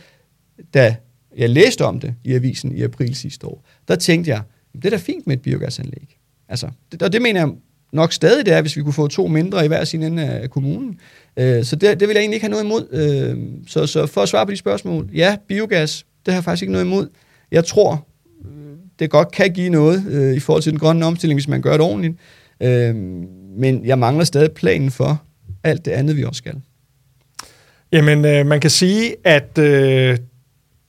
da 0.74 0.96
jeg 1.38 1.50
læste 1.50 1.86
om 1.86 2.00
det 2.00 2.16
i 2.24 2.34
avisen 2.34 2.72
i 2.72 2.82
april 2.82 3.16
sidste 3.16 3.48
år, 3.48 3.66
der 3.88 3.96
tænkte 3.96 4.32
jeg, 4.32 4.42
det 4.74 4.86
er 4.86 4.90
da 4.90 4.98
fint 4.98 5.28
med 5.28 5.36
et 5.36 5.42
biogasanlæg. 5.42 6.18
Altså, 6.50 6.70
det, 6.92 7.02
og 7.02 7.14
det 7.14 7.22
mener 7.22 7.40
jeg 7.40 7.50
nok 7.92 8.14
stadig, 8.14 8.46
det 8.46 8.54
er, 8.54 8.62
hvis 8.62 8.78
vi 8.78 8.82
kunne 8.82 8.94
få 8.94 9.08
to 9.08 9.28
mindre 9.28 9.66
i 9.66 9.68
hver 9.68 9.84
sin 9.84 10.04
ende 10.04 10.24
af 10.24 10.50
kommunen. 10.50 11.00
Øh, 11.38 11.64
så 11.64 11.76
det, 11.76 12.00
det 12.00 12.08
vil 12.08 12.14
jeg 12.14 12.22
egentlig 12.22 12.36
ikke 12.36 12.46
have 12.46 12.52
noget 12.52 12.64
imod. 12.64 12.88
Øh, 12.92 13.38
så, 13.68 13.86
så 13.86 14.06
for 14.06 14.22
at 14.22 14.30
svare 14.30 14.46
på 14.46 14.52
de 14.52 14.58
spørgsmål, 14.58 15.10
ja, 15.14 15.38
biogas, 15.48 16.06
det 16.26 16.34
har 16.34 16.38
jeg 16.40 16.44
faktisk 16.44 16.62
ikke 16.64 16.72
noget 16.72 16.86
imod. 16.86 17.08
Jeg 17.52 17.66
tror, 17.66 18.08
øh, 18.46 18.78
det 19.00 19.10
godt 19.10 19.32
kan 19.32 19.54
give 19.54 19.70
noget 19.70 20.06
øh, 20.10 20.36
i 20.36 20.40
forhold 20.40 20.64
til 20.64 20.72
den 20.72 20.80
grønne 20.80 21.06
omstilling, 21.06 21.38
hvis 21.38 21.48
man 21.48 21.62
gør 21.62 21.72
det 21.72 21.82
ordentligt. 21.82 22.14
Øh, 22.62 22.96
men 23.58 23.86
jeg 23.86 24.00
mangler 24.00 24.26
stadig 24.26 24.52
planen 24.52 24.92
for, 24.92 25.24
alt 25.64 25.86
det 25.86 25.92
andet, 25.92 26.18
vi 26.18 26.24
også 26.24 26.38
skal. 26.38 26.56
Jamen, 27.92 28.26
øh, 28.26 28.46
man 28.46 28.60
kan 28.60 28.70
sige, 28.70 29.16
at 29.24 29.58
øh, 29.58 30.18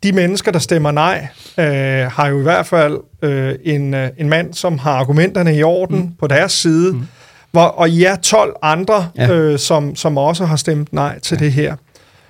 de 0.04 0.12
mennesker, 0.12 0.52
der 0.52 0.58
stemmer 0.58 0.90
nej, 0.90 1.26
øh, 1.58 1.64
har 2.12 2.28
jo 2.28 2.40
i 2.40 2.42
hvert 2.42 2.66
fald 2.66 2.98
øh, 3.22 3.54
en, 3.64 3.94
øh, 3.94 4.08
en 4.18 4.28
mand, 4.28 4.54
som 4.54 4.78
har 4.78 4.92
argumenterne 4.92 5.56
i 5.56 5.62
orden 5.62 5.98
mm. 5.98 6.10
på 6.20 6.26
deres 6.26 6.52
side, 6.52 6.92
mm. 6.92 7.02
hvor, 7.52 7.62
og 7.62 7.88
I 7.88 8.04
er 8.04 8.16
12 8.16 8.54
andre, 8.62 9.08
ja. 9.16 9.30
øh, 9.30 9.58
som, 9.58 9.96
som 9.96 10.18
også 10.18 10.44
har 10.44 10.56
stemt 10.56 10.92
nej 10.92 11.18
til 11.18 11.38
ja. 11.40 11.44
det 11.44 11.52
her. 11.52 11.76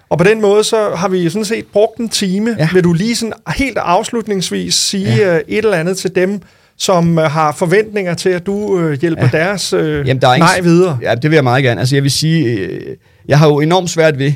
Og 0.09 0.19
på 0.19 0.25
den 0.25 0.41
måde, 0.41 0.65
så 0.65 0.91
har 0.97 1.09
vi 1.09 1.31
sådan 1.31 1.45
set 1.45 1.65
brugt 1.73 1.99
en 1.99 2.09
time. 2.09 2.57
Ja. 2.59 2.69
Vil 2.73 2.85
du 2.85 2.93
lige 2.93 3.17
sådan 3.17 3.33
helt 3.57 3.79
afslutningsvis 3.79 4.75
sige 4.75 5.17
ja. 5.17 5.35
Øh, 5.35 5.41
et 5.49 5.65
eller 5.65 5.77
andet 5.77 5.97
til 5.97 6.15
dem, 6.15 6.41
som 6.79 7.19
øh, 7.19 7.31
har 7.31 7.53
forventninger 7.53 8.15
til, 8.15 8.29
at 8.29 8.47
du 8.47 8.79
øh, 8.79 9.01
hjælper 9.01 9.29
ja. 9.33 9.39
deres 9.39 9.73
øh, 9.73 10.09
Jamen, 10.09 10.21
der 10.21 10.29
er 10.29 10.39
nej 10.39 10.61
videre? 10.61 10.99
Ja, 11.03 11.15
det 11.15 11.31
vil 11.31 11.37
jeg 11.37 11.45
meget 11.45 11.65
gerne. 11.65 11.81
Altså, 11.81 11.97
jeg 11.97 12.03
vil 12.03 12.11
sige, 12.11 12.45
øh, 12.45 12.97
jeg 13.29 13.39
har 13.39 13.47
jo 13.47 13.61
enormt 13.61 13.91
svært 13.91 14.19
ved 14.19 14.33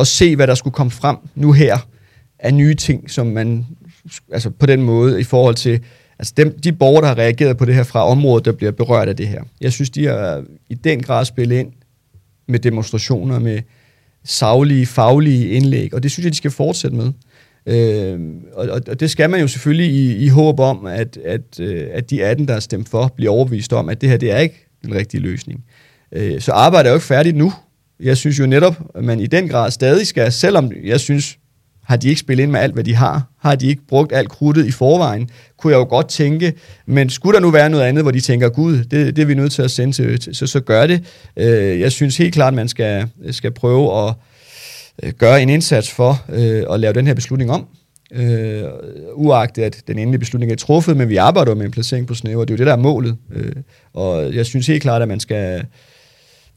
at 0.00 0.06
se, 0.06 0.36
hvad 0.36 0.46
der 0.46 0.54
skulle 0.54 0.74
komme 0.74 0.90
frem 0.90 1.16
nu 1.34 1.52
her 1.52 1.78
af 2.44 2.54
nye 2.54 2.74
ting, 2.74 3.10
som 3.10 3.26
man, 3.26 3.66
altså 4.32 4.50
på 4.50 4.66
den 4.66 4.82
måde, 4.82 5.20
i 5.20 5.24
forhold 5.24 5.54
til, 5.54 5.80
altså 6.18 6.34
dem, 6.36 6.58
de 6.58 6.72
borgere, 6.72 7.02
der 7.02 7.08
har 7.08 7.18
reageret 7.18 7.56
på 7.56 7.64
det 7.64 7.74
her 7.74 7.82
fra 7.82 8.08
området, 8.08 8.44
der 8.44 8.52
bliver 8.52 8.72
berørt 8.72 9.08
af 9.08 9.16
det 9.16 9.28
her. 9.28 9.42
Jeg 9.60 9.72
synes, 9.72 9.90
de 9.90 10.06
har 10.06 10.44
i 10.68 10.74
den 10.74 11.02
grad 11.02 11.24
spillet 11.24 11.56
ind 11.56 11.72
med 12.46 12.58
demonstrationer, 12.58 13.38
med 13.38 13.60
savlige, 14.24 14.86
faglige 14.86 15.48
indlæg, 15.48 15.94
og 15.94 16.02
det 16.02 16.10
synes 16.10 16.24
jeg, 16.24 16.32
de 16.32 16.36
skal 16.36 16.50
fortsætte 16.50 16.96
med. 16.96 17.12
Øh, 17.66 18.20
og, 18.52 18.80
og 18.88 19.00
det 19.00 19.10
skal 19.10 19.30
man 19.30 19.40
jo 19.40 19.48
selvfølgelig 19.48 19.90
i, 19.90 20.16
i 20.16 20.28
håb 20.28 20.60
om, 20.60 20.86
at, 20.86 21.18
at, 21.24 21.60
øh, 21.60 21.86
at 21.92 22.10
de 22.10 22.24
18, 22.24 22.48
der 22.48 22.54
er 22.54 22.60
stemt 22.60 22.88
for, 22.88 23.12
bliver 23.16 23.32
overbevist 23.32 23.72
om, 23.72 23.88
at 23.88 24.00
det 24.00 24.08
her 24.08 24.16
det 24.16 24.30
er 24.30 24.38
ikke 24.38 24.66
den 24.82 24.94
rigtige 24.94 25.20
løsning. 25.20 25.64
Øh, 26.12 26.40
så 26.40 26.52
arbejdet 26.52 26.88
er 26.88 26.92
jo 26.92 26.96
ikke 26.96 27.06
færdigt 27.06 27.36
nu. 27.36 27.52
Jeg 28.00 28.16
synes 28.16 28.38
jo 28.38 28.46
netop, 28.46 28.82
at 28.94 29.04
man 29.04 29.20
i 29.20 29.26
den 29.26 29.48
grad 29.48 29.70
stadig 29.70 30.06
skal, 30.06 30.32
selvom 30.32 30.72
jeg 30.84 31.00
synes, 31.00 31.38
har 31.84 31.96
de 31.96 32.08
ikke 32.08 32.20
spillet 32.20 32.42
ind 32.42 32.52
med 32.52 32.60
alt, 32.60 32.74
hvad 32.74 32.84
de 32.84 32.94
har? 32.94 33.22
Har 33.40 33.54
de 33.54 33.66
ikke 33.66 33.82
brugt 33.88 34.12
alt 34.12 34.28
krudtet 34.28 34.66
i 34.66 34.70
forvejen? 34.70 35.30
Kunne 35.58 35.72
jeg 35.72 35.78
jo 35.78 35.84
godt 35.84 36.08
tænke, 36.08 36.52
men 36.86 37.10
skulle 37.10 37.34
der 37.34 37.40
nu 37.40 37.50
være 37.50 37.70
noget 37.70 37.84
andet, 37.84 38.04
hvor 38.04 38.10
de 38.10 38.20
tænker, 38.20 38.48
gud, 38.48 38.78
det, 38.78 39.16
det 39.16 39.18
er 39.18 39.26
vi 39.26 39.34
nødt 39.34 39.52
til 39.52 39.62
at 39.62 39.70
sende 39.70 39.92
til, 39.94 40.34
så, 40.36 40.46
så 40.46 40.60
gør 40.60 40.86
det. 40.86 41.04
Øh, 41.36 41.80
jeg 41.80 41.92
synes 41.92 42.16
helt 42.16 42.34
klart, 42.34 42.48
at 42.48 42.54
man 42.54 42.68
skal, 42.68 43.06
skal 43.30 43.50
prøve 43.50 44.08
at 44.08 44.14
øh, 45.02 45.12
gøre 45.12 45.42
en 45.42 45.48
indsats 45.48 45.90
for 45.90 46.24
øh, 46.28 46.64
at 46.70 46.80
lave 46.80 46.92
den 46.92 47.06
her 47.06 47.14
beslutning 47.14 47.50
om. 47.50 47.66
Øh, 48.12 48.64
uagtet 49.14 49.62
at 49.62 49.82
den 49.86 49.98
endelige 49.98 50.18
beslutning 50.18 50.52
er 50.52 50.56
truffet, 50.56 50.96
men 50.96 51.08
vi 51.08 51.16
arbejder 51.16 51.54
med 51.54 51.66
en 51.66 51.70
placering 51.70 52.06
på 52.06 52.14
snæver, 52.14 52.44
det 52.44 52.50
er 52.50 52.54
jo 52.54 52.58
det, 52.58 52.66
der 52.66 52.72
er 52.72 52.76
målet. 52.76 53.16
Øh, 53.32 53.52
og 53.94 54.34
jeg 54.34 54.46
synes 54.46 54.66
helt 54.66 54.82
klart, 54.82 55.02
at 55.02 55.08
man 55.08 55.20
skal... 55.20 55.64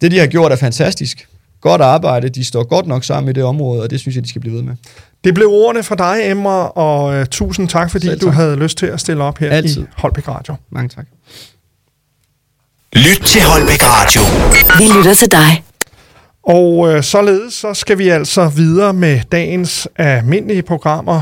Det, 0.01 0.11
de 0.11 0.19
har 0.19 0.27
gjort, 0.27 0.51
er 0.51 0.55
fantastisk. 0.55 1.27
Godt 1.61 1.81
arbejde, 1.81 2.29
de 2.29 2.45
står 2.45 2.63
godt 2.63 2.87
nok 2.87 3.03
sammen 3.03 3.29
i 3.29 3.33
det 3.33 3.43
område, 3.43 3.83
og 3.83 3.89
det 3.89 3.99
synes 3.99 4.15
jeg, 4.15 4.23
de 4.23 4.29
skal 4.29 4.41
blive 4.41 4.55
ved 4.55 4.61
med. 4.61 4.75
Det 5.23 5.33
blev 5.33 5.47
ordene 5.47 5.83
fra 5.83 5.95
dig, 5.95 6.31
Emma, 6.31 6.49
og 6.49 7.19
uh, 7.19 7.25
tusind 7.25 7.69
tak, 7.69 7.91
fordi 7.91 8.07
tak. 8.07 8.21
du 8.21 8.29
havde 8.29 8.55
lyst 8.55 8.77
til 8.77 8.85
at 8.85 8.99
stille 8.99 9.23
op 9.23 9.37
her 9.37 9.49
Altid. 9.49 9.81
i 9.81 9.85
Holbæk 9.97 10.27
Radio. 10.27 10.55
Mange 10.71 10.89
tak. 10.89 11.05
Lyt 12.93 13.21
til 13.25 13.41
Holbæk 13.41 13.79
Radio. 13.83 14.21
Vi 14.77 14.97
lytter 14.97 15.13
til 15.13 15.31
dig. 15.31 15.63
Og 16.43 16.77
uh, 16.77 17.01
således 17.01 17.53
så 17.53 17.73
skal 17.73 17.97
vi 17.97 18.09
altså 18.09 18.47
videre 18.47 18.93
med 18.93 19.19
dagens 19.31 19.87
almindelige 19.95 20.61
programmer. 20.61 21.21